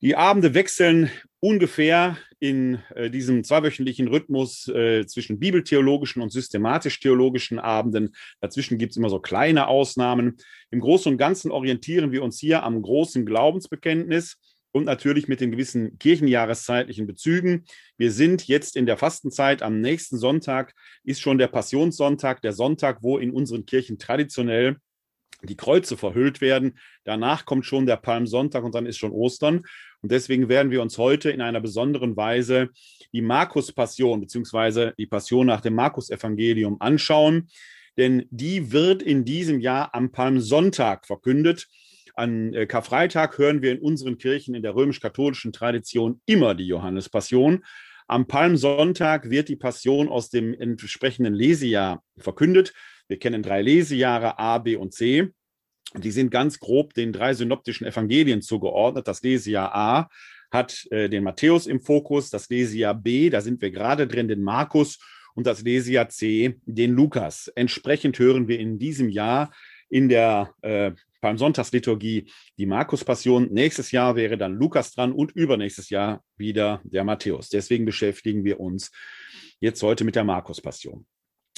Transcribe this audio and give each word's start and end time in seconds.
die 0.02 0.16
Abende 0.16 0.54
wechseln 0.54 1.10
ungefähr 1.40 2.18
in 2.40 2.80
äh, 2.96 3.10
diesem 3.10 3.44
zweiwöchentlichen 3.44 4.08
Rhythmus 4.08 4.68
äh, 4.70 5.06
zwischen 5.06 5.40
bibeltheologischen 5.40 6.22
und 6.22 6.32
systematisch-theologischen 6.32 7.60
Abenden. 7.60 8.16
Dazwischen 8.40 8.78
gibt 8.78 8.92
es 8.92 8.98
immer 8.98 9.10
so 9.10 9.20
kleine 9.20 9.68
Ausnahmen. 9.68 10.38
Im 10.72 10.80
Großen 10.80 11.12
und 11.12 11.18
Ganzen 11.18 11.52
orientieren 11.52 12.12
wir 12.12 12.24
uns 12.24 12.40
hier 12.40 12.64
am 12.64 12.82
großen 12.82 13.26
Glaubensbekenntnis 13.26 14.38
und 14.72 14.86
natürlich 14.86 15.28
mit 15.28 15.42
den 15.42 15.52
gewissen 15.52 15.98
kirchenjahreszeitlichen 15.98 17.08
Bezügen. 17.08 17.66
Wir 17.98 18.12
sind 18.12 18.48
jetzt 18.48 18.76
in 18.76 18.86
der 18.86 18.98
Fastenzeit. 18.98 19.62
Am 19.62 19.82
nächsten 19.82 20.18
Sonntag 20.18 20.74
ist 21.04 21.22
schon 21.22 21.38
der 21.38 21.48
Passionssonntag, 21.48 22.42
der 22.42 22.54
Sonntag, 22.54 23.00
wo 23.02 23.18
in 23.18 23.32
unseren 23.32 23.66
Kirchen 23.66 23.98
traditionell 23.98 24.78
die 25.42 25.56
Kreuze 25.56 25.98
verhüllt 25.98 26.42
werden. 26.42 26.78
Danach 27.04 27.46
kommt 27.46 27.66
schon 27.66 27.86
der 27.86 27.98
Palmsonntag 27.98 28.64
und 28.64 28.76
dann 28.76 28.86
ist 28.86 28.98
schon 28.98 29.12
Ostern. 29.12 29.64
Und 30.02 30.12
deswegen 30.12 30.50
werden 30.50 30.72
wir 30.72 30.82
uns 30.82 30.98
heute 30.98 31.32
in 31.32 31.42
einer 31.42 31.62
besonderen 31.62 32.16
Weise 32.16 32.70
die 33.14 33.22
Markus-Passion 33.22 34.22
beziehungsweise 34.22 34.94
die 34.98 35.08
Passion 35.08 35.48
nach 35.48 35.62
dem 35.62 35.76
Markus-Evangelium 35.76 36.78
anschauen. 36.80 37.50
Denn 37.98 38.26
die 38.30 38.72
wird 38.72 39.02
in 39.02 39.26
diesem 39.26 39.60
Jahr 39.60 39.94
am 39.94 40.12
Palmsonntag 40.12 41.06
verkündet. 41.06 41.68
An 42.16 42.54
äh, 42.54 42.66
Karfreitag 42.66 43.38
hören 43.38 43.62
wir 43.62 43.72
in 43.72 43.80
unseren 43.80 44.18
Kirchen 44.18 44.56
in 44.56 44.62
der 44.62 44.76
römisch-katholischen 44.76 45.54
Tradition 45.54 46.22
immer 46.26 46.56
die 46.56 46.68
Johannespassion. 46.68 47.64
Am 48.08 48.26
Palmsonntag 48.26 49.30
wird 49.30 49.50
die 49.50 49.56
Passion 49.56 50.10
aus 50.10 50.30
dem 50.30 50.54
entsprechenden 50.54 51.34
Lesejahr 51.34 52.04
verkündet. 52.18 52.74
Wir 53.08 53.20
kennen 53.20 53.44
drei 53.44 53.62
Lesejahre 53.62 54.40
A, 54.40 54.58
B 54.58 54.76
und 54.76 54.94
C. 54.94 55.30
Die 55.96 56.12
sind 56.12 56.30
ganz 56.30 56.60
grob 56.60 56.94
den 56.94 57.12
drei 57.12 57.34
synoptischen 57.34 57.88
Evangelien 57.88 58.42
zugeordnet. 58.42 59.08
Das 59.08 59.24
Lesejahr 59.24 59.74
A 59.74 60.10
hat 60.52 60.86
äh, 60.92 61.10
den 61.10 61.24
Matthäus 61.24 61.68
im 61.68 61.80
Fokus, 61.80 62.30
das 62.30 62.50
Lesejahr 62.50 62.96
B, 62.96 63.30
da 63.30 63.42
sind 63.42 63.62
wir 63.62 63.72
gerade 63.72 64.08
drin, 64.08 64.28
den 64.28 64.42
Markus 64.42 65.00
und 65.36 65.48
das 65.48 65.62
Lesejahr 65.62 66.10
C, 66.10 66.60
den 66.66 66.94
Lukas. 66.94 67.52
Entsprechend 67.56 68.18
hören 68.20 68.48
wir 68.48 68.60
in 68.60 68.80
diesem 68.80 69.10
Jahr 69.10 69.52
in 69.90 70.10
der 70.10 70.54
äh, 70.62 70.92
Palmsonntagsliturgie 71.22 72.32
die 72.58 72.66
Markus-Passion. 72.66 73.50
Nächstes 73.52 73.92
Jahr 73.92 74.16
wäre 74.16 74.38
dann 74.38 74.54
Lukas 74.54 74.94
dran 74.94 75.12
und 75.12 75.32
übernächstes 75.32 75.90
Jahr 75.90 76.24
wieder 76.38 76.82
der 76.84 77.04
Matthäus. 77.04 77.50
Deswegen 77.50 77.86
beschäftigen 77.86 78.44
wir 78.44 78.60
uns 78.60 78.92
jetzt 79.60 79.84
heute 79.84 80.04
mit 80.04 80.16
der 80.16 80.24
Markus-Passion. 80.24 81.06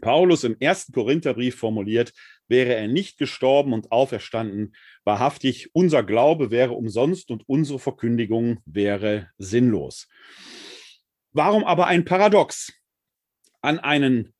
Paulus 0.00 0.44
im 0.44 0.56
ersten 0.60 0.92
Korintherbrief 0.92 1.56
formuliert, 1.56 2.12
wäre 2.48 2.74
er 2.74 2.88
nicht 2.88 3.18
gestorben 3.18 3.72
und 3.72 3.92
auferstanden, 3.92 4.74
wahrhaftig, 5.04 5.74
unser 5.74 6.02
Glaube 6.02 6.50
wäre 6.50 6.72
umsonst 6.72 7.30
und 7.30 7.48
unsere 7.48 7.78
Verkündigung 7.78 8.60
wäre 8.64 9.30
sinnlos. 9.38 10.08
Warum 11.32 11.64
aber 11.64 11.86
ein 11.86 12.04
Paradox? 12.04 12.72
An 13.60 13.78
einen 13.78 14.34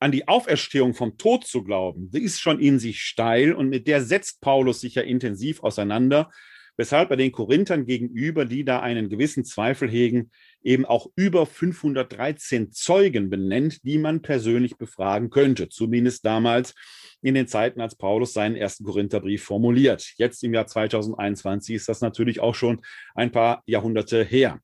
an 0.00 0.12
die 0.12 0.28
Auferstehung 0.28 0.94
vom 0.94 1.18
Tod 1.18 1.44
zu 1.44 1.64
glauben, 1.64 2.10
die 2.10 2.22
ist 2.22 2.40
schon 2.40 2.60
in 2.60 2.78
sich 2.78 3.02
steil 3.02 3.52
und 3.52 3.68
mit 3.68 3.88
der 3.88 4.02
setzt 4.02 4.40
Paulus 4.40 4.80
sich 4.80 4.94
ja 4.94 5.02
intensiv 5.02 5.62
auseinander, 5.62 6.30
weshalb 6.78 7.10
er 7.10 7.16
den 7.18 7.32
Korinthern 7.32 7.84
gegenüber, 7.84 8.46
die 8.46 8.64
da 8.64 8.80
einen 8.80 9.10
gewissen 9.10 9.44
Zweifel 9.44 9.90
hegen, 9.90 10.30
eben 10.62 10.86
auch 10.86 11.10
über 11.16 11.44
513 11.44 12.72
Zeugen 12.72 13.28
benennt, 13.28 13.84
die 13.84 13.98
man 13.98 14.22
persönlich 14.22 14.76
befragen 14.76 15.28
könnte, 15.28 15.68
zumindest 15.68 16.24
damals 16.24 16.74
in 17.20 17.34
den 17.34 17.48
Zeiten, 17.48 17.80
als 17.80 17.96
Paulus 17.96 18.32
seinen 18.32 18.54
ersten 18.56 18.84
Korintherbrief 18.84 19.42
formuliert. 19.42 20.14
Jetzt 20.16 20.42
im 20.44 20.54
Jahr 20.54 20.68
2021 20.68 21.74
ist 21.74 21.88
das 21.88 22.00
natürlich 22.00 22.40
auch 22.40 22.54
schon 22.54 22.80
ein 23.14 23.32
paar 23.32 23.62
Jahrhunderte 23.66 24.24
her. 24.24 24.60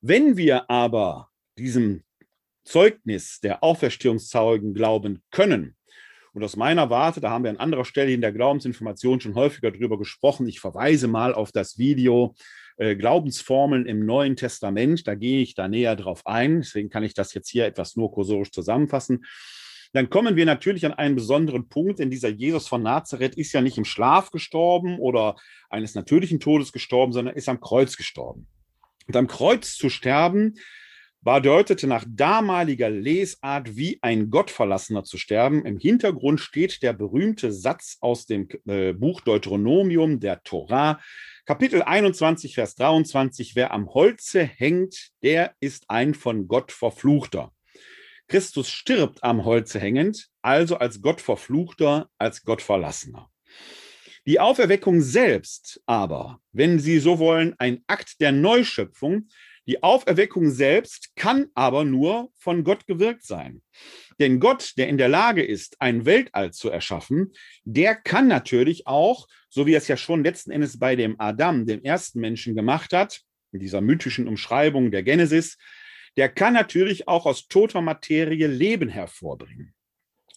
Wenn 0.00 0.36
wir 0.36 0.70
aber 0.70 1.28
diesem 1.58 2.02
Zeugnis 2.64 3.40
der 3.40 3.62
Auferstehungszeugen 3.62 4.72
glauben 4.72 5.22
können, 5.30 5.76
und 6.34 6.42
aus 6.42 6.56
meiner 6.56 6.90
Warte, 6.90 7.20
da 7.20 7.30
haben 7.30 7.44
wir 7.44 7.50
an 7.50 7.58
anderer 7.58 7.84
Stelle 7.84 8.12
in 8.12 8.20
der 8.20 8.32
Glaubensinformation 8.32 9.20
schon 9.20 9.36
häufiger 9.36 9.70
drüber 9.70 9.96
gesprochen. 9.98 10.48
Ich 10.48 10.58
verweise 10.58 11.06
mal 11.06 11.32
auf 11.32 11.52
das 11.52 11.78
Video 11.78 12.34
äh, 12.76 12.96
Glaubensformeln 12.96 13.86
im 13.86 14.04
Neuen 14.04 14.34
Testament. 14.34 15.06
Da 15.06 15.14
gehe 15.14 15.42
ich 15.42 15.54
da 15.54 15.68
näher 15.68 15.94
drauf 15.94 16.26
ein. 16.26 16.62
Deswegen 16.62 16.90
kann 16.90 17.04
ich 17.04 17.14
das 17.14 17.34
jetzt 17.34 17.48
hier 17.48 17.66
etwas 17.66 17.94
nur 17.94 18.10
kursorisch 18.10 18.50
zusammenfassen. 18.50 19.24
Dann 19.92 20.10
kommen 20.10 20.34
wir 20.34 20.44
natürlich 20.44 20.84
an 20.84 20.92
einen 20.92 21.14
besonderen 21.14 21.68
Punkt, 21.68 22.00
denn 22.00 22.10
dieser 22.10 22.30
Jesus 22.30 22.66
von 22.66 22.82
Nazareth 22.82 23.36
ist 23.36 23.52
ja 23.52 23.60
nicht 23.60 23.78
im 23.78 23.84
Schlaf 23.84 24.32
gestorben 24.32 24.98
oder 24.98 25.36
eines 25.70 25.94
natürlichen 25.94 26.40
Todes 26.40 26.72
gestorben, 26.72 27.12
sondern 27.12 27.36
ist 27.36 27.48
am 27.48 27.60
Kreuz 27.60 27.96
gestorben. 27.96 28.48
Und 29.06 29.14
am 29.14 29.28
Kreuz 29.28 29.76
zu 29.76 29.88
sterben, 29.88 30.56
bedeutete 31.24 31.86
nach 31.86 32.04
damaliger 32.06 32.90
Lesart 32.90 33.76
wie 33.76 33.98
ein 34.02 34.28
Gottverlassener 34.28 35.04
zu 35.04 35.16
sterben. 35.16 35.64
Im 35.64 35.78
Hintergrund 35.78 36.38
steht 36.38 36.82
der 36.82 36.92
berühmte 36.92 37.50
Satz 37.50 37.96
aus 38.00 38.26
dem 38.26 38.46
äh, 38.66 38.92
Buch 38.92 39.22
Deuteronomium 39.22 40.20
der 40.20 40.42
Torah, 40.42 41.00
Kapitel 41.46 41.82
21, 41.82 42.54
Vers 42.54 42.74
23. 42.74 43.56
Wer 43.56 43.72
am 43.72 43.88
Holze 43.92 44.44
hängt, 44.44 45.12
der 45.22 45.54
ist 45.60 45.88
ein 45.88 46.14
von 46.14 46.46
Gott 46.46 46.72
verfluchter. 46.72 47.52
Christus 48.28 48.68
stirbt 48.68 49.24
am 49.24 49.44
Holze 49.44 49.80
hängend, 49.80 50.28
also 50.42 50.76
als 50.76 51.00
Gott 51.02 51.20
verfluchter, 51.20 52.10
als 52.18 52.44
Gott 52.44 52.62
verlassener. 52.62 53.30
Die 54.26 54.40
Auferweckung 54.40 55.02
selbst 55.02 55.82
aber, 55.84 56.40
wenn 56.52 56.78
Sie 56.78 56.98
so 56.98 57.18
wollen, 57.18 57.54
ein 57.58 57.84
Akt 57.86 58.20
der 58.20 58.32
Neuschöpfung, 58.32 59.28
die 59.66 59.82
Auferweckung 59.82 60.50
selbst 60.50 61.14
kann 61.16 61.46
aber 61.54 61.84
nur 61.84 62.30
von 62.36 62.64
Gott 62.64 62.86
gewirkt 62.86 63.24
sein. 63.24 63.62
Denn 64.18 64.40
Gott, 64.40 64.74
der 64.76 64.88
in 64.88 64.98
der 64.98 65.08
Lage 65.08 65.42
ist, 65.42 65.80
ein 65.80 66.04
Weltall 66.04 66.52
zu 66.52 66.70
erschaffen, 66.70 67.32
der 67.64 67.94
kann 67.94 68.28
natürlich 68.28 68.86
auch, 68.86 69.26
so 69.48 69.66
wie 69.66 69.72
er 69.72 69.78
es 69.78 69.88
ja 69.88 69.96
schon 69.96 70.22
letzten 70.22 70.50
Endes 70.50 70.78
bei 70.78 70.96
dem 70.96 71.18
Adam, 71.18 71.66
dem 71.66 71.82
ersten 71.82 72.20
Menschen 72.20 72.54
gemacht 72.54 72.92
hat, 72.92 73.22
in 73.52 73.60
dieser 73.60 73.80
mythischen 73.80 74.28
Umschreibung 74.28 74.90
der 74.90 75.02
Genesis, 75.02 75.56
der 76.16 76.28
kann 76.28 76.52
natürlich 76.52 77.08
auch 77.08 77.26
aus 77.26 77.48
toter 77.48 77.80
Materie 77.80 78.46
Leben 78.46 78.88
hervorbringen. 78.88 79.74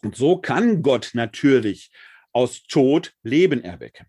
Und 0.04 0.16
so 0.16 0.38
kann 0.38 0.82
Gott 0.82 1.12
natürlich 1.14 1.92
aus 2.32 2.64
Tod 2.64 3.14
Leben 3.24 3.64
erwecken. 3.64 4.08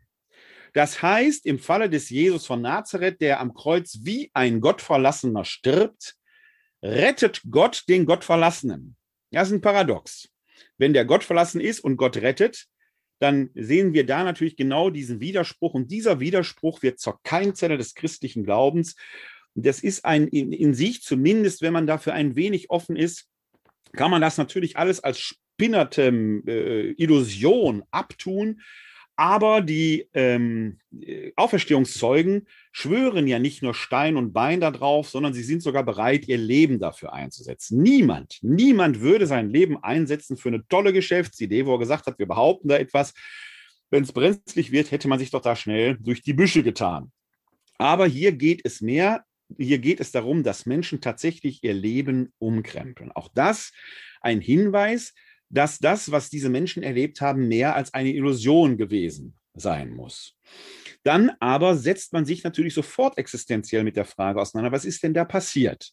Das 0.73 1.03
heißt, 1.03 1.47
im 1.47 1.59
Falle 1.59 1.91
des 1.91 2.11
Jesus 2.11 2.47
von 2.47 2.63
Nazareth, 2.63 3.21
der 3.21 3.41
am 3.41 3.55
Kreuz 3.55 3.99
wie 4.03 4.31
ein 4.35 4.61
Gottverlassener 4.61 5.45
stirbt, 5.45 6.15
rettet 6.83 7.43
Gott 7.51 7.85
den 7.89 8.07
Gottverlassenen. 8.07 8.97
Das 9.31 9.49
ist 9.49 9.55
ein 9.55 9.61
Paradox. 9.61 10.29
Wenn 10.77 10.93
der 10.93 11.05
Gott 11.05 11.25
verlassen 11.25 11.61
ist 11.61 11.81
und 11.81 11.97
Gott 11.97 12.17
rettet, 12.19 12.67
dann 13.21 13.51
sehen 13.55 13.95
wir 13.95 14.07
da 14.07 14.23
natürlich 14.23 14.57
genau 14.57 14.91
diesen 14.91 15.21
Widerspruch. 15.21 15.75
Und 15.75 15.91
dieser 15.91 16.21
Widerspruch 16.21 16.83
wird 16.83 17.01
zur 17.01 17.21
Keimzelle 17.23 17.77
des 17.77 17.95
christlichen 17.95 18.45
Glaubens. 18.45 18.95
Das 19.55 19.81
ist 19.81 20.05
ein 20.05 20.29
in, 20.29 20.53
in 20.53 20.73
sich, 20.73 21.03
zumindest 21.03 21.63
wenn 21.63 21.73
man 21.73 21.87
dafür 21.87 22.15
ein 22.15 22.37
wenig 22.37 22.71
offen 22.71 22.97
ist, 22.97 23.29
kann 23.93 24.11
man 24.11 24.21
das 24.21 24.39
natürlich 24.39 24.77
alles 24.77 25.01
als 25.01 25.19
spinnerte 25.19 26.09
äh, 26.47 26.93
Illusion 26.93 27.83
abtun. 27.91 28.61
Aber 29.21 29.63
die 29.63 30.09
ähm, 30.15 30.79
Auferstehungszeugen 31.35 32.47
schwören 32.71 33.27
ja 33.27 33.41
nicht 33.41 33.65
nur 33.65 33.75
Stein 33.75 34.17
und 34.17 34.33
Bein 34.33 34.61
darauf, 34.61 35.09
sondern 35.09 35.35
sie 35.35 35.43
sind 35.43 35.61
sogar 35.61 35.83
bereit, 35.83 36.29
ihr 36.29 36.39
Leben 36.39 36.79
dafür 36.79 37.13
einzusetzen. 37.13 37.83
Niemand, 37.83 38.39
niemand 38.43 39.01
würde 39.01 39.27
sein 39.27 39.51
Leben 39.51 39.83
einsetzen 39.83 40.37
für 40.37 40.51
eine 40.51 40.65
tolle 40.69 40.93
Geschäftsidee, 40.93 41.67
wo 41.67 41.75
er 41.75 41.81
gesagt 41.81 42.07
hat, 42.07 42.21
wir 42.21 42.27
behaupten 42.27 42.69
da 42.69 42.77
etwas. 42.77 43.13
Wenn 43.91 44.05
es 44.05 44.13
brenzlig 44.13 44.71
wird, 44.71 44.93
hätte 44.93 45.09
man 45.09 45.19
sich 45.19 45.33
doch 45.33 45.43
da 45.43 45.57
schnell 45.57 45.99
durch 45.99 46.23
die 46.23 46.35
Büsche 46.35 46.63
getan. 46.63 47.11
Aber 47.77 48.07
hier 48.07 48.31
geht 48.31 48.61
es 48.63 48.81
mehr, 48.81 49.25
hier 49.57 49.79
geht 49.79 49.99
es 49.99 50.13
darum, 50.13 50.45
dass 50.45 50.65
Menschen 50.65 51.01
tatsächlich 51.01 51.65
ihr 51.65 51.75
Leben 51.75 52.33
umkrempeln. 52.39 53.11
Auch 53.11 53.31
das 53.35 53.73
ein 54.21 54.41
Hinweis, 54.41 55.13
dass 55.51 55.79
das, 55.79 56.11
was 56.11 56.31
diese 56.31 56.49
Menschen 56.49 56.83
erlebt 56.83 57.21
haben, 57.21 57.49
mehr 57.49 57.75
als 57.75 57.95
eine 57.95 58.13
Illusion 58.13 58.77
gewesen 58.77 59.35
sein 59.55 59.91
muss. 59.91 60.37
Dann 61.05 61.31
aber 61.41 61.77
setzt 61.77 62.13
man 62.13 62.25
sich 62.25 62.45
natürlich 62.45 62.75
sofort 62.75 63.19
existenziell 63.19 63.85
mit 63.85 63.97
der 63.97 64.05
Frage 64.05 64.41
auseinander, 64.41 64.73
was 64.73 64.85
ist 64.85 65.03
denn 65.03 65.15
da 65.15 65.25
passiert? 65.25 65.93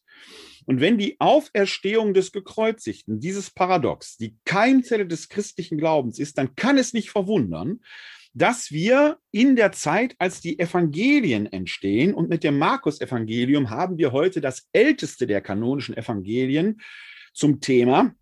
Und 0.66 0.80
wenn 0.80 0.98
die 0.98 1.16
Auferstehung 1.20 2.12
des 2.12 2.32
Gekreuzigten, 2.32 3.20
dieses 3.20 3.50
Paradox, 3.50 4.16
die 4.16 4.36
Keimzelle 4.44 5.06
des 5.06 5.28
christlichen 5.28 5.78
Glaubens 5.78 6.18
ist, 6.18 6.38
dann 6.38 6.54
kann 6.56 6.76
es 6.76 6.92
nicht 6.92 7.10
verwundern, 7.10 7.80
dass 8.34 8.70
wir 8.70 9.18
in 9.30 9.56
der 9.56 9.72
Zeit, 9.72 10.14
als 10.18 10.40
die 10.40 10.58
Evangelien 10.58 11.46
entstehen, 11.46 12.12
und 12.12 12.28
mit 12.28 12.44
dem 12.44 12.58
Markus-Evangelium 12.58 13.70
haben 13.70 13.96
wir 13.96 14.12
heute 14.12 14.42
das 14.42 14.68
älteste 14.72 15.26
der 15.26 15.40
kanonischen 15.40 15.96
Evangelien 15.96 16.82
zum 17.32 17.60
Thema, 17.60 18.14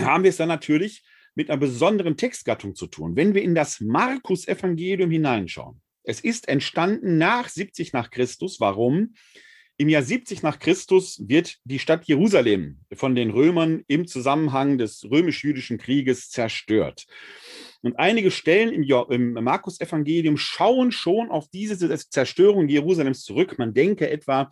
haben 0.00 0.24
wir 0.24 0.30
es 0.30 0.36
dann 0.36 0.48
natürlich 0.48 1.02
mit 1.34 1.50
einer 1.50 1.58
besonderen 1.58 2.16
Textgattung 2.16 2.74
zu 2.74 2.86
tun. 2.86 3.16
Wenn 3.16 3.34
wir 3.34 3.42
in 3.42 3.54
das 3.54 3.80
Markus-Evangelium 3.80 5.10
hineinschauen, 5.10 5.80
es 6.04 6.20
ist 6.20 6.48
entstanden 6.48 7.18
nach 7.18 7.48
70 7.48 7.92
nach 7.92 8.10
Christus. 8.10 8.60
Warum? 8.60 9.14
Im 9.76 9.88
Jahr 9.88 10.02
70 10.02 10.42
nach 10.42 10.60
Christus 10.60 11.20
wird 11.26 11.56
die 11.64 11.80
Stadt 11.80 12.04
Jerusalem 12.04 12.78
von 12.92 13.16
den 13.16 13.30
Römern 13.30 13.82
im 13.88 14.06
Zusammenhang 14.06 14.78
des 14.78 15.04
römisch-jüdischen 15.10 15.78
Krieges 15.78 16.30
zerstört. 16.30 17.06
Und 17.82 17.98
einige 17.98 18.30
Stellen 18.30 18.72
im, 18.72 18.84
im 19.10 19.32
Markus-Evangelium 19.32 20.36
schauen 20.36 20.92
schon 20.92 21.28
auf 21.30 21.48
diese 21.48 21.98
Zerstörung 22.08 22.68
Jerusalems 22.68 23.24
zurück. 23.24 23.58
Man 23.58 23.74
denke 23.74 24.08
etwa 24.08 24.48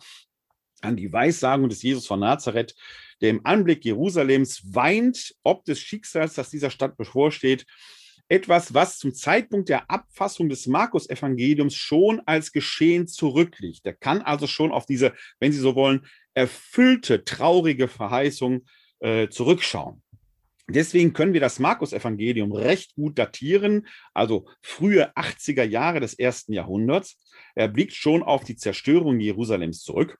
an 0.81 0.97
die 0.97 1.13
Weissagung 1.13 1.69
des 1.69 1.81
Jesus 1.81 2.05
von 2.05 2.19
Nazareth, 2.19 2.75
der 3.23 3.29
im 3.29 3.45
Anblick 3.45 3.85
Jerusalems 3.85 4.61
weint, 4.75 5.33
ob 5.43 5.63
des 5.63 5.79
Schicksals, 5.79 6.33
das 6.33 6.49
dieser 6.49 6.69
Stadt 6.69 6.97
bevorsteht. 6.97 7.65
Etwas, 8.27 8.73
was 8.73 8.97
zum 8.97 9.13
Zeitpunkt 9.13 9.69
der 9.69 9.89
Abfassung 9.89 10.49
des 10.49 10.67
Markus-Evangeliums 10.67 11.73
schon 11.73 12.21
als 12.25 12.51
Geschehen 12.51 13.07
zurückliegt. 13.07 13.85
Der 13.85 13.93
kann 13.93 14.21
also 14.21 14.45
schon 14.45 14.73
auf 14.73 14.85
diese, 14.85 15.13
wenn 15.39 15.53
Sie 15.53 15.59
so 15.59 15.73
wollen, 15.75 16.05
erfüllte, 16.33 17.23
traurige 17.23 17.87
Verheißung 17.87 18.65
äh, 18.99 19.29
zurückschauen. 19.29 20.03
Deswegen 20.67 21.13
können 21.13 21.33
wir 21.33 21.41
das 21.41 21.59
Markus-Evangelium 21.59 22.51
recht 22.51 22.95
gut 22.95 23.17
datieren, 23.17 23.87
also 24.13 24.47
frühe 24.61 25.15
80er 25.15 25.63
Jahre 25.63 26.01
des 26.01 26.13
ersten 26.13 26.51
Jahrhunderts. 26.51 27.17
Er 27.55 27.69
blickt 27.69 27.93
schon 27.93 28.21
auf 28.21 28.43
die 28.43 28.57
Zerstörung 28.57 29.21
Jerusalems 29.21 29.81
zurück. 29.81 30.17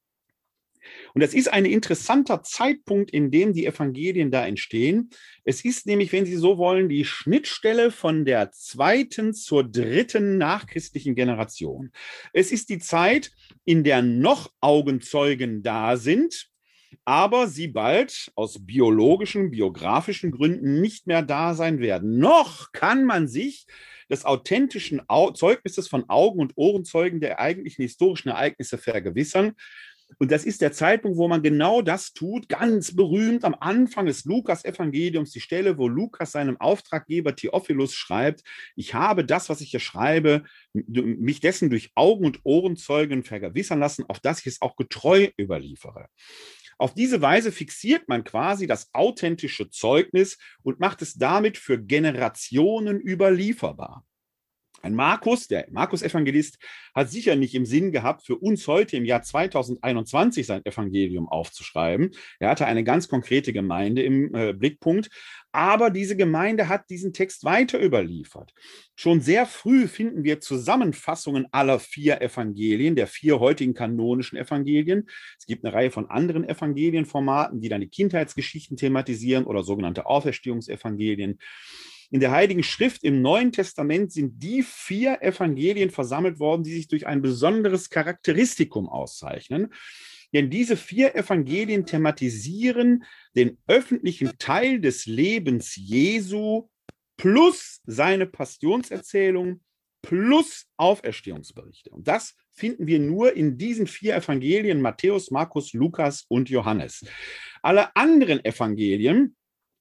Und 1.14 1.22
das 1.22 1.34
ist 1.34 1.52
ein 1.52 1.66
interessanter 1.66 2.44
Zeitpunkt, 2.44 3.12
in 3.12 3.32
dem 3.32 3.54
die 3.54 3.66
Evangelien 3.66 4.32
da 4.32 4.46
entstehen. 4.46 5.10
Es 5.44 5.64
ist 5.64 5.86
nämlich, 5.86 6.12
wenn 6.12 6.26
Sie 6.26 6.36
so 6.36 6.58
wollen, 6.58 6.90
die 6.90 7.06
Schnittstelle 7.06 7.92
von 7.92 8.26
der 8.26 8.52
zweiten 8.52 9.34
zur 9.34 9.64
dritten 9.64 10.38
nachchristlichen 10.38 11.16
Generation. 11.16 11.92
Es 12.34 12.52
ist 12.52 12.70
die 12.70 12.80
Zeit, 12.80 13.32
in 13.66 13.84
der 13.84 14.02
noch 14.02 14.52
Augenzeugen 14.62 15.64
da 15.64 15.98
sind, 15.98 16.50
aber 17.06 17.48
sie 17.48 17.68
bald 17.68 18.32
aus 18.36 18.66
biologischen, 18.66 19.52
biografischen 19.52 20.32
Gründen 20.32 20.80
nicht 20.80 21.08
mehr 21.08 21.22
da 21.22 21.54
sein 21.54 21.80
werden. 21.80 22.20
Noch 22.20 22.72
kann 22.72 23.06
man 23.06 23.28
sich 23.28 23.66
des 24.10 24.26
authentischen 24.26 25.02
Zeugnisses 25.34 25.88
von 25.88 26.10
Augen- 26.10 26.40
und 26.40 26.54
Ohrenzeugen 26.56 27.20
der 27.20 27.40
eigentlichen 27.40 27.84
historischen 27.84 28.30
Ereignisse 28.30 28.78
vergewissern. 28.78 29.54
Und 30.20 30.32
das 30.32 30.46
ist 30.46 30.62
der 30.62 30.72
Zeitpunkt, 30.72 31.18
wo 31.18 31.28
man 31.28 31.42
genau 31.42 31.82
das 31.82 32.14
tut, 32.14 32.50
ganz 32.50 32.96
berühmt 32.96 33.44
am 33.44 33.56
Anfang 33.60 34.06
des 34.06 34.26
Lukas-Evangeliums, 34.26 35.32
die 35.32 35.42
Stelle, 35.42 35.78
wo 35.78 35.88
Lukas 35.88 36.32
seinem 36.32 36.60
Auftraggeber 36.60 37.36
Theophilus 37.36 37.94
schreibt, 37.94 38.44
ich 38.76 38.94
habe 38.94 39.26
das, 39.26 39.50
was 39.50 39.62
ich 39.62 39.72
hier 39.72 39.80
schreibe, 39.80 40.44
mich 40.74 41.40
dessen 41.40 41.70
durch 41.70 41.92
Augen- 41.96 42.26
und 42.26 42.40
Ohrenzeugen 42.44 43.24
vergewissern 43.24 43.80
lassen, 43.80 44.06
auf 44.08 44.20
das 44.20 44.40
ich 44.40 44.48
es 44.48 44.62
auch 44.62 44.76
getreu 44.76 45.30
überliefere. 45.40 46.08
Auf 46.78 46.94
diese 46.94 47.22
Weise 47.22 47.52
fixiert 47.52 48.10
man 48.10 48.24
quasi 48.24 48.68
das 48.68 48.90
authentische 48.94 49.70
Zeugnis 49.70 50.38
und 50.64 50.80
macht 50.80 51.02
es 51.02 51.14
damit 51.14 51.58
für 51.58 51.82
Generationen 51.82 53.00
überlieferbar. 53.00 54.06
Ein 54.84 54.96
Markus, 54.96 55.48
der 55.48 55.66
Markus-Evangelist, 55.72 56.60
hat 56.94 57.10
sicher 57.10 57.38
nicht 57.38 57.56
im 57.56 57.66
Sinn 57.66 57.94
gehabt, 57.94 58.26
für 58.26 58.36
uns 58.36 58.68
heute 58.68 58.98
im 58.98 59.06
Jahr 59.06 59.22
2021 59.22 60.46
sein 60.46 60.66
Evangelium 60.66 61.30
aufzuschreiben. 61.30 62.12
Er 62.40 62.50
hatte 62.50 62.66
eine 62.66 62.84
ganz 62.84 63.08
konkrete 63.08 63.54
Gemeinde 63.54 64.04
im 64.04 64.36
äh, 64.36 64.52
Blickpunkt, 64.52 65.10
aber 65.54 65.90
diese 65.90 66.18
Gemeinde 66.18 66.68
hat 66.68 66.90
diesen 66.90 67.14
Text 67.14 67.46
weiter 67.46 67.82
überliefert. 67.82 68.54
Schon 68.98 69.22
sehr 69.22 69.46
früh 69.46 69.88
finden 69.88 70.26
wir 70.26 70.42
Zusammenfassungen 70.42 71.48
aller 71.52 71.80
vier 71.80 72.22
Evangelien, 72.22 72.98
der 72.98 73.08
vier 73.08 73.40
heutigen 73.40 73.74
kanonischen 73.74 74.38
Evangelien. 74.38 75.08
Es 75.40 75.46
gibt 75.46 75.64
eine 75.64 75.74
Reihe 75.74 75.92
von 75.92 76.10
anderen 76.10 76.44
Evangelienformaten, 76.44 77.62
die 77.62 77.70
dann 77.70 77.80
die 77.80 77.90
Kindheitsgeschichten 77.90 78.76
thematisieren 78.76 79.46
oder 79.46 79.64
sogenannte 79.64 80.08
Auferstehungsevangelien. 80.08 81.40
In 82.14 82.20
der 82.20 82.30
Heiligen 82.30 82.62
Schrift 82.62 83.04
im 83.04 83.24
Neuen 83.24 83.52
Testament 83.52 84.12
sind 84.12 84.44
die 84.44 84.62
vier 84.62 85.24
Evangelien 85.24 85.90
versammelt 85.90 86.38
worden, 86.38 86.62
die 86.62 86.74
sich 86.74 86.88
durch 86.88 87.08
ein 87.08 87.24
besonderes 87.24 87.90
Charakteristikum 87.90 88.88
auszeichnen. 88.88 89.74
Denn 90.32 90.52
diese 90.52 90.78
vier 90.78 91.16
Evangelien 91.16 91.88
thematisieren 91.88 93.04
den 93.36 93.58
öffentlichen 93.66 94.38
Teil 94.38 94.80
des 94.80 95.08
Lebens 95.08 95.76
Jesu 95.76 96.70
plus 97.18 97.82
seine 97.88 98.28
Passionserzählung 98.28 99.62
plus 100.04 100.68
Auferstehungsberichte. 100.78 101.90
Und 101.90 102.08
das 102.08 102.36
finden 102.52 102.86
wir 102.86 103.00
nur 103.00 103.36
in 103.36 103.58
diesen 103.58 103.88
vier 103.88 104.16
Evangelien 104.18 104.82
Matthäus, 104.82 105.32
Markus, 105.32 105.74
Lukas 105.74 106.26
und 106.28 106.48
Johannes. 106.48 107.04
Alle 107.64 107.96
anderen 107.96 108.46
Evangelien 108.46 109.36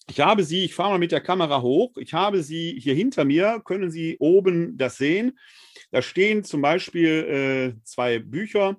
ich 0.08 0.20
habe 0.20 0.44
sie, 0.44 0.64
ich 0.64 0.74
fahre 0.74 0.90
mal 0.90 0.98
mit 0.98 1.12
der 1.12 1.20
Kamera 1.20 1.62
hoch, 1.62 1.96
ich 1.96 2.12
habe 2.12 2.42
sie 2.42 2.78
hier 2.80 2.94
hinter 2.94 3.24
mir, 3.24 3.62
können 3.64 3.90
Sie 3.90 4.16
oben 4.18 4.76
das 4.76 4.96
sehen. 4.96 5.38
Da 5.90 6.02
stehen 6.02 6.44
zum 6.44 6.60
Beispiel 6.62 7.76
äh, 7.78 7.84
zwei 7.84 8.18
Bücher, 8.18 8.76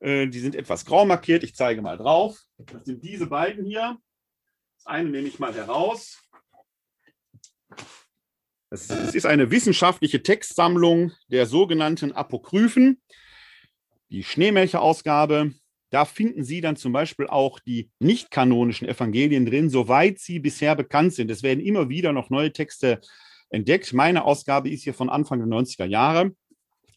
äh, 0.00 0.26
die 0.26 0.40
sind 0.40 0.54
etwas 0.54 0.84
grau 0.84 1.04
markiert, 1.04 1.44
ich 1.44 1.54
zeige 1.54 1.82
mal 1.82 1.96
drauf. 1.96 2.40
Das 2.58 2.84
sind 2.84 3.02
diese 3.02 3.26
beiden 3.26 3.64
hier. 3.64 3.98
Das 4.76 4.86
eine 4.86 5.10
nehme 5.10 5.28
ich 5.28 5.38
mal 5.38 5.54
heraus. 5.54 6.22
Es 8.68 8.90
ist 8.90 9.26
eine 9.26 9.50
wissenschaftliche 9.50 10.22
Textsammlung 10.22 11.12
der 11.28 11.46
sogenannten 11.46 12.12
Apokryphen, 12.12 13.00
die 14.10 14.24
Schneemelcher-Ausgabe. 14.24 15.54
Da 15.90 16.04
finden 16.04 16.44
Sie 16.44 16.60
dann 16.60 16.76
zum 16.76 16.92
Beispiel 16.92 17.26
auch 17.28 17.60
die 17.60 17.90
nicht 18.00 18.30
kanonischen 18.30 18.88
Evangelien 18.88 19.46
drin, 19.46 19.70
soweit 19.70 20.18
sie 20.18 20.40
bisher 20.40 20.74
bekannt 20.74 21.14
sind. 21.14 21.30
Es 21.30 21.42
werden 21.42 21.64
immer 21.64 21.88
wieder 21.88 22.12
noch 22.12 22.28
neue 22.28 22.52
Texte 22.52 23.00
entdeckt. 23.50 23.92
Meine 23.92 24.24
Ausgabe 24.24 24.68
ist 24.68 24.82
hier 24.82 24.94
von 24.94 25.08
Anfang 25.08 25.38
der 25.38 25.48
90er 25.48 25.84
Jahre. 25.84 26.34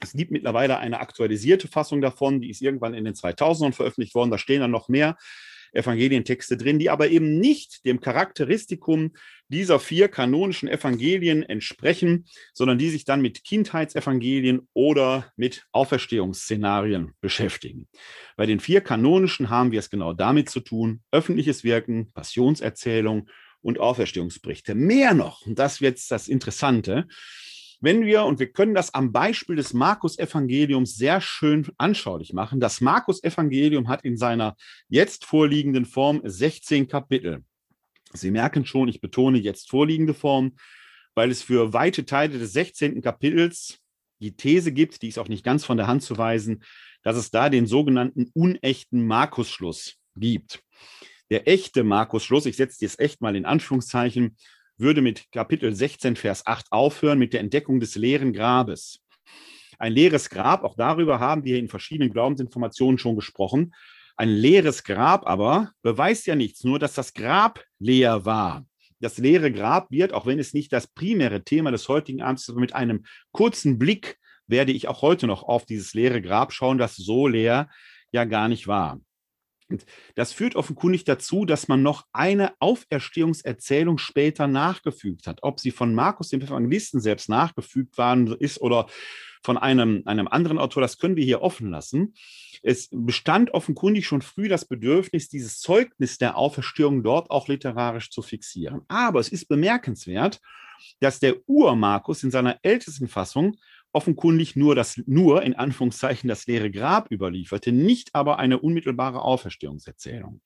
Es 0.01 0.13
gibt 0.13 0.31
mittlerweile 0.31 0.77
eine 0.77 0.99
aktualisierte 1.01 1.67
Fassung 1.67 2.01
davon, 2.01 2.41
die 2.41 2.49
ist 2.49 2.61
irgendwann 2.61 2.93
in 2.93 3.03
den 3.03 3.15
2000ern 3.15 3.73
veröffentlicht 3.73 4.15
worden. 4.15 4.31
Da 4.31 4.37
stehen 4.37 4.61
dann 4.61 4.71
noch 4.71 4.87
mehr 4.87 5.17
Evangelientexte 5.71 6.57
drin, 6.57 6.79
die 6.79 6.89
aber 6.89 7.09
eben 7.09 7.39
nicht 7.39 7.85
dem 7.85 7.99
Charakteristikum 7.99 9.11
dieser 9.49 9.79
vier 9.79 10.07
kanonischen 10.07 10.69
Evangelien 10.69 11.43
entsprechen, 11.43 12.25
sondern 12.53 12.77
die 12.77 12.89
sich 12.89 13.03
dann 13.03 13.21
mit 13.21 13.43
Kindheitsevangelien 13.43 14.67
oder 14.73 15.31
mit 15.35 15.65
Auferstehungsszenarien 15.71 17.13
beschäftigen. 17.19 17.87
Bei 18.37 18.45
den 18.45 18.59
vier 18.59 18.81
kanonischen 18.81 19.49
haben 19.49 19.71
wir 19.71 19.79
es 19.79 19.89
genau 19.89 20.13
damit 20.13 20.49
zu 20.49 20.61
tun, 20.61 21.01
öffentliches 21.11 21.63
Wirken, 21.63 22.11
Passionserzählung 22.13 23.27
und 23.61 23.79
Auferstehungsberichte. 23.79 24.75
Mehr 24.75 25.13
noch, 25.13 25.45
und 25.45 25.59
das 25.59 25.81
wird 25.81 25.97
jetzt 25.97 26.11
das 26.11 26.27
Interessante, 26.27 27.07
wenn 27.81 28.05
wir, 28.05 28.25
und 28.25 28.39
wir 28.39 28.51
können 28.51 28.75
das 28.75 28.93
am 28.93 29.13
Beispiel 29.13 29.55
des 29.55 29.73
Markus-Evangeliums 29.73 30.95
sehr 30.95 31.21
schön 31.21 31.65
anschaulich 31.77 32.33
machen, 32.33 32.59
das 32.59 32.81
Markus-Evangelium 32.81 33.87
hat 33.87 34.03
in 34.03 34.17
seiner 34.17 34.57
jetzt 34.89 35.23
vorliegenden 35.25 35.85
Form 35.85 36.21
16 36.23 36.89
Kapitel. 36.89 37.43
Sie 38.13 38.31
merken 38.31 38.65
schon, 38.65 38.87
ich 38.87 39.01
betone 39.01 39.37
jetzt 39.37 39.69
vorliegende 39.69 40.13
Form, 40.13 40.55
weil 41.15 41.31
es 41.31 41.43
für 41.43 41.73
weite 41.73 42.05
Teile 42.05 42.39
des 42.39 42.53
16. 42.53 43.01
Kapitels 43.01 43.79
die 44.19 44.35
These 44.35 44.71
gibt, 44.71 45.01
die 45.01 45.07
ist 45.07 45.17
auch 45.17 45.27
nicht 45.27 45.43
ganz 45.43 45.63
von 45.65 45.77
der 45.77 45.87
Hand 45.87 46.03
zu 46.03 46.17
weisen, 46.17 46.63
dass 47.03 47.15
es 47.15 47.31
da 47.31 47.49
den 47.49 47.67
sogenannten 47.67 48.29
unechten 48.33 49.05
Markus-Schluss 49.05 49.95
gibt. 50.15 50.61
Der 51.29 51.47
echte 51.47 51.83
Markus-Schluss, 51.83 52.45
ich 52.45 52.57
setze 52.57 52.85
das 52.85 52.99
echt 52.99 53.21
mal 53.21 53.35
in 53.35 53.45
Anführungszeichen, 53.45 54.35
würde 54.77 55.01
mit 55.01 55.31
Kapitel 55.31 55.73
16, 55.73 56.15
Vers 56.15 56.45
8 56.47 56.71
aufhören, 56.71 57.19
mit 57.19 57.33
der 57.33 57.41
Entdeckung 57.41 57.79
des 57.79 57.95
leeren 57.95 58.33
Grabes. 58.33 59.01
Ein 59.77 59.93
leeres 59.93 60.29
Grab, 60.29 60.63
auch 60.63 60.75
darüber 60.75 61.19
haben 61.19 61.45
wir 61.45 61.57
in 61.57 61.69
verschiedenen 61.69 62.11
Glaubensinformationen 62.11 62.97
schon 62.97 63.15
gesprochen. 63.15 63.73
Ein 64.19 64.31
leeres 64.31 64.83
Grab 64.83 65.25
aber 65.27 65.71
beweist 65.81 66.27
ja 66.27 66.35
nichts, 66.35 66.65
nur 66.65 66.77
dass 66.77 66.93
das 66.93 67.13
Grab 67.13 67.63
leer 67.79 68.25
war. 68.25 68.65
Das 68.99 69.17
leere 69.17 69.49
Grab 69.49 69.91
wird, 69.91 70.11
auch 70.11 70.25
wenn 70.25 70.39
es 70.39 70.53
nicht 70.53 70.73
das 70.73 70.87
primäre 70.87 71.45
Thema 71.45 71.71
des 71.71 71.87
heutigen 71.87 72.21
Abends 72.21 72.49
ist, 72.49 72.55
mit 72.55 72.75
einem 72.75 73.05
kurzen 73.31 73.79
Blick 73.79 74.17
werde 74.45 74.73
ich 74.73 74.89
auch 74.89 75.03
heute 75.03 75.25
noch 75.25 75.43
auf 75.43 75.65
dieses 75.65 75.93
leere 75.93 76.21
Grab 76.21 76.51
schauen, 76.51 76.77
das 76.77 76.97
so 76.97 77.27
leer 77.27 77.69
ja 78.11 78.25
gar 78.25 78.49
nicht 78.49 78.67
war. 78.67 78.99
Und 79.69 79.85
das 80.15 80.33
führt 80.33 80.57
offenkundig 80.57 81.05
dazu, 81.05 81.45
dass 81.45 81.69
man 81.69 81.81
noch 81.81 82.05
eine 82.11 82.51
Auferstehungserzählung 82.59 83.99
später 83.99 84.47
nachgefügt 84.47 85.27
hat. 85.27 85.39
Ob 85.43 85.61
sie 85.61 85.71
von 85.71 85.95
Markus, 85.95 86.27
dem 86.27 86.41
Evangelisten, 86.41 86.99
selbst 86.99 87.29
nachgefügt 87.29 87.97
waren 87.97 88.27
ist 88.27 88.59
oder 88.59 88.87
von 89.41 89.57
einem, 89.57 90.03
einem 90.05 90.27
anderen 90.27 90.57
Autor, 90.57 90.81
das 90.81 90.97
können 90.97 91.15
wir 91.15 91.23
hier 91.23 91.41
offen 91.41 91.69
lassen. 91.69 92.13
Es 92.61 92.89
bestand 92.91 93.51
offenkundig 93.51 94.05
schon 94.05 94.21
früh 94.21 94.49
das 94.49 94.65
Bedürfnis, 94.65 95.29
dieses 95.29 95.59
Zeugnis 95.59 96.17
der 96.17 96.37
Auferstehung 96.37 97.03
dort 97.03 97.31
auch 97.31 97.47
literarisch 97.47 98.11
zu 98.11 98.21
fixieren. 98.21 98.81
Aber 98.87 99.19
es 99.19 99.29
ist 99.29 99.47
bemerkenswert, 99.47 100.41
dass 100.99 101.19
der 101.19 101.37
Ur-Markus 101.47 102.23
in 102.23 102.31
seiner 102.31 102.59
ältesten 102.63 103.07
Fassung 103.07 103.57
offenkundig 103.91 104.55
nur 104.55 104.75
das, 104.75 105.01
nur 105.05 105.43
in 105.43 105.55
Anführungszeichen 105.55 106.27
das 106.27 106.45
leere 106.45 106.69
Grab 106.69 107.11
überlieferte, 107.11 107.71
nicht 107.71 108.13
aber 108.13 108.39
eine 108.39 108.59
unmittelbare 108.59 109.21
Auferstehungserzählung. 109.21 110.41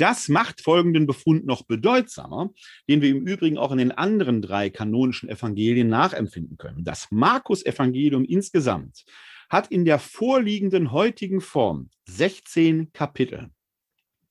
Das 0.00 0.28
macht 0.28 0.62
folgenden 0.62 1.06
Befund 1.06 1.44
noch 1.44 1.62
bedeutsamer, 1.62 2.54
den 2.88 3.02
wir 3.02 3.10
im 3.10 3.26
Übrigen 3.26 3.58
auch 3.58 3.70
in 3.70 3.76
den 3.76 3.92
anderen 3.92 4.40
drei 4.40 4.70
kanonischen 4.70 5.28
Evangelien 5.28 5.88
nachempfinden 5.88 6.56
können. 6.56 6.84
Das 6.84 7.08
Markus-Evangelium 7.10 8.24
insgesamt 8.24 9.04
hat 9.50 9.70
in 9.70 9.84
der 9.84 9.98
vorliegenden 9.98 10.90
heutigen 10.90 11.42
Form 11.42 11.90
16 12.06 12.94
Kapitel. 12.94 13.50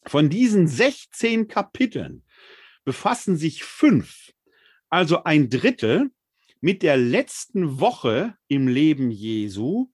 Von 0.07 0.29
diesen 0.29 0.67
16 0.67 1.47
Kapiteln 1.47 2.23
befassen 2.83 3.37
sich 3.37 3.63
fünf, 3.63 4.31
also 4.89 5.23
ein 5.23 5.51
Drittel, 5.51 6.09
mit 6.61 6.81
der 6.81 6.97
letzten 6.97 7.79
Woche 7.79 8.33
im 8.47 8.67
Leben 8.67 9.11
Jesu 9.11 9.91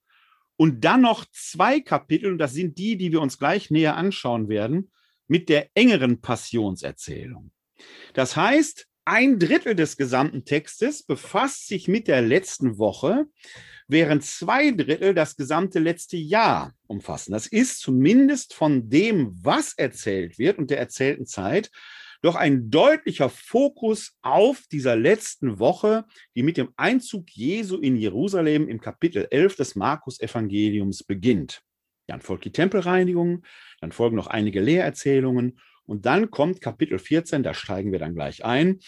und 0.56 0.84
dann 0.86 1.02
noch 1.02 1.26
zwei 1.32 1.80
Kapitel, 1.80 2.32
und 2.32 2.38
das 2.38 2.54
sind 2.54 2.78
die, 2.78 2.96
die 2.96 3.12
wir 3.12 3.20
uns 3.20 3.38
gleich 3.38 3.70
näher 3.70 3.98
anschauen 3.98 4.48
werden, 4.48 4.90
mit 5.28 5.48
der 5.48 5.70
engeren 5.74 6.20
Passionserzählung. 6.20 7.50
Das 8.14 8.36
heißt, 8.36 8.86
ein 9.04 9.38
Drittel 9.38 9.74
des 9.74 9.96
gesamten 9.96 10.44
Textes 10.44 11.04
befasst 11.04 11.68
sich 11.68 11.86
mit 11.86 12.08
der 12.08 12.22
letzten 12.22 12.78
Woche, 12.78 13.26
während 13.88 14.24
zwei 14.24 14.72
Drittel 14.72 15.14
das 15.14 15.36
gesamte 15.36 15.78
letzte 15.78 16.16
Jahr 16.16 16.74
umfassen. 16.88 17.32
Das 17.32 17.46
ist 17.46 17.80
zumindest 17.80 18.52
von 18.52 18.88
dem, 18.88 19.38
was 19.42 19.74
erzählt 19.74 20.38
wird 20.38 20.58
und 20.58 20.70
der 20.70 20.78
erzählten 20.78 21.26
Zeit, 21.26 21.70
doch 22.22 22.34
ein 22.34 22.70
deutlicher 22.70 23.28
Fokus 23.28 24.16
auf 24.22 24.64
dieser 24.72 24.96
letzten 24.96 25.60
Woche, 25.60 26.04
die 26.34 26.42
mit 26.42 26.56
dem 26.56 26.70
Einzug 26.76 27.30
Jesu 27.30 27.78
in 27.78 27.96
Jerusalem 27.96 28.68
im 28.68 28.80
Kapitel 28.80 29.28
11 29.30 29.56
des 29.56 29.76
Markus-Evangeliums 29.76 31.04
beginnt. 31.04 31.62
Dann 32.06 32.20
folgt 32.20 32.44
die 32.44 32.52
Tempelreinigung, 32.52 33.44
dann 33.80 33.92
folgen 33.92 34.16
noch 34.16 34.28
einige 34.28 34.60
Lehrerzählungen 34.60 35.58
und 35.86 36.04
dann 36.04 36.30
kommt 36.30 36.60
Kapitel 36.60 36.98
14, 36.98 37.42
da 37.42 37.54
steigen 37.54 37.92
wir 37.92 38.00
dann 38.00 38.14
gleich 38.14 38.44
ein, 38.44 38.80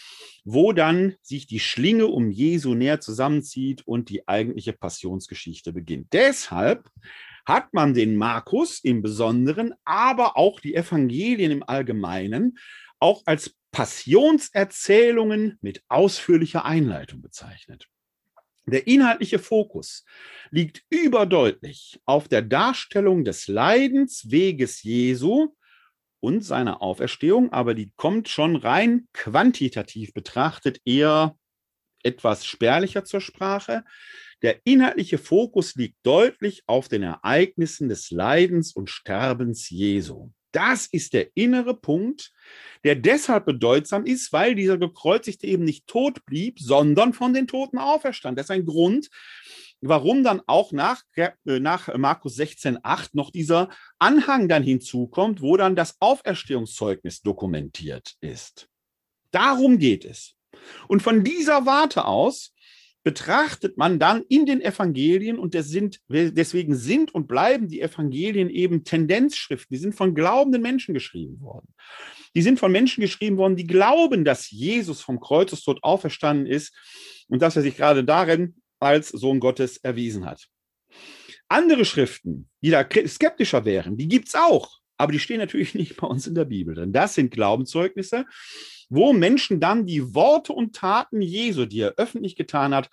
wo 0.43 0.73
dann 0.73 1.15
sich 1.21 1.47
die 1.47 1.59
Schlinge 1.59 2.07
um 2.07 2.29
Jesu 2.29 2.75
näher 2.75 2.99
zusammenzieht 2.99 3.87
und 3.87 4.09
die 4.09 4.27
eigentliche 4.27 4.73
Passionsgeschichte 4.73 5.71
beginnt. 5.71 6.11
Deshalb 6.11 6.89
hat 7.45 7.73
man 7.73 7.93
den 7.93 8.17
Markus 8.17 8.83
im 8.83 9.01
Besonderen, 9.01 9.73
aber 9.85 10.37
auch 10.37 10.59
die 10.59 10.75
Evangelien 10.75 11.51
im 11.51 11.63
Allgemeinen 11.63 12.57
auch 12.99 13.23
als 13.25 13.55
Passionserzählungen 13.71 15.57
mit 15.61 15.83
ausführlicher 15.87 16.65
Einleitung 16.65 17.21
bezeichnet. 17.21 17.87
Der 18.71 18.87
inhaltliche 18.87 19.39
Fokus 19.39 20.05
liegt 20.51 20.83
überdeutlich 20.89 21.99
auf 22.05 22.27
der 22.27 22.41
Darstellung 22.41 23.23
des 23.23 23.47
Leidensweges 23.47 24.83
Jesu 24.83 25.55
und 26.19 26.43
seiner 26.43 26.81
Auferstehung, 26.81 27.51
aber 27.53 27.73
die 27.73 27.91
kommt 27.95 28.29
schon 28.29 28.55
rein 28.55 29.07
quantitativ 29.13 30.13
betrachtet 30.13 30.81
eher 30.85 31.37
etwas 32.03 32.45
spärlicher 32.45 33.05
zur 33.05 33.21
Sprache. 33.21 33.83
Der 34.41 34.61
inhaltliche 34.65 35.17
Fokus 35.17 35.75
liegt 35.75 35.97
deutlich 36.03 36.63
auf 36.65 36.87
den 36.87 37.03
Ereignissen 37.03 37.89
des 37.89 38.09
Leidens 38.09 38.73
und 38.73 38.89
Sterbens 38.89 39.69
Jesu. 39.69 40.31
Das 40.51 40.87
ist 40.87 41.13
der 41.13 41.35
innere 41.35 41.75
Punkt, 41.75 42.31
der 42.83 42.95
deshalb 42.95 43.45
bedeutsam 43.45 44.05
ist, 44.05 44.33
weil 44.33 44.55
dieser 44.55 44.77
Gekreuzigte 44.77 45.47
eben 45.47 45.63
nicht 45.63 45.87
tot 45.87 46.25
blieb, 46.25 46.59
sondern 46.59 47.13
von 47.13 47.33
den 47.33 47.47
Toten 47.47 47.77
auferstand. 47.77 48.37
Das 48.37 48.47
ist 48.47 48.51
ein 48.51 48.65
Grund, 48.65 49.09
warum 49.81 50.23
dann 50.23 50.41
auch 50.47 50.71
nach, 50.71 51.03
äh, 51.15 51.31
nach 51.45 51.93
Markus 51.95 52.37
16,8 52.37 53.09
noch 53.13 53.31
dieser 53.31 53.69
Anhang 53.97 54.47
dann 54.47 54.63
hinzukommt, 54.63 55.41
wo 55.41 55.57
dann 55.57 55.75
das 55.75 55.95
Auferstehungszeugnis 55.99 57.21
dokumentiert 57.21 58.15
ist. 58.21 58.69
Darum 59.31 59.77
geht 59.77 60.05
es. 60.05 60.35
Und 60.87 61.01
von 61.01 61.23
dieser 61.23 61.65
Warte 61.65 62.05
aus 62.05 62.53
betrachtet 63.03 63.77
man 63.77 63.97
dann 63.99 64.23
in 64.27 64.45
den 64.45 64.61
Evangelien, 64.61 65.39
und 65.39 65.55
sind, 65.55 66.01
deswegen 66.09 66.75
sind 66.75 67.13
und 67.13 67.27
bleiben 67.27 67.67
die 67.67 67.81
Evangelien 67.81 68.49
eben 68.49 68.83
Tendenzschriften, 68.83 69.73
die 69.73 69.81
sind 69.81 69.95
von 69.95 70.13
glaubenden 70.13 70.61
Menschen 70.61 70.93
geschrieben 70.93 71.39
worden. 71.41 71.73
Die 72.35 72.41
sind 72.41 72.59
von 72.59 72.71
Menschen 72.71 73.01
geschrieben 73.01 73.37
worden, 73.37 73.55
die 73.55 73.67
glauben, 73.67 74.25
dass 74.25 74.51
Jesus 74.51 75.01
vom 75.01 75.19
Kreuzestod 75.19 75.83
auferstanden 75.83 76.45
ist 76.45 76.75
und 77.27 77.41
dass 77.41 77.55
er 77.55 77.61
sich 77.61 77.77
gerade 77.77 78.03
darin 78.03 78.55
als 78.79 79.09
Sohn 79.09 79.39
Gottes 79.39 79.77
erwiesen 79.77 80.25
hat. 80.25 80.47
Andere 81.47 81.85
Schriften, 81.85 82.49
die 82.61 82.69
da 82.69 82.87
skeptischer 83.07 83.65
wären, 83.65 83.97
die 83.97 84.07
gibt 84.07 84.27
es 84.27 84.35
auch, 84.35 84.78
aber 84.99 85.13
die 85.13 85.19
stehen 85.19 85.39
natürlich 85.39 85.73
nicht 85.73 85.97
bei 85.97 86.05
uns 86.05 86.27
in 86.27 86.35
der 86.35 86.45
Bibel. 86.45 86.75
Denn 86.75 86.93
das 86.93 87.15
sind 87.15 87.31
Glaubenszeugnisse, 87.31 88.25
wo 88.89 89.13
Menschen 89.13 89.59
dann 89.59 89.85
die 89.85 90.13
Worte 90.13 90.53
und 90.53 90.75
Taten 90.75 91.21
Jesu, 91.21 91.65
die 91.65 91.79
er 91.79 91.95
öffentlich 91.97 92.35
getan 92.35 92.75
hat, 92.75 92.89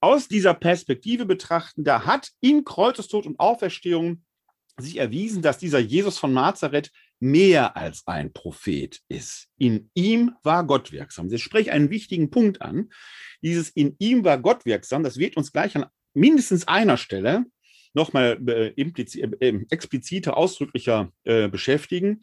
aus 0.00 0.28
dieser 0.28 0.54
Perspektive 0.54 1.26
betrachten. 1.26 1.84
Da 1.84 2.04
hat 2.06 2.30
in 2.40 2.64
Kreuzestod 2.64 3.26
und 3.26 3.40
Auferstehung 3.40 4.24
sich 4.78 4.96
erwiesen, 4.96 5.42
dass 5.42 5.58
dieser 5.58 5.78
Jesus 5.78 6.18
von 6.18 6.32
Nazareth 6.32 6.90
mehr 7.18 7.76
als 7.76 8.06
ein 8.06 8.32
Prophet 8.32 9.00
ist. 9.08 9.48
In 9.58 9.90
ihm 9.94 10.32
war 10.42 10.64
Gott 10.64 10.90
wirksam. 10.90 11.28
Sie 11.28 11.38
sprechen 11.38 11.70
einen 11.70 11.90
wichtigen 11.90 12.30
Punkt 12.30 12.62
an. 12.62 12.90
Dieses 13.42 13.68
in 13.70 13.94
ihm 13.98 14.24
war 14.24 14.38
Gott 14.38 14.64
wirksam, 14.64 15.02
das 15.02 15.18
wird 15.18 15.36
uns 15.36 15.52
gleich 15.52 15.76
an 15.76 15.86
mindestens 16.14 16.66
einer 16.66 16.96
Stelle 16.96 17.44
nochmal 17.92 18.38
äh, 18.48 18.68
äh, 18.68 19.64
expliziter, 19.70 20.36
ausdrücklicher 20.36 21.12
äh, 21.24 21.48
beschäftigen. 21.48 22.20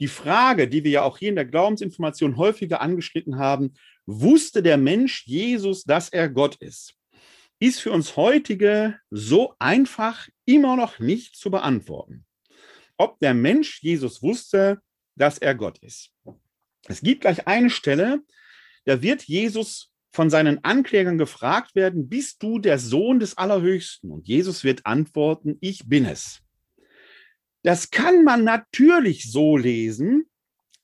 Die 0.00 0.08
Frage, 0.08 0.68
die 0.68 0.84
wir 0.84 0.90
ja 0.90 1.02
auch 1.02 1.18
hier 1.18 1.30
in 1.30 1.36
der 1.36 1.46
Glaubensinformation 1.46 2.36
häufiger 2.36 2.80
angeschnitten 2.80 3.38
haben, 3.38 3.74
wusste 4.04 4.62
der 4.62 4.76
Mensch 4.76 5.26
Jesus, 5.26 5.84
dass 5.84 6.08
er 6.10 6.28
Gott 6.28 6.56
ist, 6.56 6.94
ist 7.58 7.80
für 7.80 7.92
uns 7.92 8.16
heutige 8.16 8.98
so 9.10 9.54
einfach 9.58 10.28
immer 10.44 10.76
noch 10.76 10.98
nicht 10.98 11.36
zu 11.36 11.50
beantworten. 11.50 12.26
Ob 12.98 13.18
der 13.20 13.34
Mensch 13.34 13.82
Jesus 13.82 14.22
wusste, 14.22 14.80
dass 15.16 15.38
er 15.38 15.54
Gott 15.54 15.78
ist. 15.78 16.10
Es 16.88 17.00
gibt 17.00 17.22
gleich 17.22 17.46
eine 17.46 17.70
Stelle, 17.70 18.22
da 18.84 19.02
wird 19.02 19.22
Jesus 19.24 19.92
von 20.12 20.30
seinen 20.30 20.64
Anklägern 20.64 21.18
gefragt 21.18 21.74
werden, 21.74 22.08
bist 22.08 22.42
du 22.42 22.58
der 22.58 22.78
Sohn 22.78 23.20
des 23.20 23.36
Allerhöchsten? 23.36 24.10
Und 24.10 24.26
Jesus 24.26 24.64
wird 24.64 24.86
antworten, 24.86 25.58
ich 25.60 25.86
bin 25.86 26.06
es. 26.06 26.40
Das 27.62 27.90
kann 27.90 28.24
man 28.24 28.44
natürlich 28.44 29.30
so 29.30 29.56
lesen, 29.56 30.30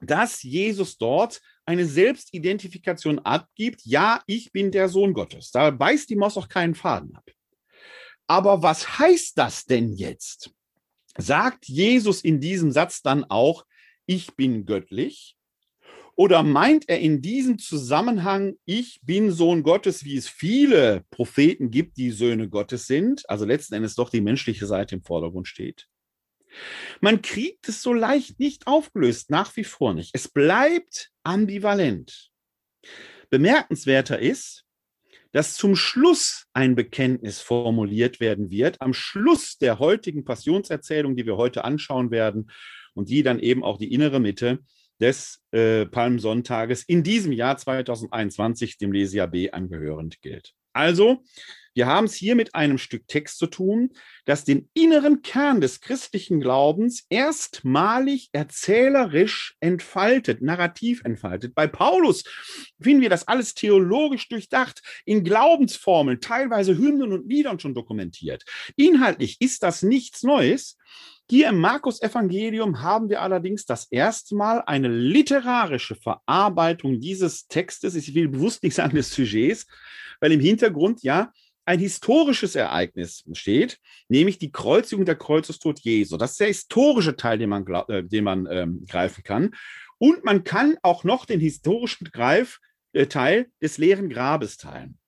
dass 0.00 0.42
Jesus 0.42 0.98
dort 0.98 1.40
eine 1.64 1.86
Selbstidentifikation 1.86 3.20
abgibt. 3.20 3.82
Ja, 3.84 4.22
ich 4.26 4.52
bin 4.52 4.72
der 4.72 4.88
Sohn 4.88 5.14
Gottes. 5.14 5.50
Da 5.52 5.70
beißt 5.70 6.10
die 6.10 6.16
Maus 6.16 6.36
auch 6.36 6.48
keinen 6.48 6.74
Faden 6.74 7.14
ab. 7.14 7.24
Aber 8.26 8.62
was 8.62 8.98
heißt 8.98 9.38
das 9.38 9.64
denn 9.64 9.92
jetzt? 9.92 10.50
Sagt 11.16 11.68
Jesus 11.68 12.22
in 12.22 12.40
diesem 12.40 12.72
Satz 12.72 13.02
dann 13.02 13.24
auch, 13.24 13.64
ich 14.06 14.34
bin 14.34 14.66
göttlich? 14.66 15.36
Oder 16.14 16.42
meint 16.42 16.88
er 16.88 17.00
in 17.00 17.22
diesem 17.22 17.58
Zusammenhang, 17.58 18.54
ich 18.66 19.00
bin 19.02 19.30
Sohn 19.30 19.62
Gottes, 19.62 20.04
wie 20.04 20.16
es 20.16 20.28
viele 20.28 21.04
Propheten 21.10 21.70
gibt, 21.70 21.96
die 21.96 22.10
Söhne 22.10 22.48
Gottes 22.48 22.86
sind, 22.86 23.28
also 23.30 23.46
letzten 23.46 23.74
Endes 23.74 23.94
doch 23.94 24.10
die 24.10 24.20
menschliche 24.20 24.66
Seite 24.66 24.94
im 24.96 25.02
Vordergrund 25.02 25.48
steht? 25.48 25.88
Man 27.00 27.22
kriegt 27.22 27.66
es 27.68 27.80
so 27.80 27.94
leicht 27.94 28.38
nicht 28.38 28.66
aufgelöst, 28.66 29.30
nach 29.30 29.56
wie 29.56 29.64
vor 29.64 29.94
nicht. 29.94 30.10
Es 30.12 30.28
bleibt 30.28 31.10
ambivalent. 31.22 32.30
Bemerkenswerter 33.30 34.18
ist, 34.18 34.66
dass 35.32 35.54
zum 35.54 35.76
Schluss 35.76 36.46
ein 36.52 36.74
Bekenntnis 36.74 37.40
formuliert 37.40 38.20
werden 38.20 38.50
wird, 38.50 38.82
am 38.82 38.92
Schluss 38.92 39.56
der 39.56 39.78
heutigen 39.78 40.24
Passionserzählung, 40.24 41.16
die 41.16 41.24
wir 41.24 41.38
heute 41.38 41.64
anschauen 41.64 42.10
werden 42.10 42.50
und 42.92 43.08
die 43.08 43.22
dann 43.22 43.38
eben 43.38 43.64
auch 43.64 43.78
die 43.78 43.92
innere 43.92 44.20
Mitte 44.20 44.58
des 45.02 45.42
äh, 45.50 45.84
Palmsonntages 45.84 46.84
in 46.84 47.02
diesem 47.02 47.32
Jahr 47.32 47.56
2021 47.56 48.78
dem 48.78 48.92
Lesia 48.92 49.26
B 49.26 49.50
angehörend 49.50 50.22
gilt. 50.22 50.54
Also, 50.72 51.24
wir 51.74 51.86
haben 51.86 52.04
es 52.04 52.14
hier 52.14 52.34
mit 52.34 52.54
einem 52.54 52.78
Stück 52.78 53.08
Text 53.08 53.38
zu 53.38 53.46
tun, 53.46 53.90
das 54.24 54.44
den 54.44 54.68
inneren 54.74 55.22
Kern 55.22 55.60
des 55.60 55.80
christlichen 55.80 56.40
Glaubens 56.40 57.06
erstmalig 57.08 58.30
erzählerisch 58.32 59.56
entfaltet, 59.60 60.42
narrativ 60.42 61.02
entfaltet. 61.04 61.54
Bei 61.54 61.66
Paulus 61.66 62.24
finden 62.80 63.02
wir 63.02 63.10
das 63.10 63.26
alles 63.28 63.54
theologisch 63.54 64.28
durchdacht, 64.28 64.82
in 65.04 65.24
Glaubensformeln, 65.24 66.20
teilweise 66.20 66.76
Hymnen 66.76 67.12
und 67.12 67.28
Liedern 67.28 67.58
schon 67.58 67.74
dokumentiert. 67.74 68.44
Inhaltlich 68.76 69.40
ist 69.40 69.62
das 69.62 69.82
nichts 69.82 70.22
Neues. 70.22 70.76
Hier 71.30 71.48
im 71.48 71.58
Markus-Evangelium 71.58 72.82
haben 72.82 73.08
wir 73.08 73.22
allerdings 73.22 73.64
das 73.64 73.86
erste 73.90 74.34
Mal 74.34 74.62
eine 74.66 74.88
literarische 74.88 75.94
Verarbeitung 75.94 77.00
dieses 77.00 77.46
Textes, 77.46 77.94
ich 77.94 78.14
will 78.14 78.28
bewusst 78.28 78.62
nicht 78.62 78.74
sagen 78.74 78.96
des 78.96 79.12
Sujets, 79.12 79.66
weil 80.20 80.32
im 80.32 80.40
Hintergrund 80.40 81.02
ja 81.02 81.32
ein 81.64 81.78
historisches 81.78 82.54
Ereignis 82.54 83.24
steht, 83.32 83.78
nämlich 84.08 84.38
die 84.38 84.50
Kreuzigung 84.50 85.04
der 85.04 85.16
Kreuzestod 85.16 85.80
Jesu. 85.80 86.16
Das 86.16 86.32
ist 86.32 86.40
der 86.40 86.48
historische 86.48 87.16
Teil, 87.16 87.38
den 87.38 87.50
man, 87.50 87.66
äh, 87.88 88.04
den 88.04 88.24
man 88.24 88.46
ähm, 88.50 88.84
greifen 88.88 89.22
kann. 89.22 89.54
Und 89.98 90.24
man 90.24 90.42
kann 90.44 90.76
auch 90.82 91.04
noch 91.04 91.24
den 91.24 91.40
historischen 91.40 92.10
Greif, 92.12 92.58
äh, 92.92 93.06
Teil 93.06 93.50
des 93.60 93.78
leeren 93.78 94.08
Grabes 94.08 94.56
teilen. 94.56 94.98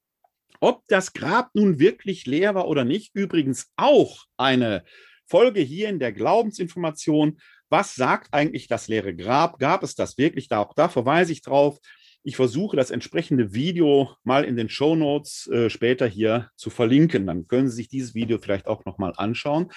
Ob 0.61 0.83
das 0.89 1.13
Grab 1.13 1.51
nun 1.55 1.79
wirklich 1.79 2.27
leer 2.27 2.55
war 2.55 2.69
oder 2.69 2.85
nicht, 2.85 3.15
übrigens 3.15 3.73
auch 3.77 4.25
eine 4.37 4.85
Folge 5.27 5.61
hier 5.61 5.89
in 5.89 5.99
der 5.99 6.13
Glaubensinformation. 6.13 7.39
Was 7.69 7.95
sagt 7.95 8.33
eigentlich 8.33 8.69
das 8.69 8.89
leere 8.89 9.15
Grab? 9.15 9.59
Gab 9.59 9.83
es 9.83 9.95
das 9.95 10.17
wirklich? 10.17 10.49
Da, 10.49 10.61
auch 10.61 10.75
da 10.75 10.89
verweise 10.89 11.33
ich 11.33 11.43
drauf. 11.43 11.79
Ich 12.27 12.37
versuche 12.37 12.75
das 12.75 12.91
entsprechende 12.91 13.53
Video 13.53 14.17
mal 14.25 14.45
in 14.45 14.57
den 14.57 14.71
Show 14.71 14.97
Notes 14.97 15.47
äh, 15.49 15.69
später 15.69 16.07
hier 16.07 16.51
zu 16.57 16.71
verlinken. 16.71 17.27
Dann 17.27 17.47
können 17.49 17.69
Sie 17.69 17.77
sich 17.77 17.89
dieses 17.89 18.15
Video 18.15 18.39
vielleicht 18.39 18.67
auch 18.67 18.87
nochmal 18.87 19.13
anschauen. 19.19 19.71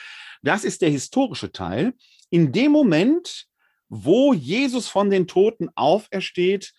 Das 0.44 0.64
ist 0.64 0.82
der 0.82 0.90
historische 0.90 1.52
Teil. 1.52 1.94
In 2.30 2.54
dem 2.54 2.72
Moment, 2.72 3.48
wo 3.90 4.32
Jesus 4.32 4.88
von 4.88 5.10
den 5.10 5.28
Toten 5.28 5.68
aufersteht, 5.76 6.74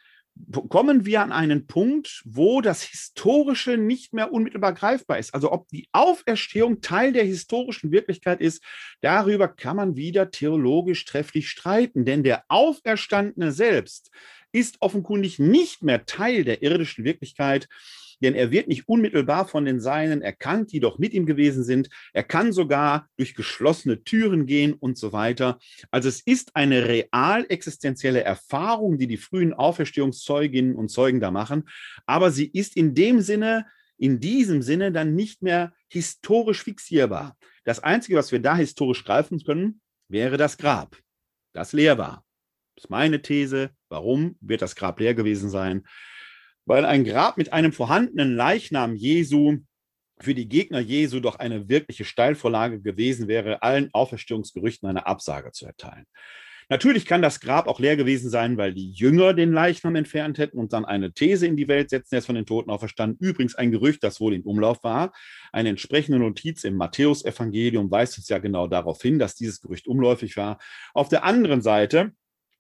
kommen 0.70 1.04
wir 1.04 1.20
an 1.20 1.32
einen 1.32 1.66
Punkt, 1.66 2.22
wo 2.24 2.62
das 2.62 2.82
Historische 2.82 3.76
nicht 3.76 4.14
mehr 4.14 4.32
unmittelbar 4.32 4.72
greifbar 4.72 5.18
ist. 5.18 5.34
Also 5.34 5.52
ob 5.52 5.68
die 5.68 5.88
Auferstehung 5.92 6.80
Teil 6.80 7.12
der 7.12 7.24
historischen 7.24 7.90
Wirklichkeit 7.92 8.40
ist, 8.40 8.62
darüber 9.02 9.48
kann 9.48 9.76
man 9.76 9.96
wieder 9.96 10.30
theologisch 10.30 11.04
trefflich 11.04 11.50
streiten. 11.50 12.06
Denn 12.06 12.22
der 12.22 12.44
Auferstandene 12.48 13.52
selbst 13.52 14.10
ist 14.52 14.76
offenkundig 14.80 15.38
nicht 15.38 15.82
mehr 15.82 16.06
Teil 16.06 16.44
der 16.44 16.62
irdischen 16.62 17.04
Wirklichkeit, 17.04 17.68
denn 18.20 18.34
er 18.34 18.50
wird 18.50 18.68
nicht 18.68 18.88
unmittelbar 18.88 19.46
von 19.46 19.64
den 19.64 19.80
Seinen 19.80 20.22
erkannt, 20.22 20.72
die 20.72 20.80
doch 20.80 20.98
mit 20.98 21.12
ihm 21.14 21.26
gewesen 21.26 21.62
sind. 21.62 21.88
Er 22.12 22.24
kann 22.24 22.52
sogar 22.52 23.08
durch 23.16 23.34
geschlossene 23.34 24.02
Türen 24.02 24.46
gehen 24.46 24.74
und 24.74 24.98
so 24.98 25.12
weiter. 25.12 25.58
Also 25.90 26.08
es 26.08 26.20
ist 26.20 26.56
eine 26.56 26.88
real 26.88 27.46
existenzielle 27.48 28.22
Erfahrung, 28.22 28.98
die 28.98 29.06
die 29.06 29.16
frühen 29.16 29.54
Auferstehungszeuginnen 29.54 30.74
und 30.74 30.90
Zeugen 30.90 31.20
da 31.20 31.30
machen, 31.30 31.68
aber 32.06 32.30
sie 32.30 32.46
ist 32.46 32.76
in 32.76 32.94
dem 32.94 33.20
Sinne, 33.20 33.66
in 33.96 34.20
diesem 34.20 34.62
Sinne 34.62 34.92
dann 34.92 35.14
nicht 35.14 35.42
mehr 35.42 35.72
historisch 35.88 36.62
fixierbar. 36.62 37.36
Das 37.64 37.80
Einzige, 37.80 38.16
was 38.16 38.32
wir 38.32 38.40
da 38.40 38.56
historisch 38.56 39.04
greifen 39.04 39.42
können, 39.42 39.80
wäre 40.08 40.36
das 40.36 40.56
Grab, 40.56 40.96
das 41.52 41.72
leer 41.72 41.98
war. 41.98 42.24
Das 42.78 42.84
ist 42.84 42.90
meine 42.90 43.20
These. 43.20 43.70
Warum 43.88 44.36
wird 44.40 44.62
das 44.62 44.76
Grab 44.76 45.00
leer 45.00 45.14
gewesen 45.14 45.50
sein? 45.50 45.82
Weil 46.64 46.84
ein 46.84 47.02
Grab 47.02 47.36
mit 47.36 47.52
einem 47.52 47.72
vorhandenen 47.72 48.36
Leichnam 48.36 48.94
Jesu 48.94 49.56
für 50.20 50.32
die 50.32 50.48
Gegner 50.48 50.78
Jesu 50.78 51.18
doch 51.18 51.40
eine 51.40 51.68
wirkliche 51.68 52.04
Steilvorlage 52.04 52.80
gewesen 52.80 53.26
wäre, 53.26 53.62
allen 53.62 53.90
Auferstehungsgerüchten 53.92 54.88
eine 54.88 55.06
Absage 55.06 55.50
zu 55.50 55.66
erteilen. 55.66 56.04
Natürlich 56.68 57.04
kann 57.04 57.20
das 57.20 57.40
Grab 57.40 57.66
auch 57.66 57.80
leer 57.80 57.96
gewesen 57.96 58.30
sein, 58.30 58.56
weil 58.58 58.72
die 58.72 58.92
Jünger 58.92 59.34
den 59.34 59.52
Leichnam 59.52 59.96
entfernt 59.96 60.38
hätten 60.38 60.58
und 60.58 60.72
dann 60.72 60.84
eine 60.84 61.12
These 61.12 61.48
in 61.48 61.56
die 61.56 61.66
Welt 61.66 61.90
setzen, 61.90 62.14
er 62.14 62.18
ist 62.20 62.26
von 62.26 62.36
den 62.36 62.46
Toten 62.46 62.70
auferstanden. 62.70 63.18
Übrigens 63.18 63.56
ein 63.56 63.72
Gerücht, 63.72 64.04
das 64.04 64.20
wohl 64.20 64.34
in 64.34 64.42
Umlauf 64.42 64.84
war. 64.84 65.12
Eine 65.50 65.70
entsprechende 65.70 66.20
Notiz 66.20 66.62
im 66.62 66.76
Matthäusevangelium 66.76 67.90
weist 67.90 68.18
uns 68.18 68.28
ja 68.28 68.38
genau 68.38 68.68
darauf 68.68 69.02
hin, 69.02 69.18
dass 69.18 69.34
dieses 69.34 69.60
Gerücht 69.60 69.88
umläufig 69.88 70.36
war. 70.36 70.58
Auf 70.94 71.08
der 71.08 71.24
anderen 71.24 71.60
Seite 71.60 72.12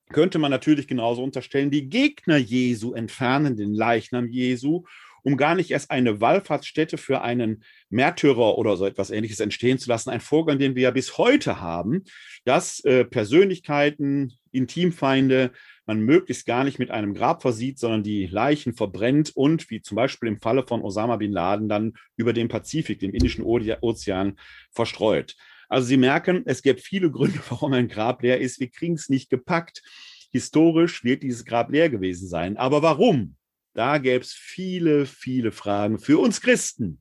könnte 0.08 0.38
man 0.38 0.50
natürlich 0.50 0.86
genauso 0.86 1.22
unterstellen, 1.22 1.70
die 1.70 1.88
Gegner 1.88 2.36
Jesu 2.36 2.94
entfernen 2.94 3.56
den 3.56 3.74
Leichnam 3.74 4.28
Jesu 4.28 4.84
um 5.22 5.36
gar 5.36 5.54
nicht 5.54 5.70
erst 5.70 5.90
eine 5.90 6.20
Wallfahrtsstätte 6.20 6.96
für 6.96 7.20
einen 7.20 7.62
Märtyrer 7.90 8.56
oder 8.56 8.76
so 8.76 8.86
etwas 8.86 9.10
Ähnliches 9.10 9.40
entstehen 9.40 9.78
zu 9.78 9.88
lassen. 9.88 10.10
Ein 10.10 10.20
Vorgang, 10.20 10.58
den 10.58 10.74
wir 10.74 10.84
ja 10.84 10.90
bis 10.90 11.18
heute 11.18 11.60
haben, 11.60 12.04
dass 12.44 12.82
äh, 12.84 13.04
Persönlichkeiten, 13.04 14.32
Intimfeinde 14.52 15.52
man 15.84 16.00
möglichst 16.00 16.46
gar 16.46 16.64
nicht 16.64 16.78
mit 16.78 16.90
einem 16.90 17.14
Grab 17.14 17.42
versieht, 17.42 17.78
sondern 17.78 18.02
die 18.02 18.26
Leichen 18.26 18.74
verbrennt 18.74 19.32
und, 19.34 19.70
wie 19.70 19.82
zum 19.82 19.96
Beispiel 19.96 20.28
im 20.28 20.40
Falle 20.40 20.66
von 20.66 20.82
Osama 20.82 21.16
bin 21.16 21.32
Laden, 21.32 21.68
dann 21.68 21.94
über 22.16 22.32
den 22.32 22.48
Pazifik, 22.48 22.98
dem 22.98 23.12
Indischen 23.12 23.44
Ozean, 23.44 24.38
verstreut. 24.70 25.36
Also 25.68 25.86
Sie 25.86 25.96
merken, 25.96 26.42
es 26.46 26.62
gibt 26.62 26.80
viele 26.80 27.10
Gründe, 27.10 27.40
warum 27.48 27.72
ein 27.72 27.88
Grab 27.88 28.22
leer 28.22 28.40
ist. 28.40 28.60
Wir 28.60 28.70
kriegen 28.70 28.94
es 28.94 29.08
nicht 29.08 29.30
gepackt. 29.30 29.82
Historisch 30.30 31.04
wird 31.04 31.22
dieses 31.22 31.44
Grab 31.44 31.70
leer 31.70 31.88
gewesen 31.88 32.28
sein. 32.28 32.56
Aber 32.56 32.82
warum? 32.82 33.36
Da 33.74 33.98
gäbe 33.98 34.24
es 34.24 34.32
viele, 34.32 35.06
viele 35.06 35.52
Fragen. 35.52 35.98
Für 35.98 36.18
uns 36.18 36.40
Christen 36.40 36.98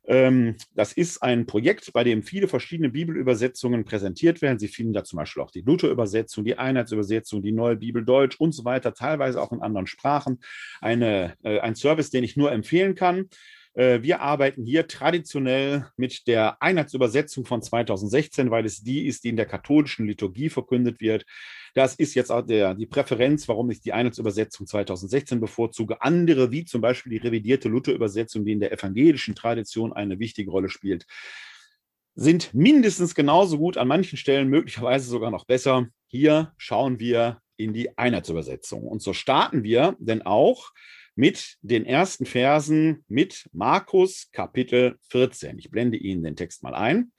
Ähm, 0.08 0.56
das 0.76 0.94
ist 0.94 1.24
ein 1.24 1.46
Projekt, 1.46 1.92
bei 1.94 2.04
dem 2.04 2.22
viele 2.22 2.48
verschiedene 2.48 2.90
Bibelübersetzungen 2.90 3.86
präsentiert 3.86 4.42
werden. 4.42 4.60
Sie 4.60 4.68
finden 4.68 4.94
da 4.94 5.04
zum 5.04 5.18
Beispiel 5.18 5.42
auch 5.42 5.52
die 5.52 5.62
Luther-Übersetzung, 5.62 6.46
die 6.46 6.58
Einheitsübersetzung, 6.58 7.42
die 7.42 7.52
neue 7.52 7.76
Bibel 7.76 8.06
Deutsch 8.06 8.40
und 8.40 8.52
so 8.52 8.66
weiter, 8.66 8.94
teilweise 8.94 9.42
auch 9.42 9.52
in 9.52 9.62
anderen 9.62 9.88
Sprachen. 9.88 10.40
Eine, 10.80 11.36
äh, 11.44 11.60
ein 11.60 11.76
Service, 11.76 12.12
den 12.12 12.24
ich 12.24 12.38
nur 12.38 12.52
empfehlen 12.52 12.96
kann. 12.96 13.30
Äh, 13.76 14.02
wir 14.02 14.22
arbeiten 14.22 14.66
hier 14.66 14.88
traditionell 14.88 15.88
mit 15.98 16.28
der 16.28 16.62
Einheitsübersetzung 16.62 17.46
von 17.46 17.62
2016, 17.62 18.50
weil 18.50 18.66
es 18.66 18.82
die 18.82 19.06
ist, 19.06 19.24
die 19.24 19.30
in 19.30 19.38
der 19.38 19.46
katholischen 19.46 20.08
Liturgie 20.08 20.50
verkündet 20.50 21.00
wird. 21.02 21.26
Das 21.74 21.96
ist 21.96 22.16
jetzt 22.16 22.32
auch 22.32 22.42
der, 22.42 22.74
die 22.74 22.86
Präferenz, 22.86 23.48
warum 23.48 23.70
ich 23.70 23.82
die 23.82 23.94
Einheitsübersetzung 23.94 24.66
2016 24.66 25.42
bevorzuge. 25.42 26.02
Andere, 26.02 26.52
wie 26.52 26.64
zum 26.64 26.82
Beispiel 26.82 27.12
die 27.12 27.28
revidierte 27.28 27.68
Luther-Übersetzung, 27.68 28.46
die 28.46 28.54
in 28.54 28.62
der 28.62 28.72
evangelischen 28.72 29.36
Tradition 29.36 29.92
eine 29.92 30.20
wichtige 30.20 30.52
Rolle 30.52 30.70
spielt, 30.70 31.06
sind 32.16 32.54
mindestens 32.54 33.14
genauso 33.14 33.58
gut, 33.58 33.76
an 33.76 33.90
manchen 33.90 34.18
Stellen 34.18 34.48
möglicherweise 34.48 35.10
sogar 35.10 35.32
noch 35.32 35.44
besser. 35.44 35.88
Hier 36.08 36.54
schauen 36.58 36.98
wir 37.00 37.42
in 37.58 37.74
die 37.74 37.98
Einheitsübersetzung. 37.98 38.84
Und 38.84 39.02
so 39.02 39.12
starten 39.12 39.64
wir 39.64 39.98
denn 40.00 40.22
auch 40.22 40.72
mit 41.16 41.58
den 41.62 41.86
ersten 41.86 42.26
Versen 42.26 43.04
mit 43.08 43.50
Markus 43.54 44.30
Kapitel 44.32 44.98
14. 45.10 45.58
Ich 45.58 45.72
blende 45.72 45.98
Ihnen 45.98 46.24
den 46.24 46.36
Text 46.36 46.62
mal 46.62 46.76
ein. 46.76 47.12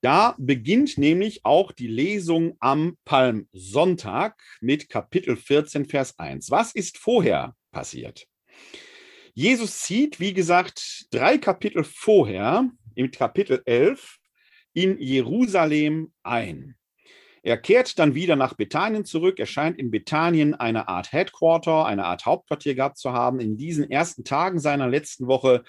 Da 0.00 0.34
beginnt 0.38 0.96
nämlich 0.96 1.44
auch 1.44 1.72
die 1.72 1.86
Lesung 1.86 2.56
am 2.60 2.96
Palmsonntag 3.04 4.42
mit 4.62 4.88
Kapitel 4.88 5.36
14, 5.36 5.84
Vers 5.84 6.18
1. 6.18 6.50
Was 6.50 6.74
ist 6.74 6.96
vorher 6.96 7.54
passiert? 7.70 8.26
Jesus 9.34 9.80
zieht, 9.80 10.18
wie 10.18 10.32
gesagt, 10.32 11.06
drei 11.10 11.36
Kapitel 11.36 11.84
vorher, 11.84 12.70
im 12.94 13.10
Kapitel 13.10 13.62
11, 13.66 14.18
in 14.72 14.98
Jerusalem 14.98 16.12
ein. 16.22 16.76
Er 17.42 17.56
kehrt 17.56 17.98
dann 17.98 18.14
wieder 18.14 18.36
nach 18.36 18.54
Bethanien 18.54 19.04
zurück. 19.04 19.38
Er 19.38 19.46
scheint 19.46 19.78
in 19.78 19.90
Bethanien 19.90 20.54
eine 20.54 20.88
Art 20.88 21.12
Headquarter, 21.12 21.86
eine 21.86 22.04
Art 22.04 22.26
Hauptquartier 22.26 22.74
gehabt 22.74 22.98
zu 22.98 23.12
haben. 23.12 23.40
In 23.40 23.56
diesen 23.56 23.90
ersten 23.90 24.24
Tagen 24.24 24.58
seiner 24.58 24.88
letzten 24.88 25.26
Woche 25.26 25.64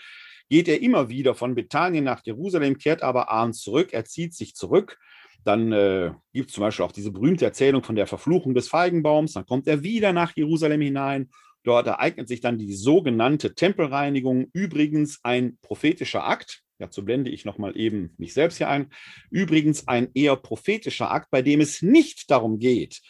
geht 0.50 0.68
er 0.68 0.82
immer 0.82 1.10
wieder 1.10 1.34
von 1.34 1.56
Bethanien 1.56 2.04
nach 2.04 2.22
Jerusalem, 2.26 2.78
kehrt 2.78 3.04
aber 3.04 3.30
abends 3.30 3.62
zurück. 3.62 3.94
Er 3.94 4.04
zieht 4.04 4.34
sich 4.34 4.54
zurück. 4.54 5.00
Dann 5.46 5.72
äh, 5.72 6.12
gibt 6.34 6.50
es 6.50 6.56
zum 6.56 6.62
Beispiel 6.62 6.86
auch 6.86 6.92
diese 6.92 7.12
berühmte 7.12 7.46
Erzählung 7.46 7.84
von 7.84 7.96
der 7.96 8.06
Verfluchung 8.06 8.54
des 8.54 8.68
Feigenbaums. 8.68 9.34
Dann 9.34 9.46
kommt 9.46 9.68
er 9.68 9.82
wieder 9.82 10.12
nach 10.14 10.36
Jerusalem 10.36 10.82
hinein. 10.82 11.30
Dort 11.64 11.88
ereignet 11.88 12.28
sich 12.28 12.42
dann 12.42 12.58
die 12.58 12.74
sogenannte 12.74 13.56
Tempelreinigung. 13.56 14.50
Übrigens 14.54 15.20
ein 15.24 15.58
prophetischer 15.62 16.28
Akt. 16.28 16.61
Dazu 16.82 17.06
blende 17.06 17.32
ich 17.32 17.46
nochmal 17.46 17.78
eben 17.78 18.14
mich 18.18 18.34
selbst 18.34 18.58
hier 18.58 18.70
ein. 18.70 18.90
Übrigens 19.30 19.88
ein 19.88 20.10
eher 20.14 20.36
prophetischer 20.36 21.12
Akt, 21.12 21.30
bei 21.32 21.42
dem 21.42 21.62
es 21.62 21.82
nicht 21.82 22.30
darum 22.30 22.60
geht, 22.60 23.02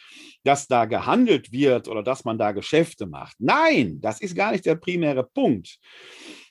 dass 0.44 0.68
da 0.68 0.86
gehandelt 0.86 1.52
wird 1.52 1.88
oder 1.88 2.04
dass 2.04 2.26
man 2.26 2.38
da 2.38 2.52
Geschäfte 2.52 3.06
macht. 3.06 3.36
Nein, 3.40 4.00
das 4.02 4.22
ist 4.22 4.36
gar 4.36 4.52
nicht 4.52 4.66
der 4.66 4.76
primäre 4.76 5.24
Punkt. 5.24 5.80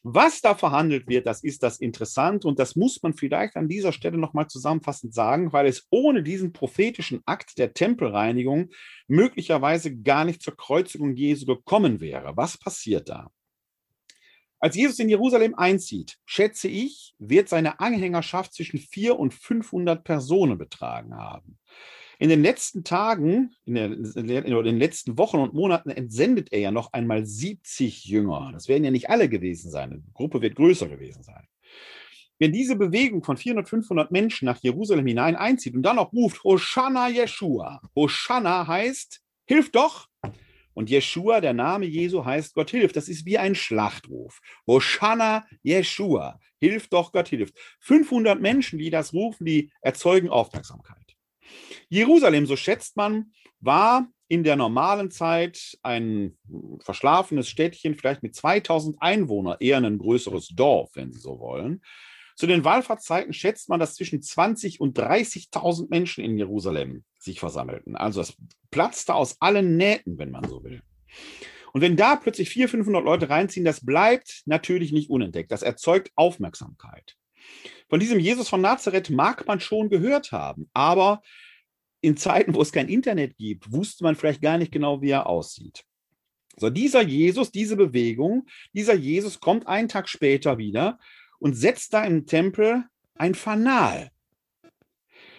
Was 0.03 0.41
da 0.41 0.55
verhandelt 0.55 1.09
wird, 1.09 1.27
das 1.27 1.45
ist 1.45 1.63
das 1.63 1.79
Interessante 1.79 2.49
und 2.49 2.59
das 2.59 2.75
muss 2.75 3.03
man 3.03 3.13
vielleicht 3.13 3.57
an 3.57 3.69
dieser 3.69 3.93
Stelle 3.93 4.17
nochmal 4.17 4.47
zusammenfassend 4.47 5.13
sagen, 5.13 5.53
weil 5.53 5.67
es 5.67 5.87
ohne 5.91 6.23
diesen 6.23 6.55
prophetischen 6.55 7.21
Akt 7.27 7.59
der 7.59 7.75
Tempelreinigung 7.75 8.71
möglicherweise 9.09 9.95
gar 9.95 10.25
nicht 10.25 10.41
zur 10.41 10.57
Kreuzigung 10.57 11.17
Jesu 11.17 11.45
gekommen 11.45 12.01
wäre. 12.01 12.35
Was 12.35 12.57
passiert 12.57 13.11
da? 13.11 13.31
Als 14.61 14.77
Jesus 14.77 14.99
in 14.99 15.09
Jerusalem 15.09 15.55
einzieht, 15.55 16.19
schätze 16.27 16.69
ich, 16.69 17.15
wird 17.19 17.49
seine 17.49 17.81
Anhängerschaft 17.81 18.53
zwischen 18.53 18.79
400 18.79 19.19
und 19.19 19.35
500 19.35 20.05
Personen 20.05 20.59
betragen 20.59 21.17
haben. 21.17 21.59
In 22.19 22.29
den 22.29 22.43
letzten 22.43 22.85
Tagen, 22.85 23.55
in, 23.65 23.75
der, 23.75 23.87
in, 23.87 24.27
den 24.27 24.79
letzten 24.79 25.17
Wochen 25.17 25.39
und 25.39 25.55
Monaten 25.55 25.89
entsendet 25.89 26.53
er 26.53 26.61
ja 26.61 26.71
noch 26.71 26.93
einmal 26.93 27.25
70 27.25 28.05
Jünger. 28.05 28.51
Das 28.53 28.69
werden 28.69 28.85
ja 28.85 28.91
nicht 28.91 29.09
alle 29.09 29.31
gewesen 29.31 29.71
sein. 29.71 30.03
Die 30.07 30.13
Gruppe 30.13 30.43
wird 30.43 30.57
größer 30.57 30.89
gewesen 30.89 31.23
sein. 31.23 31.49
Wenn 32.39 32.53
diese 32.53 32.77
Bewegung 32.77 33.25
von 33.25 33.39
400, 33.39 33.67
500 33.67 34.11
Menschen 34.11 34.45
nach 34.45 34.59
Jerusalem 34.63 35.07
hinein 35.07 35.35
einzieht 35.35 35.75
und 35.75 35.83
dann 35.83 35.97
noch 35.97 36.13
ruft, 36.13 36.45
Hosanna 36.45 37.09
Yeshua. 37.09 37.81
Hosanna 37.97 38.67
heißt, 38.67 39.23
hilf 39.47 39.71
doch, 39.73 40.10
und 40.75 40.91
Jeshua, 40.91 41.41
der 41.41 41.53
Name 41.53 41.87
Jesu 41.87 42.25
heißt 42.25 42.55
Gott 42.55 42.71
hilft. 42.71 42.97
Das 42.97 43.09
ist 43.09 43.27
wie 43.27 43.39
ein 43.39 43.55
Schlachtruf. 43.55 44.41
Hosanna 44.67 45.47
Jeshua. 45.63 46.39
Hilf 46.59 46.89
doch, 46.89 47.13
Gott 47.13 47.29
hilft. 47.29 47.55
500 47.81 48.41
Menschen, 48.41 48.79
die 48.79 48.91
das 48.91 49.13
rufen, 49.13 49.45
die 49.45 49.73
erzeugen 49.81 50.29
Aufmerksamkeit. 50.29 51.17
Jerusalem, 51.89 52.47
so 52.47 52.57
schätzt 52.57 52.97
man, 52.97 53.33
war 53.59 54.09
in 54.29 54.45
der 54.45 54.57
normalen 54.57 55.11
Zeit 55.11 55.77
ein 55.83 56.39
verschlafenes 56.81 57.49
Städtchen, 57.49 57.97
vielleicht 57.97 58.23
mit 58.23 58.35
2000 58.35 59.03
Einwohnern, 59.03 59.57
eher 59.59 59.79
ein 59.79 59.99
größeres 59.99 60.49
Dorf, 60.55 60.91
wenn 60.95 61.13
Sie 61.13 61.19
so 61.19 61.41
wollen. 61.41 61.83
Zu 62.41 62.47
den 62.47 62.65
Wallfahrtszeiten 62.65 63.35
schätzt 63.35 63.69
man, 63.69 63.79
dass 63.79 63.97
zwischen 63.97 64.23
20 64.23 64.81
und 64.81 64.99
30.000 64.99 65.91
Menschen 65.91 66.25
in 66.25 66.39
Jerusalem 66.39 67.05
sich 67.19 67.39
versammelten. 67.39 67.97
Also 67.97 68.23
es 68.23 68.35
platzte 68.71 69.15
aus 69.15 69.37
allen 69.43 69.77
Nähten, 69.77 70.17
wenn 70.17 70.31
man 70.31 70.49
so 70.49 70.65
will. 70.65 70.81
Und 71.75 71.83
wenn 71.83 71.99
da 71.99 72.17
plötzlich 72.17 72.49
400, 72.49 72.71
500 72.87 73.05
Leute 73.05 73.29
reinziehen, 73.29 73.67
das 73.67 73.85
bleibt 73.85 74.41
natürlich 74.47 74.91
nicht 74.91 75.11
unentdeckt. 75.11 75.53
Das 75.53 75.61
erzeugt 75.61 76.13
Aufmerksamkeit. 76.15 77.15
Von 77.91 78.01
diesem 78.01 78.19
Jesus 78.19 78.49
von 78.49 78.63
Nazareth 78.63 79.11
mag 79.11 79.47
man 79.47 79.61
schon 79.61 79.91
gehört 79.91 80.33
haben, 80.33 80.71
aber 80.73 81.21
in 82.01 82.17
Zeiten, 82.17 82.55
wo 82.55 82.63
es 82.63 82.73
kein 82.73 82.89
Internet 82.89 83.37
gibt, 83.37 83.71
wusste 83.71 84.03
man 84.03 84.17
vielleicht 84.17 84.41
gar 84.41 84.57
nicht 84.57 84.73
genau, 84.73 85.03
wie 85.03 85.11
er 85.11 85.27
aussieht. 85.27 85.85
So, 86.57 86.71
dieser 86.71 87.03
Jesus, 87.03 87.53
diese 87.53 87.77
Bewegung, 87.77 88.47
dieser 88.73 88.95
Jesus 88.95 89.41
kommt 89.41 89.67
einen 89.67 89.89
Tag 89.89 90.09
später 90.09 90.57
wieder 90.57 90.99
und 91.41 91.55
setzt 91.55 91.93
da 91.93 92.05
im 92.05 92.27
Tempel 92.27 92.85
ein 93.15 93.35
Fanal. 93.35 94.11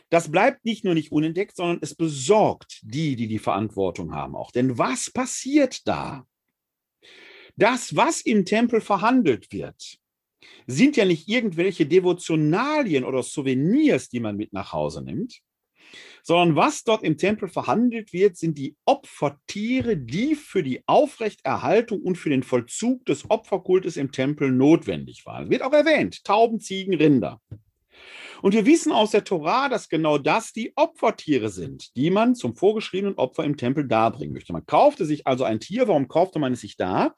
das 0.09 0.29
bleibt 0.29 0.65
nicht 0.65 0.83
nur 0.83 0.93
nicht 0.93 1.13
unentdeckt, 1.13 1.55
sondern 1.55 1.79
es 1.81 1.95
besorgt 1.95 2.81
die, 2.83 3.15
die 3.15 3.27
die 3.27 3.39
Verantwortung 3.39 4.13
haben 4.13 4.35
auch. 4.35 4.51
Denn 4.51 4.77
was 4.77 5.09
passiert 5.09 5.87
da? 5.87 6.27
Das, 7.55 7.95
was 7.95 8.21
im 8.21 8.43
Tempel 8.43 8.81
verhandelt 8.81 9.53
wird, 9.53 9.97
sind 10.67 10.97
ja 10.97 11.05
nicht 11.05 11.29
irgendwelche 11.29 11.85
Devotionalien 11.85 13.05
oder 13.05 13.23
Souvenirs, 13.23 14.09
die 14.09 14.19
man 14.19 14.35
mit 14.35 14.51
nach 14.51 14.73
Hause 14.73 15.01
nimmt, 15.01 15.41
sondern 16.23 16.55
was 16.55 16.83
dort 16.83 17.03
im 17.03 17.17
Tempel 17.17 17.47
verhandelt 17.47 18.13
wird, 18.13 18.37
sind 18.37 18.57
die 18.57 18.75
Opfertiere, 18.85 19.97
die 19.97 20.35
für 20.35 20.63
die 20.63 20.83
Aufrechterhaltung 20.87 22.01
und 22.01 22.17
für 22.17 22.29
den 22.29 22.43
Vollzug 22.43 23.05
des 23.05 23.29
Opferkultes 23.29 23.97
im 23.97 24.11
Tempel 24.11 24.51
notwendig 24.51 25.25
waren. 25.25 25.49
Wird 25.49 25.61
auch 25.61 25.73
erwähnt, 25.73 26.23
Tauben, 26.23 26.59
Ziegen, 26.59 26.93
Rinder. 26.93 27.41
Und 28.41 28.53
wir 28.53 28.65
wissen 28.65 28.91
aus 28.91 29.11
der 29.11 29.23
Torah, 29.23 29.69
dass 29.69 29.87
genau 29.87 30.17
das 30.17 30.51
die 30.51 30.73
Opfertiere 30.75 31.49
sind, 31.49 31.95
die 31.95 32.09
man 32.09 32.33
zum 32.33 32.55
vorgeschriebenen 32.55 33.15
Opfer 33.15 33.43
im 33.43 33.57
Tempel 33.57 33.87
darbringen 33.87 34.33
möchte. 34.33 34.53
Man 34.53 34.65
kaufte 34.65 35.05
sich 35.05 35.27
also 35.27 35.43
ein 35.43 35.59
Tier. 35.59 35.87
Warum 35.87 36.07
kaufte 36.07 36.39
man 36.39 36.53
es 36.53 36.61
sich 36.61 36.75
da? 36.75 37.13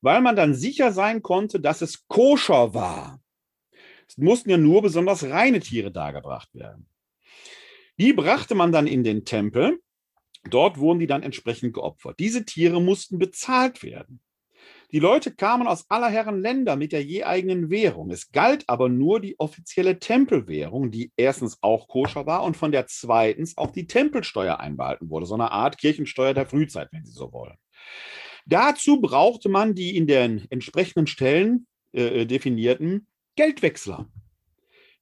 Weil 0.00 0.20
man 0.20 0.36
dann 0.36 0.54
sicher 0.54 0.92
sein 0.92 1.22
konnte, 1.22 1.60
dass 1.60 1.82
es 1.82 2.06
koscher 2.06 2.74
war. 2.74 3.20
Es 4.06 4.16
mussten 4.16 4.50
ja 4.50 4.58
nur 4.58 4.82
besonders 4.82 5.24
reine 5.24 5.60
Tiere 5.60 5.90
dargebracht 5.90 6.54
werden. 6.54 6.86
Die 7.98 8.12
brachte 8.12 8.54
man 8.54 8.72
dann 8.72 8.86
in 8.86 9.04
den 9.04 9.24
Tempel. 9.24 9.80
Dort 10.50 10.78
wurden 10.78 10.98
die 10.98 11.06
dann 11.06 11.22
entsprechend 11.22 11.74
geopfert. 11.74 12.18
Diese 12.18 12.44
Tiere 12.44 12.80
mussten 12.80 13.18
bezahlt 13.18 13.82
werden. 13.82 14.20
Die 14.92 14.98
Leute 15.00 15.34
kamen 15.34 15.66
aus 15.66 15.90
aller 15.90 16.08
Herren 16.08 16.40
Länder 16.40 16.76
mit 16.76 16.92
der 16.92 17.02
je 17.02 17.24
eigenen 17.24 17.70
Währung. 17.70 18.10
Es 18.10 18.30
galt 18.30 18.64
aber 18.68 18.88
nur 18.88 19.20
die 19.20 19.38
offizielle 19.38 19.98
Tempelwährung, 19.98 20.90
die 20.90 21.12
erstens 21.16 21.58
auch 21.62 21.88
koscher 21.88 22.26
war 22.26 22.44
und 22.44 22.56
von 22.56 22.70
der 22.70 22.86
zweitens 22.86 23.56
auch 23.56 23.72
die 23.72 23.86
Tempelsteuer 23.86 24.60
einbehalten 24.60 25.10
wurde, 25.10 25.26
so 25.26 25.34
eine 25.34 25.50
Art 25.50 25.78
Kirchensteuer 25.78 26.34
der 26.34 26.46
Frühzeit, 26.46 26.88
wenn 26.92 27.04
Sie 27.04 27.12
so 27.12 27.32
wollen. 27.32 27.56
Dazu 28.46 29.00
brauchte 29.00 29.48
man 29.48 29.74
die 29.74 29.96
in 29.96 30.06
den 30.06 30.46
entsprechenden 30.50 31.06
Stellen 31.06 31.66
äh, 31.92 32.22
äh 32.22 32.26
definierten 32.26 33.08
Geldwechsler, 33.36 34.08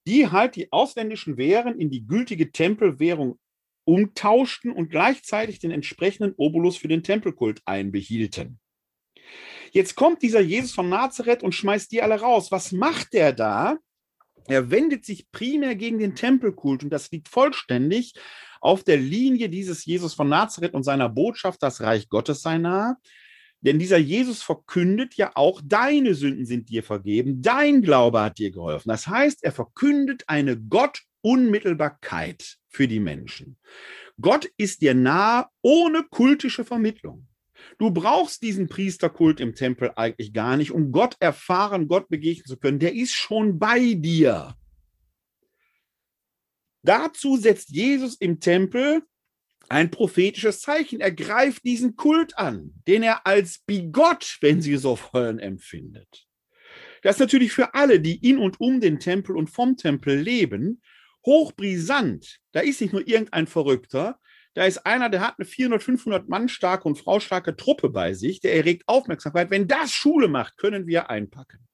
die 0.07 0.29
halt 0.29 0.57
die 0.57 0.73
ausländischen 0.73 1.37
Währen 1.37 1.79
in 1.79 1.91
die 1.91 2.07
gültige 2.07 2.53
Tempelwährung 2.53 3.38
umtauschten 3.85 4.73
und 4.73 4.91
gleichzeitig 4.91 5.59
den 5.59 5.71
entsprechenden 5.71 6.35
Obolus 6.37 6.77
für 6.77 6.88
den 6.88 7.03
Tempelkult 7.03 7.62
einbehielten. 7.65 8.59
Jetzt 9.73 9.95
kommt 9.95 10.23
dieser 10.23 10.41
Jesus 10.41 10.73
von 10.73 10.88
Nazareth 10.88 11.43
und 11.43 11.55
schmeißt 11.55 11.91
die 11.93 12.03
alle 12.03 12.21
raus. 12.21 12.53
Was 12.53 12.73
macht 12.73 13.12
der 13.12 13.33
da? 13.33 13.79
Er 14.47 14.71
wendet 14.71 15.05
sich 15.05 15.31
primär 15.31 15.75
gegen 15.77 15.99
den 15.99 16.15
Tempelkult 16.15 16.83
und 16.85 16.91
das 16.91 17.11
liegt 17.11 17.29
vollständig 17.29 18.15
auf 18.61 18.85
der 18.85 18.97
Linie 18.97 19.49
dieses 19.49 19.85
Jesus 19.85 20.15
von 20.15 20.29
Nazareth 20.29 20.75
und 20.75 20.83
seiner 20.83 21.09
Botschaft, 21.09 21.62
das 21.62 21.81
Reich 21.81 22.09
Gottes 22.09 22.43
sei 22.43 22.59
nahe. 22.59 22.97
Denn 23.62 23.79
dieser 23.79 23.98
Jesus 23.98 24.42
verkündet 24.42 25.14
ja 25.14 25.31
auch, 25.35 25.61
deine 25.64 26.14
Sünden 26.14 26.46
sind 26.46 26.68
dir 26.68 26.83
vergeben, 26.83 27.42
dein 27.42 27.81
Glaube 27.81 28.20
hat 28.20 28.38
dir 28.38 28.51
geholfen. 28.51 28.88
Das 28.88 29.07
heißt, 29.07 29.44
er 29.44 29.53
verkündet 29.53 30.25
eine 30.27 30.59
Gottunmittelbarkeit 30.59 32.59
für 32.68 32.88
die 32.88 33.01
Menschen. 33.01 33.57
Gott 34.20 34.51
ist 34.57 34.83
dir 34.83 34.94
nahe 34.94 35.46
ohne 35.62 36.03
kultische 36.03 36.64
Vermittlung. 36.64 37.29
Du 37.79 37.92
brauchst 37.92 38.42
diesen 38.42 38.68
Priesterkult 38.68 39.38
im 39.38 39.55
Tempel 39.55 39.92
eigentlich 39.94 40.33
gar 40.33 40.57
nicht, 40.57 40.72
um 40.72 40.90
Gott 40.90 41.16
erfahren, 41.20 41.87
Gott 41.87 42.09
begegnen 42.09 42.46
zu 42.46 42.57
können. 42.57 42.81
Der 42.81 42.94
ist 42.94 43.12
schon 43.12 43.61
bei 43.61 43.94
dir. 43.94 44.57
Dazu 46.83 47.37
setzt 47.37 47.70
Jesus 47.70 48.16
im 48.16 48.40
Tempel 48.40 49.05
ein 49.73 49.91
prophetisches 49.91 50.61
Zeichen. 50.61 51.01
Er 51.01 51.13
greift 51.13 51.65
diesen 51.65 51.97
Kult 51.97 52.37
an, 52.37 52.75
den 52.87 53.03
er 53.03 53.27
als 53.27 53.59
bigott, 53.59 54.39
wenn 54.41 54.61
Sie 54.61 54.77
so 54.77 54.99
wollen, 55.13 55.39
empfindet. 55.39 56.27
Das 57.03 57.17
ist 57.17 57.21
natürlich 57.21 57.53
für 57.53 57.75
alle, 57.75 57.99
die 57.99 58.29
in 58.29 58.39
und 58.39 58.61
um 58.61 58.81
den 58.81 59.01
Tempel 59.01 59.37
und 59.37 59.49
vom 59.49 59.77
Tempel 59.77 60.17
leben, 60.17 60.83
hochbrisant. 61.25 62.39
Da 62.53 62.61
ist 62.61 62.81
nicht 62.81 62.93
nur 62.93 63.07
irgendein 63.09 63.47
Verrückter, 63.47 64.21
da 64.55 64.67
ist 64.67 64.85
einer, 64.85 65.09
der 65.09 65.23
hat 65.23 65.37
eine 65.39 65.47
400, 65.47 65.83
500 65.83 66.29
Mann 66.29 66.49
starke 66.51 66.87
und 66.87 66.97
Frau 66.97 67.19
starke 67.19 67.57
Truppe 67.57 67.89
bei 67.89 68.13
sich, 68.13 68.41
der 68.41 68.55
erregt 68.55 68.85
Aufmerksamkeit. 68.87 69.51
Wenn 69.51 69.67
das 69.67 69.91
Schule 69.93 70.29
macht, 70.29 70.59
können 70.59 70.87
wir 70.87 71.09
einpacken. 71.09 71.67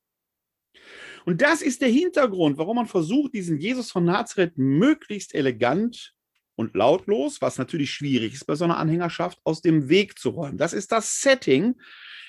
Und 1.25 1.43
das 1.43 1.61
ist 1.61 1.83
der 1.83 1.89
Hintergrund, 1.89 2.57
warum 2.59 2.77
man 2.77 2.87
versucht, 2.87 3.35
diesen 3.35 3.59
Jesus 3.59 3.91
von 3.91 4.05
Nazareth 4.05 4.57
möglichst 4.57 5.35
elegant 5.35 6.15
und 6.59 6.75
lautlos, 6.75 7.40
was 7.40 7.57
natürlich 7.57 7.92
schwierig 7.92 8.35
ist 8.35 8.44
bei 8.44 8.57
so 8.57 8.64
einer 8.64 8.79
Anhängerschaft, 8.79 9.38
aus 9.44 9.62
dem 9.62 9.88
Weg 9.88 10.18
zu 10.18 10.31
räumen. 10.31 10.59
Das 10.59 10.73
ist 10.73 10.90
das 10.90 11.21
Setting, 11.21 11.77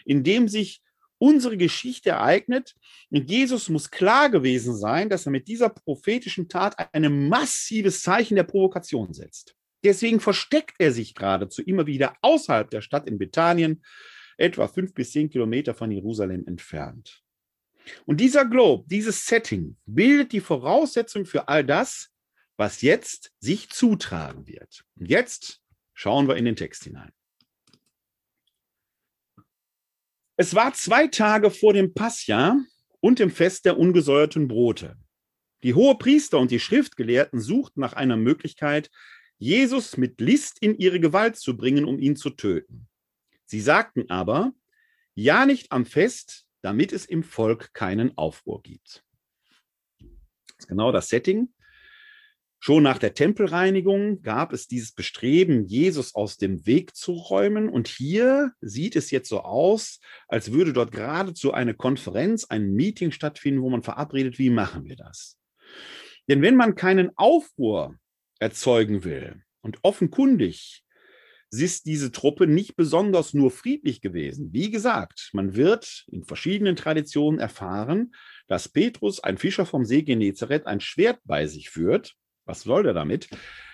in 0.05 0.23
dem 0.23 0.47
sich 0.47 0.83
unsere 1.17 1.57
Geschichte 1.57 2.11
ereignet. 2.11 2.75
Und 3.09 3.27
Jesus 3.27 3.69
muss 3.69 3.89
klar 3.89 4.29
gewesen 4.29 4.75
sein, 4.77 5.09
dass 5.09 5.25
er 5.25 5.31
mit 5.31 5.47
dieser 5.47 5.69
prophetischen 5.69 6.47
Tat 6.47 6.75
ein 6.93 7.27
massives 7.27 8.03
Zeichen 8.03 8.35
der 8.35 8.43
Provokation 8.43 9.13
setzt. 9.13 9.55
Deswegen 9.83 10.19
versteckt 10.19 10.75
er 10.77 10.91
sich 10.91 11.15
geradezu 11.15 11.63
immer 11.63 11.87
wieder 11.87 12.15
außerhalb 12.21 12.69
der 12.69 12.81
Stadt 12.81 13.09
in 13.09 13.17
Bethanien, 13.17 13.83
etwa 14.37 14.67
fünf 14.67 14.93
bis 14.93 15.11
zehn 15.11 15.29
Kilometer 15.29 15.73
von 15.73 15.89
Jerusalem 15.89 16.45
entfernt. 16.45 17.23
Und 18.05 18.21
dieser 18.21 18.45
Globe, 18.45 18.85
dieses 18.87 19.25
Setting, 19.25 19.75
bildet 19.87 20.33
die 20.33 20.39
Voraussetzung 20.39 21.25
für 21.25 21.47
all 21.47 21.65
das, 21.65 22.11
was 22.59 22.81
jetzt 22.81 23.31
sich 23.39 23.69
zutragen 23.69 24.45
wird. 24.45 24.83
Und 24.99 25.07
jetzt 25.07 25.61
schauen 25.93 26.27
wir 26.27 26.35
in 26.35 26.43
den 26.43 26.57
Text 26.57 26.83
hinein. 26.83 27.13
Es 30.35 30.53
war 30.53 30.73
zwei 30.73 31.07
Tage 31.07 31.51
vor 31.51 31.71
dem 31.71 31.93
Passjahr 31.93 32.59
und 32.99 33.19
dem 33.19 33.31
Fest 33.31 33.63
der 33.63 33.77
ungesäuerten 33.77 34.49
Brote. 34.49 34.97
Die 35.63 35.73
Hohepriester 35.73 36.37
und 36.37 36.51
die 36.51 36.59
Schriftgelehrten 36.59 37.39
suchten 37.39 37.79
nach 37.79 37.93
einer 37.93 38.17
Möglichkeit, 38.17 38.91
Jesus 39.37 39.95
mit 39.95 40.19
List 40.19 40.57
in 40.59 40.77
ihre 40.77 40.99
Gewalt 40.99 41.37
zu 41.37 41.55
bringen, 41.55 41.85
um 41.85 41.97
ihn 41.97 42.17
zu 42.17 42.29
töten. 42.29 42.89
Sie 43.45 43.61
sagten 43.61 44.09
aber, 44.09 44.51
ja 45.15 45.45
nicht 45.45 45.71
am 45.71 45.85
Fest, 45.85 46.45
damit 46.61 46.91
es 46.91 47.05
im 47.05 47.23
Volk 47.23 47.73
keinen 47.73 48.17
Aufruhr 48.17 48.61
gibt. 48.61 49.05
Das 49.99 50.57
ist 50.59 50.67
genau 50.67 50.91
das 50.91 51.07
Setting. 51.07 51.53
Schon 52.61 52.83
nach 52.83 52.97
der 52.97 53.13
Tempelreinigung 53.13 54.21
gab 54.21 54.51
es 54.51 54.67
dieses 54.67 54.91
Bestreben, 54.91 55.65
Jesus 55.65 56.13
aus 56.13 56.37
dem 56.37 56.65
Weg 56.65 56.95
zu 56.95 57.13
räumen. 57.13 57.69
Und 57.69 57.87
hier 57.87 58.51
sieht 58.59 58.97
es 58.97 59.11
jetzt 59.11 59.29
so 59.29 59.41
aus, 59.41 59.99
als 60.27 60.51
würde 60.51 60.73
dort 60.73 60.91
geradezu 60.91 61.53
eine 61.53 61.73
Konferenz, 61.73 62.45
ein 62.45 62.73
Meeting 62.73 63.11
stattfinden, 63.11 63.61
wo 63.61 63.69
man 63.69 63.81
verabredet, 63.81 64.39
wie 64.39 64.49
machen 64.49 64.83
wir 64.83 64.97
das? 64.97 65.37
Denn 66.27 66.41
wenn 66.41 66.55
man 66.55 66.75
keinen 66.75 67.11
Aufruhr 67.15 67.95
erzeugen 68.39 69.03
will. 69.03 69.41
Und 69.61 69.79
offenkundig 69.83 70.83
ist 71.51 71.85
diese 71.85 72.11
Truppe 72.11 72.45
nicht 72.45 72.75
besonders 72.75 73.33
nur 73.33 73.51
friedlich 73.51 74.01
gewesen. 74.01 74.53
Wie 74.53 74.69
gesagt, 74.69 75.29
man 75.33 75.55
wird 75.55 76.05
in 76.11 76.23
verschiedenen 76.23 76.75
Traditionen 76.75 77.39
erfahren, 77.39 78.13
dass 78.47 78.69
Petrus, 78.69 79.19
ein 79.23 79.37
Fischer 79.37 79.65
vom 79.65 79.85
See 79.85 80.03
Genezareth, 80.03 80.67
ein 80.67 80.79
Schwert 80.79 81.19
bei 81.23 81.47
sich 81.47 81.69
führt. 81.69 82.15
Was 82.49 82.61
soll 82.61 82.83
der 82.83 82.93
damit? 82.93 83.29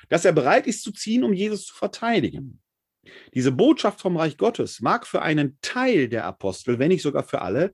Dass 0.10 0.26
er 0.26 0.34
bereit 0.34 0.68
ist 0.68 0.84
zu 0.84 0.92
ziehen, 0.92 1.24
um 1.24 1.34
Jesus 1.34 1.66
zu 1.66 1.74
verteidigen. 1.74 2.62
Diese 3.34 3.52
Botschaft 3.52 4.02
vom 4.02 4.18
Reich 4.18 4.38
Gottes 4.38 4.82
mag 4.82 5.08
für 5.08 5.22
einen 5.22 5.58
Teil 5.62 6.10
der 6.10 6.26
Apostel, 6.26 6.78
wenn 6.78 6.90
nicht 6.90 7.02
sogar 7.02 7.24
für 7.24 7.42
alle, 7.42 7.74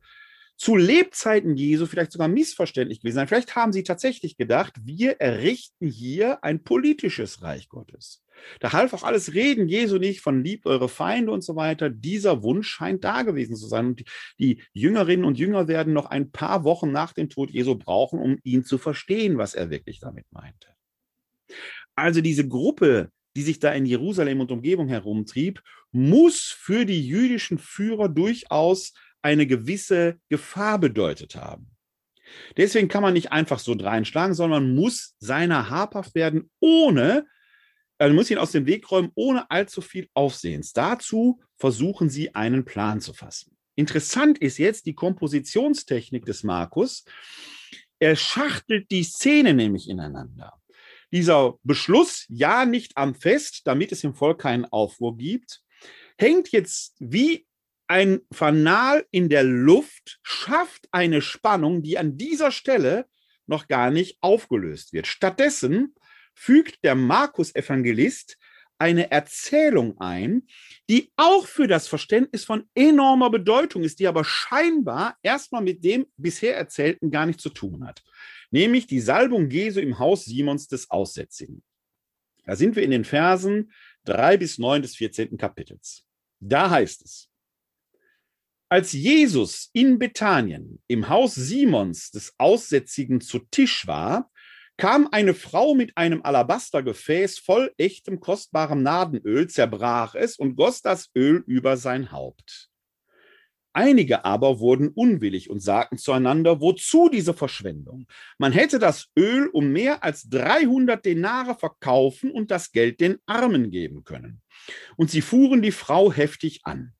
zu 0.57 0.75
Lebzeiten 0.75 1.55
Jesu 1.55 1.87
vielleicht 1.87 2.11
sogar 2.11 2.27
missverständlich 2.27 3.01
gewesen 3.01 3.15
sein. 3.15 3.27
Vielleicht 3.27 3.55
haben 3.55 3.73
sie 3.73 3.81
tatsächlich 3.81 4.37
gedacht, 4.37 4.75
wir 4.83 5.19
errichten 5.19 5.87
hier 5.87 6.43
ein 6.43 6.63
politisches 6.63 7.41
Reich 7.41 7.67
Gottes. 7.67 8.23
Da 8.59 8.71
half 8.71 8.93
auch 8.93 9.01
alles 9.01 9.33
Reden 9.33 9.67
Jesu 9.67 9.97
nicht 9.97 10.21
von 10.21 10.43
liebt 10.43 10.67
eure 10.67 10.87
Feinde 10.87 11.31
und 11.31 11.43
so 11.43 11.55
weiter. 11.55 11.89
Dieser 11.89 12.43
Wunsch 12.43 12.67
scheint 12.67 13.03
da 13.03 13.23
gewesen 13.23 13.55
zu 13.55 13.67
sein. 13.67 13.87
Und 13.87 14.03
die 14.39 14.61
Jüngerinnen 14.73 15.25
und 15.25 15.39
Jünger 15.39 15.67
werden 15.67 15.93
noch 15.93 16.05
ein 16.05 16.31
paar 16.31 16.63
Wochen 16.63 16.91
nach 16.91 17.13
dem 17.13 17.29
Tod 17.29 17.49
Jesu 17.49 17.75
brauchen, 17.75 18.19
um 18.19 18.37
ihn 18.43 18.63
zu 18.63 18.77
verstehen, 18.77 19.39
was 19.39 19.55
er 19.55 19.71
wirklich 19.71 19.99
damit 19.99 20.25
meinte. 20.31 20.67
Also 21.95 22.21
diese 22.21 22.47
Gruppe, 22.47 23.09
die 23.35 23.43
sich 23.43 23.59
da 23.59 23.71
in 23.71 23.85
Jerusalem 23.85 24.41
und 24.41 24.51
Umgebung 24.51 24.87
herumtrieb, 24.87 25.61
muss 25.91 26.55
für 26.57 26.85
die 26.85 27.05
jüdischen 27.05 27.57
Führer 27.57 28.09
durchaus 28.09 28.93
eine 29.21 29.45
gewisse 29.45 30.19
Gefahr 30.29 30.79
bedeutet 30.79 31.35
haben. 31.35 31.71
Deswegen 32.57 32.87
kann 32.87 33.03
man 33.03 33.13
nicht 33.13 33.31
einfach 33.31 33.59
so 33.59 33.75
dreinschlagen, 33.75 34.33
sondern 34.33 34.73
muss 34.73 35.15
seiner 35.19 35.69
habhaft 35.69 36.15
werden, 36.15 36.49
ohne, 36.59 37.25
also 37.97 38.15
muss 38.15 38.31
ihn 38.31 38.37
aus 38.37 38.51
dem 38.51 38.65
Weg 38.65 38.89
räumen, 38.89 39.11
ohne 39.15 39.49
allzu 39.51 39.81
viel 39.81 40.07
Aufsehens. 40.13 40.73
Dazu 40.73 41.41
versuchen 41.57 42.09
sie 42.09 42.33
einen 42.33 42.65
Plan 42.65 43.01
zu 43.01 43.13
fassen. 43.13 43.55
Interessant 43.75 44.37
ist 44.37 44.57
jetzt 44.57 44.85
die 44.85 44.95
Kompositionstechnik 44.95 46.25
des 46.25 46.43
Markus. 46.43 47.03
Er 47.99 48.15
schachtelt 48.15 48.89
die 48.91 49.03
Szene 49.03 49.53
nämlich 49.53 49.89
ineinander. 49.89 50.53
Dieser 51.11 51.55
Beschluss, 51.63 52.25
ja 52.29 52.65
nicht 52.65 52.95
am 52.95 53.15
Fest, 53.15 53.61
damit 53.65 53.91
es 53.91 54.03
im 54.03 54.15
Volk 54.15 54.41
keinen 54.41 54.65
Aufruhr 54.65 55.17
gibt, 55.17 55.61
hängt 56.17 56.51
jetzt 56.51 56.95
wie 56.99 57.45
ein 57.87 58.21
Fanal 58.31 59.05
in 59.11 59.27
der 59.27 59.43
Luft, 59.43 60.19
schafft 60.23 60.87
eine 60.91 61.21
Spannung, 61.21 61.83
die 61.83 61.97
an 61.97 62.17
dieser 62.17 62.51
Stelle 62.51 63.05
noch 63.47 63.67
gar 63.67 63.91
nicht 63.91 64.17
aufgelöst 64.21 64.93
wird. 64.93 65.07
Stattdessen 65.07 65.95
fügt 66.33 66.83
der 66.85 66.95
Markus-Evangelist 66.95 68.37
eine 68.81 69.11
Erzählung 69.11 69.99
ein, 69.99 70.47
die 70.89 71.11
auch 71.15 71.45
für 71.45 71.67
das 71.67 71.87
Verständnis 71.87 72.45
von 72.45 72.67
enormer 72.73 73.29
Bedeutung 73.29 73.83
ist, 73.83 73.99
die 73.99 74.07
aber 74.07 74.23
scheinbar 74.23 75.17
erstmal 75.21 75.61
mit 75.61 75.83
dem 75.83 76.07
bisher 76.17 76.57
Erzählten 76.57 77.11
gar 77.11 77.27
nichts 77.27 77.43
zu 77.43 77.49
tun 77.49 77.85
hat. 77.85 78.01
Nämlich 78.51 78.85
die 78.85 78.99
Salbung 78.99 79.49
Jesu 79.49 79.79
im 79.79 79.97
Haus 79.97 80.25
Simons 80.25 80.67
des 80.67 80.91
Aussätzigen. 80.91 81.63
Da 82.45 82.55
sind 82.55 82.75
wir 82.75 82.83
in 82.83 82.91
den 82.91 83.05
Versen 83.05 83.71
3 84.05 84.37
bis 84.37 84.57
9 84.57 84.81
des 84.81 84.95
14. 84.95 85.37
Kapitels. 85.37 86.05
Da 86.39 86.69
heißt 86.69 87.03
es, 87.03 87.29
als 88.67 88.93
Jesus 88.93 89.69
in 89.73 89.99
Bethanien 89.99 90.81
im 90.87 91.09
Haus 91.09 91.35
Simons 91.35 92.11
des 92.11 92.33
Aussätzigen 92.37 93.19
zu 93.19 93.39
Tisch 93.39 93.85
war, 93.85 94.31
kam 94.77 95.09
eine 95.11 95.33
Frau 95.33 95.75
mit 95.75 95.95
einem 95.97 96.23
Alabastergefäß 96.23 97.39
voll 97.39 97.73
echtem 97.77 98.19
kostbarem 98.19 98.81
Nadenöl, 98.81 99.47
zerbrach 99.49 100.15
es 100.15 100.37
und 100.37 100.55
goss 100.55 100.81
das 100.81 101.11
Öl 101.15 101.43
über 101.45 101.77
sein 101.77 102.11
Haupt. 102.11 102.70
Einige 103.73 104.25
aber 104.25 104.59
wurden 104.59 104.89
unwillig 104.89 105.49
und 105.49 105.61
sagten 105.61 105.97
zueinander, 105.97 106.59
wozu 106.59 107.07
diese 107.09 107.33
Verschwendung? 107.33 108.05
Man 108.37 108.51
hätte 108.51 108.79
das 108.79 109.09
Öl 109.17 109.47
um 109.47 109.71
mehr 109.71 110.03
als 110.03 110.29
300 110.29 111.05
Denare 111.05 111.55
verkaufen 111.55 112.31
und 112.31 112.51
das 112.51 112.71
Geld 112.73 112.99
den 112.99 113.19
Armen 113.25 113.71
geben 113.71 114.03
können. 114.03 114.41
Und 114.97 115.09
sie 115.09 115.21
fuhren 115.21 115.61
die 115.61 115.71
Frau 115.71 116.11
heftig 116.11 116.61
an. 116.65 116.93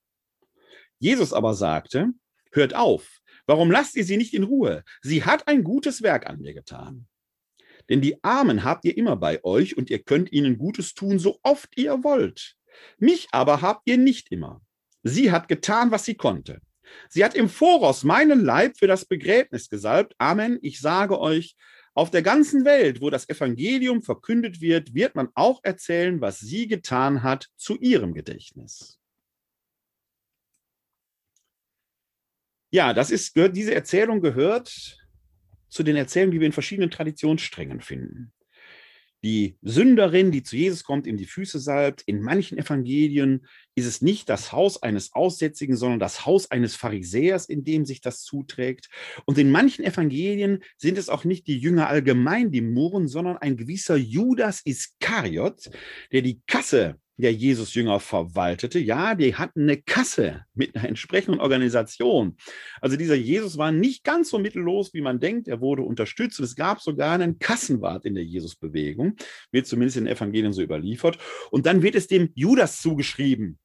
Jesus 0.97 1.33
aber 1.33 1.55
sagte, 1.55 2.13
hört 2.51 2.73
auf, 2.73 3.19
warum 3.47 3.69
lasst 3.69 3.97
ihr 3.97 4.05
sie 4.05 4.17
nicht 4.17 4.33
in 4.33 4.43
Ruhe? 4.43 4.83
Sie 5.01 5.25
hat 5.25 5.47
ein 5.47 5.63
gutes 5.63 6.01
Werk 6.01 6.29
an 6.29 6.39
mir 6.39 6.53
getan. 6.53 7.07
Denn 7.89 7.99
die 7.99 8.23
Armen 8.23 8.63
habt 8.63 8.85
ihr 8.85 8.95
immer 8.95 9.17
bei 9.17 9.43
euch 9.43 9.75
und 9.75 9.89
ihr 9.89 9.99
könnt 9.99 10.31
ihnen 10.31 10.57
Gutes 10.57 10.93
tun, 10.93 11.19
so 11.19 11.39
oft 11.43 11.77
ihr 11.77 12.03
wollt. 12.03 12.55
Mich 12.97 13.27
aber 13.31 13.61
habt 13.61 13.81
ihr 13.85 13.97
nicht 13.97 14.31
immer. 14.31 14.61
Sie 15.03 15.31
hat 15.31 15.47
getan, 15.47 15.91
was 15.91 16.05
sie 16.05 16.15
konnte. 16.15 16.61
Sie 17.09 17.23
hat 17.23 17.35
im 17.35 17.49
Voraus 17.49 18.03
meinen 18.03 18.43
Leib 18.43 18.77
für 18.77 18.87
das 18.87 19.05
Begräbnis 19.05 19.69
gesalbt. 19.69 20.13
Amen. 20.17 20.59
Ich 20.61 20.79
sage 20.79 21.19
euch, 21.19 21.55
auf 21.93 22.09
der 22.09 22.21
ganzen 22.21 22.63
Welt, 22.63 23.01
wo 23.01 23.09
das 23.09 23.27
Evangelium 23.27 24.01
verkündet 24.01 24.61
wird, 24.61 24.93
wird 24.93 25.15
man 25.15 25.29
auch 25.33 25.59
erzählen, 25.63 26.21
was 26.21 26.39
sie 26.39 26.67
getan 26.67 27.23
hat 27.23 27.47
zu 27.57 27.77
ihrem 27.79 28.13
Gedächtnis. 28.13 28.97
Ja, 32.73 32.93
das 32.93 33.11
ist, 33.11 33.35
diese 33.35 33.75
Erzählung 33.75 34.21
gehört 34.21 34.97
zu 35.67 35.83
den 35.83 35.97
Erzählungen, 35.97 36.31
die 36.31 36.39
wir 36.39 36.47
in 36.47 36.53
verschiedenen 36.53 36.91
Traditionssträngen 36.91 37.81
finden. 37.81 38.31
Die 39.23 39.57
Sünderin, 39.61 40.31
die 40.31 40.41
zu 40.41 40.55
Jesus 40.55 40.83
kommt, 40.83 41.05
ihm 41.05 41.17
die 41.17 41.25
Füße 41.25 41.59
salbt. 41.59 42.01
In 42.07 42.21
manchen 42.21 42.57
Evangelien 42.57 43.45
ist 43.75 43.85
es 43.85 44.01
nicht 44.01 44.29
das 44.29 44.51
Haus 44.51 44.81
eines 44.81 45.13
Aussätzigen, 45.13 45.75
sondern 45.75 45.99
das 45.99 46.25
Haus 46.25 46.49
eines 46.49 46.75
Pharisäers, 46.75 47.45
in 47.45 47.63
dem 47.63 47.85
sich 47.85 48.01
das 48.01 48.23
zuträgt. 48.23 48.89
Und 49.25 49.37
in 49.37 49.51
manchen 49.51 49.85
Evangelien 49.85 50.63
sind 50.77 50.97
es 50.97 51.09
auch 51.09 51.23
nicht 51.23 51.45
die 51.45 51.59
Jünger 51.59 51.87
allgemein, 51.87 52.51
die 52.51 52.61
murren, 52.61 53.07
sondern 53.07 53.37
ein 53.37 53.57
gewisser 53.57 53.95
Judas 53.95 54.61
Iskariot, 54.65 55.69
der 56.11 56.23
die 56.23 56.41
Kasse 56.47 56.97
der 57.21 57.33
Jesus-Jünger 57.33 57.99
verwaltete. 57.99 58.79
Ja, 58.79 59.15
die 59.15 59.35
hatten 59.35 59.61
eine 59.61 59.81
Kasse 59.81 60.45
mit 60.53 60.75
einer 60.75 60.89
entsprechenden 60.89 61.39
Organisation. 61.39 62.35
Also 62.81 62.97
dieser 62.97 63.15
Jesus 63.15 63.57
war 63.57 63.71
nicht 63.71 64.03
ganz 64.03 64.29
so 64.29 64.39
mittellos, 64.39 64.93
wie 64.93 65.01
man 65.01 65.19
denkt. 65.19 65.47
Er 65.47 65.61
wurde 65.61 65.83
unterstützt. 65.83 66.39
Es 66.39 66.55
gab 66.55 66.81
sogar 66.81 67.13
einen 67.13 67.39
Kassenwart 67.39 68.05
in 68.05 68.15
der 68.15 68.25
Jesus-Bewegung, 68.25 69.15
wird 69.51 69.67
zumindest 69.67 69.97
in 69.97 70.05
den 70.05 70.15
Evangelien 70.15 70.53
so 70.53 70.61
überliefert. 70.61 71.17
Und 71.51 71.65
dann 71.65 71.81
wird 71.81 71.95
es 71.95 72.07
dem 72.07 72.29
Judas 72.35 72.81
zugeschrieben, 72.81 73.59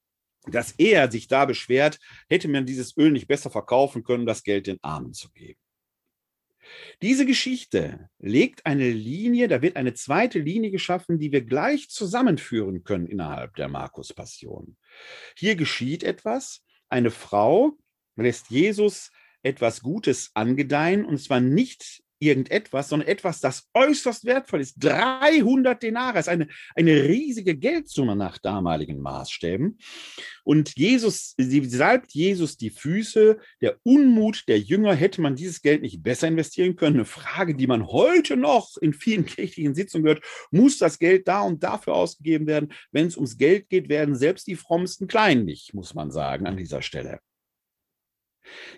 dass 0.47 0.73
er 0.73 1.11
sich 1.11 1.27
da 1.27 1.45
beschwert, 1.45 1.99
hätte 2.29 2.49
man 2.49 2.67
dieses 2.67 2.97
Öl 2.97 3.11
nicht 3.11 3.27
besser 3.27 3.51
verkaufen 3.51 4.05
können, 4.05 4.27
das 4.27 4.43
Geld 4.45 4.67
den 4.67 4.79
Armen 4.83 5.13
zu 5.13 5.31
geben. 5.33 5.59
Diese 7.03 7.27
Geschichte 7.27 8.09
legt 8.19 8.65
eine 8.65 8.91
Linie, 8.91 9.49
da 9.49 9.63
wird 9.63 9.77
eine 9.77 9.95
zweite 9.95 10.39
Linie 10.39 10.71
geschaffen, 10.71 11.19
die 11.19 11.33
wir 11.33 11.43
gleich 11.43 11.89
zusammenführen 11.89 12.85
können 12.85 13.07
innerhalb 13.07 13.55
der 13.57 13.69
Markus-Passion. 13.69 14.77
Hier 15.37 15.57
geschieht 15.57 16.03
etwas. 16.03 16.63
Eine 16.89 17.11
Frau 17.11 17.77
lässt 18.17 18.51
Jesus 18.51 19.11
etwas 19.43 19.83
Gutes 19.83 20.31
angedeihen, 20.35 21.05
und 21.05 21.19
zwar 21.19 21.41
nicht 21.41 22.03
irgendetwas, 22.19 22.89
sondern 22.89 23.09
etwas, 23.09 23.41
das 23.41 23.69
äußerst 23.75 24.25
wertvoll 24.25 24.61
ist. 24.61 24.77
300 24.79 25.83
Denare 25.83 26.19
ist 26.19 26.29
eine, 26.29 26.49
eine 26.75 27.05
riesige 27.05 27.57
Geldsumme 27.57 28.17
nach 28.17 28.39
damaligen 28.39 29.01
Maßstäben. 29.01 29.79
Und 30.45 30.77
Jesus, 30.77 31.35
sie 31.37 31.65
salbt 31.65 32.13
Jesus 32.13 32.57
die 32.57 32.71
Füße. 32.71 33.39
Der 33.61 33.79
Unmut 33.83 34.45
der 34.49 34.59
Jünger, 34.59 34.95
hätte 34.95 35.21
man 35.21 35.37
dieses 35.37 35.61
Geld 35.61 35.83
nicht 35.83 36.03
besser 36.03 36.29
investieren 36.29 36.77
können? 36.77 36.97
Eine 36.97 37.05
Frage, 37.05 37.55
die 37.55 37.67
man 37.67 37.87
heute 37.87 38.37
noch 38.37 38.77
in 38.81 38.93
vielen 38.93 39.27
kirchlichen 39.27 39.75
Sitzungen 39.75 40.07
hört. 40.07 40.25
Muss 40.51 40.79
das 40.79 40.99
Geld 40.99 41.29
da 41.29 41.43
und 41.43 41.63
dafür 41.63 41.95
ausgegeben 41.95 42.47
werden? 42.47 42.73
Wenn 42.93 43.07
es 43.07 43.17
ums 43.17 43.37
Geld 43.37 43.69
geht, 43.69 43.89
werden 43.89 44.15
selbst 44.15 44.47
die 44.47 44.57
frommsten 44.57 45.09
kleinlich, 45.09 45.73
muss 45.75 45.95
man 45.95 46.11
sagen, 46.11 46.47
an 46.47 46.57
dieser 46.57 46.83
Stelle. 46.83 47.21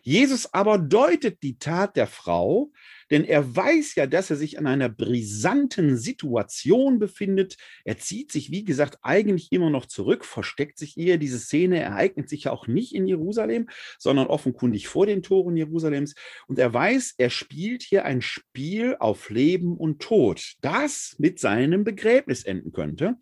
Jesus 0.03 0.53
aber 0.53 0.79
deutet 0.79 1.43
die 1.43 1.59
Tat 1.59 1.97
der 1.97 2.07
Frau, 2.07 2.71
denn 3.11 3.25
er 3.25 3.55
weiß 3.57 3.95
ja, 3.95 4.07
dass 4.07 4.31
er 4.31 4.37
sich 4.37 4.59
an 4.59 4.67
einer 4.67 4.89
brisanten 4.89 5.97
Situation 5.97 6.99
befindet. 6.99 7.57
Er 7.85 7.99
zieht 7.99 8.33
sich, 8.33 8.51
wie 8.51 8.65
gesagt, 8.65 8.99
eigentlich 9.03 9.53
immer 9.53 9.71
noch 9.71 9.87
zurück, 9.87 10.25
versteckt 10.25 10.79
sich 10.79 10.97
eher. 10.97 11.19
Diese 11.19 11.39
Szene 11.39 11.81
ereignet 11.81 12.29
sich 12.29 12.45
ja 12.45 12.53
auch 12.53 12.67
nicht 12.67 12.95
in 12.95 13.07
Jerusalem, 13.07 13.69
sondern 13.99 14.27
offenkundig 14.27 14.89
vor 14.89 15.07
den 15.07 15.23
Toren 15.23 15.57
Jerusalems. 15.57 16.15
Und 16.47 16.59
er 16.59 16.73
weiß, 16.73 17.15
er 17.19 17.31
spielt 17.31 17.83
hier 17.83 18.05
ein 18.05 18.23
Spiel 18.23 18.97
auf 18.99 19.31
Leben 19.31 19.77
und 19.77 20.01
Tod, 20.01 20.55
das 20.61 21.17
mit 21.19 21.39
seinem 21.39 21.85
Begräbnis 21.85 22.45
enden 22.45 22.73
könnte. 22.73 23.17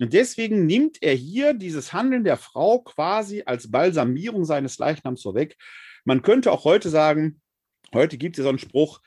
Und 0.00 0.12
deswegen 0.12 0.66
nimmt 0.66 1.02
er 1.02 1.14
hier 1.14 1.54
dieses 1.54 1.92
Handeln 1.92 2.24
der 2.24 2.36
Frau 2.36 2.80
quasi 2.80 3.42
als 3.46 3.70
Balsamierung 3.70 4.44
seines 4.44 4.78
Leichnams 4.78 5.22
vorweg. 5.22 5.56
Man 6.04 6.22
könnte 6.22 6.52
auch 6.52 6.64
heute 6.64 6.90
sagen, 6.90 7.40
Heute 7.94 8.18
gibt 8.18 8.38
es 8.38 8.42
so 8.42 8.48
einen 8.48 8.58
Spruch, 8.58 9.00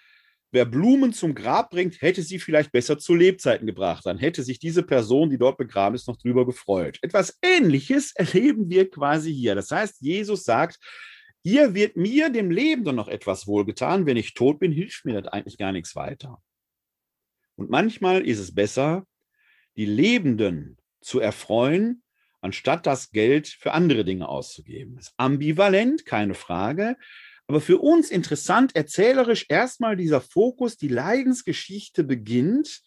wer 0.51 0.65
Blumen 0.65 1.13
zum 1.13 1.35
Grab 1.35 1.69
bringt, 1.69 2.01
hätte 2.01 2.21
sie 2.23 2.39
vielleicht 2.39 2.71
besser 2.71 2.97
zu 2.97 3.13
Lebzeiten 3.13 3.67
gebracht. 3.67 4.05
Dann 4.05 4.17
hätte 4.17 4.43
sich 4.43 4.59
diese 4.59 4.83
Person, 4.83 5.29
die 5.29 5.37
dort 5.37 5.57
begraben 5.57 5.95
ist, 5.95 6.07
noch 6.07 6.17
drüber 6.17 6.45
gefreut. 6.45 6.97
Etwas 7.01 7.37
Ähnliches 7.41 8.11
erleben 8.15 8.69
wir 8.69 8.89
quasi 8.89 9.33
hier. 9.33 9.55
Das 9.55 9.69
heißt, 9.71 10.01
Jesus 10.01 10.43
sagt, 10.43 10.79
hier 11.43 11.73
wird 11.73 11.95
mir, 11.95 12.29
dem 12.29 12.51
Lebenden, 12.51 12.95
noch 12.95 13.07
etwas 13.07 13.47
wohlgetan. 13.47 14.05
Wenn 14.05 14.17
ich 14.17 14.33
tot 14.33 14.59
bin, 14.59 14.71
hilft 14.71 15.05
mir 15.05 15.21
das 15.21 15.31
eigentlich 15.31 15.57
gar 15.57 15.71
nichts 15.71 15.95
weiter. 15.95 16.41
Und 17.55 17.69
manchmal 17.69 18.25
ist 18.25 18.39
es 18.39 18.53
besser, 18.53 19.05
die 19.75 19.85
Lebenden 19.85 20.77
zu 21.01 21.19
erfreuen, 21.19 22.03
anstatt 22.41 22.85
das 22.85 23.11
Geld 23.11 23.47
für 23.47 23.73
andere 23.73 24.03
Dinge 24.03 24.27
auszugeben. 24.27 24.95
Das 24.95 25.07
ist 25.07 25.13
ambivalent, 25.17 26.05
keine 26.05 26.33
Frage. 26.33 26.97
Aber 27.47 27.61
für 27.61 27.77
uns 27.77 28.11
interessant, 28.11 28.75
erzählerisch 28.75 29.45
erstmal 29.47 29.95
dieser 29.95 30.19
Fokus, 30.19 30.77
die 30.77 30.89
Leidensgeschichte 30.89 32.03
beginnt 32.03 32.81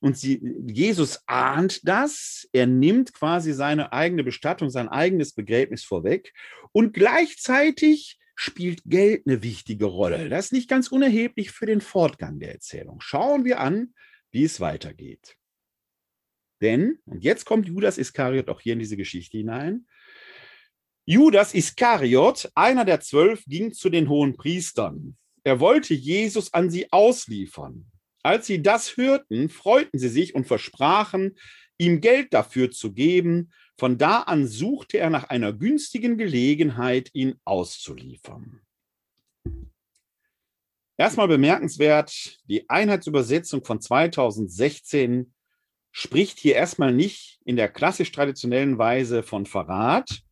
und 0.00 0.18
sie, 0.18 0.42
Jesus 0.66 1.22
ahnt 1.26 1.86
das, 1.88 2.46
er 2.52 2.66
nimmt 2.66 3.14
quasi 3.14 3.52
seine 3.52 3.92
eigene 3.92 4.22
Bestattung, 4.22 4.68
sein 4.68 4.88
eigenes 4.88 5.32
Begräbnis 5.32 5.82
vorweg 5.82 6.34
und 6.72 6.92
gleichzeitig 6.92 8.18
spielt 8.34 8.82
Geld 8.84 9.26
eine 9.26 9.42
wichtige 9.42 9.86
Rolle. 9.86 10.28
Das 10.28 10.46
ist 10.46 10.52
nicht 10.52 10.68
ganz 10.68 10.88
unerheblich 10.88 11.50
für 11.50 11.66
den 11.66 11.80
Fortgang 11.80 12.38
der 12.38 12.52
Erzählung. 12.52 13.00
Schauen 13.00 13.44
wir 13.44 13.60
an, 13.60 13.94
wie 14.30 14.44
es 14.44 14.60
weitergeht. 14.60 15.36
Denn, 16.60 16.98
und 17.06 17.24
jetzt 17.24 17.44
kommt 17.44 17.66
Judas 17.66 17.98
Iskariot 17.98 18.48
auch 18.48 18.60
hier 18.60 18.74
in 18.74 18.78
diese 18.78 18.96
Geschichte 18.96 19.38
hinein, 19.38 19.86
Judas 21.04 21.52
Iskariot, 21.52 22.50
einer 22.54 22.84
der 22.84 23.00
zwölf, 23.00 23.44
ging 23.46 23.72
zu 23.72 23.90
den 23.90 24.08
hohen 24.08 24.36
Priestern. 24.36 25.16
Er 25.42 25.58
wollte 25.58 25.94
Jesus 25.94 26.54
an 26.54 26.70
sie 26.70 26.92
ausliefern. 26.92 27.86
Als 28.22 28.46
sie 28.46 28.62
das 28.62 28.96
hörten, 28.96 29.48
freuten 29.48 29.98
sie 29.98 30.08
sich 30.08 30.34
und 30.34 30.46
versprachen, 30.46 31.36
ihm 31.76 32.00
Geld 32.00 32.32
dafür 32.32 32.70
zu 32.70 32.92
geben. 32.92 33.50
Von 33.76 33.98
da 33.98 34.20
an 34.20 34.46
suchte 34.46 34.98
er 34.98 35.10
nach 35.10 35.24
einer 35.24 35.52
günstigen 35.52 36.16
Gelegenheit, 36.16 37.10
ihn 37.14 37.34
auszuliefern. 37.44 38.60
Erstmal 40.96 41.26
bemerkenswert, 41.26 42.38
die 42.44 42.68
Einheitsübersetzung 42.70 43.64
von 43.64 43.80
2016 43.80 45.34
spricht 45.90 46.38
hier 46.38 46.54
erstmal 46.54 46.92
nicht 46.92 47.40
in 47.44 47.56
der 47.56 47.68
klassisch 47.68 48.12
traditionellen 48.12 48.78
Weise 48.78 49.24
von 49.24 49.46
Verrat. 49.46 50.22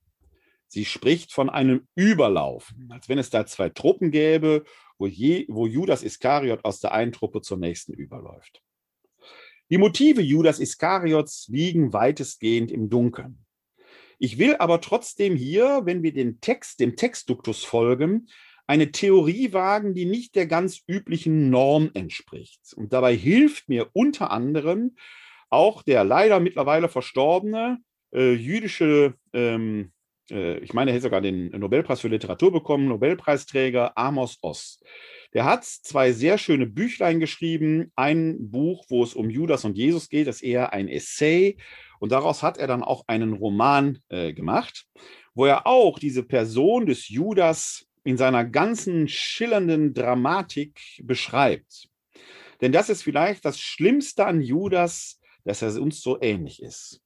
Sie 0.73 0.85
spricht 0.85 1.33
von 1.33 1.51
einem 1.51 1.89
Überlauf, 1.97 2.73
als 2.91 3.09
wenn 3.09 3.19
es 3.19 3.29
da 3.29 3.45
zwei 3.45 3.71
Truppen 3.71 4.13
gäbe, 4.13 4.63
wo, 4.99 5.07
je, 5.07 5.47
wo 5.49 5.67
Judas 5.67 6.05
Iskariot 6.05 6.65
aus 6.65 6.79
der 6.79 6.93
einen 6.93 7.11
Truppe 7.11 7.41
zur 7.41 7.59
nächsten 7.59 7.93
überläuft. 7.93 8.63
Die 9.69 9.79
Motive 9.79 10.23
Judas 10.23 10.61
Iskariots 10.61 11.49
liegen 11.49 11.93
weitestgehend 11.93 12.71
im 12.71 12.89
Dunkeln. 12.89 13.45
Ich 14.21 14.39
will 14.39 14.55
aber 14.57 14.81
trotzdem 14.81 15.35
hier, 15.35 15.83
wenn 15.85 16.05
wir 16.05 16.13
den 16.13 16.41
Text, 16.41 16.79
dem 16.79 16.95
Textduktus 16.95 17.65
folgen, 17.65 18.29
eine 18.69 18.93
Theorie 18.93 19.53
wagen, 19.53 19.95
die 19.95 20.05
nicht 20.05 20.37
der 20.37 20.47
ganz 20.47 20.83
üblichen 20.87 21.51
Norm 21.51 21.91
entspricht. 21.95 22.61
Und 22.77 22.93
dabei 22.93 23.17
hilft 23.17 23.69
mir 23.69 23.91
unter 23.93 24.31
anderem 24.31 24.95
auch 25.49 25.83
der 25.83 26.05
leider 26.05 26.39
mittlerweile 26.39 26.89
verstorbene 26.89 27.79
äh, 28.13 28.33
jüdische, 28.35 29.15
ähm, 29.33 29.81
äh, 29.81 30.00
ich 30.31 30.73
meine, 30.73 30.91
er 30.91 30.95
hätte 30.95 31.05
sogar 31.05 31.21
den 31.21 31.51
Nobelpreis 31.51 32.01
für 32.01 32.09
Literatur 32.09 32.53
bekommen, 32.53 32.89
Nobelpreisträger 32.89 33.97
Amos 33.97 34.39
Oz. 34.43 34.81
Der 35.33 35.45
hat 35.45 35.65
zwei 35.65 36.13
sehr 36.13 36.39
schöne 36.39 36.67
Büchlein 36.67 37.21
geschrieben. 37.21 37.93
Ein 37.95 38.51
Buch, 38.51 38.85
wo 38.89 39.03
es 39.03 39.15
um 39.15 39.31
Judas 39.31 39.65
und 39.65 39.77
Jesus 39.77 40.09
geht, 40.09 40.27
das 40.27 40.37
ist 40.37 40.43
eher 40.43 40.73
ein 40.73 40.89
Essay. 40.89 41.57
Und 42.01 42.13
daraus 42.13 42.43
hat 42.43 42.59
er 42.59 42.67
dann 42.67 42.83
auch 42.83 43.05
einen 43.07 43.35
Roman 43.35 43.99
äh, 44.09 44.33
gemacht, 44.33 44.87
wo 45.35 45.47
er 45.47 45.67
auch 45.67 45.99
diese 45.99 46.23
Person 46.23 46.87
des 46.87 47.09
Judas 47.09 47.87
in 48.03 48.17
seiner 48.17 48.45
ganzen 48.45 49.09
schillernden 49.09 49.95
Dramatik 49.95 50.81
beschreibt. 51.03 51.89
Denn 52.61 52.73
das 52.73 52.89
ist 52.89 53.03
vielleicht 53.03 53.45
das 53.45 53.61
Schlimmste 53.61 54.27
an 54.27 54.41
Judas, 54.41 55.21
dass 55.45 55.63
er 55.63 55.81
uns 55.81 56.01
so 56.01 56.21
ähnlich 56.21 56.63
ist. 56.63 57.01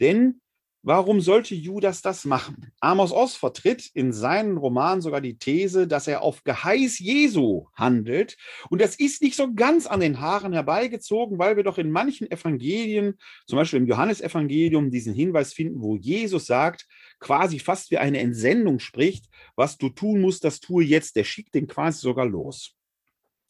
Denn 0.00 0.40
warum 0.84 1.22
sollte 1.22 1.54
Judas 1.54 2.02
das 2.02 2.26
machen? 2.26 2.70
Amos 2.78 3.10
Oz 3.10 3.34
vertritt 3.34 3.90
in 3.94 4.12
seinen 4.12 4.58
Romanen 4.58 5.00
sogar 5.00 5.22
die 5.22 5.38
These, 5.38 5.88
dass 5.88 6.06
er 6.06 6.22
auf 6.22 6.44
Geheiß 6.44 6.98
Jesu 6.98 7.66
handelt. 7.74 8.36
Und 8.68 8.80
das 8.80 8.96
ist 8.96 9.22
nicht 9.22 9.34
so 9.34 9.52
ganz 9.54 9.86
an 9.86 10.00
den 10.00 10.20
Haaren 10.20 10.52
herbeigezogen, 10.52 11.38
weil 11.38 11.56
wir 11.56 11.64
doch 11.64 11.78
in 11.78 11.90
manchen 11.90 12.30
Evangelien, 12.30 13.18
zum 13.46 13.56
Beispiel 13.56 13.80
im 13.80 13.86
Johannesevangelium, 13.86 14.90
diesen 14.90 15.14
Hinweis 15.14 15.54
finden, 15.54 15.80
wo 15.80 15.96
Jesus 15.96 16.46
sagt, 16.46 16.86
quasi 17.18 17.58
fast 17.58 17.90
wie 17.90 17.98
eine 17.98 18.18
Entsendung 18.18 18.78
spricht, 18.78 19.26
was 19.56 19.78
du 19.78 19.88
tun 19.88 20.20
musst, 20.20 20.44
das 20.44 20.60
tue 20.60 20.84
jetzt. 20.84 21.16
Der 21.16 21.24
schickt 21.24 21.54
den 21.54 21.66
quasi 21.66 22.00
sogar 22.00 22.26
los. 22.26 22.74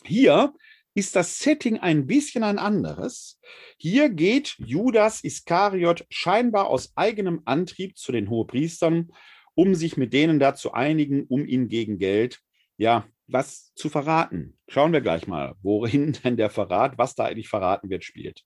Hier 0.04 0.52
ist 0.94 1.16
das 1.16 1.38
Setting 1.40 1.78
ein 1.78 2.06
bisschen 2.06 2.44
ein 2.44 2.58
anderes. 2.58 3.40
Hier 3.76 4.08
geht 4.08 4.54
Judas 4.58 5.24
Iskariot 5.24 6.06
scheinbar 6.08 6.68
aus 6.68 6.92
eigenem 6.96 7.42
Antrieb 7.44 7.98
zu 7.98 8.12
den 8.12 8.30
Hohepriestern, 8.30 9.10
um 9.54 9.74
sich 9.74 9.96
mit 9.96 10.12
denen 10.12 10.38
da 10.38 10.54
zu 10.54 10.72
einigen, 10.72 11.26
um 11.26 11.46
ihn 11.46 11.68
gegen 11.68 11.98
Geld, 11.98 12.40
ja, 12.76 13.06
was 13.26 13.72
zu 13.74 13.88
verraten. 13.88 14.58
Schauen 14.68 14.92
wir 14.92 15.00
gleich 15.00 15.26
mal, 15.26 15.54
worin 15.62 16.12
denn 16.24 16.36
der 16.36 16.50
Verrat, 16.50 16.96
was 16.96 17.14
da 17.14 17.24
eigentlich 17.24 17.48
verraten 17.48 17.90
wird, 17.90 18.04
spielt. 18.04 18.42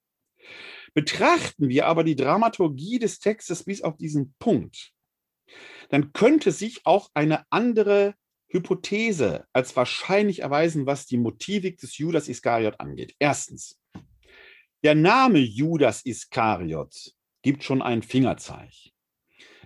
Betrachten 0.95 1.69
wir 1.69 1.87
aber 1.87 2.05
die 2.05 2.17
Dramaturgie 2.17 2.99
des 2.99 3.19
Textes 3.19 3.65
bis 3.65 3.83
auf 3.83 3.97
diesen 3.97 4.35
Punkt, 4.39 4.93
dann 5.91 6.13
könnte 6.13 6.53
sich 6.53 6.81
auch 6.85 7.11
eine 7.15 7.45
andere 7.51 8.15
Hypothese 8.49 9.47
als 9.53 9.77
wahrscheinlich 9.77 10.41
erweisen, 10.41 10.87
was 10.87 11.07
die 11.07 11.19
Motivik 11.19 11.79
des 11.79 11.99
Judas 11.99 12.29
Iskariot 12.29 12.81
angeht. 12.81 13.15
Erstens, 13.19 13.79
der 14.83 14.95
Name 14.95 15.39
Judas 15.39 16.05
Iskariot 16.05 17.13
gibt 17.43 17.65
schon 17.65 17.83
ein 17.83 18.03
Fingerzeig. 18.03 18.73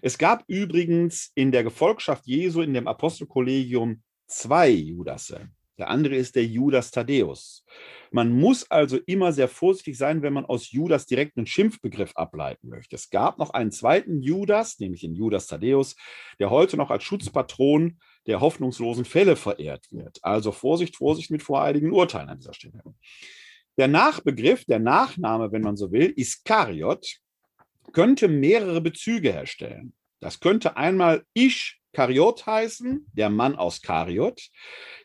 Es 0.01 0.19
gab 0.19 0.45
übrigens 0.49 1.31
in 1.35 1.53
der 1.53 1.63
Gefolgschaft 1.63 2.27
Jesu 2.27 2.61
in 2.61 2.75
dem 2.75 2.89
Apostelkollegium 2.89 4.03
zwei 4.27 4.71
Judasse. 4.71 5.51
Der 5.79 5.89
andere 5.89 6.17
ist 6.17 6.37
der 6.37 6.45
Judas 6.45 6.91
Thaddäus. 6.91 7.65
Man 8.11 8.31
muss 8.31 8.71
also 8.71 8.99
immer 9.07 9.33
sehr 9.33 9.49
vorsichtig 9.49 9.97
sein, 9.97 10.23
wenn 10.23 10.33
man 10.33 10.45
aus 10.45 10.71
Judas 10.71 11.07
direkt 11.07 11.37
einen 11.37 11.47
Schimpfbegriff 11.47 12.13
ableiten 12.15 12.69
möchte. 12.69 12.97
Es 12.97 13.11
gab 13.11 13.39
noch 13.39 13.51
einen 13.51 13.71
zweiten 13.71 14.21
Judas, 14.21 14.79
nämlich 14.81 15.01
den 15.01 15.15
Judas 15.15 15.47
Thaddäus, 15.47 15.97
der 16.39 16.51
heute 16.51 16.77
noch 16.77 16.91
als 16.91 17.05
Schutzpatron 17.05 17.99
der 18.27 18.41
hoffnungslosen 18.41 19.05
Fälle 19.05 19.37
verehrt 19.37 19.87
wird. 19.91 20.19
Also 20.23 20.53
Vorsicht, 20.53 20.97
Vorsicht 20.97 21.31
mit 21.31 21.43
voreiligen 21.43 21.93
Urteilen 21.93 22.29
an 22.29 22.39
dieser 22.39 22.55
Stelle. 22.55 22.83
Der 23.77 23.89
Nachbegriff, 23.89 24.65
der 24.65 24.79
Nachname, 24.79 25.53
wenn 25.53 25.63
man 25.63 25.77
so 25.77 25.93
will, 25.93 26.13
Iskariot, 26.15 27.19
könnte 27.93 28.29
mehrere 28.29 28.81
Bezüge 28.81 29.33
herstellen. 29.33 29.95
Das 30.21 30.41
könnte 30.41 30.77
einmal 30.77 31.25
Ich 31.33 31.81
Kariot 31.93 32.47
heißen, 32.47 33.07
der 33.13 33.29
Mann 33.29 33.55
aus 33.55 33.83
Kariot. 33.83 34.41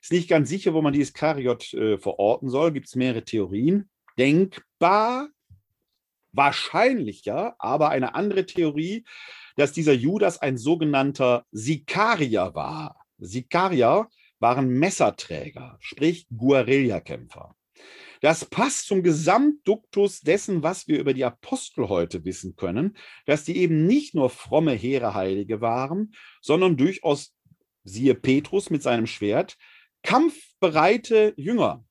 Ist 0.01 0.11
nicht 0.11 0.29
ganz 0.29 0.47
sicher, 0.49 0.73
wo 0.73 0.81
man 0.81 0.93
dieses 0.93 1.13
Kariot 1.13 1.73
äh, 1.73 1.97
verorten 1.97 2.49
soll. 2.49 2.71
Gibt 2.71 2.87
es 2.87 2.95
mehrere 2.95 3.23
Theorien. 3.23 3.89
Denkbar, 4.17 5.29
wahrscheinlicher, 6.31 7.55
aber 7.59 7.89
eine 7.89 8.15
andere 8.15 8.45
Theorie, 8.45 9.05
dass 9.57 9.73
dieser 9.73 9.93
Judas 9.93 10.39
ein 10.39 10.57
sogenannter 10.57 11.45
Sikarier 11.51 12.53
war. 12.53 13.06
Sikarier 13.19 14.07
waren 14.39 14.69
Messerträger, 14.69 15.77
sprich 15.79 16.27
Guerillakämpfer. 16.35 17.55
Das 18.21 18.45
passt 18.45 18.87
zum 18.87 19.03
Gesamtduktus 19.03 20.21
dessen, 20.21 20.63
was 20.63 20.87
wir 20.87 20.99
über 20.99 21.13
die 21.13 21.25
Apostel 21.25 21.89
heute 21.89 22.25
wissen 22.25 22.55
können, 22.55 22.97
dass 23.25 23.43
die 23.43 23.57
eben 23.57 23.85
nicht 23.85 24.15
nur 24.15 24.29
fromme 24.29 24.73
Heereheilige 24.73 25.61
waren, 25.61 26.13
sondern 26.41 26.77
durchaus, 26.77 27.35
siehe 27.83 28.15
Petrus 28.15 28.69
mit 28.69 28.81
seinem 28.81 29.07
Schwert, 29.07 29.55
kampfbereite 30.03 31.33
Jünger. 31.37 31.83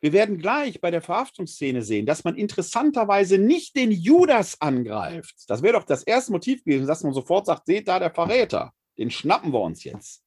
Wir 0.00 0.12
werden 0.12 0.38
gleich 0.38 0.80
bei 0.80 0.90
der 0.90 1.02
Verhaftungsszene 1.02 1.82
sehen, 1.82 2.06
dass 2.06 2.22
man 2.22 2.36
interessanterweise 2.36 3.38
nicht 3.38 3.76
den 3.76 3.90
Judas 3.90 4.60
angreift. 4.60 5.34
Das 5.48 5.62
wäre 5.62 5.74
doch 5.78 5.84
das 5.84 6.02
erste 6.02 6.32
Motiv 6.32 6.62
gewesen, 6.64 6.86
dass 6.86 7.02
man 7.02 7.12
sofort 7.12 7.46
sagt, 7.46 7.66
seht 7.66 7.88
da 7.88 7.98
der 7.98 8.12
Verräter, 8.12 8.72
den 8.98 9.10
schnappen 9.10 9.52
wir 9.52 9.60
uns 9.60 9.84
jetzt. 9.84 10.25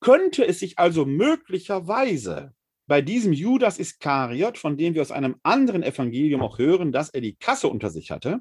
Könnte 0.00 0.46
es 0.46 0.60
sich 0.60 0.78
also 0.78 1.04
möglicherweise 1.04 2.54
bei 2.86 3.02
diesem 3.02 3.32
Judas 3.32 3.78
Iskariot, 3.78 4.56
von 4.58 4.76
dem 4.76 4.94
wir 4.94 5.02
aus 5.02 5.10
einem 5.10 5.36
anderen 5.42 5.82
Evangelium 5.82 6.42
auch 6.42 6.58
hören, 6.58 6.90
dass 6.92 7.10
er 7.10 7.20
die 7.20 7.36
Kasse 7.36 7.68
unter 7.68 7.90
sich 7.90 8.10
hatte, 8.10 8.40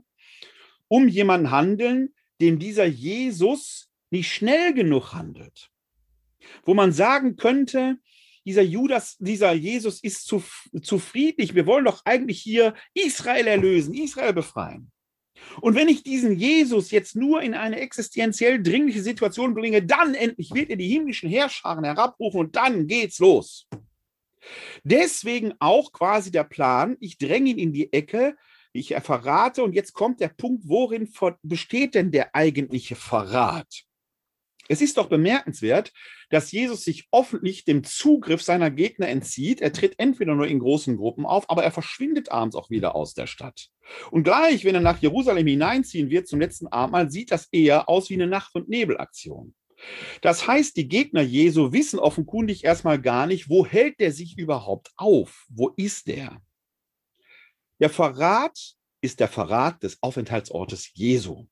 um 0.87 1.07
jemanden 1.07 1.51
handeln, 1.51 2.13
dem 2.39 2.59
dieser 2.59 2.85
Jesus 2.85 3.89
nicht 4.09 4.31
schnell 4.31 4.73
genug 4.73 5.13
handelt. 5.13 5.69
Wo 6.63 6.73
man 6.73 6.93
sagen 6.93 7.35
könnte, 7.35 7.97
dieser 8.45 8.61
Judas, 8.61 9.17
dieser 9.19 9.51
Jesus 9.51 10.01
ist 10.01 10.25
zu, 10.25 10.41
zu 10.81 10.99
friedlich. 10.99 11.53
Wir 11.53 11.65
wollen 11.65 11.83
doch 11.83 12.03
eigentlich 12.05 12.39
hier 12.39 12.75
Israel 12.93 13.47
erlösen, 13.47 13.93
Israel 13.93 14.31
befreien. 14.31 14.89
Und 15.61 15.75
wenn 15.75 15.87
ich 15.87 16.03
diesen 16.03 16.37
Jesus 16.37 16.91
jetzt 16.91 17.15
nur 17.15 17.41
in 17.41 17.53
eine 17.53 17.79
existenziell 17.79 18.61
dringliche 18.61 19.01
Situation 19.01 19.53
bringe, 19.53 19.83
dann 19.83 20.13
endlich 20.13 20.53
wird 20.53 20.69
er 20.69 20.75
die 20.75 20.87
himmlischen 20.87 21.29
Herrscharen 21.29 21.83
herabrufen 21.83 22.39
und 22.39 22.55
dann 22.55 22.87
geht's 22.87 23.19
los. 23.19 23.67
Deswegen 24.83 25.53
auch 25.59 25.91
quasi 25.91 26.31
der 26.31 26.43
Plan, 26.43 26.97
ich 26.99 27.17
dränge 27.17 27.49
ihn 27.51 27.57
in 27.57 27.73
die 27.73 27.91
Ecke, 27.91 28.35
ich 28.73 28.95
verrate 28.95 29.63
und 29.63 29.73
jetzt 29.73 29.93
kommt 29.93 30.19
der 30.19 30.29
Punkt, 30.29 30.67
worin 30.67 31.11
besteht 31.41 31.95
denn 31.95 32.11
der 32.11 32.35
eigentliche 32.35 32.95
Verrat? 32.95 33.86
Es 34.69 34.81
ist 34.81 34.97
doch 34.97 35.07
bemerkenswert, 35.07 35.93
dass 36.29 36.51
Jesus 36.51 36.83
sich 36.83 37.07
offentlich 37.11 37.65
dem 37.65 37.83
Zugriff 37.83 38.41
seiner 38.41 38.69
Gegner 38.71 39.07
entzieht. 39.07 39.61
Er 39.61 39.73
tritt 39.73 39.95
entweder 39.97 40.35
nur 40.35 40.47
in 40.47 40.59
großen 40.59 40.97
Gruppen 40.97 41.25
auf, 41.25 41.49
aber 41.49 41.63
er 41.63 41.71
verschwindet 41.71 42.31
abends 42.31 42.55
auch 42.55 42.69
wieder 42.69 42.95
aus 42.95 43.13
der 43.13 43.27
Stadt. 43.27 43.69
Und 44.11 44.23
gleich, 44.23 44.65
wenn 44.65 44.75
er 44.75 44.81
nach 44.81 45.01
Jerusalem 45.01 45.47
hineinziehen 45.47 46.09
wird 46.09 46.27
zum 46.27 46.39
letzten 46.39 46.67
Abendmahl, 46.67 47.09
sieht 47.09 47.31
das 47.31 47.47
eher 47.51 47.87
aus 47.87 48.09
wie 48.09 48.15
eine 48.15 48.27
Nacht- 48.27 48.55
und 48.55 48.69
Nebelaktion. 48.69 49.53
Das 50.21 50.47
heißt, 50.47 50.75
die 50.75 50.87
Gegner 50.87 51.21
Jesu 51.21 51.71
wissen 51.71 51.99
offenkundig 51.99 52.63
erstmal 52.63 52.99
gar 52.99 53.27
nicht, 53.27 53.49
wo 53.49 53.65
hält 53.65 53.99
der 53.99 54.11
sich 54.11 54.37
überhaupt 54.37 54.91
auf? 54.97 55.45
Wo 55.49 55.69
ist 55.77 56.07
der? 56.07 56.41
Der 57.79 57.89
Verrat 57.89 58.57
ist 59.01 59.19
der 59.19 59.27
Verrat 59.27 59.83
des 59.83 60.01
Aufenthaltsortes 60.01 60.91
Jesu. 60.93 61.45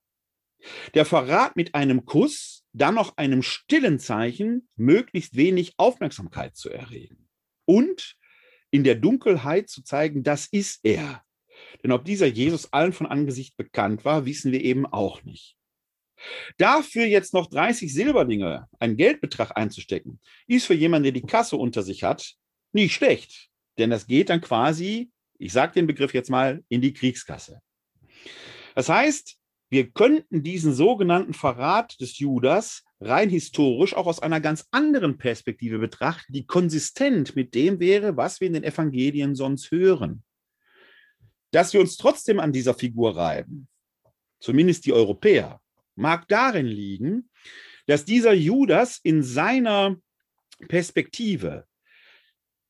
Der 0.95 1.05
Verrat 1.05 1.55
mit 1.55 1.76
einem 1.76 2.05
Kuss, 2.05 2.55
dann 2.76 2.95
noch 2.95 3.17
einem 3.17 3.41
stillen 3.41 3.99
Zeichen, 3.99 4.67
möglichst 4.76 5.36
wenig 5.36 5.73
Aufmerksamkeit 5.78 6.55
zu 6.55 6.69
erregen. 6.69 7.30
Und 7.65 8.17
in 8.69 8.84
der 8.84 8.95
Dunkelheit 8.95 9.69
zu 9.69 9.82
zeigen, 9.82 10.23
das 10.23 10.47
ist 10.47 10.82
er. 10.84 11.23
Denn 11.84 11.93
ob 11.93 12.03
dieser 12.03 12.28
Jesus 12.28 12.73
allen 12.73 12.91
von 12.91 13.07
Angesicht 13.07 13.55
bekannt 13.55 14.03
war, 14.03 14.26
wissen 14.26 14.51
wir 14.51 14.61
eben 14.61 14.86
auch 14.86 15.23
nicht. 15.23 15.55
Dafür 16.57 17.05
jetzt 17.05 17.34
noch 17.34 17.47
30 17.49 17.93
Silberlinge, 17.93 18.67
einen 18.80 18.97
Geldbetrag 18.97 19.55
einzustecken, 19.55 20.19
ist 20.47 20.65
für 20.65 20.73
jemanden, 20.73 21.03
der 21.03 21.11
die 21.13 21.21
Kasse 21.21 21.55
unter 21.55 21.82
sich 21.82 22.03
hat, 22.03 22.36
nicht 22.73 22.93
schlecht. 22.93 23.49
Denn 23.78 23.89
das 23.89 24.07
geht 24.07 24.30
dann 24.30 24.41
quasi, 24.41 25.11
ich 25.38 25.53
sage 25.53 25.73
den 25.73 25.88
Begriff 25.88 26.13
jetzt 26.13 26.30
mal, 26.30 26.63
in 26.67 26.82
die 26.82 26.93
Kriegskasse. 26.93 27.61
Das 28.76 28.89
heißt, 28.89 29.38
wir 29.76 29.91
könnten 29.91 30.41
diesen 30.41 30.73
sogenannten 30.73 31.34
Verrat 31.34 31.99
des 31.99 32.17
Judas 32.17 32.86
rein 33.01 33.30
historisch 33.30 33.93
auch 33.93 34.07
aus 34.07 34.21
einer 34.21 34.39
ganz 34.39 34.69
anderen 34.71 35.17
Perspektive 35.17 35.80
betrachten, 35.80 36.32
die 36.32 36.45
konsistent 36.45 37.36
mit 37.36 37.53
dem 37.53 37.82
wäre, 37.82 38.15
was 38.15 38.39
wir 38.39 38.47
in 38.47 38.53
den 38.53 38.63
Evangelien 38.63 39.36
sonst 39.36 39.71
hören. 39.71 40.23
Dass 41.51 41.73
wir 41.73 41.82
uns 41.82 41.97
trotzdem 41.97 42.39
an 42.39 42.53
dieser 42.53 42.73
Figur 42.73 43.17
reiben, 43.17 43.67
zumindest 44.39 44.86
die 44.86 44.93
Europäer, 44.93 45.59
mag 45.95 46.26
darin 46.30 46.67
liegen, 46.67 47.30
dass 47.86 48.05
dieser 48.05 48.32
Judas 48.32 49.01
in 49.03 49.23
seiner 49.23 49.97
Perspektive 50.69 51.65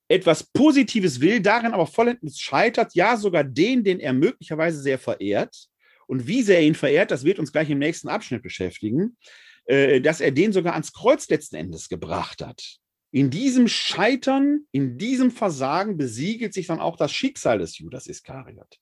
etwas 0.07 0.43
Positives 0.43 1.21
will, 1.21 1.39
darin 1.39 1.73
aber 1.73 1.85
vollends 1.85 2.39
scheitert, 2.39 2.95
ja 2.95 3.15
sogar 3.15 3.43
den, 3.43 3.83
den 3.83 3.99
er 3.99 4.13
möglicherweise 4.13 4.81
sehr 4.81 4.97
verehrt. 4.97 5.69
Und 6.07 6.27
wie 6.27 6.41
sehr 6.41 6.57
er 6.59 6.65
ihn 6.65 6.75
verehrt, 6.75 7.11
das 7.11 7.23
wird 7.23 7.39
uns 7.39 7.51
gleich 7.51 7.69
im 7.69 7.79
nächsten 7.79 8.07
Abschnitt 8.07 8.43
beschäftigen, 8.43 9.17
äh, 9.65 10.01
dass 10.01 10.21
er 10.21 10.31
den 10.31 10.53
sogar 10.53 10.73
ans 10.73 10.93
Kreuz 10.93 11.29
letzten 11.29 11.55
Endes 11.55 11.89
gebracht 11.89 12.43
hat. 12.43 12.77
In 13.11 13.29
diesem 13.29 13.69
Scheitern, 13.69 14.65
in 14.71 14.97
diesem 14.97 15.31
Versagen 15.31 15.95
besiegelt 15.95 16.53
sich 16.53 16.67
dann 16.67 16.81
auch 16.81 16.97
das 16.97 17.13
Schicksal 17.13 17.59
des 17.59 17.77
Judas 17.77 18.07
Iskariot. 18.07 18.77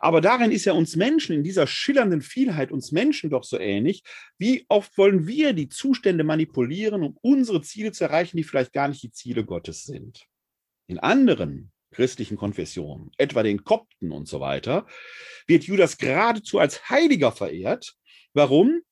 Aber 0.00 0.20
darin 0.20 0.50
ist 0.50 0.66
ja 0.66 0.74
uns 0.74 0.96
Menschen, 0.96 1.34
in 1.34 1.42
dieser 1.42 1.66
schillernden 1.66 2.20
Vielheit 2.20 2.72
uns 2.72 2.92
Menschen 2.92 3.30
doch 3.30 3.44
so 3.44 3.58
ähnlich. 3.58 4.02
Wie 4.38 4.66
oft 4.68 4.96
wollen 4.98 5.26
wir 5.26 5.54
die 5.54 5.68
Zustände 5.68 6.24
manipulieren, 6.24 7.02
um 7.02 7.16
unsere 7.22 7.62
Ziele 7.62 7.92
zu 7.92 8.04
erreichen, 8.04 8.36
die 8.36 8.44
vielleicht 8.44 8.72
gar 8.72 8.88
nicht 8.88 9.02
die 9.02 9.12
Ziele 9.12 9.44
Gottes 9.44 9.84
sind? 9.84 10.26
In 10.86 10.98
anderen 10.98 11.72
christlichen 11.90 12.36
Konfessionen, 12.36 13.10
etwa 13.18 13.42
den 13.42 13.64
Kopten 13.64 14.12
und 14.12 14.28
so 14.28 14.40
weiter, 14.40 14.86
wird 15.46 15.64
Judas 15.64 15.98
geradezu 15.98 16.58
als 16.58 16.88
Heiliger 16.88 17.32
verehrt. 17.32 17.96
Warum? 18.32 18.82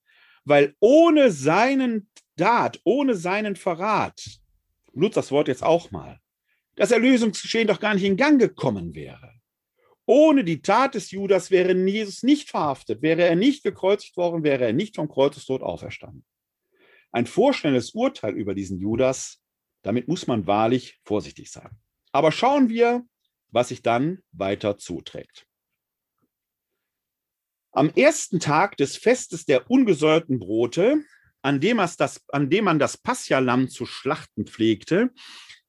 Weil 0.44 0.74
ohne 0.80 1.30
seinen 1.30 2.10
Dat, 2.36 2.80
ohne 2.84 3.14
seinen 3.14 3.56
Verrat, 3.56 4.22
nutzt 4.92 5.16
das 5.16 5.30
Wort 5.30 5.48
jetzt 5.48 5.62
auch 5.62 5.90
mal, 5.90 6.20
das 6.76 6.90
Erlösungsgeschehen 6.90 7.66
doch 7.66 7.80
gar 7.80 7.94
nicht 7.94 8.04
in 8.04 8.16
Gang 8.16 8.40
gekommen 8.40 8.94
wäre. 8.94 9.34
Ohne 10.06 10.42
die 10.42 10.62
Tat 10.62 10.94
des 10.94 11.10
Judas 11.10 11.50
wäre 11.50 11.74
Jesus 11.74 12.22
nicht 12.22 12.48
verhaftet, 12.48 13.02
wäre 13.02 13.24
er 13.24 13.36
nicht 13.36 13.62
gekreuzigt 13.62 14.16
worden, 14.16 14.42
wäre 14.42 14.64
er 14.64 14.72
nicht 14.72 14.96
vom 14.96 15.08
Kreuzestod 15.08 15.62
auferstanden. 15.62 16.24
Ein 17.12 17.26
vorschnelles 17.26 17.90
Urteil 17.90 18.34
über 18.34 18.54
diesen 18.54 18.78
Judas, 18.78 19.42
damit 19.82 20.08
muss 20.08 20.26
man 20.26 20.46
wahrlich 20.46 20.98
vorsichtig 21.04 21.50
sein. 21.50 21.70
Aber 22.12 22.32
schauen 22.32 22.68
wir, 22.68 23.04
was 23.50 23.68
sich 23.68 23.82
dann 23.82 24.22
weiter 24.32 24.78
zuträgt. 24.78 25.46
Am 27.72 27.90
ersten 27.90 28.40
Tag 28.40 28.76
des 28.76 28.96
Festes 28.96 29.44
der 29.44 29.70
ungesäuerten 29.70 30.38
Brote, 30.38 31.04
an 31.42 31.60
dem, 31.60 31.76
das, 31.76 32.24
an 32.28 32.50
dem 32.50 32.64
man 32.64 32.78
das 32.78 32.96
Paschalam 32.96 33.68
zu 33.68 33.86
schlachten 33.86 34.46
pflegte, 34.46 35.10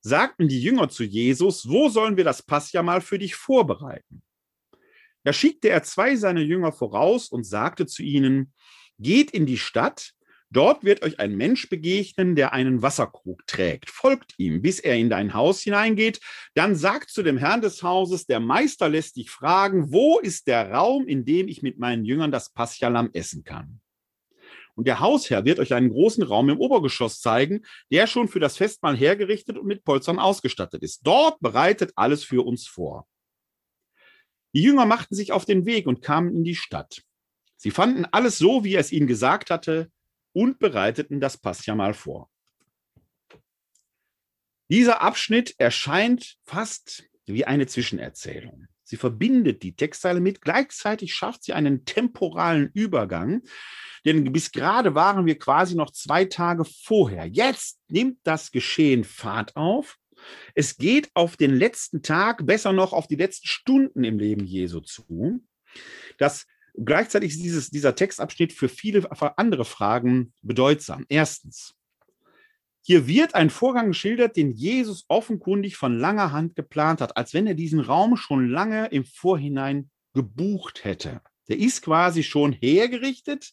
sagten 0.01 0.47
die 0.47 0.61
Jünger 0.61 0.89
zu 0.89 1.03
Jesus, 1.03 1.67
wo 1.69 1.89
sollen 1.89 2.17
wir 2.17 2.23
das 2.23 2.41
Pascha 2.41 2.81
mal 2.83 3.01
für 3.01 3.19
dich 3.19 3.35
vorbereiten? 3.35 4.23
Da 5.23 5.33
schickte 5.33 5.69
er 5.69 5.83
zwei 5.83 6.15
seiner 6.15 6.41
Jünger 6.41 6.71
voraus 6.71 7.29
und 7.29 7.43
sagte 7.43 7.85
zu 7.85 8.01
ihnen, 8.03 8.53
geht 8.97 9.31
in 9.31 9.45
die 9.45 9.57
Stadt, 9.57 10.13
dort 10.51 10.83
wird 10.83 11.01
euch 11.03 11.19
ein 11.19 11.35
Mensch 11.35 11.69
begegnen, 11.69 12.35
der 12.35 12.53
einen 12.53 12.81
Wasserkrug 12.81 13.45
trägt. 13.47 13.89
Folgt 13.89 14.33
ihm, 14.37 14.61
bis 14.61 14.79
er 14.79 14.95
in 14.95 15.09
dein 15.09 15.33
Haus 15.33 15.61
hineingeht. 15.61 16.19
Dann 16.53 16.75
sagt 16.75 17.09
zu 17.09 17.23
dem 17.23 17.37
Herrn 17.37 17.61
des 17.61 17.83
Hauses, 17.83 18.25
der 18.25 18.39
Meister 18.39 18.89
lässt 18.89 19.15
dich 19.15 19.29
fragen, 19.29 19.91
wo 19.91 20.19
ist 20.19 20.47
der 20.47 20.71
Raum, 20.71 21.07
in 21.07 21.25
dem 21.25 21.47
ich 21.47 21.61
mit 21.61 21.79
meinen 21.79 22.05
Jüngern 22.05 22.31
das 22.31 22.51
Paschalam 22.51 23.09
essen 23.13 23.43
kann? 23.43 23.81
Und 24.75 24.87
der 24.87 25.01
Hausherr 25.01 25.43
wird 25.43 25.59
euch 25.59 25.73
einen 25.73 25.89
großen 25.89 26.23
Raum 26.23 26.47
im 26.49 26.57
Obergeschoss 26.57 27.19
zeigen, 27.19 27.65
der 27.91 28.07
schon 28.07 28.29
für 28.29 28.39
das 28.39 28.55
Festmahl 28.55 28.95
hergerichtet 28.95 29.57
und 29.57 29.67
mit 29.67 29.83
Polstern 29.83 30.19
ausgestattet 30.19 30.83
ist. 30.83 31.01
Dort 31.05 31.41
bereitet 31.41 31.91
alles 31.97 32.23
für 32.23 32.45
uns 32.45 32.65
vor. 32.65 33.05
Die 34.53 34.61
Jünger 34.61 34.85
machten 34.85 35.15
sich 35.15 35.31
auf 35.31 35.43
den 35.43 35.65
Weg 35.65 35.85
und 35.85 36.01
kamen 36.01 36.33
in 36.33 36.45
die 36.45 36.55
Stadt. 36.55 37.03
Sie 37.57 37.71
fanden 37.71 38.05
alles 38.05 38.37
so, 38.37 38.63
wie 38.63 38.75
er 38.75 38.79
es 38.79 38.93
ihnen 38.93 39.07
gesagt 39.07 39.49
hatte, 39.49 39.91
und 40.33 40.59
bereiteten 40.59 41.19
das 41.19 41.37
Passjamal 41.37 41.93
vor. 41.93 42.29
Dieser 44.69 45.01
Abschnitt 45.01 45.55
erscheint 45.57 46.37
fast 46.43 47.03
wie 47.25 47.45
eine 47.45 47.67
Zwischenerzählung. 47.67 48.67
Sie 48.83 48.97
verbindet 48.97 49.61
die 49.63 49.75
Textteile 49.75 50.19
mit, 50.19 50.41
gleichzeitig 50.41 51.13
schafft 51.13 51.43
sie 51.43 51.53
einen 51.53 51.85
temporalen 51.85 52.69
Übergang, 52.73 53.43
denn 54.05 54.31
bis 54.31 54.51
gerade 54.51 54.95
waren 54.95 55.25
wir 55.25 55.37
quasi 55.37 55.75
noch 55.75 55.91
zwei 55.91 56.25
Tage 56.25 56.65
vorher. 56.65 57.25
Jetzt 57.25 57.79
nimmt 57.87 58.19
das 58.23 58.51
Geschehen 58.51 59.03
Fahrt 59.03 59.55
auf 59.55 59.99
es 60.55 60.77
geht 60.77 61.09
auf 61.13 61.37
den 61.37 61.55
letzten 61.55 62.01
Tag, 62.01 62.45
besser 62.45 62.73
noch 62.73 62.93
auf 62.93 63.07
die 63.07 63.15
letzten 63.15 63.47
Stunden 63.47 64.03
im 64.03 64.19
Leben 64.19 64.45
Jesu 64.45 64.81
zu. 64.81 65.43
Das 66.17 66.45
gleichzeitig 66.85 67.31
ist 67.31 67.43
dieses, 67.43 67.69
dieser 67.69 67.95
Textabschnitt 67.95 68.53
für 68.53 68.69
viele 68.69 69.09
andere 69.37 69.65
Fragen 69.65 70.33
bedeutsam. 70.41 71.05
Erstens, 71.09 71.75
hier 72.81 73.07
wird 73.07 73.35
ein 73.35 73.49
Vorgang 73.49 73.89
geschildert, 73.89 74.35
den 74.35 74.51
Jesus 74.51 75.05
offenkundig 75.09 75.77
von 75.77 75.97
langer 75.97 76.31
Hand 76.31 76.55
geplant 76.55 77.01
hat, 77.01 77.17
als 77.17 77.33
wenn 77.33 77.45
er 77.45 77.53
diesen 77.53 77.79
Raum 77.79 78.17
schon 78.17 78.49
lange 78.49 78.87
im 78.87 79.05
Vorhinein 79.05 79.89
gebucht 80.13 80.83
hätte. 80.83 81.21
Der 81.49 81.57
ist 81.57 81.81
quasi 81.81 82.23
schon 82.23 82.53
hergerichtet, 82.53 83.51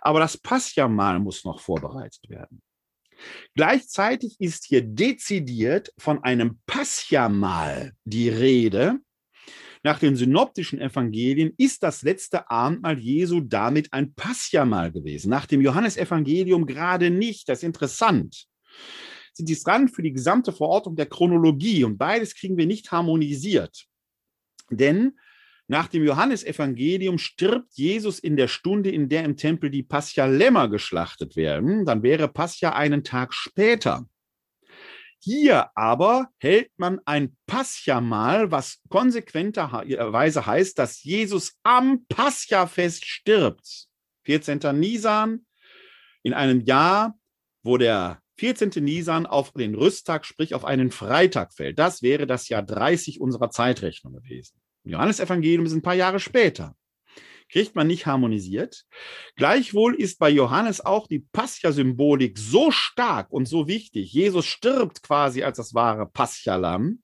aber 0.00 0.18
das 0.18 0.36
Passjamal 0.36 1.18
muss 1.18 1.44
noch 1.44 1.60
vorbereitet 1.60 2.28
werden. 2.28 2.62
Gleichzeitig 3.54 4.40
ist 4.40 4.66
hier 4.66 4.82
dezidiert 4.82 5.92
von 5.98 6.24
einem 6.24 6.60
Passjamal 6.66 7.92
die 8.04 8.28
Rede. 8.28 8.98
Nach 9.84 9.98
den 9.98 10.16
synoptischen 10.16 10.80
Evangelien 10.80 11.52
ist 11.58 11.82
das 11.82 12.02
letzte 12.02 12.50
Abendmahl 12.50 12.98
Jesu 12.98 13.40
damit 13.40 13.92
ein 13.92 14.14
Passjamal 14.14 14.90
gewesen. 14.90 15.28
Nach 15.28 15.44
dem 15.44 15.60
Johannesevangelium 15.60 16.64
gerade 16.64 17.10
nicht. 17.10 17.50
Das 17.50 17.58
ist 17.58 17.64
interessant. 17.64 18.46
Sind 19.34 19.48
dies 19.50 19.62
dran 19.62 19.88
für 19.88 20.02
die 20.02 20.14
gesamte 20.14 20.52
Verortung 20.52 20.96
der 20.96 21.04
Chronologie 21.04 21.84
und 21.84 21.98
beides 21.98 22.34
kriegen 22.34 22.56
wir 22.56 22.66
nicht 22.66 22.92
harmonisiert. 22.92 23.84
Denn 24.70 25.18
nach 25.68 25.88
dem 25.88 26.02
Johannesevangelium 26.02 27.18
stirbt 27.18 27.74
Jesus 27.74 28.18
in 28.18 28.36
der 28.36 28.48
Stunde, 28.48 28.90
in 28.90 29.10
der 29.10 29.24
im 29.24 29.36
Tempel 29.36 29.68
die 29.70 29.82
Pascha-Lämmer 29.82 30.68
geschlachtet 30.70 31.36
werden. 31.36 31.84
Dann 31.84 32.02
wäre 32.02 32.28
Pascha 32.28 32.70
einen 32.70 33.04
Tag 33.04 33.34
später. 33.34 34.06
Hier 35.24 35.70
aber 35.74 36.28
hält 36.36 36.70
man 36.76 37.00
ein 37.06 37.34
Pascha-Mahl, 37.46 38.50
was 38.50 38.82
konsequenterweise 38.90 40.44
heißt, 40.44 40.78
dass 40.78 41.02
Jesus 41.02 41.54
am 41.62 42.04
Pascha-Fest 42.10 43.06
stirbt. 43.06 43.86
14. 44.24 44.60
Nisan, 44.78 45.46
in 46.22 46.34
einem 46.34 46.60
Jahr, 46.60 47.18
wo 47.62 47.78
der 47.78 48.20
14. 48.36 48.84
Nisan 48.84 49.24
auf 49.24 49.52
den 49.52 49.74
Rüsttag, 49.74 50.26
sprich 50.26 50.54
auf 50.54 50.66
einen 50.66 50.90
Freitag 50.90 51.54
fällt. 51.54 51.78
Das 51.78 52.02
wäre 52.02 52.26
das 52.26 52.50
Jahr 52.50 52.62
30 52.62 53.18
unserer 53.18 53.48
Zeitrechnung 53.48 54.12
gewesen. 54.12 54.60
Johannesevangelium 54.82 55.64
ist 55.64 55.72
ein 55.72 55.80
paar 55.80 55.94
Jahre 55.94 56.20
später. 56.20 56.76
Kriegt 57.50 57.74
man 57.74 57.86
nicht 57.86 58.06
harmonisiert. 58.06 58.84
Gleichwohl 59.36 59.94
ist 59.94 60.18
bei 60.18 60.30
Johannes 60.30 60.80
auch 60.80 61.06
die 61.06 61.20
Pascha-Symbolik 61.32 62.38
so 62.38 62.70
stark 62.70 63.30
und 63.30 63.46
so 63.46 63.68
wichtig. 63.68 64.12
Jesus 64.12 64.46
stirbt 64.46 65.02
quasi 65.02 65.42
als 65.42 65.58
das 65.58 65.74
wahre 65.74 66.06
Pascha-Lamm, 66.06 67.02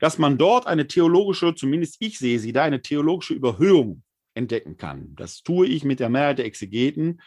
dass 0.00 0.18
man 0.18 0.38
dort 0.38 0.66
eine 0.66 0.86
theologische, 0.86 1.54
zumindest 1.54 1.96
ich 2.00 2.18
sehe 2.18 2.38
sie 2.38 2.52
da, 2.52 2.62
eine 2.62 2.82
theologische 2.82 3.34
Überhöhung 3.34 4.02
entdecken 4.34 4.76
kann. 4.76 5.14
Das 5.16 5.42
tue 5.42 5.66
ich 5.66 5.84
mit 5.84 6.00
der 6.00 6.08
Mehrheit 6.08 6.38
der 6.38 6.46
Exegeten. 6.46 7.20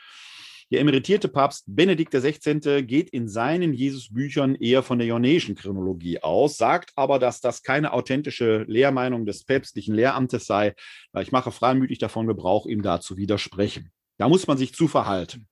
Der 0.69 0.81
emeritierte 0.81 1.29
Papst 1.29 1.63
Benedikt 1.65 2.11
XVI. 2.11 2.83
geht 2.83 3.09
in 3.11 3.29
seinen 3.29 3.73
Jesus-Büchern 3.73 4.55
eher 4.55 4.83
von 4.83 4.99
der 4.99 5.07
jonäischen 5.07 5.55
Chronologie 5.55 6.21
aus, 6.21 6.57
sagt 6.57 6.91
aber, 6.97 7.19
dass 7.19 7.39
das 7.39 7.63
keine 7.63 7.93
authentische 7.93 8.65
Lehrmeinung 8.67 9.25
des 9.25 9.45
päpstlichen 9.45 9.95
Lehramtes 9.95 10.45
sei. 10.45 10.75
Ich 11.21 11.31
mache 11.31 11.53
freimütig 11.53 11.99
davon 11.99 12.27
Gebrauch, 12.27 12.65
ihm 12.65 12.81
da 12.81 12.99
zu 12.99 13.15
widersprechen. 13.15 13.91
Da 14.17 14.27
muss 14.27 14.45
man 14.45 14.57
sich 14.57 14.73
zu 14.73 14.89
verhalten. 14.89 15.47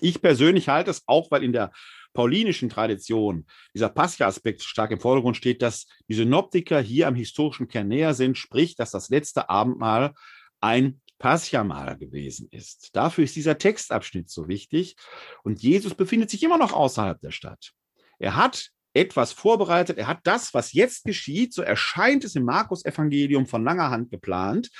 Ich 0.00 0.20
persönlich 0.20 0.68
halte 0.68 0.90
es 0.90 1.04
auch, 1.06 1.30
weil 1.30 1.44
in 1.44 1.52
der 1.52 1.70
paulinischen 2.12 2.68
Tradition 2.68 3.46
dieser 3.72 3.88
Pascha-Aspekt 3.88 4.62
stark 4.62 4.90
im 4.90 4.98
Vordergrund 4.98 5.36
steht, 5.36 5.62
dass 5.62 5.86
die 6.08 6.14
Synoptiker 6.14 6.80
hier 6.80 7.06
am 7.06 7.14
historischen 7.14 7.68
Kern 7.68 7.86
näher 7.86 8.14
sind, 8.14 8.36
sprich, 8.36 8.74
dass 8.74 8.90
das 8.90 9.10
letzte 9.10 9.48
Abendmahl 9.48 10.12
ein 10.60 10.99
Paschamal 11.20 11.98
gewesen 11.98 12.48
ist. 12.50 12.96
Dafür 12.96 13.24
ist 13.24 13.36
dieser 13.36 13.58
Textabschnitt 13.58 14.30
so 14.30 14.48
wichtig. 14.48 14.96
Und 15.44 15.62
Jesus 15.62 15.94
befindet 15.94 16.30
sich 16.30 16.42
immer 16.42 16.58
noch 16.58 16.72
außerhalb 16.72 17.20
der 17.20 17.30
Stadt. 17.30 17.72
Er 18.18 18.34
hat 18.34 18.70
etwas 18.94 19.32
vorbereitet. 19.32 19.98
Er 19.98 20.08
hat 20.08 20.20
das, 20.24 20.52
was 20.54 20.72
jetzt 20.72 21.04
geschieht, 21.04 21.52
so 21.52 21.62
erscheint 21.62 22.24
es 22.24 22.34
im 22.34 22.44
Markus-Evangelium 22.44 23.46
von 23.46 23.62
langer 23.62 23.90
Hand 23.90 24.10
geplant, 24.10 24.70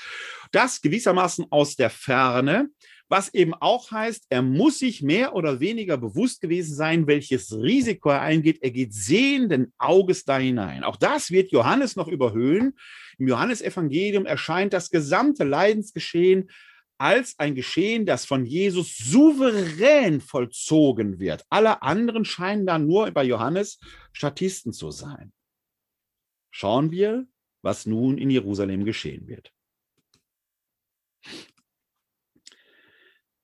das 0.51 0.81
gewissermaßen 0.81 1.45
aus 1.49 1.75
der 1.75 1.89
Ferne, 1.89 2.69
was 3.11 3.33
eben 3.33 3.53
auch 3.53 3.91
heißt, 3.91 4.27
er 4.29 4.41
muss 4.41 4.79
sich 4.79 5.01
mehr 5.01 5.35
oder 5.35 5.59
weniger 5.59 5.97
bewusst 5.97 6.39
gewesen 6.39 6.73
sein, 6.73 7.07
welches 7.07 7.53
Risiko 7.53 8.09
er 8.09 8.21
eingeht. 8.21 8.63
Er 8.63 8.71
geht 8.71 8.93
sehenden 8.93 9.73
Auges 9.77 10.23
da 10.23 10.37
hinein. 10.37 10.85
Auch 10.85 10.95
das 10.95 11.29
wird 11.29 11.51
Johannes 11.51 11.97
noch 11.97 12.07
überhöhen. 12.07 12.77
Im 13.21 13.27
Johannesevangelium 13.27 14.25
erscheint 14.25 14.73
das 14.73 14.89
gesamte 14.89 15.43
Leidensgeschehen 15.43 16.49
als 16.97 17.37
ein 17.37 17.53
Geschehen, 17.53 18.07
das 18.07 18.25
von 18.25 18.47
Jesus 18.47 18.97
souverän 18.97 20.21
vollzogen 20.21 21.19
wird. 21.19 21.45
Alle 21.51 21.83
anderen 21.83 22.25
scheinen 22.25 22.65
da 22.65 22.79
nur 22.79 23.11
bei 23.11 23.23
Johannes 23.23 23.79
Statisten 24.11 24.73
zu 24.73 24.89
sein. 24.89 25.31
Schauen 26.49 26.89
wir, 26.89 27.27
was 27.61 27.85
nun 27.85 28.17
in 28.17 28.31
Jerusalem 28.31 28.85
geschehen 28.85 29.27
wird. 29.27 29.53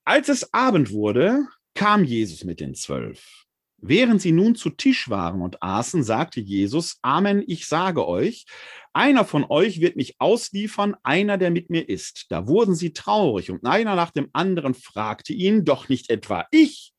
Als 0.05 0.27
es 0.27 0.55
Abend 0.55 0.91
wurde, 0.91 1.45
kam 1.75 2.03
Jesus 2.03 2.43
mit 2.43 2.61
den 2.61 2.73
Zwölf. 2.73 3.46
Während 3.79 4.21
sie 4.21 4.31
nun 4.31 4.55
zu 4.55 4.71
Tisch 4.71 5.09
waren 5.09 5.41
und 5.41 5.61
aßen, 5.61 6.03
sagte 6.03 6.39
Jesus, 6.39 6.97
Amen, 7.03 7.43
ich 7.45 7.67
sage 7.67 8.07
euch, 8.07 8.45
einer 8.91 9.23
von 9.23 9.45
euch 9.47 9.79
wird 9.81 9.95
mich 9.95 10.15
ausliefern, 10.17 10.95
einer, 11.03 11.37
der 11.37 11.51
mit 11.51 11.69
mir 11.69 11.87
ist. 11.87 12.25
Da 12.29 12.47
wurden 12.47 12.73
sie 12.73 12.93
traurig 12.93 13.51
und 13.51 13.63
einer 13.65 13.95
nach 13.95 14.09
dem 14.09 14.29
anderen 14.33 14.73
fragte 14.73 15.33
ihn, 15.33 15.63
doch 15.63 15.89
nicht 15.89 16.09
etwa 16.09 16.47
ich. 16.49 16.93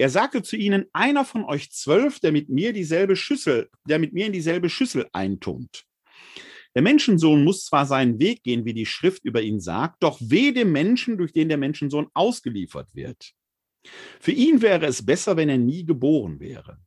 Er 0.00 0.10
sagte 0.10 0.44
zu 0.44 0.56
ihnen, 0.56 0.86
einer 0.92 1.24
von 1.24 1.42
euch 1.42 1.72
zwölf, 1.72 2.20
der 2.20 2.30
mit 2.30 2.48
mir 2.48 2.72
dieselbe 2.72 3.16
Schüssel, 3.16 3.68
der 3.88 3.98
mit 3.98 4.12
mir 4.12 4.26
in 4.26 4.32
dieselbe 4.32 4.70
Schüssel 4.70 5.08
eintunkt. 5.12 5.84
Der 6.76 6.82
Menschensohn 6.82 7.42
muss 7.42 7.64
zwar 7.64 7.86
seinen 7.86 8.20
Weg 8.20 8.44
gehen, 8.44 8.64
wie 8.64 8.74
die 8.74 8.86
Schrift 8.86 9.24
über 9.24 9.42
ihn 9.42 9.58
sagt, 9.58 10.00
doch 10.04 10.20
weh 10.20 10.52
dem 10.52 10.70
Menschen, 10.70 11.18
durch 11.18 11.32
den 11.32 11.48
der 11.48 11.58
Menschensohn 11.58 12.06
ausgeliefert 12.14 12.86
wird. 12.92 13.32
Für 14.20 14.32
ihn 14.32 14.62
wäre 14.62 14.86
es 14.86 15.04
besser, 15.04 15.36
wenn 15.36 15.48
er 15.48 15.58
nie 15.58 15.84
geboren 15.84 16.40
wäre. 16.40 16.78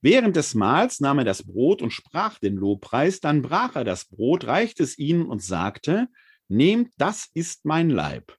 Während 0.00 0.36
des 0.36 0.54
Mahls 0.54 1.00
nahm 1.00 1.18
er 1.18 1.24
das 1.24 1.44
Brot 1.44 1.82
und 1.82 1.90
sprach 1.90 2.38
den 2.38 2.56
Lobpreis, 2.56 3.20
dann 3.20 3.42
brach 3.42 3.74
er 3.74 3.84
das 3.84 4.04
Brot, 4.04 4.46
reichte 4.46 4.82
es 4.82 4.98
ihnen 4.98 5.26
und 5.26 5.42
sagte, 5.42 6.08
Nehmt, 6.48 6.94
das 6.96 7.28
ist 7.34 7.66
mein 7.66 7.90
Leib. 7.90 8.34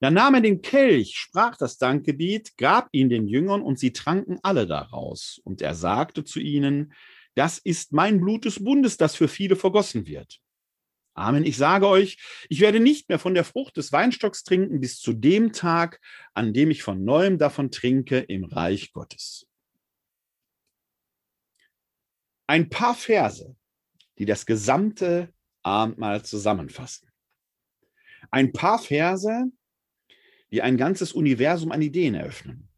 Dann 0.00 0.14
nahm 0.14 0.34
er 0.34 0.40
den 0.40 0.62
Kelch, 0.62 1.16
sprach 1.16 1.56
das 1.56 1.76
Dankgebiet, 1.76 2.56
gab 2.56 2.88
ihn 2.92 3.08
den 3.08 3.28
Jüngern 3.28 3.62
und 3.62 3.78
sie 3.78 3.92
tranken 3.92 4.38
alle 4.42 4.66
daraus. 4.66 5.40
Und 5.44 5.60
er 5.60 5.74
sagte 5.74 6.24
zu 6.24 6.40
ihnen, 6.40 6.92
das 7.34 7.58
ist 7.58 7.92
mein 7.92 8.20
Blut 8.20 8.44
des 8.44 8.62
Bundes, 8.62 8.96
das 8.96 9.14
für 9.14 9.28
viele 9.28 9.56
vergossen 9.56 10.06
wird. 10.06 10.40
Amen. 11.20 11.44
Ich 11.44 11.58
sage 11.58 11.86
euch, 11.86 12.18
ich 12.48 12.60
werde 12.60 12.80
nicht 12.80 13.08
mehr 13.10 13.18
von 13.18 13.34
der 13.34 13.44
Frucht 13.44 13.76
des 13.76 13.92
Weinstocks 13.92 14.42
trinken 14.42 14.80
bis 14.80 14.98
zu 14.98 15.12
dem 15.12 15.52
Tag, 15.52 16.00
an 16.32 16.54
dem 16.54 16.70
ich 16.70 16.82
von 16.82 17.04
neuem 17.04 17.36
davon 17.36 17.70
trinke 17.70 18.18
im 18.18 18.44
Reich 18.44 18.92
Gottes. 18.92 19.46
Ein 22.46 22.70
paar 22.70 22.94
Verse, 22.94 23.54
die 24.18 24.24
das 24.24 24.46
gesamte 24.46 25.32
Abendmahl 25.62 26.24
zusammenfassen. 26.24 27.08
Ein 28.30 28.52
paar 28.52 28.78
Verse, 28.78 29.52
die 30.50 30.62
ein 30.62 30.76
ganzes 30.76 31.12
Universum 31.12 31.70
an 31.70 31.82
Ideen 31.82 32.14
eröffnen. 32.14 32.68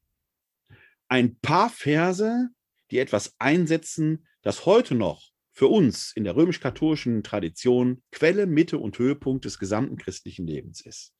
Ein 1.08 1.38
paar 1.38 1.70
Verse, 1.70 2.48
die 2.90 2.98
etwas 2.98 3.34
einsetzen, 3.38 4.26
das 4.42 4.66
heute 4.66 4.94
noch 4.94 5.31
für 5.52 5.66
uns 5.66 6.12
in 6.14 6.24
der 6.24 6.34
römisch-katholischen 6.34 7.22
Tradition 7.22 8.02
Quelle, 8.10 8.46
Mitte 8.46 8.78
und 8.78 8.98
Höhepunkt 8.98 9.44
des 9.44 9.58
gesamten 9.58 9.96
christlichen 9.96 10.46
Lebens 10.46 10.80
ist. 10.80 11.12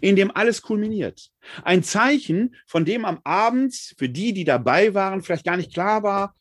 In 0.00 0.16
dem 0.16 0.30
alles 0.34 0.62
kulminiert. 0.62 1.30
Ein 1.62 1.82
Zeichen, 1.82 2.56
von 2.66 2.84
dem 2.84 3.04
am 3.04 3.20
Abend 3.24 3.74
für 3.96 4.08
die, 4.08 4.32
die 4.32 4.44
dabei 4.44 4.94
waren, 4.94 5.22
vielleicht 5.22 5.44
gar 5.44 5.56
nicht 5.56 5.72
klar 5.72 6.02
war, 6.02 6.34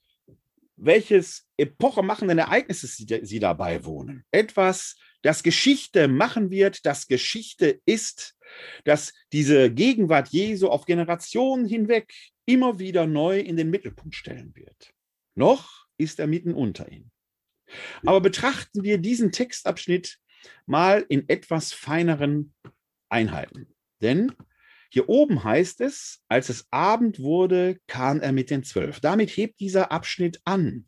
welches 0.76 1.48
epochemachenden 1.58 2.38
Ereignisses 2.40 2.98
sie, 2.98 3.20
sie 3.24 3.40
dabei 3.40 3.86
wohnen. 3.86 4.24
Etwas, 4.32 4.98
das 5.22 5.44
Geschichte 5.44 6.08
machen 6.08 6.50
wird, 6.50 6.86
das 6.86 7.08
Geschichte 7.08 7.82
ist, 7.86 8.36
dass 8.86 9.14
diese 9.32 9.72
Gegenwart 9.72 10.30
Jesu 10.30 10.68
auf 10.68 10.86
Generationen 10.86 11.68
hinweg 11.68 12.12
immer 12.46 12.80
wieder 12.80 13.06
neu 13.06 13.40
in 13.40 13.58
den 13.58 13.70
Mittelpunkt 13.70 14.16
stellen 14.16 14.56
wird. 14.56 14.92
Noch 15.36 15.86
ist 15.98 16.20
er 16.20 16.28
mitten 16.28 16.54
unter 16.54 16.92
ihnen. 16.92 17.12
Aber 18.06 18.22
betrachten 18.22 18.84
wir 18.84 18.98
diesen 18.98 19.32
Textabschnitt 19.32 20.20
mal 20.66 21.06
in 21.10 21.28
etwas 21.30 21.74
feineren 21.74 22.54
Einheiten. 23.10 23.76
Denn 24.02 24.32
hier 24.90 25.08
oben 25.08 25.44
heißt 25.44 25.82
es, 25.82 26.24
als 26.28 26.50
es 26.50 26.68
Abend 26.72 27.20
wurde, 27.20 27.80
kam 27.88 28.22
er 28.22 28.32
mit 28.32 28.50
den 28.50 28.64
Zwölf. 28.64 29.00
Damit 29.00 29.30
hebt 29.30 29.60
dieser 29.60 29.92
Abschnitt 29.92 30.42
an. 30.46 30.88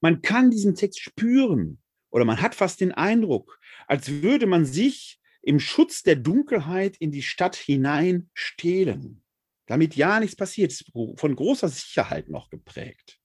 Man 0.00 0.20
kann 0.20 0.50
diesen 0.50 0.74
Text 0.74 1.00
spüren 1.00 1.78
oder 2.10 2.24
man 2.24 2.40
hat 2.40 2.54
fast 2.54 2.80
den 2.80 2.92
Eindruck, 2.92 3.58
als 3.86 4.10
würde 4.10 4.46
man 4.46 4.66
sich 4.66 5.20
im 5.42 5.58
Schutz 5.60 6.02
der 6.02 6.16
Dunkelheit 6.16 6.96
in 6.98 7.12
die 7.12 7.22
Stadt 7.22 7.56
hinein 7.56 8.30
stehlen, 8.34 9.22
damit 9.66 9.96
ja 9.96 10.20
nichts 10.20 10.36
passiert, 10.36 10.74
von 10.92 11.36
großer 11.36 11.68
Sicherheit 11.68 12.28
noch 12.28 12.50
geprägt. 12.50 13.20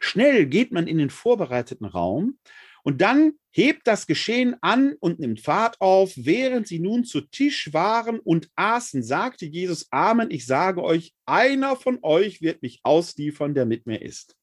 Schnell 0.00 0.46
geht 0.46 0.72
man 0.72 0.86
in 0.86 0.98
den 0.98 1.10
vorbereiteten 1.10 1.86
Raum 1.86 2.38
und 2.82 3.00
dann 3.00 3.32
hebt 3.50 3.86
das 3.86 4.06
Geschehen 4.06 4.56
an 4.60 4.94
und 5.00 5.18
nimmt 5.18 5.40
Fahrt 5.40 5.80
auf. 5.80 6.12
Während 6.16 6.68
sie 6.68 6.80
nun 6.80 7.04
zu 7.04 7.22
Tisch 7.22 7.72
waren 7.72 8.18
und 8.20 8.50
aßen, 8.56 9.02
sagte 9.02 9.46
Jesus, 9.46 9.86
Amen, 9.90 10.30
ich 10.30 10.44
sage 10.44 10.82
euch, 10.82 11.14
einer 11.24 11.76
von 11.76 11.98
euch 12.02 12.42
wird 12.42 12.62
mich 12.62 12.80
ausliefern, 12.82 13.54
der 13.54 13.64
mit 13.64 13.86
mir 13.86 14.02
ist. 14.02 14.36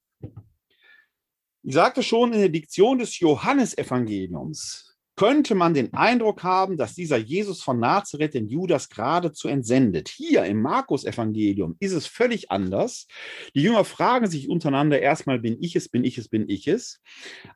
Ich 1.63 1.75
sagte 1.75 2.01
schon 2.01 2.33
in 2.33 2.39
der 2.39 2.49
Diktion 2.49 2.97
des 2.97 3.19
Johannesevangeliums, 3.19 4.90
könnte 5.21 5.53
man 5.53 5.75
den 5.75 5.93
Eindruck 5.93 6.41
haben, 6.41 6.77
dass 6.77 6.95
dieser 6.95 7.17
Jesus 7.17 7.61
von 7.61 7.79
Nazareth 7.79 8.33
den 8.33 8.47
Judas 8.47 8.89
geradezu 8.89 9.47
entsendet. 9.47 10.09
Hier 10.09 10.45
im 10.45 10.63
Markus-Evangelium 10.63 11.75
ist 11.79 11.91
es 11.91 12.07
völlig 12.07 12.49
anders. 12.49 13.05
Die 13.53 13.61
Jünger 13.61 13.85
fragen 13.85 14.25
sich 14.25 14.49
untereinander 14.49 14.99
erstmal, 14.99 15.37
bin 15.37 15.61
ich 15.61 15.75
es, 15.75 15.89
bin 15.89 16.03
ich 16.03 16.17
es, 16.17 16.27
bin 16.27 16.49
ich 16.49 16.67
es. 16.67 17.03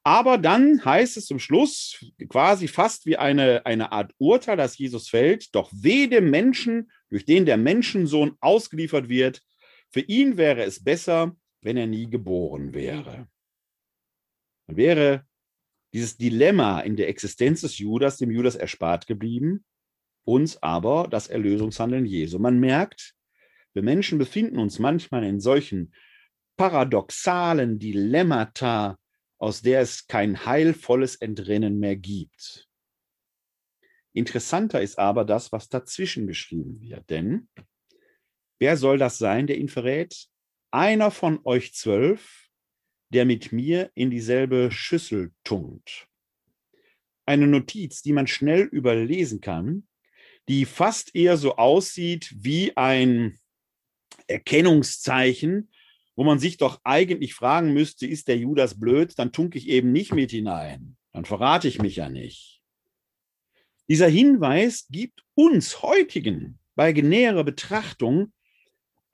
Aber 0.03 0.37
dann 0.37 0.85
heißt 0.85 1.17
es 1.17 1.25
zum 1.25 1.39
Schluss 1.39 2.05
quasi 2.29 2.67
fast 2.67 3.07
wie 3.07 3.17
eine, 3.17 3.65
eine 3.65 3.91
Art 3.91 4.13
Urteil, 4.19 4.57
dass 4.57 4.77
Jesus 4.77 5.09
fällt, 5.09 5.55
doch 5.55 5.71
weh 5.73 6.05
dem 6.05 6.29
Menschen, 6.29 6.91
durch 7.09 7.25
den 7.25 7.47
der 7.47 7.57
Menschensohn 7.57 8.37
ausgeliefert 8.41 9.09
wird. 9.09 9.41
Für 9.89 10.01
ihn 10.01 10.37
wäre 10.37 10.61
es 10.65 10.83
besser, 10.83 11.35
wenn 11.61 11.77
er 11.77 11.87
nie 11.87 12.07
geboren 12.11 12.75
wäre. 12.75 13.27
Dann 14.67 14.77
wäre 14.77 15.25
dieses 15.95 16.17
Dilemma 16.17 16.81
in 16.81 16.97
der 16.97 17.07
Existenz 17.07 17.61
des 17.61 17.77
Judas 17.77 18.17
dem 18.17 18.29
Judas 18.29 18.55
erspart 18.55 19.07
geblieben, 19.07 19.63
uns 20.25 20.61
aber 20.61 21.07
das 21.09 21.27
Erlösungshandeln 21.27 22.05
Jesu. 22.05 22.37
Man 22.37 22.59
merkt, 22.59 23.15
wir 23.71 23.81
Menschen 23.81 24.17
befinden 24.17 24.59
uns 24.59 24.77
manchmal 24.77 25.23
in 25.23 25.39
solchen 25.39 25.93
paradoxalen 26.57 27.79
Dilemmata, 27.79 28.99
aus 29.37 29.61
der 29.61 29.79
es 29.79 30.05
kein 30.05 30.45
heilvolles 30.45 31.15
Entrinnen 31.15 31.79
mehr 31.79 31.95
gibt. 31.95 32.67
Interessanter 34.11 34.81
ist 34.81 34.99
aber 34.99 35.23
das, 35.23 35.53
was 35.53 35.69
dazwischen 35.69 36.27
geschrieben 36.27 36.81
wird. 36.81 37.09
Denn 37.09 37.47
wer 38.59 38.75
soll 38.75 38.97
das 38.97 39.17
sein, 39.17 39.47
der 39.47 39.57
ihn 39.57 39.69
verrät? 39.69 40.27
Einer 40.71 41.09
von 41.09 41.39
euch 41.45 41.73
zwölf, 41.73 42.44
der 43.15 43.25
mit 43.25 43.51
mir 43.51 43.89
in 43.95 44.11
dieselbe 44.11 44.69
Schüssel 44.71 45.31
tunkt. 45.43 46.07
Eine 47.25 47.47
Notiz, 47.47 48.01
die 48.01 48.13
man 48.13 48.27
schnell 48.27 48.63
überlesen 48.63 49.41
kann, 49.41 49.87
die 50.47 50.65
fast 50.65 51.15
eher 51.15 51.37
so 51.37 51.55
aussieht 51.55 52.35
wie 52.37 52.77
ein 52.77 53.39
Erkennungszeichen, 54.27 55.71
wo 56.15 56.23
man 56.23 56.39
sich 56.39 56.57
doch 56.57 56.79
eigentlich 56.83 57.33
fragen 57.33 57.73
müsste, 57.73 58.05
ist 58.05 58.27
der 58.27 58.37
Judas 58.37 58.79
blöd, 58.79 59.17
dann 59.17 59.31
tunke 59.31 59.57
ich 59.57 59.67
eben 59.69 59.91
nicht 59.91 60.13
mit 60.13 60.31
hinein. 60.31 60.97
Dann 61.13 61.25
verrate 61.25 61.67
ich 61.67 61.81
mich 61.81 61.95
ja 61.95 62.09
nicht. 62.09 62.61
Dieser 63.89 64.07
Hinweis 64.07 64.87
gibt 64.89 65.23
uns 65.33 65.81
heutigen 65.81 66.59
bei 66.75 66.91
näherer 66.91 67.43
Betrachtung 67.43 68.33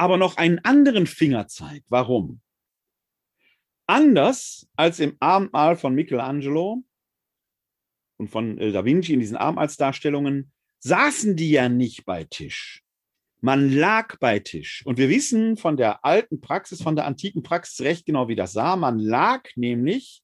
aber 0.01 0.17
noch 0.17 0.37
einen 0.37 0.57
anderen 0.65 1.05
Fingerzeig. 1.05 1.83
Warum? 1.87 2.41
Anders 3.91 4.69
als 4.77 5.01
im 5.01 5.17
Abendmahl 5.19 5.75
von 5.75 5.93
Michelangelo 5.93 6.81
und 8.15 8.29
von 8.29 8.55
Da 8.55 8.85
Vinci 8.85 9.11
in 9.11 9.19
diesen 9.19 9.35
Abendmahlsdarstellungen 9.35 10.53
saßen 10.79 11.35
die 11.35 11.51
ja 11.51 11.67
nicht 11.67 12.05
bei 12.05 12.23
Tisch. 12.23 12.85
Man 13.41 13.69
lag 13.69 14.17
bei 14.19 14.39
Tisch. 14.39 14.81
Und 14.85 14.97
wir 14.97 15.09
wissen 15.09 15.57
von 15.57 15.75
der 15.75 16.05
alten 16.05 16.39
Praxis, 16.39 16.81
von 16.81 16.95
der 16.95 17.05
antiken 17.05 17.43
Praxis 17.43 17.81
recht 17.81 18.05
genau, 18.05 18.29
wie 18.29 18.37
das 18.37 18.53
sah. 18.53 18.77
Man 18.77 18.97
lag 18.97 19.49
nämlich 19.57 20.23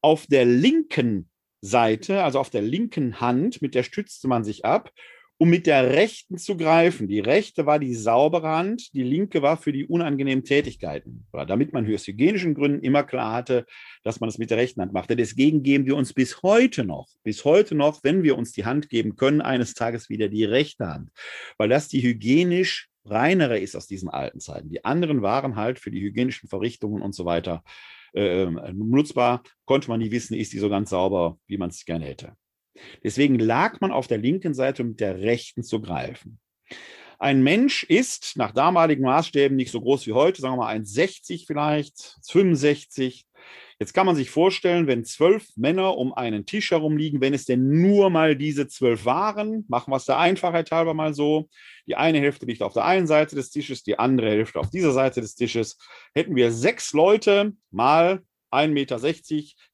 auf 0.00 0.28
der 0.28 0.44
linken 0.44 1.28
Seite, 1.60 2.22
also 2.22 2.38
auf 2.38 2.50
der 2.50 2.62
linken 2.62 3.20
Hand, 3.20 3.60
mit 3.60 3.74
der 3.74 3.82
stützte 3.82 4.28
man 4.28 4.44
sich 4.44 4.64
ab 4.64 4.92
um 5.38 5.50
mit 5.50 5.66
der 5.66 5.90
rechten 5.90 6.38
zu 6.38 6.56
greifen. 6.56 7.08
Die 7.08 7.20
rechte 7.20 7.66
war 7.66 7.78
die 7.78 7.94
saubere 7.94 8.48
Hand, 8.48 8.94
die 8.94 9.02
linke 9.02 9.42
war 9.42 9.56
für 9.56 9.72
die 9.72 9.86
unangenehmen 9.86 10.44
Tätigkeiten. 10.44 11.26
Damit 11.32 11.72
man 11.72 11.92
aus 11.92 12.06
hygienischen 12.06 12.54
Gründen 12.54 12.84
immer 12.84 13.02
klar 13.02 13.32
hatte, 13.32 13.66
dass 14.04 14.20
man 14.20 14.28
es 14.28 14.38
mit 14.38 14.50
der 14.50 14.58
rechten 14.58 14.80
Hand 14.80 14.92
machte. 14.92 15.16
Deswegen 15.16 15.62
geben 15.62 15.86
wir 15.86 15.96
uns 15.96 16.12
bis 16.12 16.42
heute 16.42 16.84
noch, 16.84 17.08
bis 17.24 17.44
heute 17.44 17.74
noch, 17.74 18.04
wenn 18.04 18.22
wir 18.22 18.38
uns 18.38 18.52
die 18.52 18.64
Hand 18.64 18.88
geben 18.88 19.16
können, 19.16 19.40
eines 19.40 19.74
Tages 19.74 20.08
wieder 20.08 20.28
die 20.28 20.44
rechte 20.44 20.86
Hand. 20.86 21.10
Weil 21.58 21.68
das 21.68 21.88
die 21.88 22.02
hygienisch 22.02 22.88
reinere 23.04 23.58
ist 23.58 23.76
aus 23.76 23.86
diesen 23.86 24.08
alten 24.08 24.40
Zeiten. 24.40 24.70
Die 24.70 24.84
anderen 24.84 25.22
waren 25.22 25.56
halt 25.56 25.78
für 25.78 25.90
die 25.90 26.00
hygienischen 26.00 26.48
Verrichtungen 26.48 27.02
und 27.02 27.14
so 27.14 27.24
weiter 27.24 27.62
äh, 28.14 28.46
nutzbar. 28.72 29.42
Konnte 29.64 29.88
man 29.88 30.00
nie 30.00 30.10
wissen, 30.10 30.34
ist 30.34 30.52
die 30.52 30.58
so 30.58 30.70
ganz 30.70 30.90
sauber, 30.90 31.38
wie 31.46 31.58
man 31.58 31.70
es 31.70 31.84
gerne 31.84 32.06
hätte. 32.06 32.36
Deswegen 33.02 33.38
lag 33.38 33.80
man 33.80 33.92
auf 33.92 34.06
der 34.06 34.18
linken 34.18 34.54
Seite, 34.54 34.82
um 34.82 34.90
mit 34.90 35.00
der 35.00 35.20
rechten 35.20 35.62
zu 35.62 35.80
greifen. 35.80 36.38
Ein 37.18 37.42
Mensch 37.42 37.84
ist 37.84 38.32
nach 38.36 38.52
damaligen 38.52 39.02
Maßstäben 39.02 39.56
nicht 39.56 39.70
so 39.70 39.80
groß 39.80 40.06
wie 40.06 40.12
heute, 40.12 40.40
sagen 40.40 40.54
wir 40.54 40.64
mal 40.64 40.76
1,60 40.76 41.46
vielleicht, 41.46 42.18
65. 42.26 43.24
Jetzt 43.78 43.92
kann 43.92 44.06
man 44.06 44.16
sich 44.16 44.30
vorstellen, 44.30 44.86
wenn 44.86 45.04
zwölf 45.04 45.48
Männer 45.56 45.96
um 45.96 46.12
einen 46.12 46.46
Tisch 46.46 46.70
herum 46.70 46.96
liegen, 46.96 47.20
wenn 47.20 47.34
es 47.34 47.44
denn 47.44 47.80
nur 47.80 48.08
mal 48.10 48.36
diese 48.36 48.68
zwölf 48.68 49.04
waren, 49.04 49.64
machen 49.68 49.92
wir 49.92 49.96
es 49.96 50.04
der 50.04 50.18
Einfachheit 50.18 50.70
halber 50.70 50.94
mal 50.94 51.12
so. 51.12 51.48
Die 51.86 51.96
eine 51.96 52.18
Hälfte 52.18 52.46
liegt 52.46 52.62
auf 52.62 52.72
der 52.72 52.84
einen 52.84 53.06
Seite 53.06 53.36
des 53.36 53.50
Tisches, 53.50 53.82
die 53.82 53.98
andere 53.98 54.30
Hälfte 54.30 54.60
auf 54.60 54.70
dieser 54.70 54.92
Seite 54.92 55.20
des 55.20 55.34
Tisches. 55.34 55.78
Hätten 56.14 56.36
wir 56.36 56.50
sechs 56.52 56.92
Leute 56.92 57.52
mal 57.70 58.22
1,60 58.54 58.68
Meter, 58.72 59.00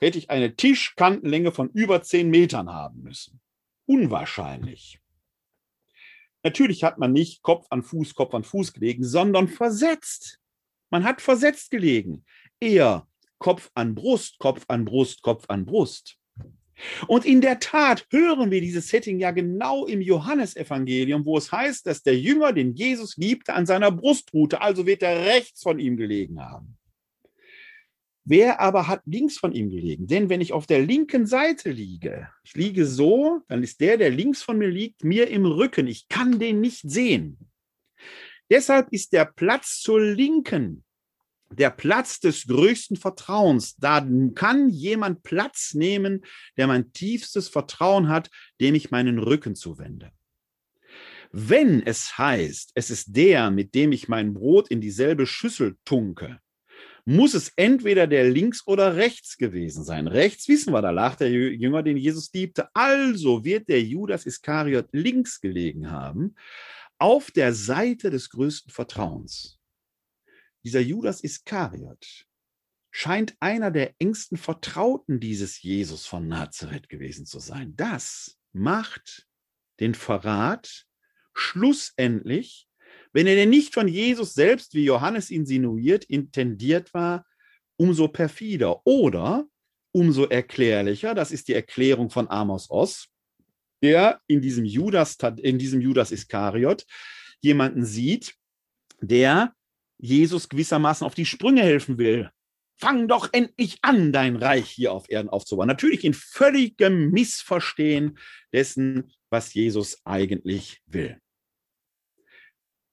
hätte 0.00 0.18
ich 0.18 0.30
eine 0.30 0.56
Tischkantenlänge 0.56 1.52
von 1.52 1.70
über 1.70 2.02
10 2.02 2.30
Metern 2.30 2.70
haben 2.70 3.02
müssen. 3.02 3.40
Unwahrscheinlich. 3.86 5.00
Natürlich 6.42 6.84
hat 6.84 6.98
man 6.98 7.12
nicht 7.12 7.42
Kopf 7.42 7.66
an 7.70 7.82
Fuß, 7.82 8.14
Kopf 8.14 8.34
an 8.34 8.44
Fuß 8.44 8.72
gelegen, 8.72 9.04
sondern 9.04 9.48
versetzt. 9.48 10.38
Man 10.90 11.04
hat 11.04 11.20
versetzt 11.20 11.70
gelegen. 11.70 12.24
Eher 12.58 13.06
Kopf 13.38 13.70
an 13.74 13.94
Brust, 13.94 14.38
Kopf 14.38 14.64
an 14.68 14.84
Brust, 14.84 15.22
Kopf 15.22 15.44
an 15.48 15.66
Brust. 15.66 16.16
Und 17.06 17.24
in 17.26 17.40
der 17.40 17.58
Tat 17.58 18.06
hören 18.10 18.50
wir 18.50 18.60
dieses 18.60 18.88
Setting 18.88 19.18
ja 19.18 19.32
genau 19.32 19.86
im 19.86 20.00
Johannesevangelium, 20.00 21.24
wo 21.26 21.36
es 21.36 21.52
heißt, 21.52 21.86
dass 21.86 22.02
der 22.02 22.18
Jünger, 22.18 22.52
den 22.52 22.74
Jesus 22.74 23.16
liebte, 23.16 23.52
an 23.54 23.66
seiner 23.66 23.90
Brust 23.90 24.32
ruhte, 24.32 24.62
also 24.62 24.86
wird 24.86 25.02
er 25.02 25.26
rechts 25.26 25.62
von 25.62 25.78
ihm 25.78 25.96
gelegen 25.96 26.40
haben. 26.40 26.78
Wer 28.30 28.60
aber 28.60 28.86
hat 28.86 29.02
links 29.06 29.38
von 29.38 29.52
ihm 29.52 29.70
gelegen? 29.70 30.06
Denn 30.06 30.28
wenn 30.28 30.40
ich 30.40 30.52
auf 30.52 30.64
der 30.64 30.80
linken 30.80 31.26
Seite 31.26 31.72
liege, 31.72 32.28
ich 32.44 32.54
liege 32.54 32.86
so, 32.86 33.40
dann 33.48 33.64
ist 33.64 33.80
der, 33.80 33.96
der 33.96 34.10
links 34.10 34.40
von 34.40 34.56
mir 34.56 34.68
liegt, 34.68 35.02
mir 35.02 35.28
im 35.30 35.44
Rücken. 35.44 35.88
Ich 35.88 36.06
kann 36.06 36.38
den 36.38 36.60
nicht 36.60 36.88
sehen. 36.88 37.50
Deshalb 38.48 38.86
ist 38.92 39.12
der 39.12 39.24
Platz 39.24 39.80
zur 39.80 40.00
Linken 40.00 40.84
der 41.52 41.70
Platz 41.70 42.20
des 42.20 42.46
größten 42.46 42.96
Vertrauens. 42.96 43.74
Da 43.78 44.06
kann 44.36 44.68
jemand 44.68 45.24
Platz 45.24 45.74
nehmen, 45.74 46.24
der 46.56 46.68
mein 46.68 46.92
tiefstes 46.92 47.48
Vertrauen 47.48 48.08
hat, 48.08 48.30
dem 48.60 48.76
ich 48.76 48.92
meinen 48.92 49.18
Rücken 49.18 49.56
zuwende. 49.56 50.12
Wenn 51.32 51.84
es 51.84 52.16
heißt, 52.16 52.70
es 52.76 52.90
ist 52.90 53.08
der, 53.16 53.50
mit 53.50 53.74
dem 53.74 53.90
ich 53.90 54.06
mein 54.06 54.34
Brot 54.34 54.68
in 54.68 54.80
dieselbe 54.80 55.26
Schüssel 55.26 55.76
tunke, 55.84 56.38
muss 57.04 57.34
es 57.34 57.52
entweder 57.56 58.06
der 58.06 58.30
links 58.30 58.66
oder 58.66 58.96
rechts 58.96 59.36
gewesen 59.36 59.84
sein. 59.84 60.06
Rechts 60.06 60.48
wissen 60.48 60.72
wir, 60.72 60.82
da 60.82 60.90
lag 60.90 61.16
der 61.16 61.30
Jünger, 61.30 61.82
den 61.82 61.96
Jesus 61.96 62.32
liebte. 62.32 62.68
Also 62.74 63.44
wird 63.44 63.68
der 63.68 63.82
Judas 63.82 64.26
Iskariot 64.26 64.88
links 64.92 65.40
gelegen 65.40 65.90
haben, 65.90 66.34
auf 66.98 67.30
der 67.30 67.54
Seite 67.54 68.10
des 68.10 68.30
größten 68.30 68.72
Vertrauens. 68.72 69.58
Dieser 70.64 70.80
Judas 70.80 71.22
Iskariot 71.22 72.26
scheint 72.90 73.36
einer 73.40 73.70
der 73.70 73.94
engsten 73.98 74.36
Vertrauten 74.36 75.20
dieses 75.20 75.62
Jesus 75.62 76.06
von 76.06 76.28
Nazareth 76.28 76.88
gewesen 76.88 77.24
zu 77.24 77.38
sein. 77.38 77.74
Das 77.76 78.38
macht 78.52 79.26
den 79.78 79.94
Verrat 79.94 80.86
schlussendlich 81.34 82.68
wenn 83.12 83.26
er 83.26 83.34
denn 83.34 83.50
nicht 83.50 83.74
von 83.74 83.88
Jesus 83.88 84.34
selbst, 84.34 84.74
wie 84.74 84.84
Johannes 84.84 85.30
insinuiert, 85.30 86.04
intendiert 86.04 86.94
war, 86.94 87.26
umso 87.76 88.08
perfider 88.08 88.86
oder 88.86 89.46
umso 89.92 90.24
erklärlicher, 90.24 91.14
das 91.14 91.32
ist 91.32 91.48
die 91.48 91.54
Erklärung 91.54 92.10
von 92.10 92.30
Amos 92.30 92.70
Oss, 92.70 93.08
der 93.82 94.20
in 94.26 94.40
diesem 94.40 94.64
Judas, 94.64 95.16
in 95.38 95.58
diesem 95.58 95.80
Judas 95.80 96.12
Iskariot 96.12 96.86
jemanden 97.40 97.84
sieht, 97.84 98.34
der 99.00 99.54
Jesus 99.98 100.48
gewissermaßen 100.48 101.06
auf 101.06 101.14
die 101.14 101.26
Sprünge 101.26 101.62
helfen 101.62 101.98
will. 101.98 102.30
Fang 102.76 103.08
doch 103.08 103.28
endlich 103.32 103.78
an, 103.82 104.12
dein 104.12 104.36
Reich 104.36 104.70
hier 104.70 104.92
auf 104.92 105.10
Erden 105.10 105.28
aufzubauen. 105.28 105.68
Natürlich 105.68 106.04
in 106.04 106.14
völligem 106.14 107.10
Missverstehen 107.10 108.18
dessen, 108.52 109.12
was 109.28 109.52
Jesus 109.52 110.00
eigentlich 110.04 110.80
will. 110.86 111.18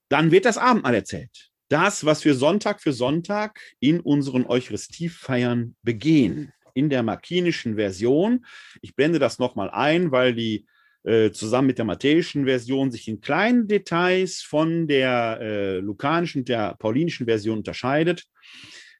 Dann 0.10 0.32
wird 0.32 0.45
das 0.45 0.58
Abendmahl 0.58 0.95
erzählt. 0.95 1.49
Das, 1.70 2.05
was 2.05 2.24
wir 2.24 2.34
Sonntag 2.34 2.82
für 2.82 2.93
Sonntag 2.93 3.60
in 3.80 3.99
unseren 3.99 4.45
Eucharistiefeiern 4.45 5.76
begehen. 5.82 6.53
In 6.74 6.89
der 6.89 7.03
markinischen 7.03 7.76
Version. 7.76 8.45
Ich 8.82 8.95
blende 8.95 9.20
das 9.20 9.39
nochmal 9.39 9.70
ein, 9.72 10.12
weil 10.12 10.34
die 10.34 10.66
äh, 11.03 11.32
zusammen 11.32 11.68
mit 11.68 11.78
der 11.78 11.86
matthäischen 11.86 12.45
Version 12.45 12.91
sich 12.91 13.08
in 13.08 13.22
kleinen 13.22 13.68
Details 13.68 14.41
von 14.41 14.88
der 14.88 15.39
äh, 15.41 15.78
lukanischen, 15.80 16.45
der 16.45 16.76
paulinischen 16.76 17.26
Version 17.26 17.60
unterscheidet. 17.60 18.26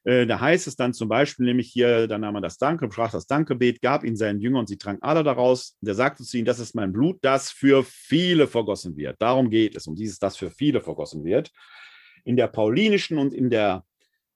Äh, 0.04 0.26
da 0.26 0.40
heißt 0.40 0.66
es 0.66 0.76
dann 0.76 0.94
zum 0.94 1.08
Beispiel 1.08 1.46
nämlich 1.46 1.70
hier, 1.70 2.06
dann 2.06 2.20
nahm 2.22 2.34
man 2.34 2.42
das 2.42 2.58
Danke, 2.58 2.88
sprach 2.90 3.10
das 3.10 3.26
Dankebet, 3.26 3.80
gab 3.80 4.04
ihn 4.04 4.16
seinen 4.16 4.40
Jüngern 4.40 4.60
und 4.60 4.68
sie 4.68 4.78
tranken 4.78 5.02
alle 5.02 5.22
daraus. 5.22 5.76
Der 5.80 5.94
sagte 5.94 6.24
zu 6.24 6.36
ihnen, 6.36 6.46
das 6.46 6.58
ist 6.58 6.74
mein 6.74 6.92
Blut, 6.92 7.18
das 7.22 7.50
für 7.50 7.84
viele 7.84 8.46
vergossen 8.46 8.96
wird. 8.96 9.16
Darum 9.20 9.50
geht 9.50 9.76
es, 9.76 9.86
um 9.86 9.94
dieses, 9.94 10.18
das 10.18 10.36
für 10.36 10.50
viele 10.50 10.80
vergossen 10.80 11.24
wird. 11.24 11.50
In 12.24 12.36
der 12.36 12.48
paulinischen 12.48 13.18
und 13.18 13.32
in 13.32 13.50
der 13.50 13.84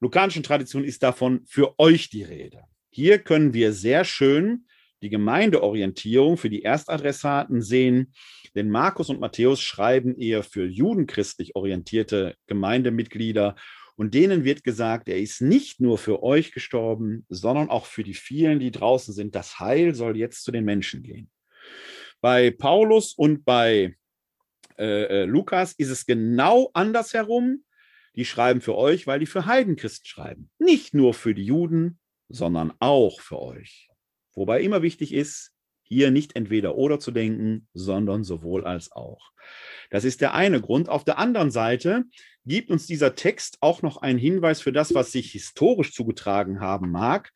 lukanischen 0.00 0.42
Tradition 0.42 0.84
ist 0.84 1.02
davon 1.02 1.42
für 1.46 1.78
euch 1.78 2.10
die 2.10 2.22
Rede. 2.22 2.62
Hier 2.90 3.18
können 3.18 3.54
wir 3.54 3.72
sehr 3.72 4.04
schön 4.04 4.66
die 5.02 5.10
Gemeindeorientierung 5.10 6.36
für 6.36 6.48
die 6.48 6.62
Erstadressaten 6.62 7.60
sehen, 7.60 8.14
denn 8.54 8.70
Markus 8.70 9.08
und 9.10 9.20
Matthäus 9.20 9.60
schreiben 9.60 10.16
eher 10.16 10.42
für 10.42 10.64
judenchristlich 10.64 11.56
orientierte 11.56 12.36
Gemeindemitglieder 12.46 13.56
und 13.96 14.14
denen 14.14 14.44
wird 14.44 14.64
gesagt, 14.64 15.08
er 15.08 15.18
ist 15.18 15.40
nicht 15.40 15.80
nur 15.80 15.98
für 15.98 16.22
euch 16.22 16.52
gestorben, 16.52 17.26
sondern 17.28 17.68
auch 17.68 17.86
für 17.86 18.02
die 18.02 18.14
vielen, 18.14 18.58
die 18.58 18.70
draußen 18.70 19.12
sind. 19.12 19.34
Das 19.34 19.60
Heil 19.60 19.94
soll 19.94 20.16
jetzt 20.16 20.44
zu 20.44 20.52
den 20.52 20.64
Menschen 20.64 21.02
gehen. 21.02 21.30
Bei 22.20 22.50
Paulus 22.50 23.12
und 23.14 23.44
bei 23.44 23.96
äh, 24.78 25.22
äh 25.22 25.24
Lukas 25.24 25.72
ist 25.72 25.90
es 25.90 26.06
genau 26.06 26.70
andersherum. 26.72 27.64
Die 28.14 28.24
schreiben 28.24 28.60
für 28.60 28.76
euch, 28.76 29.06
weil 29.06 29.20
die 29.20 29.26
für 29.26 29.46
Heidenchristen 29.46 30.06
schreiben. 30.06 30.50
Nicht 30.58 30.94
nur 30.94 31.14
für 31.14 31.34
die 31.34 31.44
Juden, 31.44 31.98
sondern 32.28 32.72
auch 32.78 33.20
für 33.20 33.40
euch. 33.40 33.88
Wobei 34.34 34.62
immer 34.62 34.82
wichtig 34.82 35.12
ist, 35.12 35.51
hier 35.92 36.10
nicht 36.10 36.36
entweder 36.36 36.76
oder 36.76 36.98
zu 36.98 37.10
denken, 37.10 37.68
sondern 37.74 38.24
sowohl 38.24 38.64
als 38.64 38.92
auch. 38.92 39.30
Das 39.90 40.04
ist 40.04 40.20
der 40.20 40.34
eine 40.34 40.60
Grund. 40.60 40.88
Auf 40.88 41.04
der 41.04 41.18
anderen 41.18 41.50
Seite 41.50 42.04
gibt 42.44 42.70
uns 42.70 42.86
dieser 42.86 43.14
Text 43.14 43.58
auch 43.60 43.82
noch 43.82 43.98
einen 43.98 44.18
Hinweis 44.18 44.60
für 44.60 44.72
das, 44.72 44.94
was 44.94 45.12
sich 45.12 45.32
historisch 45.32 45.92
zugetragen 45.92 46.60
haben 46.60 46.90
mag. 46.90 47.30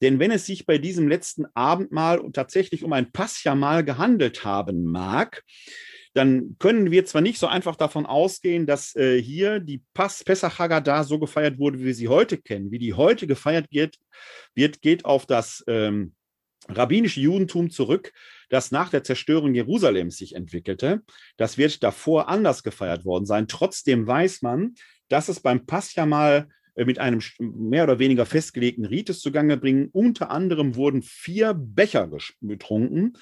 Denn 0.00 0.18
wenn 0.18 0.30
es 0.30 0.46
sich 0.46 0.66
bei 0.66 0.78
diesem 0.78 1.08
letzten 1.08 1.46
Abendmahl 1.54 2.20
tatsächlich 2.32 2.84
um 2.84 2.92
ein 2.92 3.12
Passjamal 3.12 3.84
gehandelt 3.84 4.44
haben 4.44 4.84
mag, 4.84 5.42
dann 6.14 6.56
können 6.58 6.90
wir 6.90 7.04
zwar 7.04 7.20
nicht 7.20 7.38
so 7.38 7.46
einfach 7.46 7.76
davon 7.76 8.06
ausgehen, 8.06 8.66
dass 8.66 8.96
äh, 8.96 9.20
hier 9.20 9.60
die 9.60 9.82
Pas 9.92 10.24
Pesach 10.24 10.58
Haggadah 10.58 11.04
so 11.04 11.18
gefeiert 11.18 11.58
wurde, 11.58 11.78
wie 11.80 11.84
wir 11.84 11.94
sie 11.94 12.08
heute 12.08 12.38
kennen. 12.38 12.70
Wie 12.70 12.78
die 12.78 12.94
heute 12.94 13.26
gefeiert 13.26 13.66
wird, 13.70 13.96
wird 14.54 14.80
geht 14.80 15.04
auf 15.04 15.26
das 15.26 15.62
ähm, 15.66 16.14
rabbinische 16.68 17.20
Judentum 17.20 17.70
zurück, 17.70 18.12
das 18.48 18.70
nach 18.70 18.90
der 18.90 19.04
Zerstörung 19.04 19.54
Jerusalems 19.54 20.16
sich 20.16 20.34
entwickelte. 20.34 21.02
Das 21.36 21.58
wird 21.58 21.82
davor 21.82 22.28
anders 22.28 22.62
gefeiert 22.62 23.04
worden 23.04 23.26
sein. 23.26 23.48
Trotzdem 23.48 24.06
weiß 24.06 24.42
man, 24.42 24.74
dass 25.08 25.28
es 25.28 25.40
beim 25.40 25.66
Passjamal 25.66 26.48
äh, 26.74 26.84
mit 26.84 26.98
einem 26.98 27.20
mehr 27.38 27.84
oder 27.84 27.98
weniger 27.98 28.26
festgelegten 28.26 28.84
Rites 28.84 29.20
zugange 29.20 29.56
bringen. 29.56 29.88
Unter 29.92 30.30
anderem 30.30 30.76
wurden 30.76 31.02
vier 31.02 31.54
Becher 31.54 32.08
getrunken 32.40 33.14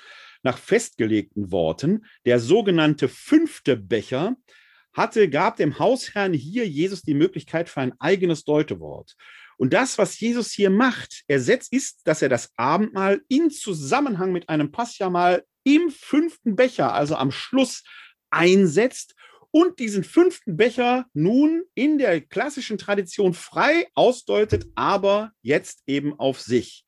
nach 0.42 0.58
festgelegten 0.58 1.50
Worten. 1.50 2.04
Der 2.26 2.38
sogenannte 2.38 3.08
fünfte 3.08 3.76
Becher 3.76 4.36
hatte, 4.92 5.28
gab 5.28 5.56
dem 5.56 5.78
Hausherrn 5.78 6.32
hier 6.32 6.68
Jesus 6.68 7.02
die 7.02 7.14
Möglichkeit 7.14 7.68
für 7.68 7.80
ein 7.80 7.94
eigenes 7.98 8.44
Deutewort. 8.44 9.16
Und 9.58 9.72
das, 9.72 9.98
was 9.98 10.18
Jesus 10.18 10.52
hier 10.52 10.70
macht, 10.70 11.22
ersetzt 11.26 11.72
ist, 11.72 12.00
dass 12.04 12.22
er 12.22 12.28
das 12.28 12.52
Abendmahl 12.56 13.22
in 13.28 13.50
Zusammenhang 13.50 14.32
mit 14.32 14.48
einem 14.48 14.70
Passjamal 14.72 15.44
im 15.64 15.90
fünften 15.90 16.56
Becher, 16.56 16.92
also 16.92 17.16
am 17.16 17.30
Schluss, 17.30 17.82
einsetzt 18.30 19.14
und 19.50 19.78
diesen 19.78 20.02
fünften 20.02 20.56
Becher 20.56 21.06
nun 21.12 21.62
in 21.74 21.98
der 21.98 22.20
klassischen 22.20 22.76
Tradition 22.76 23.34
frei 23.34 23.86
ausdeutet, 23.94 24.66
aber 24.74 25.30
jetzt 25.42 25.82
eben 25.86 26.18
auf 26.18 26.40
sich. 26.40 26.84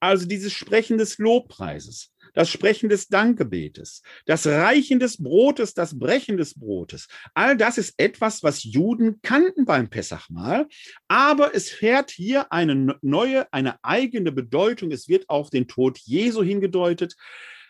Also 0.00 0.26
dieses 0.26 0.52
Sprechen 0.52 0.96
des 0.96 1.18
Lobpreises, 1.18 2.14
das 2.36 2.50
Sprechen 2.50 2.90
des 2.90 3.08
Dankgebetes, 3.08 4.02
das 4.26 4.46
Reichen 4.46 5.00
des 5.00 5.20
Brotes, 5.20 5.72
das 5.72 5.98
Brechen 5.98 6.36
des 6.36 6.54
Brotes. 6.54 7.08
All 7.34 7.56
das 7.56 7.78
ist 7.78 7.94
etwas, 7.96 8.42
was 8.42 8.62
Juden 8.62 9.20
kannten 9.22 9.64
beim 9.64 9.88
Pessachmahl, 9.88 10.68
aber 11.08 11.54
es 11.54 11.70
fährt 11.70 12.10
hier 12.10 12.52
eine 12.52 12.98
neue, 13.00 13.50
eine 13.52 13.82
eigene 13.82 14.32
Bedeutung. 14.32 14.92
Es 14.92 15.08
wird 15.08 15.28
auf 15.30 15.48
den 15.48 15.66
Tod 15.66 15.98
Jesu 15.98 16.42
hingedeutet. 16.42 17.16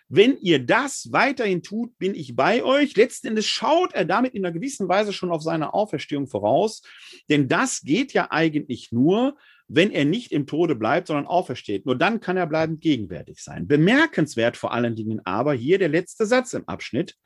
Wenn 0.08 0.36
ihr 0.38 0.58
das 0.58 1.08
weiterhin 1.12 1.62
tut, 1.62 1.96
bin 1.98 2.16
ich 2.16 2.34
bei 2.34 2.64
euch. 2.64 2.96
Letzten 2.96 3.28
Endes 3.28 3.46
schaut 3.46 3.92
er 3.92 4.04
damit 4.04 4.34
in 4.34 4.44
einer 4.44 4.52
gewissen 4.52 4.88
Weise 4.88 5.12
schon 5.12 5.30
auf 5.30 5.42
seine 5.42 5.74
Auferstehung 5.74 6.26
voraus, 6.26 6.82
denn 7.28 7.48
das 7.48 7.82
geht 7.82 8.12
ja 8.12 8.30
eigentlich 8.30 8.90
nur, 8.90 9.36
wenn 9.68 9.90
er 9.90 10.04
nicht 10.04 10.32
im 10.32 10.46
Tode 10.46 10.74
bleibt, 10.76 11.08
sondern 11.08 11.26
aufersteht. 11.26 11.86
Nur 11.86 11.96
dann 11.96 12.20
kann 12.20 12.36
er 12.36 12.46
bleibend 12.46 12.80
gegenwärtig 12.80 13.42
sein. 13.42 13.66
Bemerkenswert 13.66 14.56
vor 14.56 14.72
allen 14.72 14.94
Dingen 14.94 15.20
aber 15.24 15.54
hier 15.54 15.78
der 15.78 15.88
letzte 15.88 16.26
Satz 16.26 16.52
im 16.54 16.68
Abschnitt. 16.68 17.16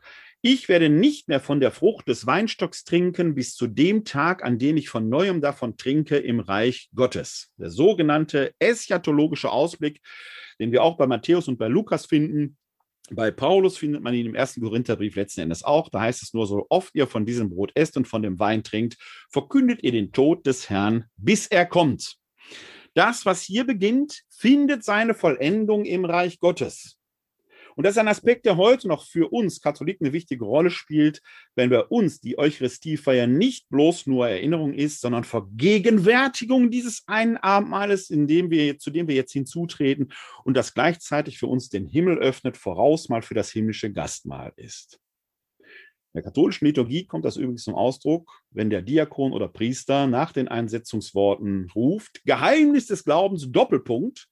Ich 0.42 0.70
werde 0.70 0.88
nicht 0.88 1.28
mehr 1.28 1.40
von 1.40 1.60
der 1.60 1.70
Frucht 1.70 2.08
des 2.08 2.26
Weinstocks 2.26 2.84
trinken 2.84 3.34
bis 3.34 3.54
zu 3.54 3.66
dem 3.66 4.04
Tag, 4.04 4.42
an 4.42 4.58
dem 4.58 4.78
ich 4.78 4.88
von 4.88 5.10
neuem 5.10 5.42
davon 5.42 5.76
trinke 5.76 6.16
im 6.16 6.40
Reich 6.40 6.88
Gottes. 6.94 7.52
Der 7.58 7.68
sogenannte 7.68 8.54
eschatologische 8.58 9.50
Ausblick, 9.50 10.00
den 10.58 10.72
wir 10.72 10.82
auch 10.82 10.96
bei 10.96 11.06
Matthäus 11.06 11.46
und 11.46 11.58
bei 11.58 11.68
Lukas 11.68 12.06
finden. 12.06 12.56
Bei 13.10 13.30
Paulus 13.30 13.76
findet 13.76 14.02
man 14.02 14.14
ihn 14.14 14.26
im 14.26 14.34
ersten 14.34 14.62
Korintherbrief 14.62 15.14
letzten 15.14 15.42
Endes 15.42 15.62
auch. 15.62 15.90
Da 15.90 16.00
heißt 16.00 16.22
es 16.22 16.32
nur, 16.32 16.46
so 16.46 16.64
oft 16.70 16.94
ihr 16.94 17.06
von 17.06 17.26
diesem 17.26 17.50
Brot 17.50 17.72
esst 17.74 17.98
und 17.98 18.08
von 18.08 18.22
dem 18.22 18.38
Wein 18.38 18.62
trinkt, 18.62 18.96
verkündet 19.30 19.82
ihr 19.82 19.92
den 19.92 20.10
Tod 20.10 20.46
des 20.46 20.70
Herrn, 20.70 21.04
bis 21.16 21.48
er 21.48 21.66
kommt. 21.66 22.19
Das, 22.94 23.24
was 23.26 23.42
hier 23.42 23.64
beginnt, 23.64 24.22
findet 24.28 24.84
seine 24.84 25.14
Vollendung 25.14 25.84
im 25.84 26.04
Reich 26.04 26.40
Gottes. 26.40 27.00
Und 27.76 27.84
das 27.84 27.92
ist 27.92 27.98
ein 27.98 28.08
Aspekt, 28.08 28.46
der 28.46 28.56
heute 28.56 28.88
noch 28.88 29.04
für 29.04 29.32
uns 29.32 29.60
Katholiken 29.60 30.06
eine 30.06 30.12
wichtige 30.12 30.44
Rolle 30.44 30.70
spielt, 30.70 31.22
wenn 31.54 31.70
bei 31.70 31.82
uns 31.82 32.20
die 32.20 32.38
Eucharistiefeier 32.38 33.26
nicht 33.26 33.68
bloß 33.68 34.06
nur 34.06 34.28
Erinnerung 34.28 34.74
ist, 34.74 35.00
sondern 35.00 35.24
Vergegenwärtigung 35.24 36.70
dieses 36.70 37.04
einen 37.06 37.36
Abendmahles, 37.36 38.10
in 38.10 38.26
dem 38.26 38.50
wir, 38.50 38.78
zu 38.78 38.90
dem 38.90 39.08
wir 39.08 39.14
jetzt 39.14 39.32
hinzutreten 39.32 40.12
und 40.44 40.56
das 40.56 40.74
gleichzeitig 40.74 41.38
für 41.38 41.46
uns 41.46 41.68
den 41.68 41.86
Himmel 41.86 42.18
öffnet, 42.18 42.56
voraus 42.56 43.08
mal 43.08 43.22
für 43.22 43.34
das 43.34 43.50
himmlische 43.50 43.92
Gastmahl 43.92 44.52
ist. 44.56 45.00
In 46.12 46.18
der 46.18 46.24
katholischen 46.24 46.66
Liturgie 46.66 47.06
kommt 47.06 47.24
das 47.24 47.36
übrigens 47.36 47.62
zum 47.62 47.76
Ausdruck, 47.76 48.42
wenn 48.50 48.68
der 48.68 48.82
Diakon 48.82 49.32
oder 49.32 49.46
Priester 49.46 50.08
nach 50.08 50.32
den 50.32 50.48
Einsetzungsworten 50.48 51.70
ruft, 51.74 52.24
Geheimnis 52.24 52.86
des 52.86 53.04
Glaubens, 53.04 53.50
Doppelpunkt, 53.52 54.28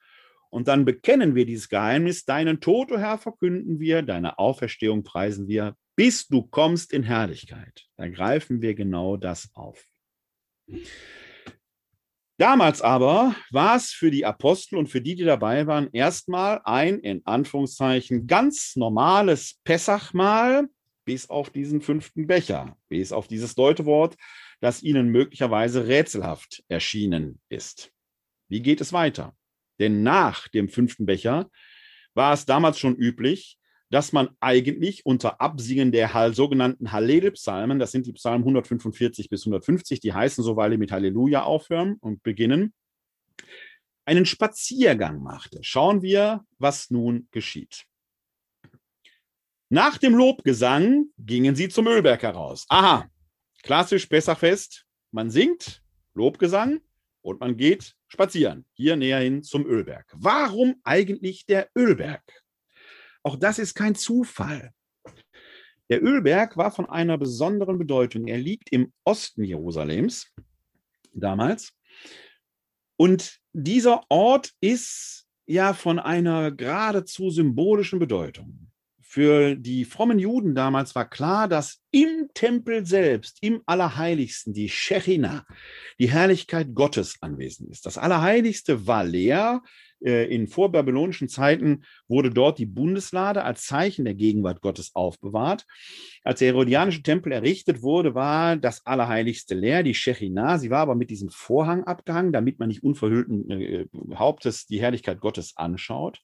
und 0.50 0.66
dann 0.66 0.84
bekennen 0.84 1.34
wir 1.34 1.44
dieses 1.46 1.68
Geheimnis, 1.68 2.24
deinen 2.24 2.60
Tod, 2.60 2.90
o 2.90 2.94
oh 2.94 2.98
Herr, 2.98 3.18
verkünden 3.18 3.80
wir, 3.80 4.02
deine 4.02 4.38
Auferstehung 4.38 5.04
preisen 5.04 5.46
wir, 5.46 5.76
bis 5.94 6.26
du 6.26 6.42
kommst 6.42 6.92
in 6.92 7.02
Herrlichkeit. 7.02 7.86
Da 7.96 8.08
greifen 8.08 8.62
wir 8.62 8.74
genau 8.74 9.16
das 9.16 9.50
auf. 9.54 9.84
Damals 12.38 12.82
aber 12.82 13.34
war 13.50 13.76
es 13.76 13.90
für 13.90 14.10
die 14.10 14.24
Apostel 14.24 14.78
und 14.78 14.88
für 14.88 15.00
die, 15.00 15.16
die 15.16 15.24
dabei 15.24 15.66
waren, 15.66 15.90
erstmal 15.92 16.60
ein 16.64 17.00
in 17.00 17.26
Anführungszeichen 17.26 18.26
ganz 18.26 18.76
normales 18.76 19.60
Pessachmahl, 19.64 20.68
bis 21.08 21.30
auf 21.30 21.48
diesen 21.48 21.80
fünften 21.80 22.26
Becher, 22.26 22.76
bis 22.90 23.12
auf 23.12 23.28
dieses 23.28 23.54
Deutewort, 23.54 24.18
das 24.60 24.82
ihnen 24.82 25.08
möglicherweise 25.08 25.86
rätselhaft 25.86 26.62
erschienen 26.68 27.40
ist. 27.48 27.90
Wie 28.50 28.60
geht 28.60 28.82
es 28.82 28.92
weiter? 28.92 29.34
Denn 29.80 30.02
nach 30.02 30.48
dem 30.48 30.68
fünften 30.68 31.06
Becher 31.06 31.50
war 32.12 32.34
es 32.34 32.44
damals 32.44 32.78
schon 32.78 32.94
üblich, 32.94 33.58
dass 33.88 34.12
man 34.12 34.28
eigentlich 34.38 35.06
unter 35.06 35.40
Absingen 35.40 35.92
der 35.92 36.34
sogenannten 36.34 36.92
Hallel-Psalmen, 36.92 37.78
das 37.78 37.90
sind 37.90 38.04
die 38.04 38.12
Psalmen 38.12 38.42
145 38.42 39.30
bis 39.30 39.46
150, 39.46 40.00
die 40.00 40.12
heißen 40.12 40.44
so, 40.44 40.56
weil 40.56 40.72
die 40.72 40.76
mit 40.76 40.92
Halleluja 40.92 41.42
aufhören 41.42 41.96
und 42.00 42.22
beginnen, 42.22 42.74
einen 44.04 44.26
Spaziergang 44.26 45.22
machte. 45.22 45.60
Schauen 45.62 46.02
wir, 46.02 46.44
was 46.58 46.90
nun 46.90 47.28
geschieht. 47.30 47.87
Nach 49.70 49.98
dem 49.98 50.14
Lobgesang 50.14 51.06
gingen 51.18 51.54
sie 51.54 51.68
zum 51.68 51.86
Ölberg 51.86 52.22
heraus. 52.22 52.64
Aha, 52.70 53.10
klassisch 53.62 54.06
Pessachfest. 54.06 54.86
Man 55.10 55.30
singt, 55.30 55.82
Lobgesang 56.14 56.80
und 57.20 57.40
man 57.40 57.56
geht 57.56 57.94
spazieren. 58.08 58.64
Hier 58.72 58.96
näher 58.96 59.20
hin 59.20 59.42
zum 59.42 59.66
Ölberg. 59.66 60.06
Warum 60.16 60.76
eigentlich 60.84 61.44
der 61.44 61.68
Ölberg? 61.76 62.22
Auch 63.22 63.36
das 63.36 63.58
ist 63.58 63.74
kein 63.74 63.94
Zufall. 63.94 64.72
Der 65.90 66.02
Ölberg 66.02 66.56
war 66.56 66.70
von 66.70 66.88
einer 66.88 67.18
besonderen 67.18 67.78
Bedeutung. 67.78 68.26
Er 68.26 68.38
liegt 68.38 68.70
im 68.72 68.92
Osten 69.04 69.44
Jerusalems 69.44 70.32
damals. 71.12 71.74
Und 72.96 73.38
dieser 73.52 74.02
Ort 74.08 74.52
ist 74.60 75.26
ja 75.46 75.74
von 75.74 75.98
einer 75.98 76.52
geradezu 76.52 77.30
symbolischen 77.30 77.98
Bedeutung. 77.98 78.70
Für 79.10 79.56
die 79.56 79.86
frommen 79.86 80.18
Juden 80.18 80.54
damals 80.54 80.94
war 80.94 81.08
klar, 81.08 81.48
dass 81.48 81.80
im 81.90 82.28
Tempel 82.34 82.84
selbst, 82.84 83.38
im 83.40 83.62
Allerheiligsten, 83.64 84.52
die 84.52 84.68
Shechina, 84.68 85.46
die 85.98 86.10
Herrlichkeit 86.10 86.74
Gottes 86.74 87.16
anwesend 87.22 87.70
ist. 87.70 87.86
Das 87.86 87.96
Allerheiligste 87.96 88.86
war 88.86 89.04
leer, 89.04 89.62
äh, 90.04 90.32
in 90.32 90.46
vorbabylonischen 90.46 91.30
Zeiten 91.30 91.84
wurde 92.08 92.30
dort 92.30 92.58
die 92.58 92.66
Bundeslade 92.66 93.44
als 93.44 93.66
Zeichen 93.66 94.04
der 94.04 94.14
Gegenwart 94.14 94.60
Gottes 94.60 94.94
aufbewahrt. 94.94 95.66
Als 96.24 96.40
der 96.40 96.48
Herodianische 96.48 97.02
Tempel 97.02 97.32
errichtet 97.32 97.82
wurde, 97.82 98.14
war 98.14 98.56
das 98.56 98.84
Allerheiligste 98.84 99.54
leer, 99.54 99.82
die 99.82 99.94
Shechinah. 99.94 100.58
Sie 100.58 100.70
war 100.70 100.80
aber 100.80 100.94
mit 100.94 101.10
diesem 101.10 101.30
Vorhang 101.30 101.84
abgehangen, 101.84 102.32
damit 102.32 102.58
man 102.58 102.68
nicht 102.68 102.82
unverhüllten 102.82 103.50
äh, 103.50 103.86
Hauptes 104.14 104.66
die 104.66 104.80
Herrlichkeit 104.80 105.20
Gottes 105.20 105.56
anschaut. 105.56 106.20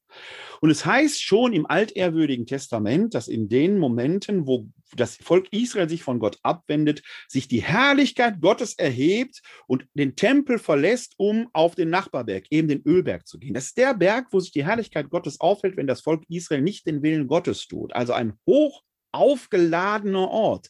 Und 0.61 0.71
es 0.71 0.85
heißt 0.85 1.23
schon 1.23 1.53
im 1.53 1.67
altehrwürdigen 1.67 2.47
Testament, 2.47 3.15
dass 3.15 3.29
in 3.29 3.49
den 3.49 3.79
Momenten, 3.79 4.47
wo 4.47 4.69
das 4.97 5.17
Volk 5.17 5.53
Israel 5.53 5.89
sich 5.89 6.03
von 6.03 6.19
Gott 6.19 6.39
abwendet, 6.43 7.03
sich 7.29 7.49
die 7.49 7.63
Herrlichkeit 7.63 8.41
Gottes 8.41 8.75
erhebt 8.75 9.43
und 9.67 9.87
den 9.95 10.17
Tempel 10.17 10.59
verlässt, 10.59 11.15
um 11.17 11.49
auf 11.53 11.75
den 11.75 11.91
Nachbarberg, 11.91 12.45
eben 12.51 12.69
den 12.69 12.83
Ölberg 12.85 13.27
zu 13.27 13.39
gehen. 13.39 13.55
Das 13.55 13.67
ist 13.67 13.79
der 13.79 13.95
Berg, 13.95 14.29
wo 14.31 14.41
sich 14.41 14.53
die 14.53 14.65
Herrlichkeit 14.65 15.11
Gottes 15.11 15.41
aufhält, 15.41 15.74
wenn 15.77 15.87
das 15.87 16.01
Volk 16.01 16.25
Israel 16.29 16.63
nicht 16.63 16.87
den 16.87 17.03
Willen 17.03 17.27
Gottes 17.27 17.67
tut. 17.67 17.95
Also 17.95 18.13
ein 18.13 18.35
hoch 18.47 18.83
aufgeladener 19.13 20.29
Ort, 20.29 20.69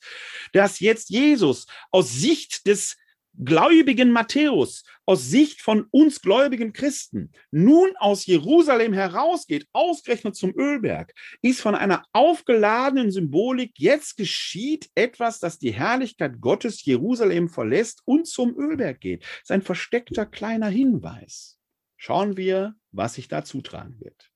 dass 0.52 0.80
jetzt 0.80 1.10
Jesus 1.10 1.66
aus 1.90 2.12
Sicht 2.12 2.66
des 2.66 2.96
gläubigen 3.42 4.12
Matthäus, 4.12 4.84
aus 5.06 5.28
Sicht 5.28 5.60
von 5.60 5.86
uns 5.90 6.20
gläubigen 6.20 6.72
Christen, 6.72 7.32
nun 7.50 7.90
aus 7.96 8.26
Jerusalem 8.26 8.92
herausgeht, 8.92 9.66
ausgerechnet 9.72 10.36
zum 10.36 10.56
Ölberg, 10.56 11.12
ist 11.42 11.60
von 11.60 11.74
einer 11.74 12.04
aufgeladenen 12.12 13.10
Symbolik, 13.10 13.72
jetzt 13.78 14.16
geschieht 14.16 14.88
etwas, 14.94 15.40
das 15.40 15.58
die 15.58 15.72
Herrlichkeit 15.72 16.40
Gottes 16.40 16.84
Jerusalem 16.84 17.48
verlässt 17.48 18.02
und 18.04 18.26
zum 18.26 18.56
Ölberg 18.56 19.00
geht. 19.00 19.22
Das 19.22 19.42
ist 19.44 19.50
ein 19.50 19.62
versteckter 19.62 20.26
kleiner 20.26 20.68
Hinweis. 20.68 21.58
Schauen 21.96 22.36
wir, 22.36 22.74
was 22.92 23.14
sich 23.14 23.28
da 23.28 23.44
zutragen 23.44 23.98
wird. 23.98 24.30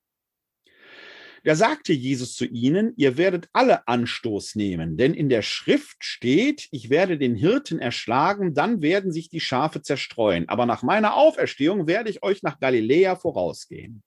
Da 1.43 1.55
sagte 1.55 1.93
Jesus 1.93 2.35
zu 2.35 2.45
ihnen, 2.45 2.93
ihr 2.97 3.17
werdet 3.17 3.49
alle 3.53 3.87
Anstoß 3.87 4.55
nehmen, 4.55 4.97
denn 4.97 5.13
in 5.13 5.29
der 5.29 5.41
Schrift 5.41 6.03
steht, 6.03 6.67
ich 6.71 6.89
werde 6.89 7.17
den 7.17 7.35
Hirten 7.35 7.79
erschlagen, 7.79 8.53
dann 8.53 8.81
werden 8.81 9.11
sich 9.11 9.29
die 9.29 9.39
Schafe 9.39 9.81
zerstreuen. 9.81 10.49
Aber 10.49 10.65
nach 10.65 10.83
meiner 10.83 11.15
Auferstehung 11.15 11.87
werde 11.87 12.09
ich 12.09 12.23
euch 12.23 12.43
nach 12.43 12.59
Galiläa 12.59 13.15
vorausgehen. 13.15 14.03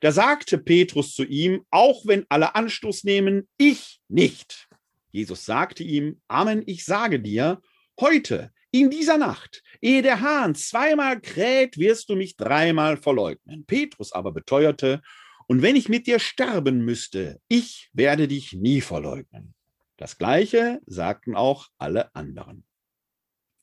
Da 0.00 0.12
sagte 0.12 0.58
Petrus 0.58 1.14
zu 1.14 1.24
ihm, 1.24 1.64
auch 1.70 2.06
wenn 2.06 2.24
alle 2.28 2.54
Anstoß 2.54 3.04
nehmen, 3.04 3.48
ich 3.56 4.00
nicht. 4.08 4.68
Jesus 5.10 5.44
sagte 5.44 5.82
ihm, 5.82 6.20
Amen, 6.28 6.62
ich 6.66 6.84
sage 6.84 7.20
dir, 7.20 7.60
heute 7.98 8.52
In 8.70 8.90
dieser 8.90 9.16
Nacht, 9.16 9.62
ehe 9.80 10.02
der 10.02 10.20
Hahn 10.20 10.54
zweimal 10.54 11.20
kräht, 11.20 11.78
wirst 11.78 12.10
du 12.10 12.16
mich 12.16 12.36
dreimal 12.36 12.98
verleugnen. 12.98 13.64
Petrus 13.64 14.12
aber 14.12 14.30
beteuerte, 14.30 15.00
und 15.48 15.62
wenn 15.62 15.76
ich 15.76 15.88
mit 15.88 16.06
dir 16.06 16.18
sterben 16.18 16.84
müsste, 16.84 17.40
ich 17.48 17.88
werde 17.94 18.28
dich 18.28 18.52
nie 18.52 18.82
verleugnen. 18.82 19.54
Das 19.96 20.18
gleiche 20.18 20.80
sagten 20.84 21.34
auch 21.34 21.68
alle 21.78 22.14
anderen. 22.14 22.64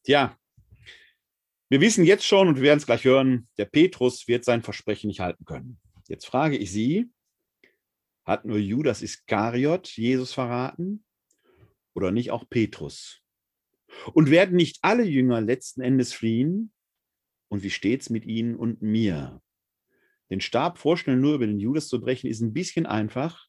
Tja, 0.03 0.37
wir 1.69 1.81
wissen 1.81 2.03
jetzt 2.03 2.25
schon 2.25 2.47
und 2.47 2.55
wir 2.55 2.63
werden 2.63 2.79
es 2.79 2.87
gleich 2.87 3.05
hören, 3.05 3.47
der 3.57 3.65
Petrus 3.65 4.27
wird 4.27 4.45
sein 4.45 4.63
Versprechen 4.63 5.07
nicht 5.07 5.19
halten 5.19 5.45
können. 5.45 5.79
Jetzt 6.07 6.25
frage 6.25 6.57
ich 6.57 6.71
Sie, 6.71 7.11
hat 8.25 8.45
nur 8.45 8.57
Judas 8.57 9.03
Iskariot 9.03 9.87
Jesus 9.87 10.33
verraten 10.33 11.05
oder 11.93 12.11
nicht 12.11 12.31
auch 12.31 12.49
Petrus? 12.49 13.21
Und 14.13 14.31
werden 14.31 14.55
nicht 14.55 14.79
alle 14.81 15.03
Jünger 15.03 15.39
letzten 15.39 15.81
Endes 15.81 16.13
fliehen? 16.13 16.73
Und 17.47 17.61
wie 17.61 17.69
steht's 17.69 18.09
mit 18.09 18.25
ihnen 18.25 18.55
und 18.55 18.81
mir? 18.81 19.41
Den 20.29 20.41
Stab 20.41 20.77
vorstellen, 20.77 21.21
nur 21.21 21.35
über 21.35 21.47
den 21.47 21.59
Judas 21.59 21.87
zu 21.87 22.01
brechen, 22.01 22.27
ist 22.29 22.41
ein 22.41 22.53
bisschen 22.53 22.85
einfach, 22.85 23.47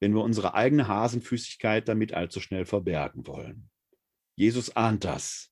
wenn 0.00 0.14
wir 0.14 0.22
unsere 0.22 0.54
eigene 0.54 0.88
Hasenfüßigkeit 0.88 1.88
damit 1.88 2.14
allzu 2.14 2.40
schnell 2.40 2.64
verbergen 2.64 3.26
wollen. 3.26 3.70
Jesus 4.36 4.76
ahnt 4.76 5.04
das. 5.04 5.50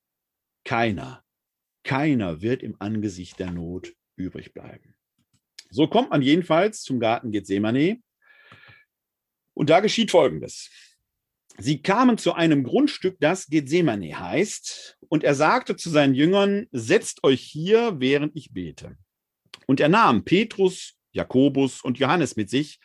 Keiner, 0.63 1.23
keiner 1.83 2.41
wird 2.41 2.63
im 2.63 2.75
Angesicht 2.79 3.39
der 3.39 3.51
Not 3.51 3.93
übrig 4.15 4.53
bleiben. 4.53 4.95
So 5.69 5.87
kommt 5.87 6.09
man 6.09 6.21
jedenfalls 6.21 6.81
zum 6.81 6.99
Garten 6.99 7.31
Gethsemane. 7.31 8.01
Und 9.53 9.69
da 9.69 9.79
geschieht 9.79 10.11
Folgendes. 10.11 10.69
Sie 11.57 11.81
kamen 11.81 12.17
zu 12.17 12.33
einem 12.33 12.63
Grundstück, 12.63 13.17
das 13.19 13.47
Gethsemane 13.47 14.19
heißt, 14.19 14.97
und 15.07 15.23
er 15.23 15.35
sagte 15.35 15.75
zu 15.75 15.89
seinen 15.89 16.13
Jüngern, 16.13 16.67
setzt 16.71 17.23
euch 17.23 17.41
hier, 17.41 17.99
während 17.99 18.35
ich 18.35 18.51
bete. 18.51 18.97
Und 19.67 19.79
er 19.79 19.89
nahm 19.89 20.23
Petrus, 20.23 20.93
Jakobus 21.11 21.81
und 21.81 21.97
Johannes 21.97 22.35
mit 22.35 22.49
sich. 22.49 22.79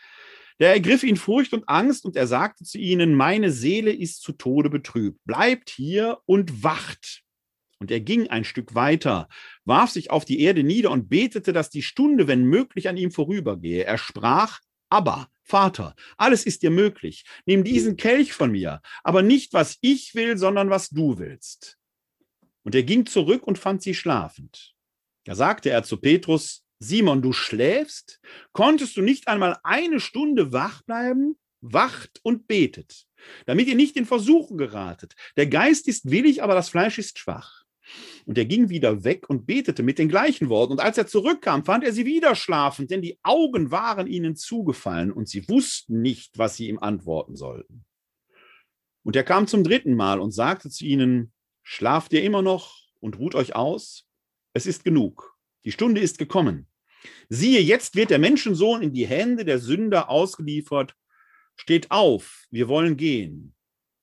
Der 0.59 0.73
ergriff 0.73 1.03
ihn 1.03 1.17
Furcht 1.17 1.55
und 1.55 1.69
Angst 1.69 2.05
und 2.05 2.17
er 2.17 2.27
sagte 2.27 2.65
zu 2.65 2.79
ihnen, 2.79 3.15
meine 3.15 3.51
Seele 3.51 3.93
ist 3.93 4.21
zu 4.23 4.33
Tode 4.33 4.69
betrübt. 4.69 5.19
Bleibt 5.25 5.71
hier 5.71 6.19
und 6.27 6.63
wacht. 6.63 7.23
Und 7.79 7.91
er 7.91 8.01
ging 8.01 8.29
ein 8.29 8.45
Stück 8.45 8.75
weiter, 8.75 9.27
warf 9.65 9.91
sich 9.91 10.11
auf 10.11 10.27
die 10.27 10.41
Erde 10.41 10.63
nieder 10.63 10.91
und 10.91 11.09
betete, 11.09 11.55
dass 11.55 11.71
die 11.71 11.83
Stunde, 11.83 12.29
wenn 12.29 12.45
möglich, 12.45 12.89
an 12.89 12.99
ihm 12.99 13.11
vorübergehe. 13.11 13.85
Er 13.85 13.97
sprach, 13.97 14.61
aber 14.91 15.29
Vater, 15.43 15.97
alles 16.19 16.45
ist 16.45 16.63
dir 16.63 16.71
möglich. 16.71 17.25
Nimm 17.47 17.65
diesen 17.65 17.97
Kelch 17.97 18.35
von 18.35 18.53
mir, 18.53 18.83
aber 19.03 19.23
nicht 19.23 19.55
was 19.55 19.79
ich 19.81 20.15
will, 20.15 20.37
sondern 20.37 20.69
was 20.69 20.91
du 20.91 21.19
willst. 21.19 21.79
Und 22.63 22.75
er 22.75 22.83
ging 22.83 23.07
zurück 23.07 23.47
und 23.47 23.59
fand 23.59 23.83
sie 23.83 23.95
schlafend. 23.95 24.75
Da 25.25 25.35
sagte 25.35 25.71
er 25.71 25.83
zu 25.83 25.97
Petrus, 25.97 26.65
Simon, 26.83 27.21
du 27.21 27.35
schläfst? 27.35 28.21
Konntest 28.53 28.97
du 28.97 29.03
nicht 29.03 29.29
einmal 29.29 29.59
eine 29.63 30.01
Stunde 30.01 30.53
wach 30.53 30.83
bleiben? 30.83 31.39
Wacht 31.61 32.21
und 32.23 32.49
betet, 32.49 33.07
damit 33.45 33.69
ihr 33.69 33.75
nicht 33.75 33.99
in 33.99 34.07
Versuchen 34.07 34.57
geratet. 34.57 35.15
Der 35.37 35.47
Geist 35.47 35.89
ist 35.89 36.11
willig, 36.11 36.43
aber 36.43 36.55
das 36.55 36.71
Fleisch 36.71 36.99
ist 36.99 37.19
schwach. 37.19 37.65
Und 38.25 38.39
er 38.39 38.47
ging 38.47 38.71
wieder 38.71 39.05
weg 39.05 39.29
und 39.29 39.47
betete 39.47 39.83
mit 39.83 39.99
den 39.99 40.09
gleichen 40.09 40.49
Worten. 40.49 40.73
Und 40.73 40.81
als 40.81 40.97
er 40.97 41.07
zurückkam, 41.07 41.67
fand 41.67 41.85
er 41.85 41.93
sie 41.93 42.07
wieder 42.07 42.35
schlafend, 42.35 42.91
denn 42.91 43.03
die 43.03 43.19
Augen 43.23 43.71
waren 43.71 44.07
ihnen 44.07 44.37
zugefallen 44.37 45.13
und 45.13 45.29
sie 45.29 45.47
wussten 45.51 46.01
nicht, 46.01 46.39
was 46.39 46.57
sie 46.57 46.69
ihm 46.69 46.79
antworten 46.79 47.37
sollten. 47.37 47.85
Und 49.03 49.17
er 49.17 49.25
kam 49.25 49.47
zum 49.47 49.65
dritten 49.65 49.95
Mal 49.95 50.19
und 50.19 50.33
sagte 50.33 50.71
zu 50.71 50.87
ihnen, 50.87 51.33
schlaft 51.63 52.15
ihr 52.15 52.23
immer 52.23 52.41
noch 52.41 52.79
und 53.01 53.19
ruht 53.19 53.35
euch 53.35 53.55
aus? 53.55 54.07
Es 54.55 54.65
ist 54.65 54.83
genug. 54.85 55.37
Die 55.65 55.73
Stunde 55.73 56.01
ist 56.01 56.17
gekommen. 56.17 56.70
Siehe, 57.29 57.61
jetzt 57.61 57.95
wird 57.95 58.11
der 58.11 58.19
Menschensohn 58.19 58.83
in 58.83 58.93
die 58.93 59.07
Hände 59.07 59.45
der 59.45 59.59
Sünder 59.59 60.09
ausgeliefert. 60.09 60.95
Steht 61.57 61.91
auf, 61.91 62.47
wir 62.51 62.69
wollen 62.69 62.97
gehen. 62.97 63.55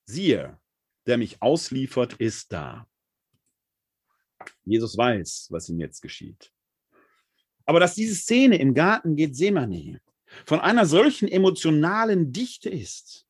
Siehe, 0.04 0.58
der 1.06 1.18
mich 1.18 1.42
ausliefert, 1.42 2.14
ist 2.14 2.52
da. 2.52 2.88
Jesus 4.64 4.96
weiß, 4.96 5.48
was 5.50 5.68
ihm 5.68 5.80
jetzt 5.80 6.00
geschieht. 6.00 6.52
Aber 7.64 7.80
dass 7.80 7.94
diese 7.94 8.14
Szene 8.14 8.58
im 8.58 8.74
Garten 8.74 9.16
Gethsemane 9.16 10.00
von 10.46 10.60
einer 10.60 10.86
solchen 10.86 11.28
emotionalen 11.28 12.32
Dichte 12.32 12.70
ist, 12.70 13.27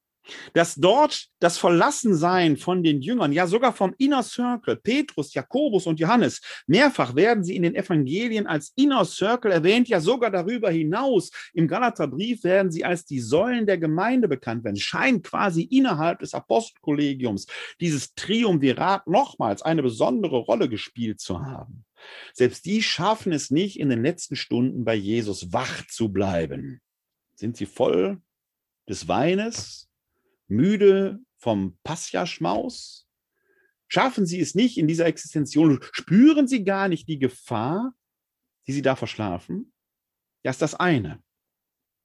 dass 0.53 0.75
dort 0.75 1.29
das 1.41 1.59
Verlassensein 1.59 2.57
von 2.57 2.83
den 2.83 3.01
Jüngern, 3.01 3.33
ja 3.33 3.47
sogar 3.47 3.73
vom 3.73 3.95
Inner 3.99 4.23
Circle, 4.23 4.77
Petrus, 4.77 5.35
Jakobus 5.35 5.87
und 5.87 6.01
Johannes, 6.01 6.41
mehrfach 6.67 7.15
werden 7.15 7.45
sie 7.45 7.57
in 7.57 7.63
den 7.63 7.75
Evangelien 7.75 8.47
als 8.47 8.73
Inner 8.77 9.05
Circle 9.05 9.53
erwähnt, 9.53 9.89
ja 9.89 10.01
sogar 10.01 10.31
darüber 10.31 10.71
hinaus. 10.71 11.31
Im 11.55 11.69
Galaterbrief 11.69 12.45
werden 12.45 12.71
sie 12.71 12.85
als 12.85 13.05
die 13.05 13.21
Säulen 13.21 13.67
der 13.67 13.79
Gemeinde 13.79 14.29
bekannt 14.29 14.65
werden, 14.65 14.77
scheint 14.77 15.25
quasi 15.25 15.63
innerhalb 15.63 16.21
des 16.21 16.35
Apostelkollegiums 16.35 17.47
dieses 17.81 18.15
Triumvirat 18.15 19.07
nochmals 19.07 19.63
eine 19.63 19.83
besondere 19.83 20.39
Rolle 20.39 20.69
gespielt 20.69 21.21
zu 21.21 21.45
haben. 21.45 21.85
Selbst 22.33 22.65
die 22.67 22.83
schaffen 22.83 23.33
es 23.33 23.51
nicht, 23.51 23.79
in 23.79 23.89
den 23.89 24.03
letzten 24.03 24.37
Stunden 24.37 24.85
bei 24.85 24.95
Jesus 24.95 25.53
wach 25.53 25.87
zu 25.89 26.11
bleiben. 26.11 26.81
Sind 27.35 27.57
sie 27.57 27.67
voll 27.67 28.21
des 28.89 29.09
Weines, 29.09 29.88
müde 30.49 31.21
vom 31.39 31.79
Paschaschmaus? 31.85 33.09
Schaffen 33.89 34.27
Sie 34.27 34.41
es 34.41 34.55
nicht 34.55 34.77
in 34.77 34.87
dieser 34.87 35.07
Existenzion? 35.07 35.81
Spüren 35.93 36.47
Sie 36.47 36.65
gar 36.65 36.89
nicht 36.89 37.09
die 37.09 37.19
Gefahr, 37.19 37.95
die 38.67 38.73
Sie 38.73 38.83
da 38.83 38.97
verschlafen? 38.97 39.73
Das 40.43 40.57
ist 40.57 40.63
das 40.63 40.75
eine. 40.75 41.23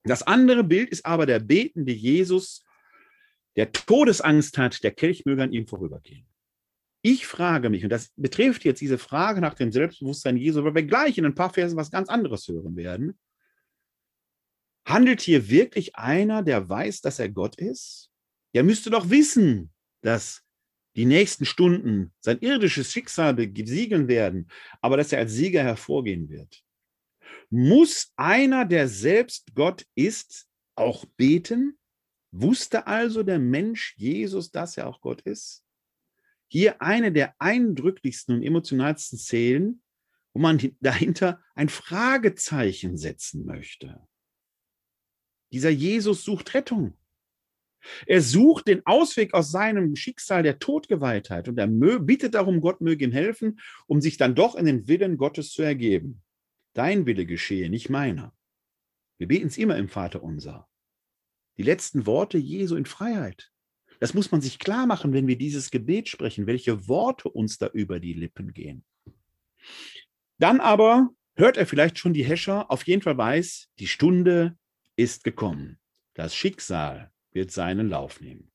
Das 0.04 0.24
andere 0.24 0.64
Bild 0.64 0.90
ist 0.90 1.06
aber 1.06 1.26
der 1.26 1.40
betende 1.40 1.92
Jesus, 1.92 2.64
der 3.56 3.72
Todesangst 3.72 4.58
hat, 4.58 4.84
der 4.84 4.92
Kelch 4.92 5.26
möge 5.26 5.44
an 5.44 5.54
ihm 5.54 5.68
vorübergehen. 5.68 6.28
Ich 7.06 7.28
frage 7.28 7.70
mich, 7.70 7.84
und 7.84 7.90
das 7.90 8.14
betrifft 8.16 8.64
jetzt 8.64 8.80
diese 8.80 8.98
Frage 8.98 9.42
nach 9.42 9.54
dem 9.54 9.72
Selbstbewusstsein 9.72 10.38
Jesu, 10.38 10.64
weil 10.64 10.76
wir 10.76 10.84
gleich 10.84 11.18
in 11.18 11.26
ein 11.26 11.36
paar 11.36 11.54
Versen 11.54 11.76
was 11.76 11.92
ganz 11.92 12.08
anderes 12.08 12.48
hören 12.48 12.78
werden. 12.78 13.20
Handelt 14.86 15.22
hier 15.22 15.50
wirklich 15.50 15.96
einer, 15.98 16.44
der 16.44 16.68
weiß, 16.68 17.02
dass 17.02 17.20
er 17.20 17.30
Gott 17.30 17.58
ist? 17.58 18.13
Er 18.54 18.64
müsste 18.64 18.90
doch 18.90 19.10
wissen, 19.10 19.72
dass 20.02 20.44
die 20.96 21.06
nächsten 21.06 21.46
Stunden 21.46 22.14
sein 22.20 22.40
irdisches 22.40 22.92
Schicksal 22.92 23.34
besiegeln 23.34 24.08
werden, 24.08 24.50
aber 24.80 24.96
dass 24.98 25.12
er 25.12 25.20
als 25.20 25.34
Sieger 25.34 25.64
hervorgehen 25.64 26.30
wird. 26.30 26.64
Muss 27.50 28.14
einer, 28.16 28.66
der 28.66 28.88
selbst 28.88 29.54
Gott 29.56 29.86
ist, 29.96 30.48
auch 30.76 31.06
beten? 31.18 31.78
Wusste 32.32 32.88
also 32.88 33.24
der 33.24 33.40
Mensch 33.40 33.96
Jesus, 33.98 34.52
dass 34.52 34.78
er 34.78 34.88
auch 34.88 35.02
Gott 35.02 35.22
ist? 35.22 35.64
Hier 36.48 36.82
eine 36.82 37.12
der 37.12 37.36
eindrücklichsten 37.40 38.36
und 38.36 38.44
emotionalsten 38.44 39.18
Szenen, 39.18 39.84
wo 40.34 40.40
man 40.40 40.60
dahinter 40.80 41.42
ein 41.56 41.70
Fragezeichen 41.70 42.98
setzen 42.98 43.46
möchte. 43.46 44.08
Dieser 45.52 45.70
Jesus 45.70 46.24
sucht 46.24 46.54
Rettung. 46.54 46.98
Er 48.06 48.22
sucht 48.22 48.68
den 48.68 48.86
Ausweg 48.86 49.34
aus 49.34 49.52
seinem 49.52 49.96
Schicksal 49.96 50.44
der 50.44 50.60
Todgeweihtheit 50.60 51.48
und 51.48 51.58
er 51.58 51.68
bittet 51.68 52.34
darum, 52.34 52.62
Gott 52.62 52.82
möge 52.82 53.06
ihm 53.06 53.12
helfen, 53.12 53.60
um 53.88 54.02
sich 54.02 54.18
dann 54.18 54.36
doch 54.36 54.56
in 54.56 54.66
den 54.66 54.88
Willen 54.88 55.18
Gottes 55.18 55.52
zu 55.52 55.62
ergeben. 55.62 56.22
Dein 56.74 57.06
Wille 57.06 57.26
geschehe, 57.26 57.70
nicht 57.70 57.90
meiner. 57.90 58.34
Wir 59.18 59.28
beten 59.28 59.48
es 59.48 59.58
immer 59.58 59.78
im 59.78 59.90
Vater 59.90 60.24
unser. 60.24 60.68
Die 61.58 61.64
letzten 61.64 62.06
Worte 62.06 62.38
Jesu 62.38 62.76
in 62.76 62.86
Freiheit. 62.86 63.52
Das 64.00 64.14
muss 64.14 64.32
man 64.32 64.42
sich 64.42 64.60
klar 64.60 64.88
machen, 64.88 65.14
wenn 65.14 65.28
wir 65.28 65.38
dieses 65.38 65.72
Gebet 65.72 66.10
sprechen, 66.10 66.48
welche 66.48 66.88
Worte 66.88 67.30
uns 67.30 67.58
da 67.58 67.68
über 67.68 68.00
die 68.00 68.14
Lippen 68.14 68.54
gehen. 68.54 68.84
Dann 70.40 70.60
aber 70.60 71.10
hört 71.36 71.58
er 71.58 71.66
vielleicht 71.66 72.00
schon 72.00 72.14
die 72.14 72.26
Häscher, 72.26 72.70
auf 72.70 72.86
jeden 72.86 73.02
Fall 73.02 73.18
weiß, 73.18 73.70
die 73.80 73.88
Stunde 73.88 74.58
ist 74.96 75.24
gekommen. 75.24 75.80
Das 76.16 76.36
Schicksal 76.36 77.13
wird 77.34 77.52
seinen 77.52 77.90
Lauf 77.90 78.22
nehmen. 78.22 78.54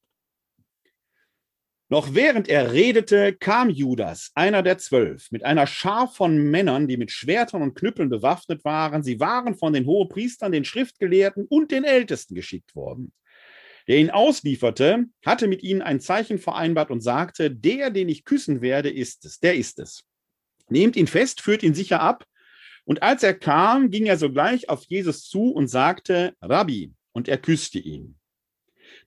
Noch 1.91 2.15
während 2.15 2.49
er 2.49 2.73
redete, 2.73 3.33
kam 3.33 3.71
Judas, 3.71 4.31
einer 4.35 4.63
der 4.63 4.77
zwölf, 4.77 5.31
mit 5.31 5.43
einer 5.43 5.67
Schar 5.67 6.07
von 6.07 6.37
Männern, 6.37 6.87
die 6.87 6.99
mit 6.99 7.11
Schwertern 7.11 7.63
und 7.63 7.75
Knüppeln 7.75 8.11
bewaffnet 8.11 8.63
waren. 8.63 9.03
Sie 9.03 9.21
waren 9.21 9.55
von 9.55 9.73
den 9.73 9.87
Hohepriestern, 9.87 10.53
den 10.53 10.67
Schriftgelehrten 10.67 11.47
und 11.47 11.71
den 11.71 11.85
Ältesten 11.85 12.35
geschickt 12.35 12.77
worden. 12.77 13.13
Der 13.87 13.97
ihn 13.97 14.11
auslieferte, 14.11 15.07
hatte 15.25 15.49
mit 15.49 15.63
ihnen 15.63 15.81
ein 15.81 15.99
Zeichen 15.99 16.39
vereinbart 16.39 16.91
und 16.91 17.01
sagte, 17.01 17.51
der, 17.51 17.89
den 17.89 18.11
ich 18.11 18.27
küssen 18.27 18.61
werde, 18.61 18.91
ist 18.91 19.25
es, 19.25 19.41
der 19.41 19.57
ist 19.57 19.79
es. 19.79 20.05
Nehmt 20.69 20.95
ihn 20.95 21.07
fest, 21.07 21.41
führt 21.41 21.63
ihn 21.63 21.73
sicher 21.73 22.01
ab. 22.03 22.27
Und 22.85 23.03
als 23.03 23.23
er 23.23 23.33
kam, 23.33 23.91
ging 23.91 24.05
er 24.05 24.19
sogleich 24.19 24.69
auf 24.69 24.85
Jesus 24.85 25.27
zu 25.27 25.53
und 25.53 25.69
sagte, 25.69 26.35
Rabbi, 26.43 26.93
und 27.13 27.29
er 27.29 27.39
küsste 27.39 27.79
ihn. 27.79 28.18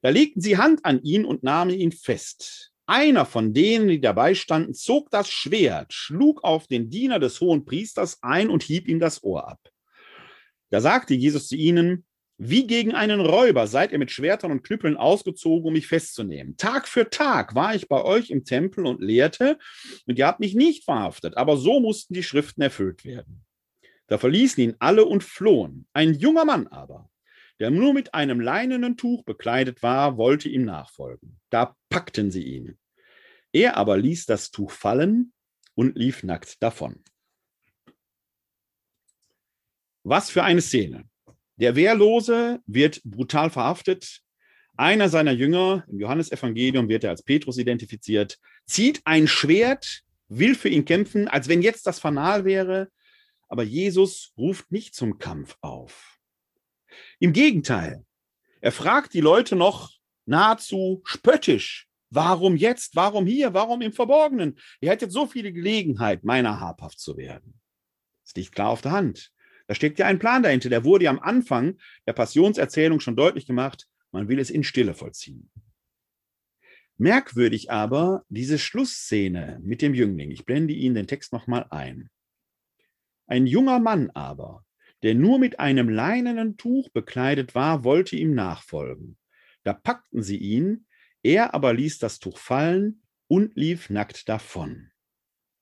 Da 0.02 0.10
legten 0.10 0.42
sie 0.42 0.58
Hand 0.58 0.84
an 0.86 1.02
ihn 1.04 1.26
und 1.26 1.44
nahmen 1.44 1.72
ihn 1.72 1.92
fest. 1.92 2.70
einer 2.88 3.26
von 3.26 3.54
denen, 3.54 3.88
die 3.88 4.02
dabei 4.02 4.36
standen, 4.36 4.74
zog 4.74 5.10
das 5.12 5.30
Schwert, 5.30 5.94
schlug 5.94 6.44
auf 6.44 6.68
den 6.68 6.90
Diener 6.90 7.20
des 7.20 7.40
hohen 7.40 7.64
Priesters 7.64 8.18
ein 8.22 8.50
und 8.50 8.64
hieb 8.64 8.90
ihm 8.90 9.00
das 9.00 9.24
Ohr 9.24 9.48
ab. 9.48 9.60
Da 10.72 10.82
sagte 10.82 11.14
Jesus 11.14 11.48
zu 11.48 11.56
ihnen, 11.56 12.06
wie 12.44 12.66
gegen 12.66 12.96
einen 12.96 13.20
Räuber 13.20 13.68
seid 13.68 13.92
ihr 13.92 14.00
mit 14.00 14.10
Schwertern 14.10 14.52
und 14.52 14.64
Knüppeln 14.64 14.98
ausgezogen, 14.98 15.68
um 15.68 15.74
mich 15.74 15.86
festzunehmen. 15.86 16.58
Tag 16.58 16.88
für 16.88 17.08
Tag 17.08 17.54
war 17.54 17.76
ich 17.76 17.88
bei 17.88 18.04
euch 18.04 18.32
im 18.32 18.46
Tempel 18.46 18.88
und 18.88 19.00
lehrte, 19.00 19.60
und 20.08 20.18
ihr 20.18 20.26
habt 20.26 20.40
mich 20.40 20.56
nicht 20.56 20.84
verhaftet, 20.84 21.38
aber 21.38 21.56
so 21.56 21.80
mussten 21.80 22.16
die 22.16 22.24
Schriften 22.24 22.64
erfüllt 22.64 23.06
werden. 23.06 23.46
Da 24.08 24.18
verließen 24.18 24.64
ihn 24.64 24.76
alle 24.80 25.06
und 25.06 25.24
flohen. 25.24 25.86
Ein 25.94 26.16
junger 26.16 26.44
Mann 26.44 26.66
aber, 26.68 27.11
der 27.62 27.70
nur 27.70 27.94
mit 27.94 28.16
einem 28.16 28.40
leinenen 28.40 28.98
Tuch 28.98 29.24
bekleidet 29.24 29.84
war, 29.84 30.18
wollte 30.18 30.50
ihm 30.50 30.66
nachfolgen. 30.66 31.40
Da 31.52 31.76
packten 31.90 32.32
sie 32.32 32.44
ihn. 32.44 32.80
Er 33.54 33.78
aber 33.78 33.98
ließ 33.98 34.26
das 34.26 34.50
Tuch 34.50 34.72
fallen 34.72 35.32
und 35.76 35.96
lief 35.96 36.24
nackt 36.24 36.64
davon. 36.64 37.04
Was 40.02 40.32
für 40.32 40.44
eine 40.44 40.62
Szene. 40.62 41.08
Der 41.58 41.76
Wehrlose 41.76 42.62
wird 42.66 43.04
brutal 43.04 43.52
verhaftet. 43.52 44.22
Einer 44.76 45.08
seiner 45.08 45.32
Jünger, 45.32 45.86
im 45.88 46.00
Johannesevangelium 46.00 46.90
wird 46.90 47.04
er 47.04 47.12
als 47.12 47.22
Petrus 47.22 47.60
identifiziert, 47.60 48.40
zieht 48.66 49.02
ein 49.06 49.28
Schwert, 49.28 50.02
will 50.30 50.56
für 50.56 50.70
ihn 50.70 50.86
kämpfen, 50.86 51.28
als 51.28 51.48
wenn 51.48 51.62
jetzt 51.62 51.86
das 51.86 52.00
Fanal 52.00 52.44
wäre. 52.44 52.90
Aber 53.50 53.62
Jesus 53.62 54.34
ruft 54.36 54.72
nicht 54.72 54.96
zum 54.96 55.20
Kampf 55.20 55.58
auf. 55.62 56.11
Im 57.22 57.34
Gegenteil, 57.34 58.04
er 58.62 58.72
fragt 58.72 59.14
die 59.14 59.22
Leute 59.22 59.56
noch 59.56 59.92
nahezu 60.26 61.04
spöttisch, 61.06 61.88
warum 62.10 62.56
jetzt, 62.56 62.96
warum 62.96 63.28
hier, 63.28 63.54
warum 63.54 63.84
im 63.84 63.94
Verborgenen? 63.94 64.58
Ihr 64.80 64.90
hättet 64.90 65.12
so 65.12 65.28
viele 65.28 65.54
Gelegenheit, 65.54 66.24
meiner 66.24 66.60
habhaft 66.60 67.00
zu 67.00 67.18
werden. 67.18 67.62
Das 68.26 68.34
liegt 68.34 68.56
klar 68.56 68.70
auf 68.70 68.82
der 68.82 68.94
Hand. 68.94 69.32
Da 69.68 69.76
steckt 69.76 70.00
ja 70.00 70.08
ein 70.08 70.18
Plan 70.18 70.42
dahinter. 70.42 70.70
Der 70.70 70.84
wurde 70.84 71.06
ja 71.06 71.12
am 71.12 71.20
Anfang 71.20 71.78
der 72.08 72.14
Passionserzählung 72.14 73.00
schon 73.00 73.16
deutlich 73.16 73.46
gemacht. 73.46 73.88
Man 74.12 74.28
will 74.28 74.40
es 74.40 74.50
in 74.50 74.64
Stille 74.64 74.96
vollziehen. 74.96 75.52
Merkwürdig 76.98 77.70
aber 77.70 78.26
diese 78.30 78.58
Schlussszene 78.58 79.60
mit 79.62 79.84
dem 79.84 79.94
Jüngling. 79.94 80.32
Ich 80.32 80.44
blende 80.44 80.74
Ihnen 80.74 80.96
den 80.96 81.08
Text 81.08 81.34
nochmal 81.34 81.68
ein. 81.70 82.10
Ein 83.28 83.46
junger 83.46 83.78
Mann 83.78 84.10
aber, 84.10 84.66
der 85.04 85.16
nur 85.16 85.40
mit 85.40 85.60
einem 85.60 85.90
leinenen 85.90 86.58
Tuch 86.58 86.90
bekleidet 86.90 87.56
war, 87.56 87.84
wollte 87.84 88.16
ihm 88.16 88.34
nachfolgen. 88.34 89.18
Da 89.64 89.74
packten 89.74 90.24
sie 90.24 90.38
ihn, 90.38 90.86
er 91.24 91.54
aber 91.54 91.74
ließ 91.74 92.00
das 92.00 92.20
Tuch 92.20 92.38
fallen 92.38 93.04
und 93.28 93.56
lief 93.56 93.90
nackt 93.90 94.28
davon. 94.30 94.92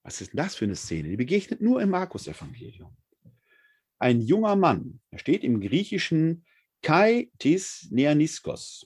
Was 0.03 0.21
ist 0.21 0.33
denn 0.33 0.37
das 0.37 0.55
für 0.55 0.65
eine 0.65 0.75
Szene? 0.75 1.09
Die 1.09 1.17
begegnet 1.17 1.61
nur 1.61 1.81
im 1.81 1.89
Markus-Evangelium. 1.89 2.95
Ein 3.99 4.21
junger 4.21 4.55
Mann, 4.55 5.01
er 5.11 5.19
steht 5.19 5.43
im 5.43 5.59
Griechischen 5.59 6.45
Kai 6.81 7.29
tis 7.37 7.89
Neaniskos. 7.91 8.85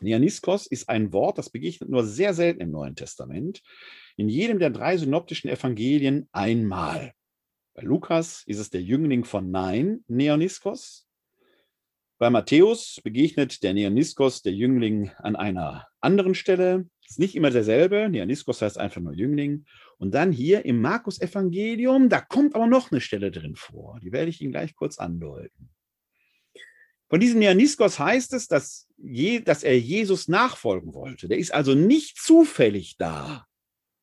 Neaniskos 0.00 0.66
ist 0.66 0.88
ein 0.88 1.12
Wort, 1.12 1.38
das 1.38 1.48
begegnet 1.48 1.88
nur 1.88 2.04
sehr 2.04 2.34
selten 2.34 2.60
im 2.60 2.70
Neuen 2.70 2.94
Testament. 2.94 3.62
In 4.16 4.28
jedem 4.28 4.58
der 4.58 4.70
drei 4.70 4.98
synoptischen 4.98 5.48
Evangelien 5.48 6.28
einmal. 6.32 7.14
Bei 7.74 7.82
Lukas 7.82 8.42
ist 8.46 8.58
es 8.58 8.68
der 8.68 8.82
Jüngling 8.82 9.24
von 9.24 9.50
Nein, 9.50 10.04
Neoniskos. 10.06 11.06
Bei 12.18 12.28
Matthäus 12.28 13.00
begegnet 13.02 13.62
der 13.62 13.72
Neoniskos, 13.72 14.42
der 14.42 14.52
Jüngling, 14.52 15.10
an 15.18 15.36
einer 15.36 15.88
anderen 16.00 16.34
Stelle. 16.34 16.86
Ist 17.08 17.18
nicht 17.18 17.34
immer 17.34 17.50
derselbe. 17.50 18.08
Neoniskos 18.10 18.60
heißt 18.60 18.78
einfach 18.78 19.00
nur 19.00 19.14
Jüngling. 19.14 19.64
Und 19.98 20.12
dann 20.14 20.32
hier 20.32 20.66
im 20.66 20.80
Markus-Evangelium, 20.82 22.10
da 22.10 22.20
kommt 22.20 22.54
aber 22.54 22.66
noch 22.66 22.92
eine 22.92 23.00
Stelle 23.00 23.30
drin 23.30 23.56
vor. 23.56 23.98
Die 24.02 24.12
werde 24.12 24.28
ich 24.28 24.40
Ihnen 24.40 24.52
gleich 24.52 24.76
kurz 24.76 24.98
andeuten. 24.98 25.70
Von 27.08 27.20
diesem 27.20 27.40
Neoniskos 27.40 27.98
heißt 27.98 28.34
es, 28.34 28.48
dass, 28.48 28.86
je, 28.98 29.40
dass 29.40 29.62
er 29.62 29.78
Jesus 29.78 30.28
nachfolgen 30.28 30.94
wollte. 30.94 31.26
Der 31.26 31.38
ist 31.38 31.52
also 31.52 31.74
nicht 31.74 32.18
zufällig 32.18 32.96
da. 32.98 33.46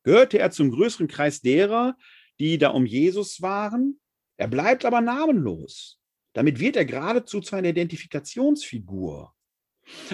Gehörte 0.02 0.38
er 0.38 0.50
zum 0.50 0.70
größeren 0.70 1.08
Kreis 1.08 1.40
derer, 1.40 1.96
die 2.40 2.58
da 2.58 2.70
um 2.70 2.86
Jesus 2.86 3.42
waren. 3.42 4.00
Er 4.36 4.48
bleibt 4.48 4.84
aber 4.84 5.00
namenlos. 5.00 6.00
Damit 6.32 6.58
wird 6.58 6.76
er 6.76 6.84
geradezu 6.84 7.40
zu 7.40 7.54
einer 7.54 7.68
Identifikationsfigur. 7.68 9.34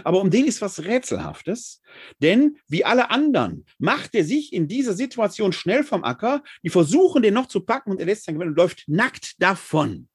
Aber 0.04 0.20
um 0.20 0.30
den 0.30 0.46
ist 0.46 0.62
was 0.62 0.84
Rätselhaftes, 0.84 1.82
denn 2.20 2.58
wie 2.66 2.84
alle 2.84 3.10
anderen 3.10 3.66
macht 3.78 4.14
er 4.14 4.24
sich 4.24 4.52
in 4.52 4.68
dieser 4.68 4.94
Situation 4.94 5.52
schnell 5.52 5.84
vom 5.84 6.02
Acker. 6.02 6.42
Die 6.62 6.70
versuchen, 6.70 7.22
den 7.22 7.34
noch 7.34 7.46
zu 7.46 7.60
packen 7.60 7.90
und 7.90 8.00
er 8.00 8.06
lässt 8.06 8.24
sein 8.24 8.36
Gewinn 8.36 8.48
und 8.48 8.56
läuft 8.56 8.84
nackt 8.88 9.40
davon. 9.40 10.08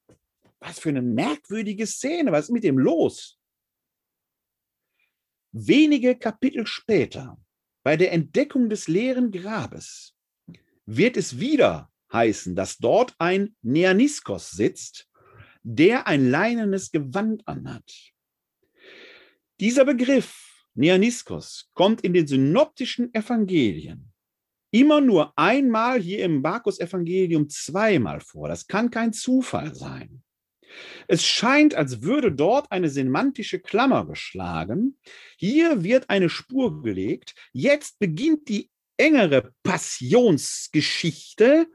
Was 0.60 0.80
für 0.80 0.90
eine 0.90 1.02
merkwürdige 1.02 1.86
Szene. 1.86 2.32
Was 2.32 2.46
ist 2.46 2.52
mit 2.52 2.64
dem 2.64 2.78
los? 2.78 3.40
Wenige 5.52 6.16
Kapitel 6.16 6.66
später, 6.66 7.38
bei 7.84 7.98
der 7.98 8.12
Entdeckung 8.14 8.70
des 8.70 8.88
leeren 8.88 9.32
Grabes, 9.32 10.16
wird 10.86 11.18
es 11.18 11.40
wieder 11.40 11.91
heißen, 12.12 12.56
dass 12.56 12.78
dort 12.78 13.16
ein 13.20 13.56
Neaniskos 13.62 14.52
sitzt, 14.52 15.08
der 15.64 16.08
ein 16.08 16.30
leinenes 16.30 16.92
Gewand 16.92 17.48
anhat. 17.48 18.14
Dieser 19.60 19.86
Begriff 19.86 20.66
Neaniskos 20.74 21.70
kommt 21.74 22.02
in 22.02 22.14
den 22.14 22.28
synoptischen 22.28 23.14
Evangelien 23.14 24.12
immer 24.72 25.02
nur 25.02 25.38
einmal 25.38 26.02
hier 26.02 26.24
im 26.24 26.42
Markus-Evangelium 26.42 27.50
zweimal 27.50 28.22
vor. 28.22 28.48
Das 28.48 28.66
kann 28.68 28.90
kein 28.90 29.12
Zufall 29.14 29.76
sein. 29.76 30.24
Es 31.10 31.26
scheint, 31.26 31.76
als 31.76 32.02
würde 32.02 32.32
dort 32.32 32.72
eine 32.72 32.90
semantische 32.90 33.60
Klammer 33.60 34.06
geschlagen. 34.06 34.98
Hier 35.38 35.84
wird 35.84 36.10
eine 36.10 36.30
Spur 36.30 36.82
gelegt. 36.82 37.36
Jetzt 37.52 38.00
beginnt 38.00 38.48
die 38.48 38.70
engere 38.96 39.54
Passionsgeschichte 39.64 41.68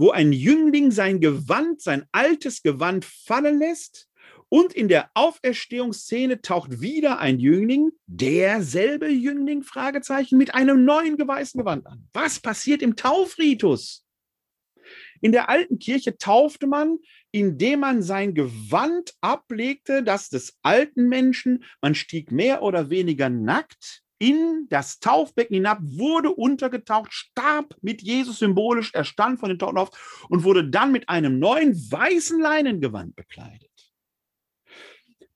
wo 0.00 0.10
ein 0.12 0.32
Jüngling 0.32 0.90
sein 0.92 1.20
Gewand, 1.20 1.82
sein 1.82 2.06
altes 2.10 2.62
Gewand 2.62 3.04
fallen 3.04 3.58
lässt 3.58 4.08
und 4.48 4.72
in 4.72 4.88
der 4.88 5.10
Auferstehungsszene 5.12 6.40
taucht 6.40 6.80
wieder 6.80 7.18
ein 7.18 7.38
Jüngling, 7.38 7.90
derselbe 8.06 9.08
Jüngling, 9.08 9.62
Fragezeichen, 9.62 10.38
mit 10.38 10.54
einem 10.54 10.86
neuen 10.86 11.18
geweißten 11.18 11.60
Gewand 11.60 11.86
an. 11.86 12.08
Was 12.14 12.40
passiert 12.40 12.80
im 12.80 12.96
Taufritus? 12.96 14.06
In 15.20 15.32
der 15.32 15.50
alten 15.50 15.78
Kirche 15.78 16.16
taufte 16.16 16.66
man, 16.66 16.96
indem 17.30 17.80
man 17.80 18.02
sein 18.02 18.32
Gewand 18.32 19.12
ablegte, 19.20 20.02
das 20.02 20.30
des 20.30 20.56
alten 20.62 21.10
Menschen. 21.10 21.62
Man 21.82 21.94
stieg 21.94 22.32
mehr 22.32 22.62
oder 22.62 22.88
weniger 22.88 23.28
nackt 23.28 24.02
in 24.20 24.66
das 24.68 25.00
Taufbecken 25.00 25.54
hinab, 25.54 25.78
wurde 25.82 26.30
untergetaucht, 26.30 27.12
starb 27.12 27.74
mit 27.80 28.02
Jesus 28.02 28.38
symbolisch, 28.38 28.92
er 28.94 29.04
stand 29.04 29.40
von 29.40 29.48
den 29.48 29.58
Toten 29.58 29.78
auf 29.78 30.26
und 30.28 30.44
wurde 30.44 30.68
dann 30.68 30.92
mit 30.92 31.08
einem 31.08 31.38
neuen 31.38 31.74
weißen 31.74 32.38
Leinengewand 32.38 33.16
bekleidet. 33.16 33.70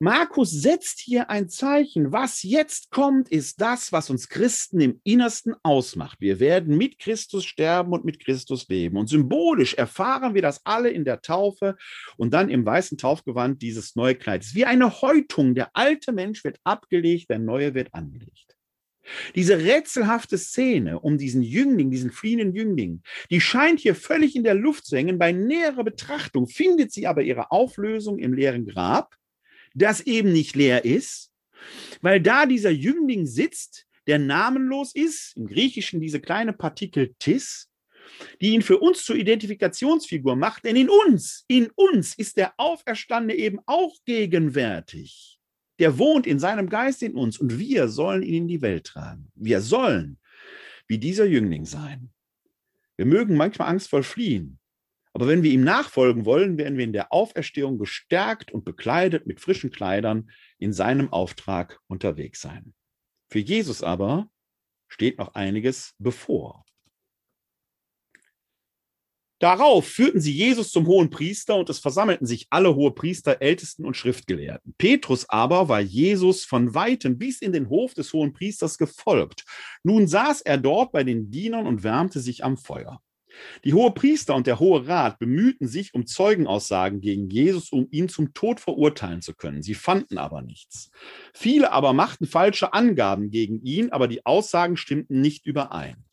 Markus 0.00 0.50
setzt 0.50 1.00
hier 1.00 1.30
ein 1.30 1.48
Zeichen. 1.48 2.12
Was 2.12 2.42
jetzt 2.42 2.90
kommt, 2.90 3.30
ist 3.30 3.60
das, 3.62 3.90
was 3.90 4.10
uns 4.10 4.28
Christen 4.28 4.80
im 4.80 5.00
Innersten 5.02 5.54
ausmacht. 5.62 6.20
Wir 6.20 6.40
werden 6.40 6.76
mit 6.76 6.98
Christus 6.98 7.46
sterben 7.46 7.92
und 7.92 8.04
mit 8.04 8.22
Christus 8.22 8.68
leben. 8.68 8.98
Und 8.98 9.08
symbolisch 9.08 9.72
erfahren 9.72 10.34
wir 10.34 10.42
das 10.42 10.60
alle 10.66 10.90
in 10.90 11.06
der 11.06 11.22
Taufe 11.22 11.76
und 12.18 12.34
dann 12.34 12.50
im 12.50 12.66
weißen 12.66 12.98
Taufgewand 12.98 13.62
dieses 13.62 13.96
neue 13.96 14.14
Kleid. 14.14 14.44
wie 14.52 14.66
eine 14.66 15.00
Häutung. 15.00 15.54
Der 15.54 15.70
alte 15.74 16.12
Mensch 16.12 16.44
wird 16.44 16.58
abgelegt, 16.64 17.30
der 17.30 17.38
neue 17.38 17.72
wird 17.72 17.94
angelegt. 17.94 18.53
Diese 19.34 19.58
rätselhafte 19.58 20.38
Szene 20.38 21.00
um 21.00 21.18
diesen 21.18 21.42
Jüngling, 21.42 21.90
diesen 21.90 22.10
fliehenden 22.10 22.54
Jüngling, 22.54 23.02
die 23.30 23.40
scheint 23.40 23.80
hier 23.80 23.94
völlig 23.94 24.36
in 24.36 24.44
der 24.44 24.54
Luft 24.54 24.86
zu 24.86 24.96
hängen. 24.96 25.18
Bei 25.18 25.32
näherer 25.32 25.84
Betrachtung 25.84 26.46
findet 26.46 26.92
sie 26.92 27.06
aber 27.06 27.22
ihre 27.22 27.50
Auflösung 27.50 28.18
im 28.18 28.32
leeren 28.32 28.66
Grab, 28.66 29.14
das 29.74 30.00
eben 30.00 30.32
nicht 30.32 30.56
leer 30.56 30.84
ist, 30.84 31.30
weil 32.00 32.20
da 32.20 32.46
dieser 32.46 32.70
Jüngling 32.70 33.26
sitzt, 33.26 33.86
der 34.06 34.18
namenlos 34.18 34.94
ist, 34.94 35.36
im 35.36 35.46
Griechischen 35.46 36.00
diese 36.00 36.20
kleine 36.20 36.52
Partikel 36.52 37.14
tis, 37.18 37.70
die 38.40 38.50
ihn 38.50 38.62
für 38.62 38.78
uns 38.78 39.04
zur 39.04 39.16
Identifikationsfigur 39.16 40.36
macht, 40.36 40.64
denn 40.64 40.76
in 40.76 40.90
uns, 40.90 41.44
in 41.48 41.70
uns 41.74 42.14
ist 42.14 42.36
der 42.36 42.52
Auferstandene 42.58 43.34
eben 43.34 43.60
auch 43.66 43.96
gegenwärtig 44.04 45.33
der 45.78 45.98
wohnt 45.98 46.26
in 46.26 46.38
seinem 46.38 46.68
Geist 46.68 47.02
in 47.02 47.14
uns 47.14 47.38
und 47.38 47.58
wir 47.58 47.88
sollen 47.88 48.22
ihn 48.22 48.42
in 48.42 48.48
die 48.48 48.62
Welt 48.62 48.84
tragen. 48.86 49.30
Wir 49.34 49.60
sollen 49.60 50.18
wie 50.86 50.98
dieser 50.98 51.24
Jüngling 51.24 51.64
sein. 51.64 52.10
Wir 52.96 53.06
mögen 53.06 53.36
manchmal 53.36 53.68
angstvoll 53.68 54.02
fliehen, 54.02 54.58
aber 55.14 55.28
wenn 55.28 55.44
wir 55.44 55.50
ihm 55.52 55.62
nachfolgen 55.62 56.24
wollen, 56.24 56.58
werden 56.58 56.76
wir 56.76 56.84
in 56.84 56.92
der 56.92 57.12
Auferstehung 57.12 57.78
gestärkt 57.78 58.52
und 58.52 58.64
bekleidet 58.64 59.26
mit 59.26 59.40
frischen 59.40 59.70
Kleidern 59.70 60.30
in 60.58 60.72
seinem 60.72 61.12
Auftrag 61.12 61.80
unterwegs 61.86 62.40
sein. 62.40 62.74
Für 63.28 63.38
Jesus 63.38 63.82
aber 63.82 64.28
steht 64.88 65.18
noch 65.18 65.34
einiges 65.34 65.94
bevor. 65.98 66.64
Darauf 69.44 69.86
führten 69.86 70.22
sie 70.22 70.32
Jesus 70.32 70.70
zum 70.70 70.86
hohen 70.86 71.10
Priester 71.10 71.56
und 71.56 71.68
es 71.68 71.78
versammelten 71.78 72.26
sich 72.26 72.46
alle 72.48 72.74
hohe 72.74 72.92
Priester, 72.92 73.42
Ältesten 73.42 73.84
und 73.84 73.94
Schriftgelehrten. 73.94 74.74
Petrus 74.78 75.28
aber 75.28 75.68
war 75.68 75.82
Jesus 75.82 76.46
von 76.46 76.74
weitem 76.74 77.18
bis 77.18 77.42
in 77.42 77.52
den 77.52 77.68
Hof 77.68 77.92
des 77.92 78.14
hohen 78.14 78.32
Priesters 78.32 78.78
gefolgt. 78.78 79.44
Nun 79.82 80.06
saß 80.06 80.40
er 80.40 80.56
dort 80.56 80.92
bei 80.92 81.04
den 81.04 81.30
Dienern 81.30 81.66
und 81.66 81.84
wärmte 81.84 82.20
sich 82.20 82.42
am 82.42 82.56
Feuer. 82.56 83.02
Die 83.64 83.74
hohe 83.74 83.90
Priester 83.90 84.34
und 84.34 84.46
der 84.46 84.60
hohe 84.60 84.88
Rat 84.88 85.18
bemühten 85.18 85.68
sich 85.68 85.92
um 85.92 86.06
Zeugenaussagen 86.06 87.02
gegen 87.02 87.28
Jesus, 87.28 87.70
um 87.70 87.86
ihn 87.90 88.08
zum 88.08 88.32
Tod 88.32 88.60
verurteilen 88.60 89.20
zu 89.20 89.34
können. 89.34 89.62
Sie 89.62 89.74
fanden 89.74 90.16
aber 90.16 90.40
nichts. 90.40 90.90
Viele 91.34 91.70
aber 91.70 91.92
machten 91.92 92.26
falsche 92.26 92.72
Angaben 92.72 93.28
gegen 93.28 93.60
ihn, 93.62 93.90
aber 93.90 94.08
die 94.08 94.24
Aussagen 94.24 94.78
stimmten 94.78 95.20
nicht 95.20 95.44
überein. 95.44 96.03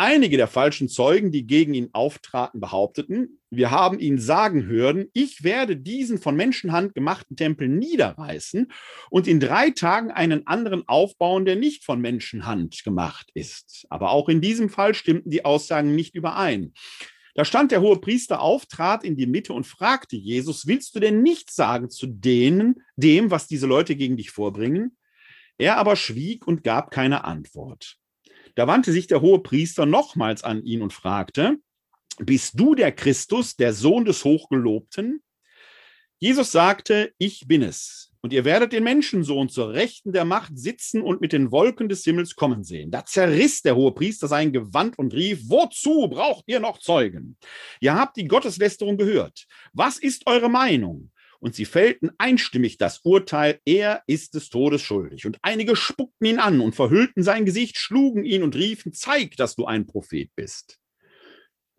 Einige 0.00 0.36
der 0.36 0.46
falschen 0.46 0.88
Zeugen, 0.88 1.32
die 1.32 1.44
gegen 1.44 1.74
ihn 1.74 1.88
auftraten, 1.90 2.60
behaupteten, 2.60 3.40
wir 3.50 3.72
haben 3.72 3.98
ihn 3.98 4.20
sagen 4.20 4.66
hören, 4.66 5.06
ich 5.12 5.42
werde 5.42 5.76
diesen 5.76 6.18
von 6.18 6.36
Menschenhand 6.36 6.94
gemachten 6.94 7.36
Tempel 7.36 7.66
niederreißen 7.66 8.70
und 9.10 9.26
in 9.26 9.40
drei 9.40 9.70
Tagen 9.70 10.12
einen 10.12 10.46
anderen 10.46 10.86
aufbauen, 10.86 11.46
der 11.46 11.56
nicht 11.56 11.84
von 11.84 12.00
Menschenhand 12.00 12.84
gemacht 12.84 13.28
ist. 13.34 13.86
Aber 13.90 14.12
auch 14.12 14.28
in 14.28 14.40
diesem 14.40 14.70
Fall 14.70 14.94
stimmten 14.94 15.30
die 15.30 15.44
Aussagen 15.44 15.96
nicht 15.96 16.14
überein. 16.14 16.74
Da 17.34 17.44
stand 17.44 17.72
der 17.72 17.80
hohe 17.80 18.00
Priester 18.00 18.40
auf, 18.40 18.66
trat 18.66 19.02
in 19.02 19.16
die 19.16 19.26
Mitte 19.26 19.52
und 19.52 19.66
fragte 19.66 20.14
Jesus, 20.14 20.68
willst 20.68 20.94
du 20.94 21.00
denn 21.00 21.24
nichts 21.24 21.56
sagen 21.56 21.90
zu 21.90 22.06
denen, 22.06 22.82
dem, 22.94 23.32
was 23.32 23.48
diese 23.48 23.66
Leute 23.66 23.96
gegen 23.96 24.16
dich 24.16 24.30
vorbringen? 24.30 24.96
Er 25.56 25.76
aber 25.76 25.96
schwieg 25.96 26.46
und 26.46 26.62
gab 26.62 26.92
keine 26.92 27.24
Antwort. 27.24 27.97
Da 28.58 28.66
wandte 28.66 28.90
sich 28.90 29.06
der 29.06 29.20
hohe 29.20 29.38
Priester 29.38 29.86
nochmals 29.86 30.42
an 30.42 30.64
ihn 30.64 30.82
und 30.82 30.92
fragte, 30.92 31.58
bist 32.18 32.58
du 32.58 32.74
der 32.74 32.90
Christus, 32.90 33.54
der 33.54 33.72
Sohn 33.72 34.04
des 34.04 34.24
Hochgelobten? 34.24 35.22
Jesus 36.18 36.50
sagte, 36.50 37.12
ich 37.18 37.46
bin 37.46 37.62
es. 37.62 38.10
Und 38.20 38.32
ihr 38.32 38.44
werdet 38.44 38.72
den 38.72 38.82
Menschensohn 38.82 39.48
zur 39.48 39.74
Rechten 39.74 40.12
der 40.12 40.24
Macht 40.24 40.58
sitzen 40.58 41.02
und 41.02 41.20
mit 41.20 41.32
den 41.32 41.52
Wolken 41.52 41.88
des 41.88 42.02
Himmels 42.02 42.34
kommen 42.34 42.64
sehen. 42.64 42.90
Da 42.90 43.04
zerriss 43.04 43.62
der 43.62 43.76
hohe 43.76 43.92
Priester 43.92 44.26
sein 44.26 44.52
Gewand 44.52 44.98
und 44.98 45.14
rief, 45.14 45.42
wozu 45.44 46.08
braucht 46.08 46.42
ihr 46.48 46.58
noch 46.58 46.78
Zeugen? 46.78 47.36
Ihr 47.78 47.94
habt 47.94 48.16
die 48.16 48.26
Gotteslästerung 48.26 48.96
gehört. 48.96 49.46
Was 49.72 49.98
ist 49.98 50.26
eure 50.26 50.50
Meinung? 50.50 51.12
Und 51.40 51.54
sie 51.54 51.64
fällten 51.64 52.10
einstimmig 52.18 52.78
das 52.78 53.00
Urteil, 53.04 53.60
er 53.64 54.02
ist 54.06 54.34
des 54.34 54.50
Todes 54.50 54.82
schuldig. 54.82 55.26
Und 55.26 55.38
einige 55.42 55.76
spuckten 55.76 56.26
ihn 56.26 56.38
an 56.38 56.60
und 56.60 56.74
verhüllten 56.74 57.22
sein 57.22 57.44
Gesicht, 57.44 57.78
schlugen 57.78 58.24
ihn 58.24 58.42
und 58.42 58.56
riefen, 58.56 58.92
zeig, 58.92 59.36
dass 59.36 59.54
du 59.54 59.64
ein 59.64 59.86
Prophet 59.86 60.30
bist. 60.34 60.78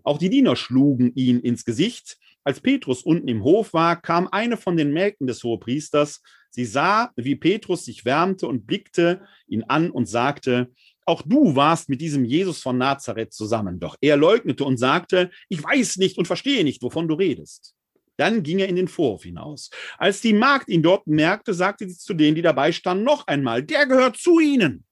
Auch 0.04 0.18
die 0.18 0.30
Diener 0.30 0.56
schlugen 0.56 1.14
ihn 1.16 1.40
ins 1.40 1.66
Gesicht. 1.66 2.18
Als 2.44 2.62
Petrus 2.62 3.04
unten 3.04 3.28
im 3.28 3.44
Hof 3.44 3.74
war, 3.74 4.02
kam 4.02 4.28
eine 4.30 4.56
von 4.56 4.78
den 4.78 4.94
Mägden 4.94 5.28
des 5.28 5.44
Hohepriesters. 5.44 6.22
Sie 6.52 6.66
sah, 6.66 7.12
wie 7.16 7.36
Petrus 7.36 7.86
sich 7.86 8.06
wärmte 8.06 8.48
und 8.48 8.66
blickte 8.66 9.22
ihn 9.48 9.64
an 9.64 9.92
und 9.92 10.08
sagte, 10.08 10.72
auch 11.06 11.22
du 11.24 11.56
warst 11.56 11.90
mit 11.90 12.02
diesem 12.02 12.24
Jesus 12.24 12.62
von 12.62 12.78
Nazareth 12.78 13.34
zusammen. 13.34 13.80
Doch 13.80 13.98
er 14.00 14.16
leugnete 14.16 14.64
und 14.64 14.78
sagte, 14.78 15.32
ich 15.50 15.64
weiß 15.64 15.98
nicht 15.98 16.18
und 16.18 16.28
verstehe 16.28 16.64
nicht, 16.64 16.82
wovon 16.82 17.08
du 17.08 17.16
redest. 17.16 17.76
Dann 18.20 18.44
ging 18.44 18.60
er 18.60 18.68
in 18.68 18.76
den 18.76 18.90
Vorhof 18.90 19.24
hinaus. 19.24 19.70
Als 19.98 20.20
die 20.20 20.34
Magd 20.34 20.68
ihn 20.68 20.84
dort 20.84 21.08
merkte, 21.08 21.54
sagte 21.54 21.88
sie 21.88 21.98
zu 21.98 22.14
denen, 22.14 22.36
die 22.36 22.42
dabei 22.42 22.74
standen, 22.74 23.06
noch 23.06 23.26
einmal, 23.28 23.64
der 23.64 23.86
gehört 23.86 24.18
zu 24.18 24.42
ihnen. 24.42 24.84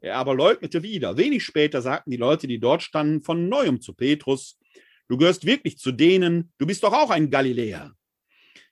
Er 0.00 0.14
aber 0.14 0.36
leugnete 0.36 0.84
wieder. 0.84 1.16
Wenig 1.16 1.42
später 1.42 1.82
sagten 1.82 2.12
die 2.12 2.16
Leute, 2.16 2.46
die 2.46 2.60
dort 2.60 2.84
standen, 2.84 3.20
von 3.20 3.48
neuem 3.48 3.80
zu 3.80 3.94
Petrus, 3.94 4.60
du 5.08 5.16
gehörst 5.16 5.44
wirklich 5.44 5.78
zu 5.78 5.90
denen, 5.90 6.52
du 6.58 6.66
bist 6.66 6.84
doch 6.84 6.92
auch 6.92 7.10
ein 7.10 7.30
Galiläer. 7.30 7.94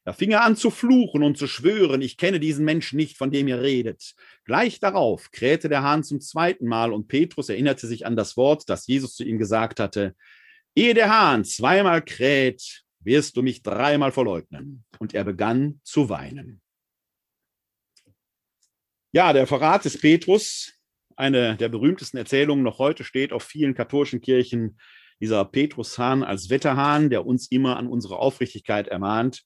Da 0.04 0.12
fing 0.12 0.30
er 0.30 0.44
an 0.44 0.54
zu 0.54 0.70
fluchen 0.70 1.24
und 1.24 1.36
zu 1.36 1.48
schwören, 1.48 2.00
ich 2.00 2.16
kenne 2.16 2.38
diesen 2.38 2.64
Menschen 2.64 2.96
nicht, 2.98 3.16
von 3.16 3.32
dem 3.32 3.48
ihr 3.48 3.60
redet. 3.60 4.14
Gleich 4.44 4.78
darauf 4.78 5.32
krähte 5.32 5.68
der 5.68 5.82
Hahn 5.82 6.04
zum 6.04 6.20
zweiten 6.20 6.68
Mal 6.68 6.92
und 6.92 7.08
Petrus 7.08 7.48
erinnerte 7.48 7.88
sich 7.88 8.06
an 8.06 8.14
das 8.14 8.36
Wort, 8.36 8.68
das 8.68 8.86
Jesus 8.86 9.16
zu 9.16 9.24
ihm 9.24 9.36
gesagt 9.36 9.80
hatte. 9.80 10.14
Ehe 10.76 10.94
der 10.94 11.10
Hahn 11.10 11.44
zweimal 11.44 12.02
kräht, 12.02 12.85
wirst 13.06 13.36
du 13.36 13.42
mich 13.42 13.62
dreimal 13.62 14.12
verleugnen. 14.12 14.84
Und 14.98 15.14
er 15.14 15.24
begann 15.24 15.80
zu 15.84 16.10
weinen. 16.10 16.60
Ja, 19.12 19.32
der 19.32 19.46
Verrat 19.46 19.86
des 19.86 19.98
Petrus, 19.98 20.74
eine 21.16 21.56
der 21.56 21.70
berühmtesten 21.70 22.18
Erzählungen 22.18 22.64
noch 22.64 22.78
heute, 22.78 23.04
steht 23.04 23.32
auf 23.32 23.44
vielen 23.44 23.74
katholischen 23.74 24.20
Kirchen 24.20 24.78
dieser 25.20 25.44
Petrushahn 25.46 26.22
als 26.22 26.50
Wetterhahn, 26.50 27.08
der 27.08 27.24
uns 27.24 27.50
immer 27.50 27.78
an 27.78 27.86
unsere 27.86 28.18
Aufrichtigkeit 28.18 28.88
ermahnt. 28.88 29.44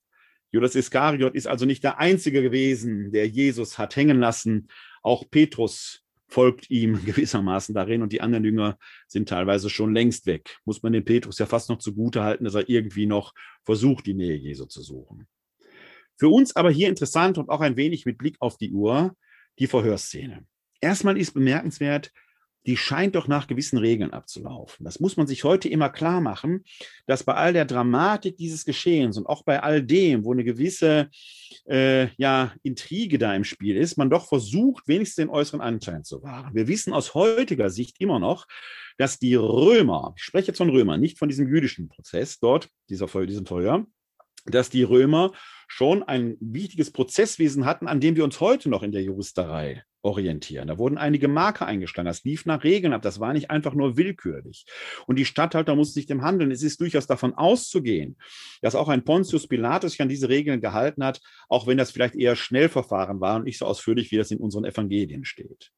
Judas 0.51 0.75
Iskariot 0.75 1.35
ist 1.35 1.47
also 1.47 1.67
nicht 1.67 1.85
der 1.85 1.99
Einzige 1.99 2.43
gewesen, 2.43 3.13
der 3.13 3.29
Jesus 3.29 3.79
hat 3.79 3.95
hängen 3.95 4.19
lassen. 4.19 4.67
Auch 5.03 5.31
Petrus 5.31 6.03
folgt 6.31 6.71
ihm 6.71 7.05
gewissermaßen 7.05 7.75
darin 7.75 8.03
und 8.03 8.13
die 8.13 8.21
anderen 8.21 8.45
Jünger 8.45 8.79
sind 9.07 9.29
teilweise 9.29 9.69
schon 9.69 9.93
längst 9.93 10.27
weg. 10.27 10.57
Muss 10.65 10.83
man 10.83 10.93
den 10.93 11.05
Petrus 11.05 11.39
ja 11.39 11.47
fast 11.47 11.69
noch 11.69 11.79
zugute 11.79 12.23
halten, 12.23 12.45
dass 12.45 12.55
er 12.55 12.69
irgendwie 12.69 13.07
noch 13.07 13.35
versucht, 13.65 14.07
die 14.07 14.15
Nähe 14.15 14.37
Jesu 14.37 14.65
zu 14.65 14.83
suchen. 14.83 15.27
Für 16.17 16.29
uns 16.29 16.55
aber 16.57 16.71
hier 16.71 16.89
interessant 16.89 17.39
und 17.39 17.49
auch 17.49 17.61
ein 17.61 17.77
wenig 17.77 18.07
mit 18.07 18.19
Blick 18.19 18.37
auf 18.41 18.57
die 18.57 18.73
Uhr, 18.73 19.15
die 19.59 19.67
Verhörszene. 19.67 20.45
Erstmal 20.81 21.19
ist 21.19 21.33
bemerkenswert, 21.33 22.13
die 22.67 22.77
scheint 22.77 23.15
doch 23.15 23.27
nach 23.27 23.47
gewissen 23.47 23.79
Regeln 23.79 24.13
abzulaufen. 24.13 24.85
Das 24.85 25.01
muss 25.01 25.17
man 25.17 25.27
sich 25.27 25.45
heute 25.45 25.69
immer 25.69 25.89
klar 25.89 26.21
machen, 26.21 26.65
dass 27.07 27.25
bei 27.25 27.35
all 27.35 27.53
der 27.53 27.65
Dramatik 27.65 28.37
dieses 28.37 28.65
Geschehens 28.65 29.17
und 29.17 29.27
auch 29.27 29.43
bei 29.45 29.63
all 29.63 29.83
dem, 29.83 30.25
wo 30.25 30.33
eine 30.33 30.45
gewisse 30.45 31.09
äh, 31.69 32.09
ja, 32.17 32.53
Intrige 32.63 33.19
da 33.19 33.35
im 33.35 33.45
Spiel 33.45 33.77
ist, 33.77 33.97
man 33.97 34.11
doch 34.11 34.29
versucht, 34.29 34.89
wenigstens 34.89 35.17
den 35.17 35.31
äußeren 35.31 35.61
Anschein 35.61 36.05
zu 36.05 36.23
wahren. 36.23 36.55
Wir 36.55 36.69
wissen 36.69 36.93
aus 36.93 37.15
heutiger 37.15 37.71
Sicht 37.71 37.97
immer 38.01 38.19
noch, 38.19 38.47
dass 38.99 39.19
die 39.19 39.35
Römer, 39.35 40.13
ich 40.17 40.25
spreche 40.25 40.49
jetzt 40.49 40.59
von 40.59 40.71
Römern, 40.71 41.01
nicht 41.01 41.19
von 41.19 41.29
diesem 41.29 41.49
jüdischen 41.49 41.89
Prozess 41.89 42.39
dort, 42.39 42.69
dieser, 42.91 43.07
diesem 43.25 43.47
Verhör, 43.47 43.87
dass 44.47 44.69
die 44.69 44.83
Römer 44.83 45.33
schon 45.73 46.03
ein 46.03 46.37
wichtiges 46.41 46.91
Prozesswesen 46.91 47.65
hatten, 47.65 47.87
an 47.87 48.01
dem 48.01 48.17
wir 48.17 48.25
uns 48.25 48.41
heute 48.41 48.69
noch 48.69 48.83
in 48.83 48.91
der 48.91 49.05
Juristerei 49.05 49.85
orientieren. 50.03 50.67
Da 50.67 50.79
wurden 50.79 50.99
einige 50.99 51.29
Marker 51.29 51.65
eingeschlagen. 51.65 52.09
Das 52.09 52.25
lief 52.25 52.45
nach 52.45 52.65
Regeln 52.65 52.93
ab. 52.93 53.03
Das 53.03 53.21
war 53.21 53.33
nicht 53.33 53.53
einfach 53.53 53.73
nur 53.73 53.97
willkürlich. 53.97 54.67
Und 55.07 55.17
die 55.17 55.25
Statthalter 55.25 55.77
mussten 55.77 55.95
sich 55.95 56.07
dem 56.07 56.23
handeln. 56.23 56.51
Es 56.51 56.65
ist 56.65 56.81
durchaus 56.81 57.07
davon 57.07 57.35
auszugehen, 57.35 58.17
dass 58.63 58.75
auch 58.75 58.89
ein 58.89 59.05
Pontius 59.05 59.47
Pilatus 59.47 59.93
sich 59.93 60.03
an 60.03 60.09
diese 60.09 60.29
Regeln 60.29 60.61
gehalten 60.61 61.05
hat, 61.05 61.21
auch 61.49 61.69
wenn 61.69 61.79
das 61.79 61.93
vielleicht 61.93 62.17
eher 62.17 62.35
Schnellverfahren 62.35 63.21
war 63.21 63.37
und 63.37 63.45
nicht 63.45 63.59
so 63.59 63.65
ausführlich, 63.65 64.11
wie 64.11 64.17
das 64.17 64.33
in 64.33 64.39
unseren 64.39 64.65
Evangelien 64.65 65.25
steht. 65.25 65.71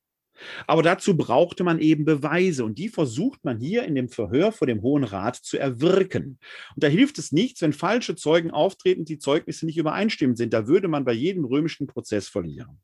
Aber 0.66 0.82
dazu 0.82 1.16
brauchte 1.16 1.64
man 1.64 1.78
eben 1.78 2.04
Beweise 2.04 2.64
und 2.64 2.78
die 2.78 2.88
versucht 2.88 3.44
man 3.44 3.58
hier 3.58 3.84
in 3.84 3.94
dem 3.94 4.08
Verhör 4.08 4.52
vor 4.52 4.66
dem 4.66 4.82
Hohen 4.82 5.04
Rat 5.04 5.36
zu 5.36 5.58
erwirken. 5.58 6.38
Und 6.74 6.82
da 6.82 6.88
hilft 6.88 7.18
es 7.18 7.32
nichts, 7.32 7.62
wenn 7.62 7.72
falsche 7.72 8.16
Zeugen 8.16 8.50
auftreten, 8.50 9.04
die 9.04 9.18
Zeugnisse 9.18 9.66
nicht 9.66 9.78
übereinstimmend 9.78 10.38
sind. 10.38 10.52
Da 10.52 10.66
würde 10.66 10.88
man 10.88 11.04
bei 11.04 11.12
jedem 11.12 11.44
römischen 11.44 11.86
Prozess 11.86 12.28
verlieren. 12.28 12.80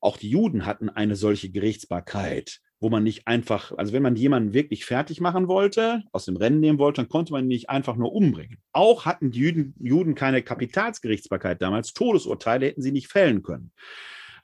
Auch 0.00 0.18
die 0.18 0.28
Juden 0.28 0.66
hatten 0.66 0.90
eine 0.90 1.16
solche 1.16 1.50
Gerichtsbarkeit, 1.50 2.60
wo 2.78 2.90
man 2.90 3.02
nicht 3.02 3.26
einfach, 3.26 3.72
also 3.78 3.94
wenn 3.94 4.02
man 4.02 4.16
jemanden 4.16 4.52
wirklich 4.52 4.84
fertig 4.84 5.18
machen 5.18 5.48
wollte, 5.48 6.02
aus 6.12 6.26
dem 6.26 6.36
Rennen 6.36 6.60
nehmen 6.60 6.78
wollte, 6.78 7.00
dann 7.00 7.08
konnte 7.08 7.32
man 7.32 7.46
ihn 7.46 7.48
nicht 7.48 7.70
einfach 7.70 7.96
nur 7.96 8.12
umbringen. 8.12 8.58
Auch 8.72 9.06
hatten 9.06 9.30
die 9.30 9.40
Juden, 9.40 9.74
Juden 9.80 10.14
keine 10.14 10.42
Kapitalsgerichtsbarkeit 10.42 11.62
damals. 11.62 11.94
Todesurteile 11.94 12.66
hätten 12.66 12.82
sie 12.82 12.92
nicht 12.92 13.08
fällen 13.08 13.42
können. 13.42 13.72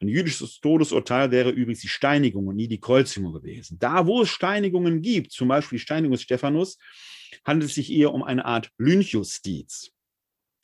Ein 0.01 0.09
jüdisches 0.09 0.60
Todesurteil 0.60 1.31
wäre 1.31 1.51
übrigens 1.51 1.81
die 1.81 1.89
Steinigung 1.89 2.47
und 2.47 2.56
nie 2.56 2.68
die 2.68 2.81
Kreuzigung 2.81 3.32
gewesen. 3.32 3.78
Da, 3.78 4.06
wo 4.06 4.22
es 4.22 4.31
Steinigungen 4.31 5.02
gibt, 5.02 5.32
zum 5.32 5.48
Beispiel 5.48 5.78
die 5.78 5.82
Steinigung 5.82 6.12
des 6.12 6.22
Stephanus, 6.22 6.78
handelt 7.44 7.70
es 7.70 7.74
sich 7.74 7.93
eher 7.93 8.14
um 8.14 8.22
eine 8.22 8.47
Art 8.47 8.70
Lynchjustiz. 8.78 9.93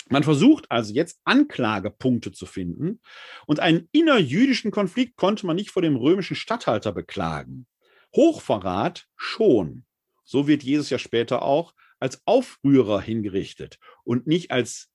Man 0.09 0.23
versucht 0.23 0.71
also 0.71 0.95
jetzt 0.95 1.21
Anklagepunkte 1.25 2.33
zu 2.33 2.47
finden 2.47 3.01
und 3.47 3.61
einen 3.61 3.89
innerjüdischen 3.93 4.71
Konflikt 4.71 5.17
konnte 5.17 5.47
man 5.47 5.57
nicht 5.57 5.71
vor 5.71 5.83
dem 5.83 5.97
römischen 5.97 6.37
Statthalter 6.37 6.93
beklagen. 6.93 7.67
Hochverrat 8.15 9.07
schon. 9.17 9.85
So 10.25 10.47
wird 10.47 10.63
Jesus 10.63 10.91
ja 10.91 10.99
später 10.99 11.43
auch 11.43 11.75
als 11.99 12.23
Aufrührer 12.25 13.01
hingerichtet 13.01 13.79
und 14.05 14.27
nicht 14.27 14.51
als 14.51 14.91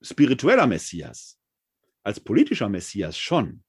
spiritueller 0.00 0.66
Messias, 0.66 1.38
als 2.02 2.20
politischer 2.20 2.68
Messias 2.68 3.18
schon. 3.18 3.62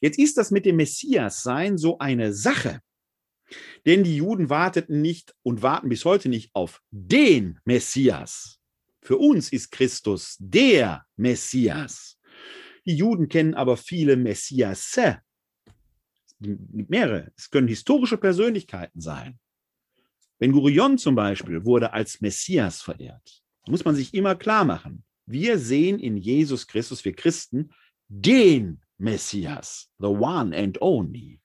Jetzt 0.00 0.18
ist 0.18 0.36
das 0.36 0.50
mit 0.50 0.66
dem 0.66 0.76
Messias 0.76 1.42
sein 1.42 1.78
so 1.78 1.98
eine 1.98 2.32
Sache. 2.32 2.80
Denn 3.86 4.04
die 4.04 4.16
Juden 4.16 4.48
warteten 4.48 5.00
nicht 5.00 5.34
und 5.42 5.62
warten 5.62 5.88
bis 5.88 6.04
heute 6.04 6.28
nicht 6.28 6.54
auf 6.54 6.82
den 6.90 7.58
Messias, 7.64 8.60
für 9.02 9.16
uns 9.16 9.52
ist 9.52 9.70
Christus 9.70 10.36
der 10.38 11.06
Messias. 11.16 12.18
Die 12.86 12.94
Juden 12.94 13.28
kennen 13.28 13.54
aber 13.54 13.76
viele 13.76 14.16
Messiasse. 14.16 15.20
mehrere, 16.38 17.32
es 17.36 17.50
können 17.50 17.68
historische 17.68 18.16
Persönlichkeiten 18.16 19.00
sein. 19.00 19.38
Ben 20.38 20.52
Gurion 20.52 20.96
zum 20.96 21.14
Beispiel 21.14 21.64
wurde 21.64 21.92
als 21.92 22.20
Messias 22.20 22.80
verehrt. 22.80 23.42
Da 23.64 23.72
muss 23.72 23.84
man 23.84 23.94
sich 23.94 24.14
immer 24.14 24.34
klar 24.34 24.64
machen. 24.64 25.04
Wir 25.30 25.60
sehen 25.60 26.00
in 26.00 26.16
Jesus 26.16 26.66
Christus, 26.66 27.04
wir 27.04 27.14
Christen, 27.14 27.70
den 28.08 28.80
Messias, 28.98 29.88
the 30.00 30.06
one 30.06 30.56
and 30.56 30.82
only. 30.82 31.40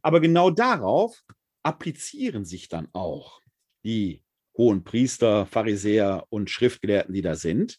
Aber 0.00 0.20
genau 0.20 0.48
darauf 0.48 1.22
applizieren 1.62 2.46
sich 2.46 2.70
dann 2.70 2.88
auch 2.94 3.42
die 3.84 4.22
hohen 4.56 4.84
Priester, 4.84 5.44
Pharisäer 5.44 6.24
und 6.30 6.48
Schriftgelehrten, 6.48 7.12
die 7.12 7.20
da 7.20 7.34
sind. 7.34 7.78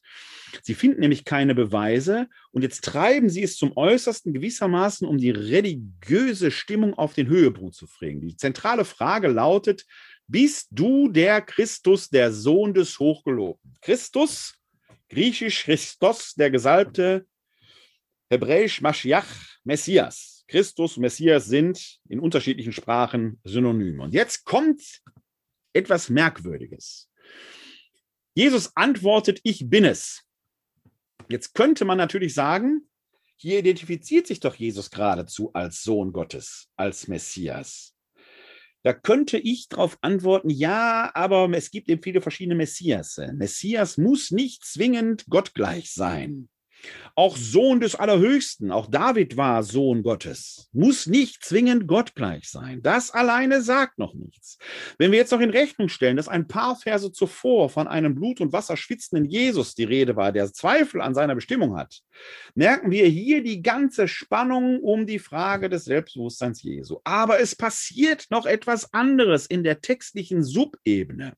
Sie 0.62 0.76
finden 0.76 1.00
nämlich 1.00 1.26
keine 1.26 1.56
Beweise 1.56 2.28
und 2.52 2.62
jetzt 2.62 2.84
treiben 2.84 3.30
sie 3.30 3.42
es 3.42 3.58
zum 3.58 3.76
Äußersten 3.76 4.32
gewissermaßen, 4.32 5.08
um 5.08 5.18
die 5.18 5.32
religiöse 5.32 6.52
Stimmung 6.52 6.94
auf 6.94 7.16
den 7.16 7.28
Höhepunkt 7.28 7.74
zu 7.74 7.88
bringen. 7.88 8.22
Die 8.22 8.38
zentrale 8.38 8.86
Frage 8.86 9.30
lautet, 9.30 9.88
bist 10.28 10.68
du 10.70 11.08
der 11.08 11.42
Christus, 11.42 12.10
der 12.10 12.32
Sohn 12.32 12.76
des 12.76 13.00
Hochgelobten? 13.00 13.74
Christus, 13.82 14.54
griechisch 15.10 15.64
Christos, 15.64 16.34
der 16.36 16.52
Gesalbte, 16.52 17.26
hebräisch 18.30 18.82
Mashiach, 18.82 19.28
Messias. 19.64 20.44
Christus 20.48 20.98
und 20.98 21.02
Messias 21.02 21.46
sind 21.46 22.00
in 22.08 22.20
unterschiedlichen 22.20 22.72
Sprachen 22.72 23.40
Synonyme. 23.44 24.04
Und 24.04 24.14
jetzt 24.14 24.46
kommt 24.46 25.02
etwas 25.74 26.10
Merkwürdiges. 26.10 27.10
Jesus 28.36 28.76
antwortet, 28.76 29.40
ich 29.44 29.70
bin 29.70 29.86
es. 29.86 30.24
Jetzt 31.30 31.56
könnte 31.56 31.86
man 31.86 31.98
natürlich 31.98 32.34
sagen, 32.34 32.88
hier 33.38 33.60
identifiziert 33.60 34.28
sich 34.28 34.40
doch 34.40 34.56
Jesus 34.56 34.92
geradezu 34.92 35.52
als 35.54 35.84
Sohn 35.84 36.14
Gottes, 36.14 36.70
als 36.76 37.08
Messias. 37.08 37.95
Da 38.86 38.94
könnte 38.94 39.40
ich 39.40 39.68
darauf 39.68 39.98
antworten, 40.02 40.52
ja, 40.52 41.10
aber 41.16 41.50
es 41.54 41.72
gibt 41.72 41.90
eben 41.90 42.04
viele 42.04 42.22
verschiedene 42.22 42.54
Messias. 42.54 43.20
Messias 43.34 43.98
muss 43.98 44.30
nicht 44.30 44.64
zwingend 44.64 45.26
gottgleich 45.28 45.92
sein 45.92 46.50
auch 47.16 47.38
Sohn 47.38 47.80
des 47.80 47.96
Allerhöchsten, 47.96 48.72
auch 48.72 48.88
David 48.88 49.38
war 49.38 49.64
Sohn 49.64 50.04
Gottes, 50.04 50.70
muss 50.74 51.08
nicht 51.08 51.44
zwingend 51.44 51.88
gottgleich 51.88 52.50
sein. 52.50 52.82
Das 52.82 53.12
alleine 53.12 53.62
sagt 53.62 53.98
noch 53.98 54.14
nichts. 54.14 54.58
Wenn 54.98 55.12
wir 55.12 55.20
jetzt 55.20 55.32
noch 55.32 55.40
in 55.40 55.50
Rechnung 55.50 55.90
stellen, 55.90 56.18
dass 56.18 56.28
ein 56.28 56.48
paar 56.48 56.76
Verse 56.76 57.12
zuvor 57.12 57.70
von 57.70 57.88
einem 57.88 58.16
Blut 58.16 58.42
und 58.42 58.54
Wasser 58.54 58.78
schwitzenden 58.78 59.26
Jesus 59.26 59.76
die 59.76 59.86
Rede 59.86 60.16
war, 60.16 60.32
der 60.32 60.52
Zweifel 60.52 61.02
an 61.02 61.14
seiner 61.14 61.36
Bestimmung 61.36 61.78
hat, 61.78 62.02
merken 62.54 62.92
wir 62.92 63.08
hier 63.08 63.44
die 63.44 63.62
ganze 63.62 64.08
Spannung 64.08 64.80
um 64.82 65.06
die 65.06 65.20
Frage 65.20 65.70
des 65.70 65.86
Selbstbewusstseins 65.86 66.64
Jesu. 66.64 67.00
Aber 67.04 67.40
es 67.40 67.56
passiert 67.56 68.28
noch 68.30 68.46
etwas 68.46 68.94
anderes 68.94 69.46
in 69.46 69.64
der 69.64 69.82
textlichen 69.82 70.44
Subebene. 70.44 71.34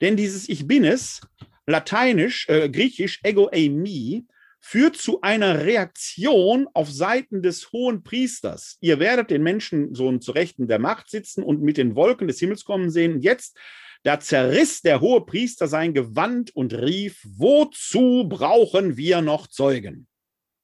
Denn 0.00 0.16
dieses 0.16 0.48
Ich 0.48 0.66
bin 0.66 0.84
es, 0.84 1.20
lateinisch, 1.66 2.48
äh, 2.48 2.68
griechisch, 2.68 3.20
ego 3.22 3.48
eimi, 3.52 4.26
führt 4.64 4.96
zu 4.96 5.20
einer 5.20 5.64
Reaktion 5.64 6.68
auf 6.72 6.90
Seiten 6.90 7.42
des 7.42 7.72
hohen 7.72 8.04
Priesters. 8.04 8.78
Ihr 8.80 9.00
werdet 9.00 9.30
den 9.30 9.42
Menschensohn 9.42 10.20
zu 10.20 10.30
Rechten 10.32 10.68
der 10.68 10.78
Macht 10.78 11.10
sitzen 11.10 11.42
und 11.42 11.60
mit 11.62 11.76
den 11.76 11.96
Wolken 11.96 12.28
des 12.28 12.38
Himmels 12.38 12.64
kommen 12.64 12.88
sehen. 12.88 13.20
Jetzt, 13.20 13.58
da 14.04 14.20
zerriss 14.20 14.80
der 14.80 15.00
hohe 15.00 15.26
Priester 15.26 15.66
sein 15.66 15.92
Gewand 15.92 16.54
und 16.54 16.74
rief, 16.74 17.20
wozu 17.24 18.26
brauchen 18.28 18.96
wir 18.96 19.20
noch 19.20 19.48
Zeugen? 19.48 20.06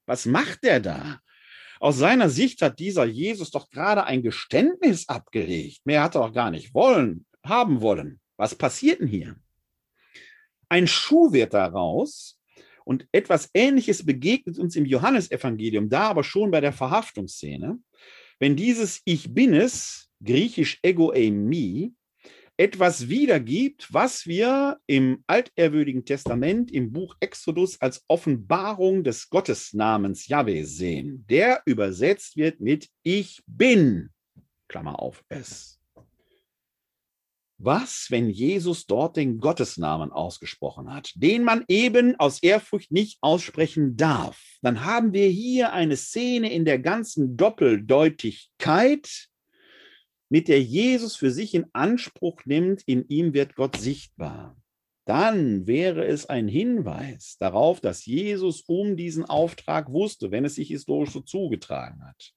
Was 0.06 0.26
macht 0.26 0.64
er 0.64 0.80
da? 0.80 1.20
Aus 1.80 1.98
seiner 1.98 2.30
Sicht 2.30 2.62
hat 2.62 2.78
dieser 2.78 3.04
Jesus 3.04 3.50
doch 3.50 3.68
gerade 3.68 4.04
ein 4.04 4.22
Geständnis 4.22 5.08
abgelegt. 5.08 5.80
Mehr 5.84 6.04
hat 6.04 6.14
er 6.14 6.22
doch 6.22 6.32
gar 6.32 6.50
nicht 6.50 6.72
wollen, 6.72 7.26
haben 7.44 7.80
wollen. 7.80 8.20
Was 8.36 8.54
passiert 8.54 9.00
denn 9.00 9.08
hier? 9.08 9.36
Ein 10.68 10.86
Schuh 10.86 11.32
wird 11.32 11.54
daraus, 11.54 12.37
und 12.88 13.06
etwas 13.12 13.50
Ähnliches 13.52 14.06
begegnet 14.06 14.58
uns 14.58 14.74
im 14.74 14.86
Johannesevangelium, 14.86 15.90
da 15.90 16.08
aber 16.08 16.24
schon 16.24 16.50
bei 16.50 16.62
der 16.62 16.72
Verhaftungsszene. 16.72 17.78
Wenn 18.38 18.56
dieses 18.56 19.02
Ich 19.04 19.34
bin 19.34 19.52
es, 19.52 20.08
griechisch 20.24 20.78
ego 20.82 21.12
eimi, 21.12 21.92
etwas 22.56 23.10
wiedergibt, 23.10 23.92
was 23.92 24.26
wir 24.26 24.78
im 24.86 25.22
altehrwürdigen 25.26 26.06
Testament 26.06 26.70
im 26.70 26.90
Buch 26.90 27.14
Exodus 27.20 27.78
als 27.78 28.06
Offenbarung 28.08 29.04
des 29.04 29.28
Gottesnamens 29.28 30.26
Yahweh 30.26 30.62
sehen. 30.62 31.26
Der 31.28 31.60
übersetzt 31.66 32.38
wird 32.38 32.58
mit 32.60 32.88
Ich 33.02 33.42
bin, 33.46 34.08
Klammer 34.66 35.02
auf 35.02 35.22
es. 35.28 35.77
Was, 37.60 38.06
wenn 38.10 38.30
Jesus 38.30 38.86
dort 38.86 39.16
den 39.16 39.40
Gottesnamen 39.40 40.12
ausgesprochen 40.12 40.94
hat, 40.94 41.10
den 41.16 41.42
man 41.42 41.64
eben 41.66 42.14
aus 42.14 42.40
Ehrfurcht 42.40 42.92
nicht 42.92 43.18
aussprechen 43.20 43.96
darf? 43.96 44.40
Dann 44.62 44.84
haben 44.84 45.12
wir 45.12 45.28
hier 45.28 45.72
eine 45.72 45.96
Szene 45.96 46.52
in 46.52 46.64
der 46.64 46.78
ganzen 46.78 47.36
Doppeldeutigkeit, 47.36 49.26
mit 50.28 50.46
der 50.46 50.62
Jesus 50.62 51.16
für 51.16 51.32
sich 51.32 51.52
in 51.52 51.66
Anspruch 51.72 52.42
nimmt, 52.44 52.82
in 52.86 53.08
ihm 53.08 53.34
wird 53.34 53.56
Gott 53.56 53.76
sichtbar. 53.76 54.56
Dann 55.04 55.66
wäre 55.66 56.06
es 56.06 56.26
ein 56.26 56.46
Hinweis 56.46 57.38
darauf, 57.40 57.80
dass 57.80 58.06
Jesus 58.06 58.60
um 58.68 58.96
diesen 58.96 59.24
Auftrag 59.24 59.90
wusste, 59.90 60.30
wenn 60.30 60.44
es 60.44 60.54
sich 60.54 60.68
historisch 60.68 61.10
so 61.10 61.20
zugetragen 61.20 62.04
hat. 62.06 62.34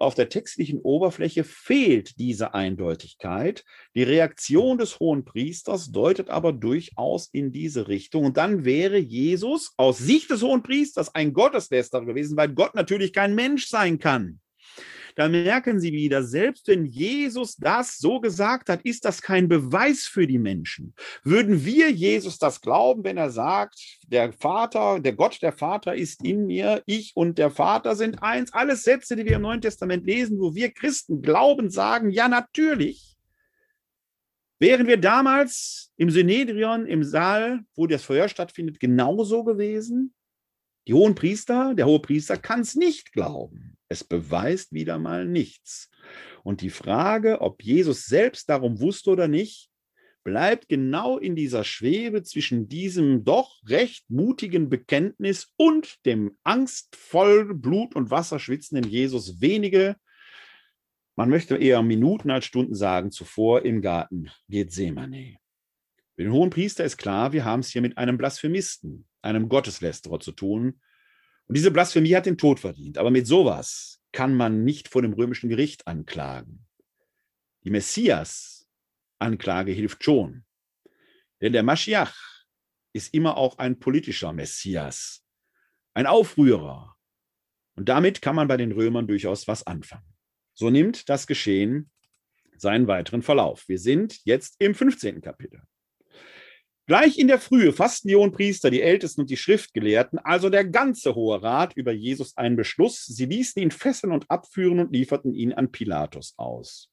Auf 0.00 0.14
der 0.14 0.30
textlichen 0.30 0.80
Oberfläche 0.80 1.44
fehlt 1.44 2.18
diese 2.18 2.54
Eindeutigkeit. 2.54 3.66
Die 3.94 4.02
Reaktion 4.02 4.78
des 4.78 4.98
hohen 4.98 5.26
Priesters 5.26 5.92
deutet 5.92 6.30
aber 6.30 6.54
durchaus 6.54 7.28
in 7.32 7.52
diese 7.52 7.86
Richtung. 7.86 8.24
Und 8.24 8.38
dann 8.38 8.64
wäre 8.64 8.96
Jesus 8.96 9.74
aus 9.76 9.98
Sicht 9.98 10.30
des 10.30 10.42
hohen 10.42 10.62
Priesters 10.62 11.14
ein 11.14 11.34
Gotteslästerer 11.34 12.06
gewesen, 12.06 12.38
weil 12.38 12.48
Gott 12.48 12.74
natürlich 12.74 13.12
kein 13.12 13.34
Mensch 13.34 13.66
sein 13.66 13.98
kann 13.98 14.40
da 15.16 15.28
merken 15.28 15.80
Sie 15.80 15.92
wieder, 15.92 16.22
selbst 16.22 16.68
wenn 16.68 16.86
Jesus 16.86 17.56
das 17.56 17.98
so 17.98 18.20
gesagt 18.20 18.68
hat, 18.68 18.82
ist 18.82 19.04
das 19.04 19.22
kein 19.22 19.48
Beweis 19.48 20.06
für 20.06 20.26
die 20.26 20.38
Menschen. 20.38 20.94
Würden 21.24 21.64
wir 21.64 21.90
Jesus 21.90 22.38
das 22.38 22.60
glauben, 22.60 23.04
wenn 23.04 23.16
er 23.16 23.30
sagt, 23.30 23.98
der 24.06 24.32
Vater, 24.32 25.00
der 25.00 25.12
Gott, 25.12 25.40
der 25.42 25.52
Vater 25.52 25.94
ist 25.94 26.24
in 26.24 26.46
mir, 26.46 26.82
ich 26.86 27.12
und 27.14 27.38
der 27.38 27.50
Vater 27.50 27.96
sind 27.96 28.22
eins? 28.22 28.52
Alles 28.52 28.82
Sätze, 28.82 29.16
die 29.16 29.24
wir 29.24 29.36
im 29.36 29.42
Neuen 29.42 29.60
Testament 29.60 30.06
lesen, 30.06 30.40
wo 30.40 30.54
wir 30.54 30.70
Christen 30.70 31.22
glauben, 31.22 31.70
sagen, 31.70 32.10
ja, 32.10 32.28
natürlich. 32.28 33.16
Wären 34.58 34.86
wir 34.86 34.98
damals 34.98 35.90
im 35.96 36.10
Synedrion, 36.10 36.86
im 36.86 37.02
Saal, 37.02 37.60
wo 37.74 37.86
das 37.86 38.02
Feuer 38.02 38.28
stattfindet, 38.28 38.78
genauso 38.78 39.42
gewesen? 39.42 40.12
Die 40.86 40.94
hohen 40.94 41.14
Priester, 41.14 41.74
der 41.74 41.86
hohe 41.86 42.00
Priester 42.00 42.36
kann 42.36 42.60
es 42.60 42.74
nicht 42.74 43.12
glauben. 43.12 43.78
Es 43.90 44.04
beweist 44.04 44.72
wieder 44.72 44.98
mal 44.98 45.26
nichts. 45.26 45.90
Und 46.44 46.60
die 46.60 46.70
Frage, 46.70 47.40
ob 47.40 47.62
Jesus 47.62 48.06
selbst 48.06 48.48
darum 48.48 48.80
wusste 48.80 49.10
oder 49.10 49.26
nicht, 49.26 49.68
bleibt 50.22 50.68
genau 50.68 51.18
in 51.18 51.34
dieser 51.34 51.64
Schwebe 51.64 52.22
zwischen 52.22 52.68
diesem 52.68 53.24
doch 53.24 53.60
recht 53.66 54.08
mutigen 54.08 54.68
Bekenntnis 54.68 55.52
und 55.56 56.04
dem 56.06 56.36
angstvoll 56.44 57.52
Blut 57.52 57.96
und 57.96 58.10
Wasser 58.10 58.38
schwitzenden 58.38 58.88
Jesus 58.88 59.40
wenige, 59.40 59.96
man 61.16 61.28
möchte 61.28 61.56
eher 61.56 61.82
Minuten 61.82 62.30
als 62.30 62.44
Stunden 62.46 62.74
sagen, 62.74 63.10
zuvor 63.10 63.64
im 63.64 63.82
Garten 63.82 64.30
Gethsemane. 64.48 65.36
Für 66.16 66.22
den 66.22 66.32
hohen 66.32 66.50
Priester 66.50 66.84
ist 66.84 66.96
klar, 66.96 67.32
wir 67.32 67.44
haben 67.44 67.60
es 67.60 67.70
hier 67.70 67.82
mit 67.82 67.98
einem 67.98 68.16
Blasphemisten, 68.16 69.06
einem 69.20 69.48
Gotteslästerer 69.48 70.20
zu 70.20 70.32
tun, 70.32 70.80
und 71.50 71.56
diese 71.56 71.72
Blasphemie 71.72 72.14
hat 72.14 72.26
den 72.26 72.38
Tod 72.38 72.60
verdient. 72.60 72.96
Aber 72.96 73.10
mit 73.10 73.26
sowas 73.26 74.00
kann 74.12 74.36
man 74.36 74.62
nicht 74.62 74.86
vor 74.86 75.02
dem 75.02 75.14
römischen 75.14 75.50
Gericht 75.50 75.84
anklagen. 75.88 76.64
Die 77.64 77.70
Messias-Anklage 77.70 79.72
hilft 79.72 80.04
schon. 80.04 80.44
Denn 81.40 81.52
der 81.52 81.64
Maschiach 81.64 82.14
ist 82.92 83.12
immer 83.12 83.36
auch 83.36 83.58
ein 83.58 83.80
politischer 83.80 84.32
Messias, 84.32 85.24
ein 85.92 86.06
Aufrührer. 86.06 86.94
Und 87.74 87.88
damit 87.88 88.22
kann 88.22 88.36
man 88.36 88.46
bei 88.46 88.56
den 88.56 88.70
Römern 88.70 89.08
durchaus 89.08 89.48
was 89.48 89.66
anfangen. 89.66 90.14
So 90.54 90.70
nimmt 90.70 91.08
das 91.08 91.26
Geschehen 91.26 91.90
seinen 92.58 92.86
weiteren 92.86 93.22
Verlauf. 93.22 93.68
Wir 93.68 93.80
sind 93.80 94.24
jetzt 94.24 94.54
im 94.60 94.72
15. 94.72 95.20
Kapitel. 95.20 95.64
Gleich 96.90 97.18
in 97.18 97.28
der 97.28 97.38
Frühe 97.38 97.72
fassten 97.72 98.08
die 98.08 98.16
hohen 98.16 98.32
Priester, 98.32 98.68
die 98.68 98.82
Ältesten 98.82 99.20
und 99.20 99.30
die 99.30 99.36
Schriftgelehrten, 99.36 100.18
also 100.18 100.50
der 100.50 100.64
ganze 100.64 101.14
Hohe 101.14 101.40
Rat, 101.40 101.72
über 101.76 101.92
Jesus 101.92 102.36
einen 102.36 102.56
Beschluss. 102.56 103.06
Sie 103.06 103.26
ließen 103.26 103.62
ihn 103.62 103.70
fesseln 103.70 104.12
und 104.12 104.28
abführen 104.28 104.80
und 104.80 104.92
lieferten 104.92 105.32
ihn 105.32 105.52
an 105.52 105.70
Pilatus 105.70 106.34
aus. 106.36 106.90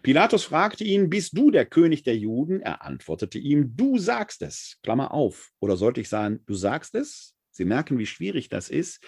Pilatus 0.00 0.44
fragte 0.44 0.82
ihn, 0.82 1.10
bist 1.10 1.36
du 1.36 1.50
der 1.50 1.66
König 1.66 2.04
der 2.04 2.16
Juden? 2.16 2.62
Er 2.62 2.80
antwortete 2.80 3.38
ihm, 3.38 3.76
du 3.76 3.98
sagst 3.98 4.40
es. 4.40 4.78
Klammer 4.82 5.12
auf. 5.12 5.50
Oder 5.60 5.76
sollte 5.76 6.00
ich 6.00 6.08
sagen, 6.08 6.40
du 6.46 6.54
sagst 6.54 6.94
es? 6.94 7.34
Sie 7.50 7.66
merken, 7.66 7.98
wie 7.98 8.06
schwierig 8.06 8.48
das 8.48 8.70
ist, 8.70 9.04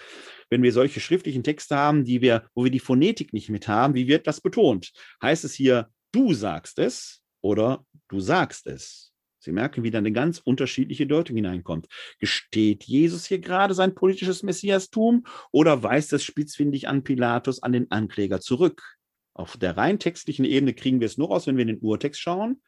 wenn 0.51 0.61
wir 0.61 0.71
solche 0.71 0.99
schriftlichen 0.99 1.43
Texte 1.43 1.75
haben, 1.75 2.05
die 2.05 2.21
wir, 2.21 2.47
wo 2.53 2.63
wir 2.63 2.69
die 2.69 2.77
Phonetik 2.77 3.33
nicht 3.33 3.49
mit 3.49 3.67
haben. 3.67 3.95
Wie 3.95 4.07
wird 4.07 4.27
das 4.27 4.39
betont? 4.39 4.91
Heißt 5.19 5.45
es 5.45 5.55
hier, 5.55 5.89
du 6.11 6.35
sagst 6.35 6.77
es 6.77 7.23
oder 7.41 7.87
du 8.07 8.19
sagst 8.19 8.67
es? 8.67 9.10
Sie 9.43 9.51
merken, 9.51 9.83
wie 9.83 9.89
dann 9.89 10.05
eine 10.05 10.11
ganz 10.11 10.37
unterschiedliche 10.37 11.07
Deutung 11.07 11.35
hineinkommt. 11.35 11.87
Gesteht 12.19 12.83
Jesus 12.83 13.25
hier 13.25 13.39
gerade 13.39 13.73
sein 13.73 13.95
politisches 13.95 14.43
Messiastum 14.43 15.25
oder 15.51 15.81
weist 15.81 16.13
es 16.13 16.23
spitzfindig 16.23 16.87
an 16.87 17.03
Pilatus, 17.03 17.63
an 17.63 17.71
den 17.71 17.89
Ankläger 17.89 18.39
zurück? 18.39 18.97
Auf 19.33 19.57
der 19.57 19.75
rein 19.77 19.97
textlichen 19.97 20.45
Ebene 20.45 20.75
kriegen 20.75 20.99
wir 20.99 21.07
es 21.07 21.17
nur 21.17 21.31
aus, 21.31 21.47
wenn 21.47 21.57
wir 21.57 21.63
in 21.63 21.69
den 21.69 21.79
Urtext 21.79 22.21
schauen. 22.21 22.61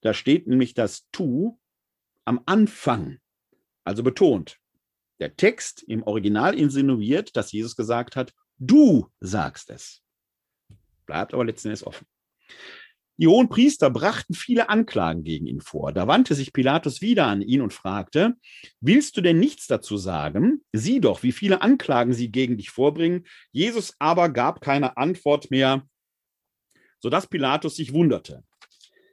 Da 0.00 0.14
steht 0.14 0.46
nämlich 0.46 0.74
das 0.74 1.08
Tu 1.10 1.58
am 2.24 2.40
Anfang, 2.46 3.18
also 3.82 4.04
betont. 4.04 4.58
Der 5.18 5.34
Text 5.34 5.82
im 5.82 6.04
Original 6.04 6.56
insinuiert, 6.56 7.36
dass 7.36 7.50
Jesus 7.50 7.74
gesagt 7.74 8.14
hat, 8.14 8.32
du 8.58 9.08
sagst 9.18 9.70
es. 9.70 10.02
Bleibt 11.06 11.34
aber 11.34 11.44
letzten 11.44 11.68
Endes 11.68 11.84
offen. 11.84 12.06
Die 13.22 13.28
hohen 13.28 13.48
Priester 13.48 13.88
brachten 13.88 14.34
viele 14.34 14.68
Anklagen 14.68 15.22
gegen 15.22 15.46
ihn 15.46 15.60
vor. 15.60 15.92
Da 15.92 16.08
wandte 16.08 16.34
sich 16.34 16.52
Pilatus 16.52 17.02
wieder 17.02 17.28
an 17.28 17.40
ihn 17.40 17.60
und 17.60 17.72
fragte, 17.72 18.34
willst 18.80 19.16
du 19.16 19.20
denn 19.20 19.38
nichts 19.38 19.68
dazu 19.68 19.96
sagen? 19.96 20.64
Sieh 20.72 20.98
doch, 20.98 21.22
wie 21.22 21.30
viele 21.30 21.62
Anklagen 21.62 22.14
sie 22.14 22.32
gegen 22.32 22.56
dich 22.56 22.70
vorbringen. 22.70 23.24
Jesus 23.52 23.94
aber 24.00 24.28
gab 24.28 24.60
keine 24.60 24.96
Antwort 24.96 25.52
mehr, 25.52 25.86
sodass 26.98 27.28
Pilatus 27.28 27.76
sich 27.76 27.92
wunderte. 27.92 28.42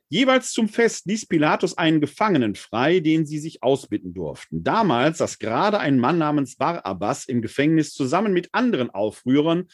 Jeweils 0.07 0.53
zum 0.53 0.69
Fest 0.69 1.05
ließ 1.05 1.27
Pilatus 1.27 1.77
einen 1.77 2.01
Gefangenen 2.01 2.55
frei, 2.55 3.01
den 3.01 3.27
sie 3.27 3.37
sich 3.37 3.61
ausbitten 3.61 4.15
durften. 4.15 4.63
Damals 4.63 5.19
saß 5.19 5.37
gerade 5.37 5.77
ein 5.77 5.99
Mann 5.99 6.17
namens 6.17 6.55
Barabbas 6.55 7.25
im 7.25 7.43
Gefängnis 7.43 7.93
zusammen 7.93 8.33
mit 8.33 8.49
anderen 8.53 8.89
Aufrührern, 8.89 9.67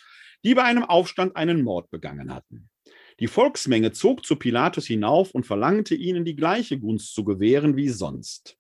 die 0.44 0.56
bei 0.56 0.64
einem 0.64 0.84
Aufstand 0.84 1.38
einen 1.38 1.62
Mord 1.62 1.90
begangen 1.90 2.34
hatten. 2.34 2.70
Die 3.20 3.28
Volksmenge 3.28 3.92
zog 3.92 4.26
zu 4.26 4.36
Pilatus 4.36 4.86
hinauf 4.86 5.32
und 5.32 5.46
verlangte 5.46 5.96
ihnen 5.96 6.26
die 6.26 6.36
gleiche 6.36 6.80
Gunst 6.80 7.14
zu 7.14 7.24
gewähren 7.24 7.76
wie 7.76 7.90
sonst. 7.90 8.58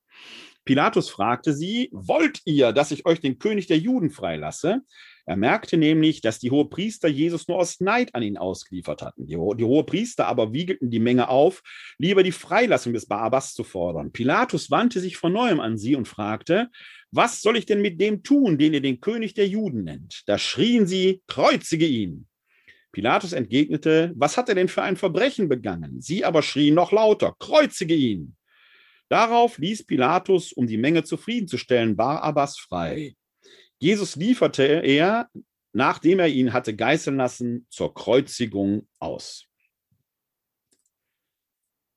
Pilatus 0.66 1.10
fragte 1.10 1.54
sie, 1.54 1.90
wollt 1.92 2.42
ihr, 2.46 2.72
dass 2.72 2.92
ich 2.92 3.06
euch 3.06 3.20
den 3.20 3.38
König 3.38 3.68
der 3.68 3.78
Juden 3.78 4.10
freilasse? 4.10 4.82
Er 5.28 5.38
merkte 5.38 5.78
nämlich, 5.78 6.22
dass 6.22 6.40
die 6.40 6.50
Hohepriester 6.50 7.08
Jesus 7.08 7.48
nur 7.48 7.58
aus 7.58 7.80
Neid 7.80 8.16
an 8.16 8.24
ihn 8.24 8.38
ausgeliefert 8.38 9.02
hatten. 9.02 9.28
Die, 9.28 9.38
Ho 9.38 9.54
die 9.54 9.64
Hohepriester 9.64 10.26
aber 10.26 10.54
wiegelten 10.54 10.90
die 10.90 11.00
Menge 11.00 11.30
auf, 11.30 11.62
lieber 12.00 12.24
die 12.24 12.32
Freilassung 12.32 12.94
des 12.94 13.08
Barabbas 13.08 13.54
zu 13.54 13.64
fordern. 13.64 14.12
Pilatus 14.12 14.72
wandte 14.72 15.00
sich 15.00 15.18
von 15.18 15.34
neuem 15.34 15.60
an 15.60 15.78
sie 15.78 15.96
und 15.96 16.08
fragte, 16.08 16.70
was 17.12 17.42
soll 17.42 17.58
ich 17.58 17.66
denn 17.66 17.82
mit 17.82 18.02
dem 18.02 18.24
tun, 18.24 18.58
den 18.58 18.74
ihr 18.74 18.82
den 18.82 19.02
König 19.02 19.36
der 19.36 19.48
Juden 19.48 19.84
nennt? 19.84 20.24
Da 20.26 20.38
schrien 20.38 20.88
sie, 20.88 21.22
kreuzige 21.28 21.86
ihn. 21.86 22.28
Pilatus 22.96 23.34
entgegnete, 23.34 24.14
was 24.16 24.38
hat 24.38 24.48
er 24.48 24.56
denn 24.56 24.70
für 24.70 24.82
ein 24.82 24.96
Verbrechen 24.96 25.50
begangen? 25.50 26.00
Sie 26.00 26.24
aber 26.24 26.42
schrien 26.42 26.76
noch 26.76 26.94
lauter, 26.94 27.36
kreuzige 27.40 27.94
ihn. 27.94 28.38
Darauf 29.10 29.58
ließ 29.58 29.86
Pilatus, 29.86 30.54
um 30.54 30.66
die 30.66 30.78
Menge 30.78 31.04
zufriedenzustellen, 31.04 31.98
Barabbas 31.98 32.58
frei. 32.58 33.16
Jesus 33.80 34.16
lieferte 34.16 34.64
er, 34.64 35.30
nachdem 35.74 36.20
er 36.20 36.30
ihn 36.30 36.54
hatte 36.54 36.74
geißeln 36.74 37.18
lassen, 37.18 37.68
zur 37.70 37.94
Kreuzigung 37.94 38.88
aus. 39.00 39.46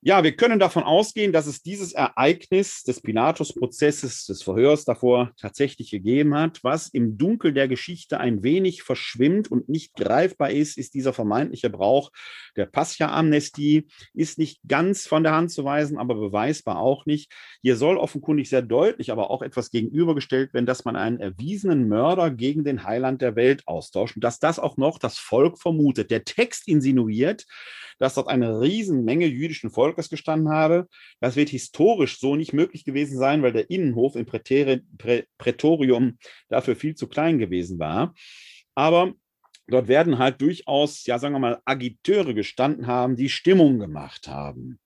Ja, 0.00 0.22
wir 0.22 0.36
können 0.36 0.60
davon 0.60 0.84
ausgehen, 0.84 1.32
dass 1.32 1.48
es 1.48 1.60
dieses 1.60 1.92
Ereignis 1.92 2.84
des 2.84 3.00
Pilatus-Prozesses, 3.00 4.26
des 4.26 4.44
Verhörs 4.44 4.84
davor 4.84 5.32
tatsächlich 5.36 5.90
gegeben 5.90 6.36
hat. 6.36 6.62
Was 6.62 6.86
im 6.86 7.18
Dunkel 7.18 7.52
der 7.52 7.66
Geschichte 7.66 8.20
ein 8.20 8.44
wenig 8.44 8.84
verschwimmt 8.84 9.50
und 9.50 9.68
nicht 9.68 9.94
greifbar 9.96 10.52
ist, 10.52 10.78
ist 10.78 10.94
dieser 10.94 11.12
vermeintliche 11.12 11.68
Brauch 11.68 12.12
der 12.56 12.66
Pascha-Amnestie. 12.66 13.88
Ist 14.14 14.38
nicht 14.38 14.60
ganz 14.68 15.08
von 15.08 15.24
der 15.24 15.32
Hand 15.32 15.50
zu 15.50 15.64
weisen, 15.64 15.98
aber 15.98 16.14
beweisbar 16.14 16.78
auch 16.78 17.04
nicht. 17.04 17.32
Hier 17.60 17.74
soll 17.74 17.96
offenkundig 17.96 18.48
sehr 18.48 18.62
deutlich, 18.62 19.10
aber 19.10 19.32
auch 19.32 19.42
etwas 19.42 19.72
gegenübergestellt 19.72 20.54
werden, 20.54 20.66
dass 20.66 20.84
man 20.84 20.94
einen 20.94 21.18
erwiesenen 21.18 21.88
Mörder 21.88 22.30
gegen 22.30 22.62
den 22.62 22.84
Heiland 22.84 23.20
der 23.20 23.34
Welt 23.34 23.66
austauscht 23.66 24.14
und 24.14 24.22
dass 24.22 24.38
das 24.38 24.60
auch 24.60 24.76
noch 24.76 25.00
das 25.00 25.18
Volk 25.18 25.58
vermutet. 25.58 26.12
Der 26.12 26.22
Text 26.22 26.68
insinuiert, 26.68 27.46
dass 27.98 28.14
dort 28.14 28.28
eine 28.28 28.60
Riesenmenge 28.60 29.26
jüdischen 29.26 29.70
Volkes 29.70 30.08
gestanden 30.08 30.50
habe. 30.50 30.88
Das 31.20 31.36
wird 31.36 31.48
historisch 31.48 32.18
so 32.18 32.36
nicht 32.36 32.52
möglich 32.52 32.84
gewesen 32.84 33.18
sein, 33.18 33.42
weil 33.42 33.52
der 33.52 33.70
Innenhof 33.70 34.16
im 34.16 34.26
Prätorium 34.26 36.18
dafür 36.48 36.76
viel 36.76 36.94
zu 36.94 37.08
klein 37.08 37.38
gewesen 37.38 37.78
war. 37.78 38.14
Aber 38.74 39.14
dort 39.66 39.88
werden 39.88 40.18
halt 40.18 40.40
durchaus, 40.40 41.04
ja, 41.06 41.18
sagen 41.18 41.34
wir 41.34 41.40
mal, 41.40 41.60
Agiteure 41.64 42.34
gestanden 42.34 42.86
haben, 42.86 43.16
die 43.16 43.28
Stimmung 43.28 43.78
gemacht 43.78 44.28
haben. 44.28 44.78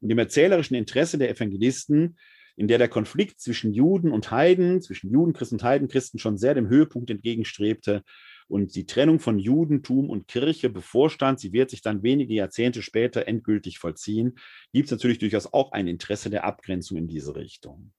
Und 0.00 0.10
im 0.10 0.18
erzählerischen 0.18 0.76
Interesse 0.76 1.18
der 1.18 1.30
Evangelisten 1.30 2.16
in 2.58 2.66
der 2.66 2.78
der 2.78 2.88
Konflikt 2.88 3.40
zwischen 3.40 3.72
Juden 3.72 4.10
und 4.10 4.32
Heiden, 4.32 4.82
zwischen 4.82 5.12
Judenchristen 5.12 5.58
und 5.58 5.64
Heidenchristen 5.64 6.18
schon 6.18 6.38
sehr 6.38 6.54
dem 6.54 6.68
Höhepunkt 6.68 7.08
entgegenstrebte, 7.08 8.02
und 8.48 8.74
die 8.74 8.86
Trennung 8.86 9.20
von 9.20 9.38
Judentum 9.38 10.10
und 10.10 10.26
Kirche 10.26 10.70
bevorstand, 10.70 11.38
sie 11.38 11.52
wird 11.52 11.70
sich 11.70 11.82
dann 11.82 12.02
wenige 12.02 12.34
Jahrzehnte 12.34 12.82
später 12.82 13.28
endgültig 13.28 13.78
vollziehen, 13.78 14.38
gibt 14.72 14.86
es 14.86 14.90
natürlich 14.90 15.18
durchaus 15.18 15.52
auch 15.52 15.72
ein 15.72 15.86
Interesse 15.86 16.30
der 16.30 16.44
Abgrenzung 16.44 16.96
in 16.96 17.08
diese 17.08 17.36
Richtung. 17.36 17.92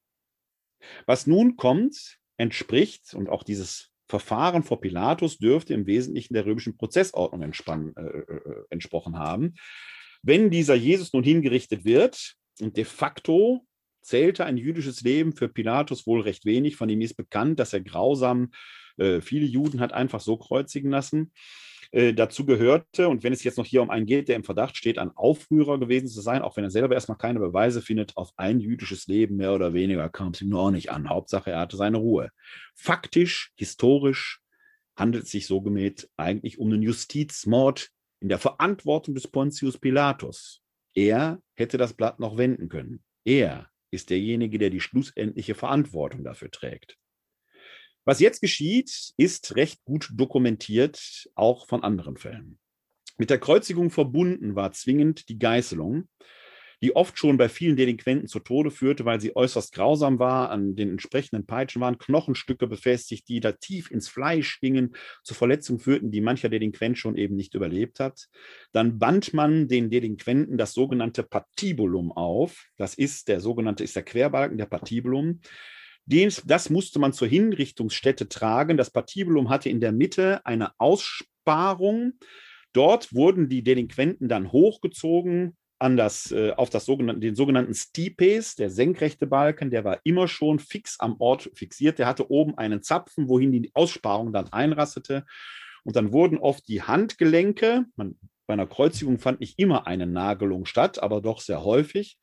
Was 1.06 1.28
nun 1.28 1.56
kommt, 1.56 2.18
entspricht, 2.38 3.14
und 3.14 3.30
auch 3.30 3.44
dieses 3.44 3.92
Verfahren 4.08 4.64
vor 4.64 4.82
Pilatus 4.82 5.38
dürfte 5.38 5.74
im 5.74 5.86
Wesentlichen 5.86 6.34
der 6.34 6.46
römischen 6.46 6.78
Prozessordnung 6.78 7.44
entspann, 7.44 7.94
äh, 7.96 8.02
äh, 8.02 8.36
äh 8.36 8.64
entsprochen 8.72 9.20
haben. 9.20 9.54
Wenn 10.24 10.50
dieser 10.50 10.74
Jesus 10.74 11.14
nun 11.14 11.24
hingerichtet 11.24 11.86
wird 11.86 12.36
und 12.60 12.76
de 12.76 12.86
facto 12.86 13.66
zählte 14.02 14.46
ein 14.46 14.58
jüdisches 14.58 15.02
Leben 15.02 15.34
für 15.34 15.50
Pilatus 15.50 16.08
wohl 16.08 16.22
recht 16.22 16.46
wenig. 16.46 16.76
Von 16.76 16.90
ihm 16.90 17.02
ist 17.02 17.16
bekannt, 17.16 17.60
dass 17.60 17.74
er 17.74 17.82
grausam 17.82 18.52
äh, 18.98 19.22
viele 19.22 19.46
Juden 19.46 19.80
hat 19.80 19.94
einfach 19.94 20.20
so 20.20 20.38
kreuzigen 20.38 20.92
lassen. 20.92 21.32
Äh, 21.92 22.14
dazu 22.14 22.46
gehörte, 22.46 23.08
und 23.08 23.24
wenn 23.24 23.34
es 23.34 23.44
jetzt 23.44 23.58
noch 23.58 23.66
hier 23.66 23.82
um 23.82 23.90
einen 23.90 24.06
geht, 24.06 24.30
der 24.30 24.36
im 24.36 24.44
Verdacht 24.44 24.78
steht, 24.78 25.00
ein 25.00 25.12
Aufrührer 25.16 25.80
gewesen 25.80 26.08
zu 26.08 26.22
sein, 26.22 26.44
auch 26.44 26.56
wenn 26.56 26.64
er 26.64 26.70
selber 26.70 26.94
erstmal 26.94 27.18
keine 27.18 27.40
Beweise 27.40 27.82
findet, 27.82 28.16
auf 28.16 28.32
ein 28.38 28.60
jüdisches 28.60 29.08
Leben 29.08 29.38
mehr 29.38 29.54
oder 29.54 29.74
weniger 29.74 30.08
kam 30.10 30.34
es 30.34 30.42
ihm 30.42 30.54
auch 30.54 30.70
nicht 30.70 30.92
an. 30.92 31.10
Hauptsache, 31.10 31.52
er 31.52 31.62
hatte 31.62 31.78
seine 31.78 31.98
Ruhe. 31.98 32.30
Faktisch, 32.76 33.52
historisch 33.56 34.40
handelt 34.96 35.24
es 35.24 35.32
sich 35.32 35.48
so 35.48 35.62
gemäht 35.62 36.10
eigentlich 36.18 36.60
um 36.60 36.72
einen 36.72 36.84
Justizmord 36.84 37.90
in 38.20 38.30
der 38.30 38.38
Verantwortung 38.38 39.16
des 39.16 39.28
Pontius 39.28 39.78
Pilatus. 39.80 40.62
Er 40.94 41.42
hätte 41.56 41.78
das 41.78 41.94
Blatt 41.94 42.20
noch 42.20 42.38
wenden 42.38 42.70
können. 42.70 43.04
Er 43.24 43.70
ist 43.92 44.10
derjenige, 44.10 44.58
der 44.58 44.70
die 44.70 44.80
schlussendliche 44.80 45.56
Verantwortung 45.56 46.24
dafür 46.24 46.52
trägt. 46.52 46.98
Was 48.06 48.20
jetzt 48.20 48.42
geschieht, 48.42 49.14
ist 49.18 49.56
recht 49.56 49.84
gut 49.86 50.10
dokumentiert, 50.14 51.30
auch 51.36 51.68
von 51.68 51.84
anderen 51.84 52.18
Fällen. 52.18 52.60
Mit 53.18 53.30
der 53.30 53.40
Kreuzigung 53.40 53.92
verbunden 53.92 54.56
war 54.56 54.72
zwingend 54.72 55.30
die 55.30 55.38
Geißelung, 55.38 56.08
die 56.82 56.96
oft 56.96 57.18
schon 57.18 57.38
bei 57.38 57.50
vielen 57.50 57.76
Delinquenten 57.76 58.28
zu 58.28 58.40
Tode 58.40 58.72
führte, 58.72 59.04
weil 59.06 59.20
sie 59.20 59.36
äußerst 59.36 59.74
grausam 59.74 60.18
war. 60.20 60.50
An 60.50 60.76
den 60.76 60.90
entsprechenden 60.90 61.46
Peitschen 61.46 61.82
waren 61.82 61.98
Knochenstücke 61.98 62.68
befestigt, 62.68 63.28
die 63.28 63.42
da 63.42 63.52
tief 63.52 63.92
ins 63.92 64.08
Fleisch 64.08 64.60
gingen, 64.62 64.96
zu 65.24 65.34
Verletzungen 65.34 65.80
führten, 65.80 66.12
die 66.12 66.22
mancher 66.22 66.50
Delinquent 66.50 66.98
schon 66.98 67.18
eben 67.18 67.36
nicht 67.36 67.54
überlebt 67.54 68.00
hat. 68.00 68.28
Dann 68.72 68.98
band 68.98 69.34
man 69.34 69.68
den 69.68 69.90
Delinquenten 69.90 70.58
das 70.58 70.74
sogenannte 70.74 71.24
Patibulum 71.24 72.12
auf. 72.12 72.68
Das 72.78 72.94
ist 72.94 73.28
der 73.28 73.42
sogenannte, 73.42 73.84
ist 73.84 73.96
der 73.96 74.04
Querbalken, 74.04 74.58
der 74.58 74.66
Patibulum. 74.66 75.42
Den, 76.06 76.34
das 76.46 76.70
musste 76.70 76.98
man 76.98 77.14
zur 77.14 77.28
Hinrichtungsstätte 77.28 78.30
tragen. 78.30 78.78
Das 78.78 78.90
Patibulum 78.90 79.50
hatte 79.50 79.70
in 79.70 79.82
der 79.82 79.92
Mitte 79.92 80.46
eine 80.46 80.72
Aussparung. 80.80 82.14
Dort 82.72 83.14
wurden 83.14 83.50
die 83.50 83.64
Delinquenten 83.64 84.30
dann 84.30 84.52
hochgezogen 84.52 85.58
an 85.80 85.98
das, 85.98 86.32
äh, 86.32 86.52
auf 86.52 86.70
das 86.70 86.86
sogenannte, 86.86 87.22
den 87.22 87.36
sogenannten 87.36 87.74
Stipes, 87.74 88.56
der 88.56 88.70
senkrechte 88.70 89.28
Balken, 89.28 89.72
der 89.72 89.84
war 89.86 90.00
immer 90.04 90.28
schon 90.28 90.60
fix 90.60 91.00
am 91.00 91.16
Ort 91.20 91.50
fixiert. 91.56 92.00
Der 92.00 92.08
hatte 92.08 92.30
oben 92.30 92.58
einen 92.58 92.84
Zapfen, 92.84 93.30
wohin 93.30 93.52
die 93.52 93.72
Aussparung 93.74 94.34
dann 94.34 94.52
einrastete. 94.52 95.26
Und 95.84 95.96
dann 95.96 96.12
wurden 96.12 96.38
oft 96.38 96.68
die 96.68 96.84
Handgelenke, 96.84 97.86
man, 97.96 98.20
bei 98.46 98.54
einer 98.54 98.68
Kreuzigung 98.68 99.20
fand 99.20 99.40
nicht 99.40 99.60
immer 99.60 99.88
eine 99.88 100.08
Nagelung 100.08 100.66
statt, 100.66 101.02
aber 101.02 101.22
doch 101.22 101.40
sehr 101.40 101.64
häufig. 101.64 102.18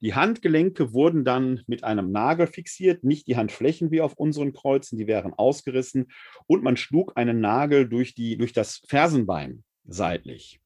Die 0.00 0.14
Handgelenke 0.14 0.92
wurden 0.92 1.24
dann 1.24 1.62
mit 1.66 1.84
einem 1.84 2.12
Nagel 2.12 2.46
fixiert, 2.46 3.02
nicht 3.02 3.26
die 3.26 3.36
Handflächen 3.36 3.90
wie 3.90 4.00
auf 4.00 4.14
unseren 4.14 4.52
Kreuzen, 4.52 4.96
die 4.96 5.06
wären 5.06 5.34
ausgerissen. 5.34 6.06
Und 6.46 6.62
man 6.62 6.76
schlug 6.76 7.12
einen 7.16 7.40
Nagel 7.40 7.88
durch, 7.88 8.14
die, 8.14 8.38
durch 8.38 8.52
das 8.52 8.82
Fersenbein 8.86 9.64
seitlich. 9.84 10.60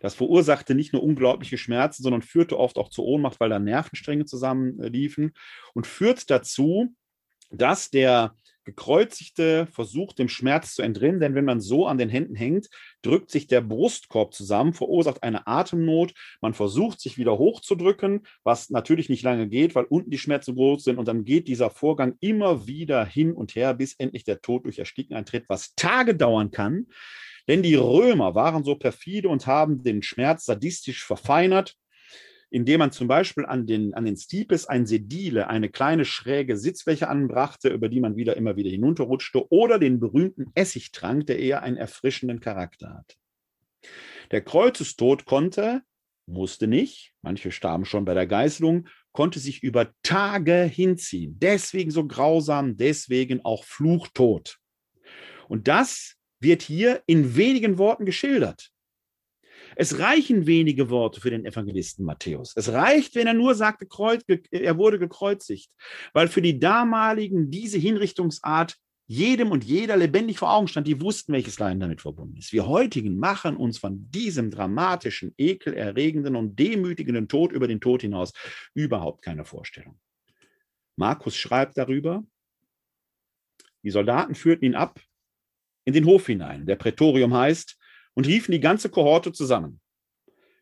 Das 0.00 0.14
verursachte 0.14 0.74
nicht 0.74 0.92
nur 0.92 1.02
unglaubliche 1.02 1.58
Schmerzen, 1.58 2.02
sondern 2.02 2.22
führte 2.22 2.58
oft 2.58 2.78
auch 2.78 2.88
zur 2.88 3.04
Ohnmacht, 3.04 3.38
weil 3.38 3.50
da 3.50 3.58
Nervenstränge 3.58 4.24
zusammenliefen 4.24 5.32
und 5.74 5.86
führt 5.86 6.30
dazu, 6.30 6.94
dass 7.50 7.90
der 7.90 8.34
Gekreuzigte 8.64 9.66
versucht, 9.66 10.18
dem 10.18 10.28
Schmerz 10.28 10.74
zu 10.74 10.82
entrinnen, 10.82 11.18
denn 11.18 11.34
wenn 11.34 11.44
man 11.44 11.60
so 11.60 11.86
an 11.86 11.98
den 11.98 12.08
Händen 12.08 12.34
hängt, 12.34 12.68
drückt 13.02 13.30
sich 13.30 13.46
der 13.46 13.62
Brustkorb 13.62 14.34
zusammen, 14.34 14.74
verursacht 14.74 15.22
eine 15.22 15.46
Atemnot. 15.46 16.12
Man 16.40 16.54
versucht, 16.54 17.00
sich 17.00 17.16
wieder 17.16 17.38
hochzudrücken, 17.38 18.26
was 18.44 18.70
natürlich 18.70 19.08
nicht 19.08 19.22
lange 19.22 19.48
geht, 19.48 19.74
weil 19.74 19.84
unten 19.84 20.10
die 20.10 20.18
Schmerzen 20.18 20.54
groß 20.54 20.84
sind. 20.84 20.98
Und 20.98 21.08
dann 21.08 21.24
geht 21.24 21.48
dieser 21.48 21.70
Vorgang 21.70 22.16
immer 22.20 22.66
wieder 22.66 23.04
hin 23.04 23.32
und 23.32 23.54
her, 23.54 23.74
bis 23.74 23.94
endlich 23.94 24.24
der 24.24 24.40
Tod 24.40 24.66
durch 24.66 24.78
Ersticken 24.78 25.16
eintritt, 25.16 25.46
was 25.48 25.74
Tage 25.74 26.14
dauern 26.14 26.50
kann. 26.50 26.86
Denn 27.50 27.62
die 27.62 27.74
Römer 27.74 28.34
waren 28.34 28.64
so 28.64 28.76
perfide 28.76 29.28
und 29.28 29.46
haben 29.46 29.82
den 29.82 30.02
Schmerz 30.02 30.46
sadistisch 30.46 31.04
verfeinert 31.04 31.76
indem 32.50 32.80
man 32.80 32.92
zum 32.92 33.06
Beispiel 33.06 33.46
an 33.46 33.66
den, 33.66 33.94
an 33.94 34.04
den 34.04 34.16
Stipes 34.16 34.66
ein 34.66 34.84
Sedile, 34.84 35.48
eine 35.48 35.68
kleine 35.68 36.04
schräge 36.04 36.56
Sitzfläche 36.56 37.08
anbrachte, 37.08 37.68
über 37.68 37.88
die 37.88 38.00
man 38.00 38.16
wieder 38.16 38.36
immer 38.36 38.56
wieder 38.56 38.70
hinunterrutschte, 38.70 39.50
oder 39.50 39.78
den 39.78 40.00
berühmten 40.00 40.50
Essigtrank, 40.54 41.26
der 41.26 41.38
eher 41.38 41.62
einen 41.62 41.76
erfrischenden 41.76 42.40
Charakter 42.40 42.94
hat. 42.94 43.16
Der 44.32 44.42
Kreuzestod 44.42 45.24
konnte, 45.24 45.82
musste 46.26 46.66
nicht, 46.66 47.12
manche 47.22 47.52
starben 47.52 47.84
schon 47.84 48.04
bei 48.04 48.14
der 48.14 48.26
Geißelung, 48.26 48.88
konnte 49.12 49.38
sich 49.38 49.62
über 49.62 49.92
Tage 50.02 50.62
hinziehen. 50.64 51.38
Deswegen 51.38 51.90
so 51.90 52.06
grausam, 52.06 52.76
deswegen 52.76 53.44
auch 53.44 53.64
Fluchtod. 53.64 54.58
Und 55.48 55.66
das 55.68 56.16
wird 56.40 56.62
hier 56.62 57.02
in 57.06 57.36
wenigen 57.36 57.78
Worten 57.78 58.06
geschildert. 58.06 58.70
Es 59.76 59.98
reichen 59.98 60.46
wenige 60.46 60.90
Worte 60.90 61.20
für 61.20 61.30
den 61.30 61.44
Evangelisten 61.44 62.04
Matthäus. 62.04 62.52
Es 62.56 62.72
reicht, 62.72 63.14
wenn 63.14 63.26
er 63.26 63.34
nur 63.34 63.54
sagte, 63.54 63.86
er 64.50 64.78
wurde 64.78 64.98
gekreuzigt, 64.98 65.70
weil 66.12 66.28
für 66.28 66.42
die 66.42 66.58
damaligen 66.58 67.50
diese 67.50 67.78
Hinrichtungsart 67.78 68.76
jedem 69.06 69.50
und 69.50 69.64
jeder 69.64 69.96
lebendig 69.96 70.38
vor 70.38 70.52
Augen 70.52 70.68
stand, 70.68 70.86
die 70.86 71.00
wussten, 71.00 71.32
welches 71.32 71.58
Leiden 71.58 71.80
damit 71.80 72.00
verbunden 72.00 72.36
ist. 72.36 72.52
Wir 72.52 72.68
heutigen 72.68 73.18
machen 73.18 73.56
uns 73.56 73.78
von 73.78 74.08
diesem 74.10 74.52
dramatischen, 74.52 75.34
ekelerregenden 75.36 76.36
und 76.36 76.56
demütigenden 76.58 77.26
Tod 77.26 77.50
über 77.50 77.66
den 77.66 77.80
Tod 77.80 78.02
hinaus 78.02 78.32
überhaupt 78.72 79.22
keine 79.22 79.44
Vorstellung. 79.44 79.98
Markus 80.94 81.36
schreibt 81.36 81.76
darüber, 81.76 82.24
die 83.82 83.90
Soldaten 83.90 84.36
führten 84.36 84.64
ihn 84.64 84.74
ab 84.76 85.00
in 85.90 85.94
den 85.94 86.06
Hof 86.06 86.26
hinein. 86.26 86.66
Der 86.66 86.76
Prätorium 86.76 87.34
heißt, 87.34 87.76
und 88.14 88.26
riefen 88.26 88.52
die 88.52 88.60
ganze 88.60 88.90
Kohorte 88.90 89.32
zusammen. 89.32 89.80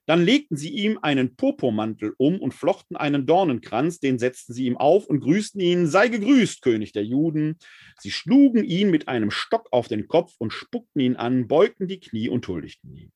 Dann 0.07 0.25
legten 0.25 0.57
sie 0.57 0.71
ihm 0.71 0.99
einen 1.03 1.37
Popomantel 1.37 2.15
um 2.17 2.41
und 2.41 2.55
flochten 2.55 2.97
einen 2.97 3.27
Dornenkranz, 3.27 4.01
den 4.01 4.19
setzten 4.19 4.55
sie 4.55 4.65
ihm 4.65 4.79
auf 4.79 5.07
und 5.07 5.21
grüßten 5.21 5.61
ihn, 5.61 5.87
sei 5.87 6.09
gegrüßt, 6.09 6.63
König 6.63 6.93
der 6.93 7.05
Juden. 7.05 7.59
Sie 7.99 8.11
schlugen 8.11 8.65
ihn 8.65 8.91
mit 8.91 9.07
einem 9.07 9.31
Stock 9.31 9.69
auf 9.71 9.87
den 9.87 10.09
Kopf 10.09 10.35
und 10.39 10.55
spuckten 10.55 11.03
ihn 11.03 11.17
an, 11.17 11.47
beugten 11.47 11.89
die 11.89 12.01
Knie 12.01 12.31
und 12.31 12.49
huldigten 12.49 12.97
ihn. 12.97 13.13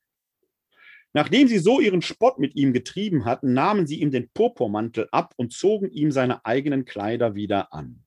Nachdem 1.15 1.49
sie 1.49 1.59
so 1.59 1.81
ihren 1.81 2.03
Spott 2.03 2.39
mit 2.39 2.57
ihm 2.57 2.75
getrieben 2.75 3.25
hatten, 3.25 3.55
nahmen 3.55 3.87
sie 3.87 4.01
ihm 4.01 4.11
den 4.11 4.29
Purpurmantel 4.31 5.09
ab 5.13 5.33
und 5.37 5.53
zogen 5.53 5.91
ihm 5.91 6.11
seine 6.11 6.45
eigenen 6.45 6.85
Kleider 6.85 7.35
wieder 7.35 7.73
an. 7.73 8.05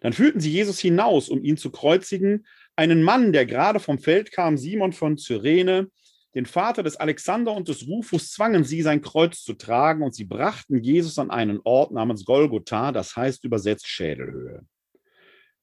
Dann 0.00 0.12
führten 0.12 0.40
sie 0.40 0.50
Jesus 0.50 0.78
hinaus, 0.78 1.28
um 1.28 1.42
ihn 1.42 1.56
zu 1.56 1.70
kreuzigen, 1.70 2.46
einen 2.76 3.02
Mann, 3.02 3.32
der 3.32 3.46
gerade 3.46 3.80
vom 3.80 3.98
Feld 3.98 4.30
kam, 4.32 4.58
Simon 4.58 4.92
von 4.92 5.16
Cyrene, 5.16 5.90
den 6.34 6.46
Vater 6.46 6.82
des 6.82 6.96
Alexander 6.96 7.52
und 7.52 7.68
des 7.68 7.86
Rufus, 7.86 8.30
zwangen 8.30 8.62
sie, 8.62 8.82
sein 8.82 9.00
Kreuz 9.00 9.42
zu 9.42 9.54
tragen, 9.54 10.02
und 10.02 10.14
sie 10.14 10.24
brachten 10.24 10.82
Jesus 10.82 11.18
an 11.18 11.30
einen 11.30 11.60
Ort 11.64 11.92
namens 11.92 12.26
Golgotha, 12.26 12.92
das 12.92 13.16
heißt 13.16 13.44
übersetzt 13.44 13.88
Schädelhöhe. 13.88 14.66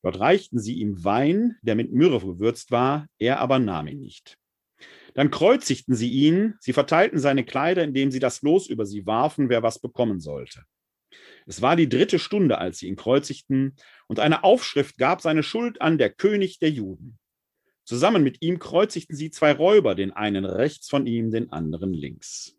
Dort 0.02 0.19
reichten 0.19 0.60
sie 0.60 0.73
ihm 0.73 1.03
Wein, 1.03 1.57
der 1.61 1.76
mit 1.76 1.94
Myrrhe 1.94 2.19
gewürzt 2.19 2.72
war, 2.72 3.07
er 3.19 3.40
aber 3.40 3.60
nahm 3.60 3.88
ihn 3.88 3.99
nicht. 3.99 4.38
Dann 5.14 5.30
kreuzigten 5.30 5.95
sie 5.95 6.10
ihn, 6.10 6.56
sie 6.60 6.73
verteilten 6.73 7.19
seine 7.19 7.45
Kleider, 7.45 7.84
indem 7.84 8.11
sie 8.11 8.19
das 8.19 8.41
Los 8.41 8.68
über 8.68 8.85
sie 8.85 9.06
warfen, 9.06 9.49
wer 9.49 9.61
was 9.61 9.80
bekommen 9.80 10.19
sollte. 10.19 10.64
Es 11.45 11.61
war 11.61 11.76
die 11.76 11.90
dritte 11.90 12.20
Stunde, 12.20 12.57
als 12.57 12.80
sie 12.80 12.88
ihn 12.88 12.95
kreuzigten, 12.95 13.76
und 14.07 14.20
eine 14.20 14.44
Aufschrift 14.44 14.98
gab 14.98 15.22
seine 15.22 15.44
Schuld 15.44 15.82
an, 15.82 15.98
der 15.98 16.10
König 16.10 16.60
der 16.60 16.70
Juden. 16.70 17.18
Zusammen 17.86 18.24
mit 18.24 18.41
ihm 18.41 18.60
kreuzigten 18.60 19.15
sie 19.15 19.30
zwei 19.30 19.52
Räuber, 19.52 19.94
den 19.95 20.11
einen 20.11 20.45
rechts 20.45 20.90
von 20.90 21.06
ihm, 21.06 21.32
den 21.32 21.52
anderen 21.52 21.94
links. 21.94 22.57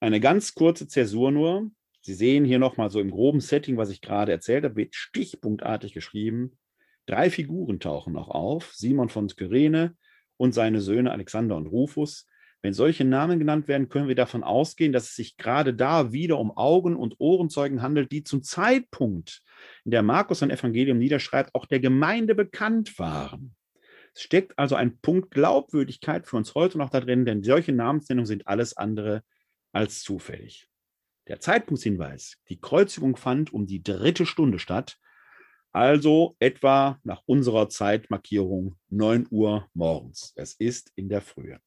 Eine 0.00 0.18
ganz 0.18 0.54
kurze 0.54 0.88
Zäsur 0.88 1.30
nur. 1.30 1.70
Sie 2.00 2.14
sehen 2.14 2.44
hier 2.44 2.58
nochmal 2.58 2.90
so 2.90 3.00
im 3.00 3.10
groben 3.10 3.40
Setting, 3.40 3.76
was 3.76 3.90
ich 3.90 4.00
gerade 4.00 4.32
erzählt 4.32 4.64
habe, 4.64 4.76
wird 4.76 4.94
stichpunktartig 4.94 5.92
geschrieben. 5.92 6.58
Drei 7.06 7.30
Figuren 7.30 7.78
tauchen 7.78 8.14
noch 8.14 8.28
auf: 8.28 8.72
Simon 8.74 9.10
von 9.10 9.28
Kyrene 9.28 9.96
und 10.36 10.52
seine 10.52 10.80
Söhne 10.80 11.12
Alexander 11.12 11.56
und 11.56 11.66
Rufus. 11.66 12.26
Wenn 12.62 12.74
solche 12.74 13.04
Namen 13.04 13.38
genannt 13.38 13.68
werden, 13.68 13.88
können 13.88 14.08
wir 14.08 14.14
davon 14.14 14.44
ausgehen, 14.44 14.92
dass 14.92 15.04
es 15.04 15.16
sich 15.16 15.36
gerade 15.38 15.72
da 15.72 16.12
wieder 16.12 16.38
um 16.38 16.56
Augen- 16.56 16.96
und 16.96 17.16
Ohrenzeugen 17.18 17.80
handelt, 17.80 18.12
die 18.12 18.22
zum 18.22 18.42
Zeitpunkt, 18.42 19.42
in 19.84 19.92
der 19.92 20.02
Markus 20.02 20.40
sein 20.40 20.50
Evangelium 20.50 20.98
niederschreibt, 20.98 21.54
auch 21.54 21.64
der 21.64 21.80
Gemeinde 21.80 22.34
bekannt 22.34 22.98
waren. 22.98 23.54
Es 24.14 24.22
steckt 24.22 24.58
also 24.58 24.74
ein 24.74 24.98
Punkt 24.98 25.30
Glaubwürdigkeit 25.30 26.26
für 26.26 26.36
uns 26.36 26.54
heute 26.54 26.76
noch 26.76 26.90
da 26.90 27.00
drin, 27.00 27.24
denn 27.24 27.42
solche 27.42 27.72
Namensnennungen 27.72 28.26
sind 28.26 28.46
alles 28.46 28.76
andere 28.76 29.22
als 29.72 30.02
zufällig. 30.02 30.68
Der 31.28 31.40
Zeitpunktshinweis, 31.40 32.36
die 32.48 32.60
Kreuzigung 32.60 33.16
fand 33.16 33.52
um 33.52 33.66
die 33.66 33.82
dritte 33.82 34.26
Stunde 34.26 34.58
statt, 34.58 34.98
also 35.72 36.36
etwa 36.40 36.98
nach 37.04 37.22
unserer 37.26 37.68
Zeitmarkierung 37.68 38.76
9 38.88 39.28
Uhr 39.30 39.68
morgens. 39.72 40.32
Es 40.34 40.54
ist 40.54 40.92
in 40.96 41.08
der 41.08 41.22
Frühe. 41.22 41.60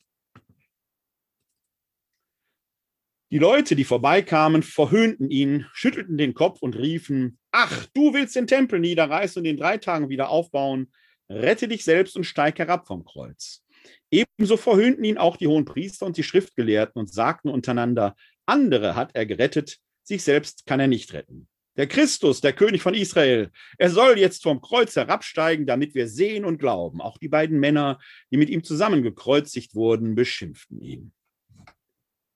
Die 3.33 3.39
Leute, 3.39 3.75
die 3.75 3.83
vorbeikamen, 3.83 4.61
verhöhnten 4.61 5.31
ihn, 5.31 5.65
schüttelten 5.73 6.19
den 6.19 6.35
Kopf 6.35 6.61
und 6.61 6.77
riefen, 6.77 7.39
ach, 7.51 7.87
du 7.95 8.13
willst 8.13 8.35
den 8.35 8.45
Tempel 8.45 8.79
niederreißen 8.79 9.39
und 9.39 9.47
in 9.47 9.57
drei 9.57 9.79
Tagen 9.79 10.09
wieder 10.09 10.29
aufbauen, 10.29 10.91
rette 11.27 11.67
dich 11.67 11.83
selbst 11.83 12.15
und 12.15 12.25
steig 12.25 12.59
herab 12.59 12.85
vom 12.85 13.03
Kreuz. 13.05 13.63
Ebenso 14.11 14.55
verhöhnten 14.55 15.03
ihn 15.03 15.17
auch 15.17 15.35
die 15.35 15.47
hohen 15.47 15.65
Priester 15.65 16.05
und 16.05 16.15
die 16.15 16.21
Schriftgelehrten 16.21 16.99
und 16.99 17.11
sagten 17.11 17.49
untereinander, 17.49 18.15
andere 18.45 18.95
hat 18.95 19.15
er 19.15 19.25
gerettet, 19.25 19.79
sich 20.03 20.21
selbst 20.21 20.67
kann 20.67 20.79
er 20.79 20.87
nicht 20.87 21.11
retten. 21.13 21.47
Der 21.75 21.87
Christus, 21.87 22.39
der 22.39 22.53
König 22.53 22.83
von 22.83 22.93
Israel, 22.93 23.49
er 23.79 23.89
soll 23.89 24.19
jetzt 24.19 24.43
vom 24.43 24.61
Kreuz 24.61 24.95
herabsteigen, 24.95 25.65
damit 25.65 25.95
wir 25.95 26.07
sehen 26.07 26.45
und 26.45 26.59
glauben. 26.59 27.01
Auch 27.01 27.17
die 27.17 27.29
beiden 27.29 27.59
Männer, 27.59 27.97
die 28.29 28.37
mit 28.37 28.51
ihm 28.51 28.63
zusammen 28.63 29.01
gekreuzigt 29.01 29.73
wurden, 29.73 30.13
beschimpften 30.13 30.79
ihn. 30.83 31.13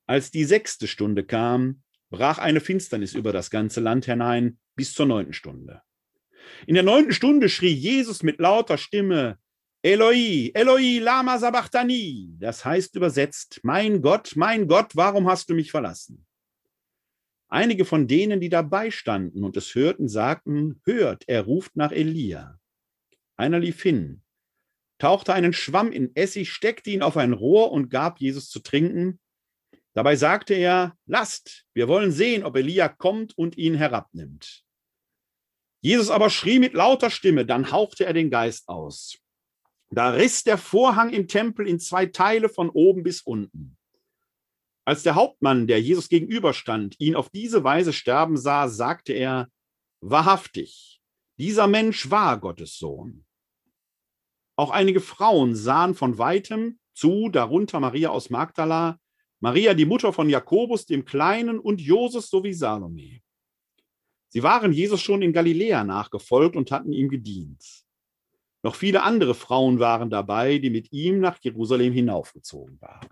Als 0.08 0.30
die 0.30 0.44
sechste 0.46 0.88
Stunde 0.88 1.22
kam, 1.22 1.82
brach 2.08 2.38
eine 2.38 2.60
Finsternis 2.60 3.12
über 3.12 3.30
das 3.30 3.50
ganze 3.50 3.80
Land 3.80 4.06
hinein 4.06 4.58
bis 4.74 4.94
zur 4.94 5.04
neunten 5.04 5.34
Stunde. 5.34 5.82
In 6.66 6.74
der 6.74 6.82
neunten 6.82 7.12
Stunde 7.12 7.50
schrie 7.50 7.74
Jesus 7.74 8.22
mit 8.22 8.40
lauter 8.40 8.78
Stimme, 8.78 9.38
Eloi, 9.82 10.50
Eloi, 10.54 10.98
lama 10.98 11.38
sabachthani. 11.38 12.36
Das 12.38 12.64
heißt 12.64 12.96
übersetzt, 12.96 13.60
mein 13.64 14.00
Gott, 14.00 14.32
mein 14.34 14.66
Gott, 14.66 14.96
warum 14.96 15.28
hast 15.28 15.50
du 15.50 15.54
mich 15.54 15.70
verlassen? 15.70 16.24
Einige 17.48 17.84
von 17.84 18.08
denen, 18.08 18.40
die 18.40 18.48
dabei 18.48 18.90
standen 18.90 19.44
und 19.44 19.58
es 19.58 19.74
hörten, 19.74 20.08
sagten, 20.08 20.80
hört, 20.84 21.24
er 21.28 21.42
ruft 21.42 21.76
nach 21.76 21.92
Elia. 21.92 22.58
Einer 23.36 23.58
lief 23.58 23.82
hin, 23.82 24.22
tauchte 24.96 25.34
einen 25.34 25.52
Schwamm 25.52 25.92
in 25.92 26.16
Essig, 26.16 26.50
steckte 26.50 26.88
ihn 26.88 27.02
auf 27.02 27.18
ein 27.18 27.34
Rohr 27.34 27.72
und 27.72 27.90
gab 27.90 28.20
Jesus 28.20 28.48
zu 28.48 28.60
trinken. 28.60 29.20
Dabei 29.98 30.14
sagte 30.14 30.54
er, 30.54 30.96
lasst, 31.06 31.66
wir 31.74 31.88
wollen 31.88 32.12
sehen, 32.12 32.44
ob 32.44 32.54
Elia 32.54 32.86
kommt 32.86 33.36
und 33.36 33.58
ihn 33.58 33.74
herabnimmt. 33.74 34.62
Jesus 35.80 36.08
aber 36.08 36.30
schrie 36.30 36.60
mit 36.60 36.72
lauter 36.72 37.10
Stimme, 37.10 37.44
dann 37.44 37.72
hauchte 37.72 38.06
er 38.06 38.12
den 38.12 38.30
Geist 38.30 38.68
aus. 38.68 39.18
Da 39.90 40.10
riss 40.10 40.44
der 40.44 40.56
Vorhang 40.56 41.10
im 41.10 41.26
Tempel 41.26 41.66
in 41.66 41.80
zwei 41.80 42.06
Teile 42.06 42.48
von 42.48 42.70
oben 42.70 43.02
bis 43.02 43.22
unten. 43.22 43.76
Als 44.84 45.02
der 45.02 45.16
Hauptmann, 45.16 45.66
der 45.66 45.82
Jesus 45.82 46.08
gegenüberstand, 46.08 46.94
ihn 47.00 47.16
auf 47.16 47.28
diese 47.28 47.64
Weise 47.64 47.92
sterben 47.92 48.36
sah, 48.36 48.68
sagte 48.68 49.14
er, 49.14 49.48
wahrhaftig, 50.00 51.00
dieser 51.38 51.66
Mensch 51.66 52.08
war 52.08 52.38
Gottes 52.38 52.78
Sohn. 52.78 53.26
Auch 54.54 54.70
einige 54.70 55.00
Frauen 55.00 55.56
sahen 55.56 55.96
von 55.96 56.18
weitem 56.18 56.78
zu, 56.94 57.30
darunter 57.30 57.80
Maria 57.80 58.10
aus 58.10 58.30
Magdala, 58.30 59.00
Maria, 59.40 59.74
die 59.74 59.84
Mutter 59.84 60.12
von 60.12 60.28
Jakobus, 60.28 60.86
dem 60.86 61.04
Kleinen, 61.04 61.58
und 61.58 61.80
Joses 61.80 62.28
sowie 62.28 62.52
Salome. 62.52 63.20
Sie 64.28 64.42
waren 64.42 64.72
Jesus 64.72 65.00
schon 65.00 65.22
in 65.22 65.32
Galiläa 65.32 65.84
nachgefolgt 65.84 66.56
und 66.56 66.70
hatten 66.70 66.92
ihm 66.92 67.08
gedient. 67.08 67.64
Noch 68.62 68.74
viele 68.74 69.02
andere 69.02 69.34
Frauen 69.34 69.78
waren 69.78 70.10
dabei, 70.10 70.58
die 70.58 70.70
mit 70.70 70.92
ihm 70.92 71.20
nach 71.20 71.38
Jerusalem 71.40 71.92
hinaufgezogen 71.92 72.80
waren. 72.80 73.08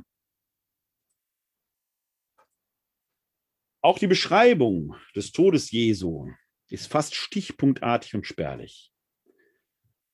Auch 3.80 3.98
die 3.98 4.08
Beschreibung 4.08 4.96
des 5.14 5.30
Todes 5.30 5.70
Jesu 5.70 6.28
ist 6.68 6.88
fast 6.88 7.14
stichpunktartig 7.14 8.14
und 8.16 8.26
spärlich. 8.26 8.92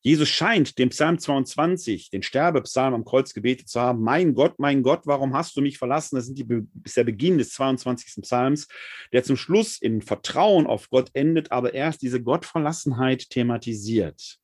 Jesus 0.04 0.28
scheint 0.28 0.78
dem 0.78 0.88
Psalm 0.88 1.16
22, 1.16 2.10
den 2.10 2.24
Sterbepsalm 2.24 2.92
am 2.92 3.04
Kreuz 3.04 3.32
gebetet 3.32 3.68
zu 3.68 3.80
haben. 3.80 4.02
Mein 4.02 4.34
Gott, 4.34 4.58
mein 4.58 4.82
Gott, 4.82 5.02
warum 5.04 5.32
hast 5.32 5.56
du 5.56 5.60
mich 5.60 5.78
verlassen? 5.78 6.16
Das 6.16 6.32
die, 6.32 6.44
ist 6.82 6.96
der 6.96 7.04
Beginn 7.04 7.38
des 7.38 7.52
22. 7.52 8.20
Psalms, 8.22 8.66
der 9.12 9.22
zum 9.22 9.36
Schluss 9.36 9.78
in 9.78 10.02
Vertrauen 10.02 10.66
auf 10.66 10.90
Gott 10.90 11.10
endet, 11.12 11.52
aber 11.52 11.72
erst 11.72 12.02
diese 12.02 12.20
Gottverlassenheit 12.20 13.30
thematisiert. 13.30 14.38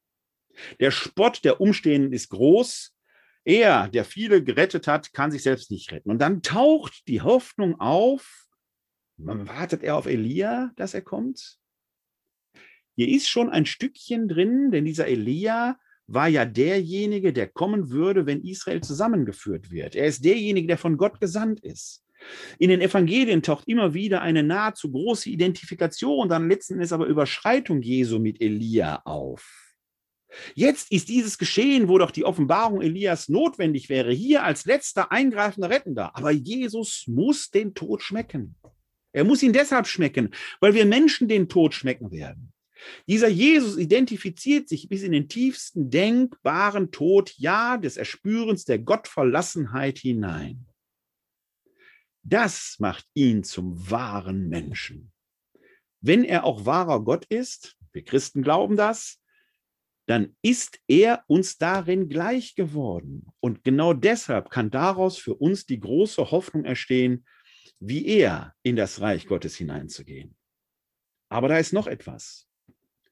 Der 0.78 0.92
Spott 0.92 1.44
der 1.44 1.60
Umstehenden 1.60 2.12
ist 2.12 2.28
groß. 2.28 2.94
Er, 3.44 3.88
der 3.88 4.04
viele 4.04 4.44
gerettet 4.44 4.86
hat, 4.86 5.12
kann 5.12 5.32
sich 5.32 5.42
selbst 5.42 5.72
nicht 5.72 5.90
retten. 5.90 6.10
Und 6.10 6.20
dann 6.20 6.42
taucht 6.42 7.08
die 7.08 7.22
Hoffnung 7.22 7.80
auf. 7.80 8.46
Man 9.16 9.48
wartet 9.48 9.82
er 9.82 9.96
auf 9.96 10.06
Elia, 10.06 10.70
dass 10.76 10.94
er 10.94 11.02
kommt. 11.02 11.58
Hier 12.98 13.10
ist 13.10 13.28
schon 13.28 13.48
ein 13.48 13.64
Stückchen 13.64 14.26
drin, 14.26 14.72
denn 14.72 14.84
dieser 14.84 15.06
Elia 15.06 15.78
war 16.08 16.26
ja 16.26 16.44
derjenige, 16.44 17.32
der 17.32 17.46
kommen 17.46 17.90
würde, 17.90 18.26
wenn 18.26 18.42
Israel 18.42 18.80
zusammengeführt 18.80 19.70
wird. 19.70 19.94
Er 19.94 20.06
ist 20.06 20.24
derjenige, 20.24 20.66
der 20.66 20.78
von 20.78 20.96
Gott 20.96 21.20
gesandt 21.20 21.60
ist. 21.60 22.04
In 22.58 22.70
den 22.70 22.80
Evangelien 22.80 23.40
taucht 23.44 23.68
immer 23.68 23.94
wieder 23.94 24.20
eine 24.20 24.42
nahezu 24.42 24.90
große 24.90 25.30
Identifikation, 25.30 26.28
dann 26.28 26.48
letzten 26.48 26.74
Endes 26.74 26.92
aber 26.92 27.06
Überschreitung 27.06 27.82
Jesu 27.82 28.18
mit 28.18 28.40
Elia 28.40 29.02
auf. 29.04 29.76
Jetzt 30.56 30.90
ist 30.90 31.08
dieses 31.08 31.38
Geschehen, 31.38 31.86
wo 31.86 31.98
doch 31.98 32.10
die 32.10 32.24
Offenbarung 32.24 32.82
Elias 32.82 33.28
notwendig 33.28 33.88
wäre, 33.88 34.10
hier 34.10 34.42
als 34.42 34.64
letzter 34.64 35.12
eingreifender 35.12 35.70
Rettender. 35.70 36.16
Aber 36.16 36.32
Jesus 36.32 37.04
muss 37.06 37.50
den 37.50 37.74
Tod 37.74 38.02
schmecken. 38.02 38.56
Er 39.12 39.22
muss 39.22 39.44
ihn 39.44 39.52
deshalb 39.52 39.86
schmecken, 39.86 40.34
weil 40.58 40.74
wir 40.74 40.84
Menschen 40.84 41.28
den 41.28 41.48
Tod 41.48 41.74
schmecken 41.74 42.10
werden. 42.10 42.52
Dieser 43.06 43.28
Jesus 43.28 43.76
identifiziert 43.76 44.68
sich 44.68 44.88
bis 44.88 45.02
in 45.02 45.12
den 45.12 45.28
tiefsten 45.28 45.90
denkbaren 45.90 46.90
Tod, 46.90 47.34
ja, 47.36 47.76
des 47.76 47.96
Erspürens 47.96 48.64
der 48.64 48.78
Gottverlassenheit 48.78 49.98
hinein. 49.98 50.66
Das 52.22 52.76
macht 52.78 53.06
ihn 53.14 53.42
zum 53.42 53.90
wahren 53.90 54.48
Menschen. 54.48 55.12
Wenn 56.00 56.24
er 56.24 56.44
auch 56.44 56.66
wahrer 56.66 57.02
Gott 57.02 57.24
ist, 57.26 57.76
wir 57.92 58.04
Christen 58.04 58.42
glauben 58.42 58.76
das, 58.76 59.20
dann 60.06 60.36
ist 60.42 60.80
er 60.88 61.24
uns 61.26 61.58
darin 61.58 62.08
gleich 62.08 62.54
geworden. 62.54 63.26
Und 63.40 63.64
genau 63.64 63.92
deshalb 63.92 64.50
kann 64.50 64.70
daraus 64.70 65.18
für 65.18 65.34
uns 65.34 65.66
die 65.66 65.80
große 65.80 66.30
Hoffnung 66.30 66.64
erstehen, 66.64 67.26
wie 67.80 68.06
er 68.06 68.54
in 68.62 68.76
das 68.76 69.00
Reich 69.00 69.26
Gottes 69.26 69.56
hineinzugehen. 69.56 70.36
Aber 71.30 71.48
da 71.48 71.58
ist 71.58 71.72
noch 71.72 71.86
etwas 71.86 72.47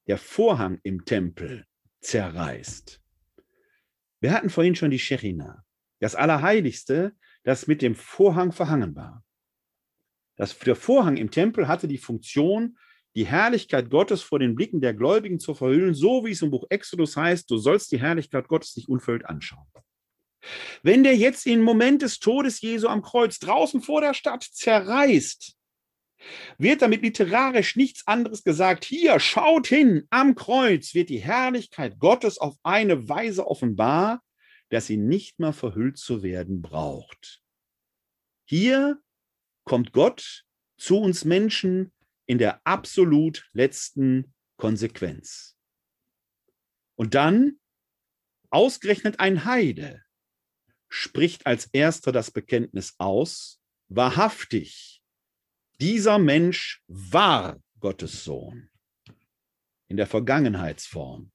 der 0.07 0.19
Vorhang 0.19 0.79
im 0.83 1.05
Tempel 1.05 1.67
zerreißt. 2.01 3.01
Wir 4.21 4.33
hatten 4.33 4.51
vorhin 4.51 4.75
schon 4.75 4.91
die 4.91 4.99
Scherina, 4.99 5.65
das 6.01 6.15
Allerheiligste, 6.15 7.15
das 7.43 7.67
mit 7.67 7.83
dem 7.83 7.95
Vorhang 7.95 8.53
verhangen 8.53 8.95
war. 8.97 9.25
Das, 10.37 10.59
der 10.59 10.77
Vorhang 10.77 11.17
im 11.17 11.31
Tempel 11.31 11.69
hatte 11.69 11.89
die 11.89 11.99
Funktion, 11.99 12.79
die 13.15 13.27
Herrlichkeit 13.27 13.89
Gottes 13.89 14.23
vor 14.23 14.39
den 14.39 14.55
Blicken 14.55 14.81
der 14.81 14.93
Gläubigen 14.93 15.41
zu 15.41 15.55
verhüllen, 15.55 15.95
so 15.95 16.25
wie 16.25 16.33
es 16.33 16.43
im 16.43 16.51
Buch 16.51 16.67
Exodus 16.69 17.17
heißt, 17.17 17.51
du 17.51 17.57
sollst 17.57 17.91
die 17.91 18.01
Herrlichkeit 18.01 18.47
Gottes 18.47 18.77
nicht 18.77 18.89
unverhüllt 18.89 19.25
anschauen. 19.25 19.67
Wenn 20.83 21.03
der 21.03 21.17
jetzt 21.17 21.47
im 21.47 21.63
Moment 21.63 22.03
des 22.03 22.19
Todes 22.19 22.61
Jesu 22.61 22.89
am 22.89 23.03
Kreuz 23.03 23.39
draußen 23.39 23.81
vor 23.81 24.03
der 24.03 24.15
Stadt 24.15 24.43
zerreißt, 24.45 25.56
wird 26.59 26.83
damit 26.83 27.03
literarisch 27.03 27.77
nichts 27.77 28.07
anderes 28.07 28.43
gesagt. 28.45 28.85
Hier, 28.85 29.21
schaut 29.21 29.67
hin, 29.67 30.07
am 30.11 30.35
Kreuz 30.35 30.95
wird 30.95 31.09
die 31.09 31.19
Herrlichkeit 31.19 31.99
Gottes 31.99 32.39
auf 32.39 32.57
eine 32.63 33.09
Weise 33.09 33.47
offenbar, 33.47 34.23
dass 34.71 34.87
sie 34.87 34.97
nicht 34.97 35.39
mehr 35.39 35.53
verhüllt 35.53 35.99
zu 35.99 36.23
werden 36.23 36.63
braucht. 36.63 37.43
Hier 38.49 39.01
kommt 39.65 39.93
Gott 39.93 40.45
zu 40.79 40.99
uns 40.99 41.25
Menschen 41.25 41.93
in 42.27 42.39
der 42.39 42.61
absolut 42.65 43.49
letzten 43.53 44.35
Konsequenz. 44.57 45.57
Und 46.97 47.15
dann, 47.15 47.59
ausgerechnet 48.51 49.21
ein 49.21 49.45
Heide, 49.45 50.03
spricht 50.89 51.47
als 51.47 51.67
erster 51.67 52.13
das 52.13 52.31
Bekenntnis 52.31 52.95
aus, 52.99 53.61
wahrhaftig, 53.89 54.96
dieser 55.81 56.19
Mensch 56.19 56.83
war 56.87 57.61
Gottes 57.81 58.25
Sohn 58.25 58.71
in 59.89 59.97
der 59.97 60.07
Vergangenheitsform. 60.07 61.31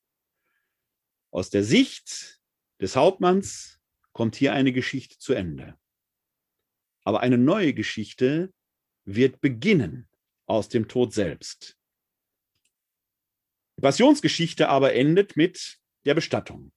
Aus 1.32 1.50
der 1.50 1.64
Sicht 1.64 2.42
des 2.80 2.96
Hauptmanns 2.96 3.80
kommt 4.12 4.36
hier 4.36 4.54
eine 4.54 4.74
Geschichte 4.74 5.18
zu 5.18 5.34
Ende. 5.34 5.78
Aber 7.04 7.22
eine 7.22 7.38
neue 7.38 7.74
Geschichte 7.74 8.54
wird 9.06 9.42
beginnen 9.42 10.10
aus 10.46 10.70
dem 10.70 10.88
Tod 10.88 11.14
selbst. 11.14 11.78
Die 13.78 13.82
Passionsgeschichte 13.82 14.68
aber 14.70 14.94
endet 14.94 15.38
mit 15.38 15.80
der 16.06 16.14
Bestattung. 16.14 16.72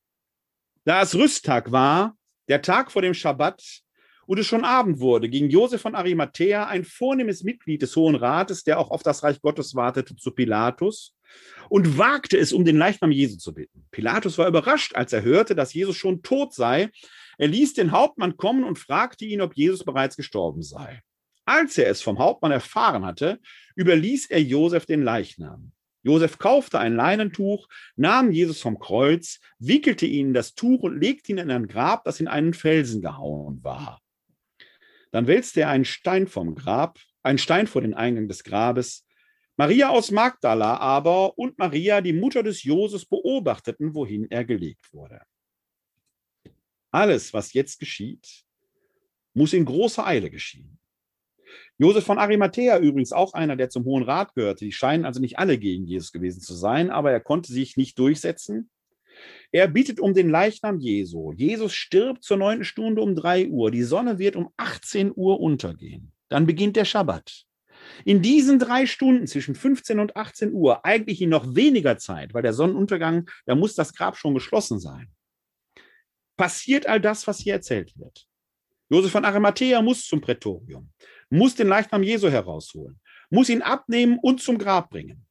Da 0.85 1.03
es 1.03 1.15
Rüsttag 1.15 1.73
war, 1.73 2.17
der 2.49 2.63
Tag 2.63 2.93
vor 2.93 3.03
dem 3.03 3.15
Schabbat, 3.15 3.84
und 4.27 4.39
es 4.39 4.47
schon 4.47 4.65
Abend 4.65 5.01
wurde, 5.01 5.29
ging 5.29 5.51
Josef 5.51 5.83
von 5.83 5.95
Arimathea, 5.95 6.67
ein 6.67 6.85
vornehmes 6.85 7.43
Mitglied 7.43 7.83
des 7.83 7.95
Hohen 7.97 8.15
Rates, 8.15 8.65
der 8.65 8.79
auch 8.79 8.91
auf 8.91 9.03
das 9.03 9.23
Reich 9.23 9.41
Gottes 9.41 9.75
wartete, 9.75 10.17
zu 10.17 10.31
Pilatus 10.31 11.15
und 11.69 11.99
wagte 11.99 12.39
es, 12.39 12.53
um 12.53 12.65
den 12.65 12.77
Leichnam 12.77 13.11
Jesu 13.11 13.37
zu 13.37 13.55
bitten. 13.55 13.87
Pilatus 13.91 14.39
war 14.39 14.49
überrascht, 14.49 14.95
als 14.95 15.13
er 15.13 15.23
hörte, 15.23 15.55
dass 15.55 15.75
Jesus 15.75 15.97
schon 15.97 16.23
tot 16.23 16.55
sei. 16.55 16.91
Er 17.39 17.49
ließ 17.49 17.75
den 17.75 17.93
Hauptmann 17.93 18.37
kommen 18.37 18.65
und 18.65 18.79
fragte 18.79 19.25
ihn, 19.25 19.41
ob 19.41 19.55
Jesus 19.57 19.85
bereits 19.85 20.17
gestorben 20.17 20.63
sei. 20.63 21.03
Als 21.47 21.77
er 21.77 21.91
es 21.91 22.01
vom 22.01 22.19
Hauptmann 22.19 22.53
erfahren 22.53 23.05
hatte, 23.05 23.39
überließ 23.77 24.31
er 24.31 24.43
Josef 24.43 24.87
den 24.87 25.03
Leichnam. 25.03 25.73
Josef 26.03 26.39
kaufte 26.39 26.79
ein 26.79 26.97
Leinentuch, 26.97 27.67
nahm 27.97 28.31
Jesus 28.31 28.61
vom 28.61 28.79
Kreuz, 28.79 29.41
wickelte 29.59 30.05
ihn 30.05 30.29
in 30.29 30.35
das 30.35 30.55
Tuch 30.55 30.83
und 30.83 31.01
legte 31.01 31.33
ihn 31.33 31.39
in 31.39 31.51
ein 31.51 31.67
Grab, 31.67 32.05
das 32.05 32.21
in 32.21 32.29
einen 32.29 32.53
Felsen 32.53 33.01
gehauen 33.01 33.65
war. 33.65 34.01
Dann 35.15 35.29
wälzte 35.29 35.61
er 35.61 35.69
einen 35.69 35.85
Stein 35.85 36.27
vom 36.27 36.57
Grab, 36.57 36.99
einen 37.23 37.39
Stein 37.39 37.69
vor 37.69 37.83
den 37.83 37.95
Eingang 37.95 38.27
des 38.27 38.43
Grabes. 38.43 39.07
Maria 39.57 39.91
aus 39.91 40.11
Magdala 40.11 40.79
aber 40.79 41.39
und 41.39 41.57
Maria, 41.57 42.01
die 42.01 42.13
Mutter 42.13 42.43
des 42.43 42.65
Joses, 42.65 43.07
beobachteten, 43.07 43.95
wohin 43.95 44.29
er 44.29 44.45
gelegt 44.45 44.93
wurde. 44.93 45.21
Alles, 46.91 47.33
was 47.33 47.53
jetzt 47.53 47.79
geschieht, 47.79 48.43
muss 49.35 49.53
in 49.53 49.65
großer 49.65 50.05
Eile 50.05 50.31
geschehen. 50.31 50.81
Josef 51.79 52.05
von 52.05 52.19
Arimathea 52.19 52.81
übrigens 52.81 53.13
auch 53.13 53.35
einer, 53.35 53.55
der 53.55 53.71
zum 53.71 53.85
Hohen 53.85 54.03
Rat 54.03 54.35
gehörte. 54.35 54.65
Die 54.65 54.73
scheinen 54.73 55.05
also 55.05 55.21
nicht 55.21 55.39
alle 55.39 55.59
gegen 55.59 55.87
Jesus 55.87 56.11
gewesen 56.11 56.41
zu 56.41 56.55
sein, 56.55 56.91
aber 56.91 57.13
er 57.13 57.21
konnte 57.21 57.53
sich 57.53 57.77
nicht 57.77 58.01
durchsetzen. 58.01 58.69
Er 59.53 59.69
bittet 59.69 60.01
um 60.01 60.15
den 60.15 60.31
Leichnam 60.31 60.79
Jesu. 60.79 61.33
Jesus 61.33 61.73
stirbt 61.73 62.25
zur 62.25 62.37
neunten 62.37 62.65
Stunde 62.65 63.03
um 63.03 63.15
drei 63.15 63.49
Uhr. 63.49 63.71
Die 63.71 63.83
Sonne 63.83 64.19
wird 64.19 64.37
um 64.37 64.51
18 64.57 65.13
Uhr 65.15 65.41
untergehen. 65.41 66.13
Dann 66.29 66.47
beginnt 66.47 66.77
der 66.77 66.85
Schabbat. 66.85 67.45
In 68.05 68.23
diesen 68.23 68.59
drei 68.59 68.87
Stunden 68.87 69.27
zwischen 69.27 69.55
15 69.55 69.99
und 69.99 70.17
18 70.17 70.53
Uhr, 70.53 70.85
eigentlich 70.85 71.21
in 71.21 71.31
noch 71.31 71.55
weniger 71.55 71.99
Zeit, 71.99 72.35
weil 72.35 72.43
der 72.43 72.53
Sonnenuntergang, 72.53 73.29
da 73.47 73.55
muss 73.55 73.75
das 73.75 73.95
Grab 73.95 74.17
schon 74.17 74.35
geschlossen 74.35 74.81
sein, 74.81 75.09
passiert 76.37 76.87
all 76.87 77.01
das, 77.01 77.27
was 77.27 77.39
hier 77.39 77.55
erzählt 77.55 77.97
wird. 77.99 78.27
Josef 78.91 79.13
von 79.13 79.25
Arimathea 79.25 79.81
muss 79.83 80.07
zum 80.07 80.21
Prätorium, 80.21 80.91
muss 81.31 81.55
den 81.55 81.69
Leichnam 81.69 82.03
Jesu 82.03 82.29
herausholen, 82.29 83.01
muss 83.31 83.49
ihn 83.49 83.63
abnehmen 83.63 84.19
und 84.21 84.43
zum 84.43 84.59
Grab 84.59 84.91
bringen. 84.91 85.27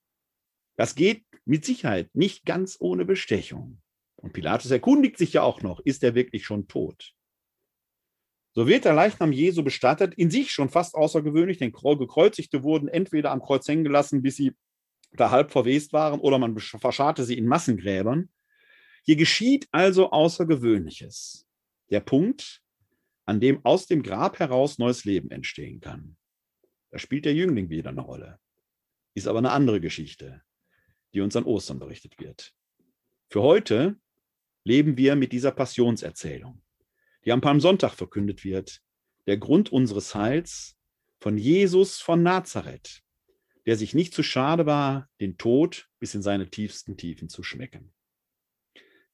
Das 0.76 0.96
geht 0.96 1.24
mit 1.46 1.66
Sicherheit 1.66 2.10
nicht 2.14 2.46
ganz 2.46 2.78
ohne 2.80 3.06
Bestechung. 3.06 3.83
Und 4.24 4.34
Pilatus 4.34 4.72
erkundigt 4.72 5.18
sich 5.18 5.34
ja 5.34 5.44
auch 5.44 5.62
noch, 5.62 5.80
ist 5.82 6.04
er 6.04 6.16
wirklich 6.16 6.46
schon 6.46 6.68
tot? 6.68 7.14
So 8.56 8.68
wird 8.68 8.86
der 8.86 8.94
Leichnam 8.94 9.32
Jesu 9.32 9.64
bestattet, 9.64 10.14
in 10.16 10.32
sich 10.32 10.52
schon 10.52 10.70
fast 10.70 10.96
außergewöhnlich, 10.96 11.58
denn 11.58 11.72
Gekreuzigte 11.72 12.64
wurden 12.64 12.88
entweder 12.88 13.32
am 13.32 13.42
Kreuz 13.42 13.68
hängen 13.68 13.84
gelassen, 13.84 14.22
bis 14.22 14.38
sie 14.38 14.56
da 15.12 15.30
halb 15.30 15.52
verwest 15.52 15.94
waren, 15.94 16.20
oder 16.20 16.40
man 16.40 16.58
verscharrte 16.58 17.24
sie 17.24 17.38
in 17.38 17.46
Massengräbern. 17.46 18.30
Hier 19.04 19.16
geschieht 19.16 19.68
also 19.72 20.12
Außergewöhnliches. 20.12 21.46
Der 21.92 22.00
Punkt, 22.00 22.62
an 23.26 23.40
dem 23.40 23.64
aus 23.66 23.86
dem 23.86 24.02
Grab 24.02 24.40
heraus 24.40 24.78
neues 24.78 25.04
Leben 25.04 25.30
entstehen 25.30 25.82
kann. 25.82 26.18
Da 26.90 27.00
spielt 27.00 27.26
der 27.26 27.34
Jüngling 27.34 27.70
wieder 27.70 27.90
eine 27.90 28.02
Rolle. 28.02 28.40
Ist 29.14 29.28
aber 29.28 29.40
eine 29.40 29.52
andere 29.52 29.82
Geschichte 29.82 30.44
die 31.14 31.22
uns 31.22 31.36
an 31.36 31.46
Ostern 31.46 31.80
berichtet 31.80 32.20
wird. 32.20 32.54
Für 33.30 33.42
heute 33.42 34.00
leben 34.64 34.98
wir 34.98 35.16
mit 35.16 35.32
dieser 35.32 35.52
Passionserzählung, 35.52 36.62
die 37.26 37.32
am 37.32 37.42
Palmsonntag 37.42 37.94
verkündet 37.94 38.44
wird, 38.44 38.82
der 39.28 39.38
Grund 39.38 39.72
unseres 39.72 40.16
Heils 40.16 40.76
von 41.20 41.38
Jesus 41.38 42.00
von 42.00 42.24
Nazareth, 42.24 43.02
der 43.66 43.78
sich 43.78 43.94
nicht 43.94 44.14
zu 44.14 44.24
schade 44.24 44.66
war, 44.66 45.10
den 45.22 45.38
Tod 45.38 45.90
bis 46.00 46.16
in 46.16 46.22
seine 46.22 46.50
tiefsten 46.50 46.98
Tiefen 46.98 47.30
zu 47.30 47.44
schmecken. 47.44 47.94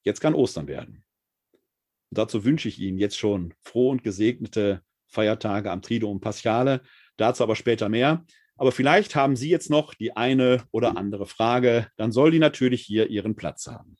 Jetzt 0.03 0.21
kann 0.21 0.33
Ostern 0.33 0.67
werden. 0.67 1.03
Und 2.09 2.17
dazu 2.17 2.43
wünsche 2.43 2.67
ich 2.67 2.79
Ihnen 2.79 2.97
jetzt 2.97 3.17
schon 3.17 3.53
frohe 3.61 3.91
und 3.91 4.03
gesegnete 4.03 4.81
Feiertage 5.07 5.69
am 5.71 5.81
Triduum 5.81 6.19
Paschale. 6.21 6.81
Dazu 7.17 7.43
aber 7.43 7.55
später 7.55 7.89
mehr. 7.89 8.25
Aber 8.55 8.71
vielleicht 8.71 9.15
haben 9.15 9.35
Sie 9.35 9.49
jetzt 9.49 9.69
noch 9.69 9.93
die 9.93 10.15
eine 10.15 10.63
oder 10.71 10.97
andere 10.97 11.27
Frage. 11.27 11.91
Dann 11.97 12.11
soll 12.11 12.31
die 12.31 12.39
natürlich 12.39 12.81
hier 12.81 13.09
ihren 13.09 13.35
Platz 13.35 13.67
haben. 13.67 13.97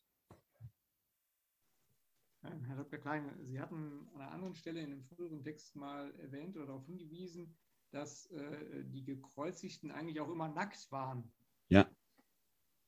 Herr 2.90 2.98
Dr. 2.98 3.04
Klein, 3.04 3.32
Sie 3.44 3.60
hatten 3.60 4.10
an 4.16 4.22
einer 4.22 4.32
anderen 4.32 4.56
Stelle 4.56 4.80
in 4.80 4.92
einem 4.92 5.04
früheren 5.04 5.44
Text 5.44 5.76
mal 5.76 6.12
erwähnt 6.20 6.56
oder 6.58 6.66
darauf 6.66 6.86
hingewiesen, 6.88 7.56
dass 7.92 8.26
äh, 8.32 8.84
die 8.84 9.04
Gekreuzigten 9.04 9.92
eigentlich 9.92 10.20
auch 10.20 10.30
immer 10.30 10.48
nackt 10.48 10.92
waren. 10.92 11.32
Ja. 11.68 11.88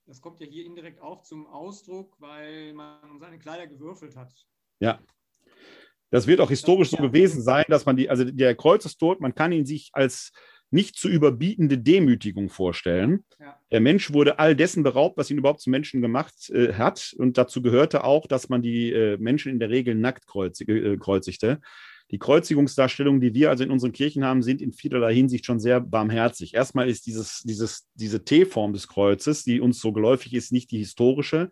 Das 0.07 0.19
kommt 0.19 0.39
ja 0.39 0.47
hier 0.47 0.65
indirekt 0.65 0.99
auch 1.01 1.21
zum 1.21 1.45
Ausdruck, 1.45 2.15
weil 2.19 2.73
man 2.73 3.19
seine 3.19 3.37
Kleider 3.37 3.67
gewürfelt 3.67 4.15
hat. 4.15 4.33
Ja. 4.79 4.99
Das 6.09 6.25
wird 6.25 6.41
auch 6.41 6.49
historisch 6.49 6.89
so 6.89 6.97
gewesen 6.97 7.41
sein, 7.43 7.65
dass 7.67 7.85
man 7.85 7.95
die, 7.95 8.09
also 8.09 8.25
der 8.25 8.55
Kreuzestod, 8.55 9.21
man 9.21 9.35
kann 9.35 9.51
ihn 9.51 9.67
sich 9.67 9.91
als 9.93 10.31
nicht 10.71 10.95
zu 10.95 11.09
überbietende 11.09 11.77
Demütigung 11.77 12.49
vorstellen. 12.49 13.25
Ja. 13.39 13.57
Der 13.71 13.81
Mensch 13.81 14.13
wurde 14.13 14.39
all 14.39 14.55
dessen 14.55 14.83
beraubt, 14.83 15.17
was 15.17 15.29
ihn 15.29 15.37
überhaupt 15.37 15.61
zum 15.61 15.71
Menschen 15.71 16.01
gemacht 16.01 16.49
äh, 16.49 16.73
hat. 16.73 17.13
Und 17.17 17.37
dazu 17.37 17.61
gehörte 17.61 18.03
auch, 18.03 18.25
dass 18.25 18.49
man 18.49 18.61
die 18.61 18.91
äh, 18.91 19.17
Menschen 19.17 19.51
in 19.51 19.59
der 19.59 19.69
Regel 19.69 19.95
nackt 19.95 20.25
äh, 20.35 20.97
kreuzigte. 20.97 21.59
Die 22.11 22.19
Kreuzigungsdarstellungen, 22.19 23.21
die 23.21 23.33
wir 23.33 23.49
also 23.49 23.63
in 23.63 23.71
unseren 23.71 23.93
Kirchen 23.93 24.25
haben, 24.25 24.43
sind 24.43 24.61
in 24.61 24.73
vielerlei 24.73 25.13
Hinsicht 25.13 25.45
schon 25.45 25.59
sehr 25.59 25.79
barmherzig. 25.79 26.53
Erstmal 26.53 26.89
ist 26.89 27.05
dieses, 27.05 27.41
dieses, 27.43 27.87
diese 27.93 28.25
T-Form 28.25 28.73
des 28.73 28.89
Kreuzes, 28.89 29.43
die 29.43 29.61
uns 29.61 29.79
so 29.79 29.93
geläufig 29.93 30.33
ist, 30.33 30.51
nicht 30.51 30.71
die 30.71 30.79
historische. 30.79 31.51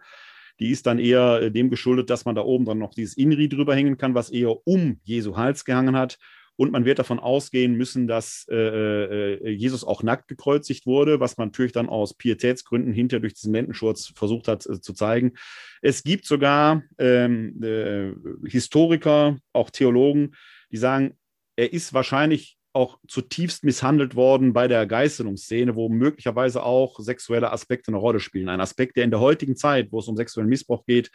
Die 0.59 0.71
ist 0.71 0.85
dann 0.85 0.99
eher 0.99 1.41
äh, 1.41 1.51
dem 1.51 1.69
geschuldet, 1.69 2.09
dass 2.09 2.25
man 2.25 2.35
da 2.35 2.41
oben 2.41 2.65
dann 2.65 2.77
noch 2.77 2.93
dieses 2.93 3.15
Inri 3.15 3.47
drüber 3.47 3.75
hängen 3.75 3.97
kann, 3.97 4.15
was 4.15 4.29
eher 4.29 4.67
um 4.67 4.99
Jesu 5.03 5.37
Hals 5.37 5.63
gehangen 5.63 5.95
hat. 5.95 6.17
Und 6.59 6.73
man 6.73 6.83
wird 6.83 6.99
davon 6.99 7.19
ausgehen 7.19 7.75
müssen, 7.75 8.05
dass 8.05 8.45
äh, 8.51 8.55
äh, 8.55 9.49
Jesus 9.49 9.85
auch 9.85 10.03
nackt 10.03 10.27
gekreuzigt 10.27 10.85
wurde, 10.85 11.21
was 11.21 11.37
man 11.37 11.47
natürlich 11.47 11.71
dann 11.71 11.87
aus 11.87 12.13
Pietätsgründen 12.13 12.91
hinter 12.91 13.21
durch 13.21 13.33
diesen 13.33 13.53
Lendenschurz 13.53 14.11
versucht 14.13 14.49
hat 14.49 14.65
äh, 14.65 14.81
zu 14.81 14.91
zeigen. 14.91 15.35
Es 15.81 16.03
gibt 16.03 16.25
sogar 16.25 16.83
ähm, 16.97 17.63
äh, 17.63 18.11
Historiker, 18.45 19.37
auch 19.53 19.69
Theologen, 19.69 20.35
die 20.69 20.75
sagen, 20.75 21.17
er 21.55 21.71
ist 21.71 21.93
wahrscheinlich 21.93 22.57
auch 22.73 22.99
zutiefst 23.07 23.63
misshandelt 23.63 24.15
worden 24.15 24.51
bei 24.51 24.67
der 24.67 24.85
Geißelungsszene, 24.85 25.77
wo 25.77 25.87
möglicherweise 25.87 26.61
auch 26.63 26.99
sexuelle 26.99 27.53
Aspekte 27.53 27.87
eine 27.87 27.99
Rolle 27.99 28.19
spielen. 28.19 28.49
Ein 28.49 28.59
Aspekt, 28.59 28.97
der 28.97 29.05
in 29.05 29.11
der 29.11 29.21
heutigen 29.21 29.55
Zeit, 29.55 29.93
wo 29.93 29.99
es 29.99 30.09
um 30.09 30.17
sexuellen 30.17 30.49
Missbrauch 30.49 30.85
geht, 30.85 31.09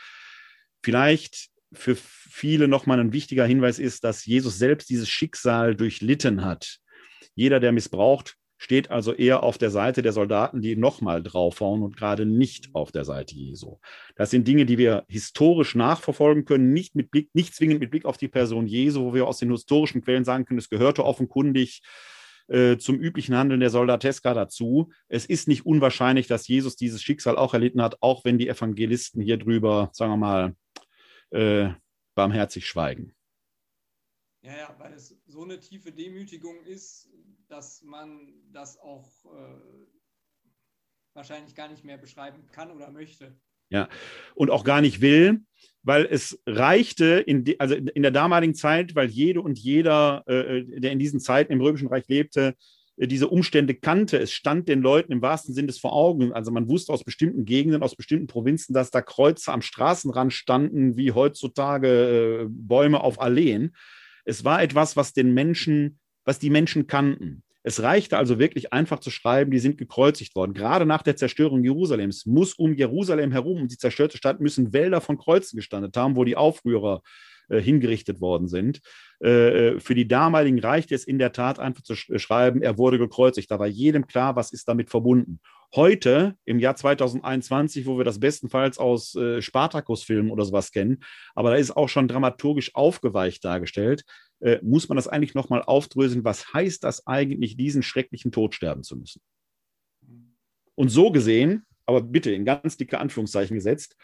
vielleicht 0.82 1.50
für 1.74 1.96
viele 1.96 2.68
nochmal 2.68 3.00
ein 3.00 3.12
wichtiger 3.12 3.44
Hinweis 3.44 3.78
ist, 3.78 4.04
dass 4.04 4.24
Jesus 4.24 4.58
selbst 4.58 4.90
dieses 4.90 5.08
Schicksal 5.08 5.74
durchlitten 5.74 6.44
hat. 6.44 6.78
Jeder, 7.34 7.60
der 7.60 7.72
missbraucht, 7.72 8.36
steht 8.56 8.90
also 8.90 9.12
eher 9.12 9.42
auf 9.42 9.58
der 9.58 9.70
Seite 9.70 10.02
der 10.02 10.12
Soldaten, 10.12 10.62
die 10.62 10.76
nochmal 10.76 11.22
draufhauen 11.22 11.82
und 11.82 11.96
gerade 11.96 12.24
nicht 12.24 12.74
auf 12.74 12.92
der 12.92 13.04
Seite 13.04 13.34
Jesu. 13.34 13.78
Das 14.16 14.30
sind 14.30 14.48
Dinge, 14.48 14.64
die 14.64 14.78
wir 14.78 15.04
historisch 15.08 15.74
nachverfolgen 15.74 16.44
können, 16.44 16.72
nicht, 16.72 16.94
mit 16.94 17.10
Blick, 17.10 17.28
nicht 17.34 17.54
zwingend 17.54 17.80
mit 17.80 17.90
Blick 17.90 18.04
auf 18.04 18.16
die 18.16 18.28
Person 18.28 18.66
Jesu, 18.66 19.04
wo 19.04 19.14
wir 19.14 19.26
aus 19.26 19.38
den 19.38 19.50
historischen 19.50 20.02
Quellen 20.02 20.24
sagen 20.24 20.44
können, 20.44 20.58
es 20.58 20.70
gehörte 20.70 21.04
offenkundig 21.04 21.82
äh, 22.48 22.76
zum 22.78 22.98
üblichen 22.98 23.36
Handeln 23.36 23.60
der 23.60 23.70
Soldateska 23.70 24.34
dazu. 24.34 24.90
Es 25.08 25.26
ist 25.26 25.48
nicht 25.48 25.66
unwahrscheinlich, 25.66 26.26
dass 26.26 26.48
Jesus 26.48 26.76
dieses 26.76 27.02
Schicksal 27.02 27.36
auch 27.36 27.54
erlitten 27.54 27.82
hat, 27.82 27.98
auch 28.00 28.24
wenn 28.24 28.38
die 28.38 28.48
Evangelisten 28.48 29.20
hier 29.20 29.36
drüber, 29.36 29.90
sagen 29.92 30.12
wir 30.12 30.16
mal, 30.16 30.56
äh, 31.34 31.74
barmherzig 32.14 32.66
schweigen. 32.66 33.14
Ja, 34.42 34.56
ja, 34.56 34.76
weil 34.78 34.92
es 34.92 35.16
so 35.26 35.42
eine 35.42 35.58
tiefe 35.58 35.90
Demütigung 35.90 36.62
ist, 36.64 37.10
dass 37.48 37.82
man 37.82 38.32
das 38.52 38.78
auch 38.78 39.08
äh, 39.24 39.86
wahrscheinlich 41.14 41.54
gar 41.54 41.68
nicht 41.68 41.84
mehr 41.84 41.98
beschreiben 41.98 42.46
kann 42.52 42.70
oder 42.70 42.90
möchte. 42.90 43.34
Ja, 43.70 43.88
und 44.34 44.50
auch 44.50 44.62
gar 44.62 44.80
nicht 44.80 45.00
will, 45.00 45.40
weil 45.82 46.04
es 46.04 46.40
reichte, 46.46 47.06
in 47.26 47.44
de, 47.44 47.58
also 47.58 47.74
in 47.74 48.02
der 48.02 48.10
damaligen 48.10 48.54
Zeit, 48.54 48.94
weil 48.94 49.08
jede 49.08 49.40
und 49.40 49.58
jeder, 49.58 50.22
äh, 50.26 50.80
der 50.80 50.92
in 50.92 50.98
diesen 50.98 51.20
Zeiten 51.20 51.52
im 51.52 51.60
Römischen 51.60 51.88
Reich 51.88 52.06
lebte, 52.06 52.48
äh, 52.48 52.54
diese 52.96 53.28
Umstände 53.28 53.74
kannte. 53.74 54.18
Es 54.18 54.32
stand 54.32 54.68
den 54.68 54.80
Leuten 54.80 55.12
im 55.12 55.22
wahrsten 55.22 55.54
Sinne 55.54 55.66
des 55.68 55.78
vor 55.78 55.92
Augen. 55.92 56.32
Also 56.32 56.50
man 56.50 56.68
wusste 56.68 56.92
aus 56.92 57.04
bestimmten 57.04 57.44
Gegenden, 57.44 57.82
aus 57.82 57.96
bestimmten 57.96 58.26
Provinzen, 58.26 58.72
dass 58.72 58.90
da 58.90 59.02
Kreuze 59.02 59.52
am 59.52 59.62
Straßenrand 59.62 60.32
standen, 60.32 60.96
wie 60.96 61.12
heutzutage 61.12 62.42
äh, 62.42 62.46
Bäume 62.48 63.00
auf 63.02 63.20
Alleen. 63.20 63.72
Es 64.24 64.44
war 64.44 64.62
etwas, 64.62 64.96
was 64.96 65.12
den 65.12 65.34
Menschen, 65.34 65.98
was 66.24 66.38
die 66.38 66.50
Menschen 66.50 66.86
kannten. 66.86 67.42
Es 67.66 67.82
reichte 67.82 68.18
also 68.18 68.38
wirklich 68.38 68.74
einfach 68.74 69.00
zu 69.00 69.10
schreiben, 69.10 69.50
die 69.50 69.58
sind 69.58 69.78
gekreuzigt 69.78 70.36
worden. 70.36 70.52
Gerade 70.52 70.84
nach 70.84 71.02
der 71.02 71.16
Zerstörung 71.16 71.64
Jerusalems 71.64 72.26
muss 72.26 72.52
um 72.52 72.74
Jerusalem 72.74 73.32
herum, 73.32 73.62
um 73.62 73.68
die 73.68 73.78
zerstörte 73.78 74.18
Stadt, 74.18 74.38
müssen 74.38 74.74
Wälder 74.74 75.00
von 75.00 75.16
Kreuzen 75.16 75.56
gestanden 75.56 75.90
haben, 75.96 76.14
wo 76.14 76.24
die 76.24 76.36
Aufrührer 76.36 77.00
äh, 77.00 77.33
hingerichtet 77.48 78.20
worden 78.20 78.48
sind. 78.48 78.80
Äh, 79.22 79.28
äh, 79.74 79.80
für 79.80 79.94
die 79.94 80.08
damaligen 80.08 80.58
reichte 80.58 80.94
es 80.94 81.04
in 81.04 81.18
der 81.18 81.32
Tat 81.32 81.58
einfach 81.58 81.82
zu 81.82 81.94
schreiben, 81.94 82.62
er 82.62 82.78
wurde 82.78 82.98
gekreuzigt. 82.98 83.50
Da 83.50 83.58
war 83.58 83.66
jedem 83.66 84.06
klar, 84.06 84.36
was 84.36 84.52
ist 84.52 84.68
damit 84.68 84.90
verbunden. 84.90 85.40
Heute, 85.74 86.36
im 86.44 86.60
Jahr 86.60 86.76
2021, 86.76 87.86
wo 87.86 87.98
wir 87.98 88.04
das 88.04 88.20
bestenfalls 88.20 88.78
aus 88.78 89.14
äh, 89.16 89.42
Spartakus-Filmen 89.42 90.30
oder 90.30 90.44
sowas 90.44 90.70
kennen, 90.70 91.02
aber 91.34 91.50
da 91.50 91.56
ist 91.56 91.76
auch 91.76 91.88
schon 91.88 92.06
dramaturgisch 92.06 92.74
aufgeweicht 92.74 93.44
dargestellt, 93.44 94.04
äh, 94.40 94.58
muss 94.62 94.88
man 94.88 94.96
das 94.96 95.08
eigentlich 95.08 95.34
nochmal 95.34 95.62
aufdröseln, 95.62 96.24
was 96.24 96.52
heißt 96.52 96.84
das 96.84 97.06
eigentlich, 97.06 97.56
diesen 97.56 97.82
schrecklichen 97.82 98.30
Tod 98.30 98.54
sterben 98.54 98.82
zu 98.82 98.96
müssen? 98.96 99.20
Und 100.76 100.90
so 100.90 101.10
gesehen, 101.10 101.66
aber 101.86 102.02
bitte 102.02 102.30
in 102.30 102.44
ganz 102.44 102.76
dicke 102.76 102.98
Anführungszeichen 102.98 103.54
gesetzt, 103.54 103.96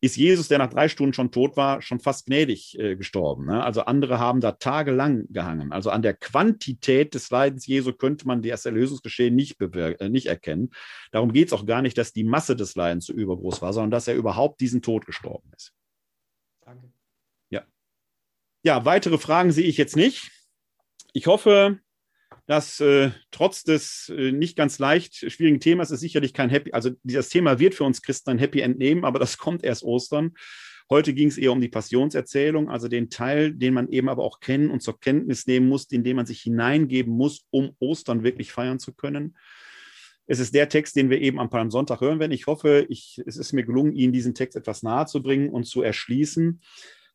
ist 0.00 0.16
Jesus, 0.16 0.48
der 0.48 0.58
nach 0.58 0.70
drei 0.70 0.88
Stunden 0.88 1.14
schon 1.14 1.30
tot 1.30 1.56
war, 1.56 1.80
schon 1.80 2.00
fast 2.00 2.26
gnädig 2.26 2.78
äh, 2.78 2.96
gestorben. 2.96 3.46
Ne? 3.46 3.62
Also 3.62 3.82
andere 3.82 4.18
haben 4.18 4.40
da 4.40 4.52
tagelang 4.52 5.26
gehangen. 5.30 5.72
Also 5.72 5.90
an 5.90 6.02
der 6.02 6.14
Quantität 6.14 7.14
des 7.14 7.30
Leidens 7.30 7.66
Jesu 7.66 7.92
könnte 7.92 8.26
man 8.26 8.42
das 8.42 8.66
Erlösungsgeschehen 8.66 9.34
nicht, 9.34 9.60
äh, 9.60 10.08
nicht 10.08 10.26
erkennen. 10.26 10.70
Darum 11.10 11.32
geht 11.32 11.48
es 11.48 11.52
auch 11.52 11.66
gar 11.66 11.82
nicht, 11.82 11.96
dass 11.96 12.12
die 12.12 12.24
Masse 12.24 12.56
des 12.56 12.74
Leidens 12.74 13.06
so 13.06 13.12
übergroß 13.12 13.62
war, 13.62 13.72
sondern 13.72 13.90
dass 13.90 14.08
er 14.08 14.14
überhaupt 14.14 14.60
diesen 14.60 14.82
Tod 14.82 15.06
gestorben 15.06 15.50
ist. 15.56 15.72
Danke. 16.64 16.92
Ja. 17.50 17.62
Ja, 18.62 18.84
weitere 18.84 19.18
Fragen 19.18 19.52
sehe 19.52 19.66
ich 19.66 19.76
jetzt 19.76 19.96
nicht. 19.96 20.30
Ich 21.12 21.26
hoffe, 21.26 21.78
dass 22.46 22.80
äh, 22.80 23.10
trotz 23.30 23.64
des 23.64 24.12
äh, 24.14 24.32
nicht 24.32 24.56
ganz 24.56 24.78
leicht 24.78 25.14
schwierigen 25.14 25.60
Themas 25.60 25.90
ist 25.90 26.00
sicherlich 26.00 26.34
kein 26.34 26.50
Happy, 26.50 26.72
also 26.72 26.90
dieses 27.02 27.28
Thema 27.28 27.58
wird 27.58 27.74
für 27.74 27.84
uns 27.84 28.02
Christen 28.02 28.30
ein 28.30 28.38
Happy 28.38 28.60
End 28.60 28.78
nehmen, 28.78 29.04
aber 29.04 29.18
das 29.18 29.38
kommt 29.38 29.64
erst 29.64 29.82
Ostern. 29.82 30.34
Heute 30.90 31.14
ging 31.14 31.28
es 31.28 31.38
eher 31.38 31.52
um 31.52 31.62
die 31.62 31.70
Passionserzählung, 31.70 32.68
also 32.68 32.88
den 32.88 33.08
Teil, 33.08 33.54
den 33.54 33.72
man 33.72 33.88
eben 33.88 34.10
aber 34.10 34.22
auch 34.22 34.40
kennen 34.40 34.70
und 34.70 34.82
zur 34.82 35.00
Kenntnis 35.00 35.46
nehmen 35.46 35.66
muss, 35.66 35.90
in 35.90 36.04
den 36.04 36.16
man 36.16 36.26
sich 36.26 36.42
hineingeben 36.42 37.12
muss, 37.12 37.46
um 37.50 37.74
Ostern 37.78 38.22
wirklich 38.22 38.52
feiern 38.52 38.78
zu 38.78 38.92
können. 38.92 39.36
Es 40.26 40.40
ist 40.40 40.54
der 40.54 40.68
Text, 40.68 40.96
den 40.96 41.08
wir 41.08 41.20
eben 41.20 41.38
am 41.38 41.50
Palmsonntag 41.50 42.00
hören 42.00 42.18
werden. 42.20 42.32
Ich 42.32 42.46
hoffe, 42.46 42.86
ich, 42.88 43.20
es 43.26 43.36
ist 43.36 43.52
mir 43.52 43.64
gelungen, 43.64 43.94
Ihnen 43.94 44.12
diesen 44.12 44.34
Text 44.34 44.56
etwas 44.56 44.82
nahe 44.82 45.06
zu 45.06 45.22
bringen 45.22 45.48
und 45.48 45.64
zu 45.64 45.82
erschließen. 45.82 46.60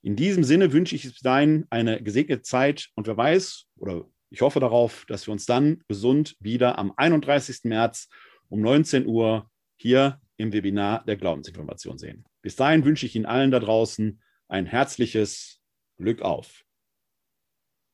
In 0.00 0.16
diesem 0.16 0.44
Sinne 0.44 0.72
wünsche 0.72 0.96
ich 0.96 1.02
bis 1.02 1.20
dahin 1.20 1.66
eine 1.68 2.02
gesegnete 2.02 2.40
Zeit 2.40 2.88
und 2.94 3.06
wer 3.06 3.18
weiß, 3.18 3.66
oder 3.76 4.06
ich 4.30 4.40
hoffe 4.40 4.60
darauf, 4.60 5.04
dass 5.08 5.28
wir 5.28 5.32
uns 5.32 5.44
dann 5.44 5.84
gesund 5.88 6.36
wieder 6.40 6.78
am 6.78 6.90
31. 6.96 7.64
März 7.64 8.08
um 8.48 8.62
19 8.62 9.04
Uhr 9.04 9.50
hier 9.76 10.22
im 10.38 10.54
Webinar 10.54 11.04
der 11.04 11.16
Glaubensinformation 11.16 11.98
sehen. 11.98 12.24
Bis 12.46 12.54
dahin 12.54 12.84
wünsche 12.84 13.06
ich 13.06 13.16
Ihnen 13.16 13.26
allen 13.26 13.50
da 13.50 13.58
draußen 13.58 14.22
ein 14.46 14.66
herzliches 14.66 15.60
Glück 15.96 16.22
auf. 16.22 16.64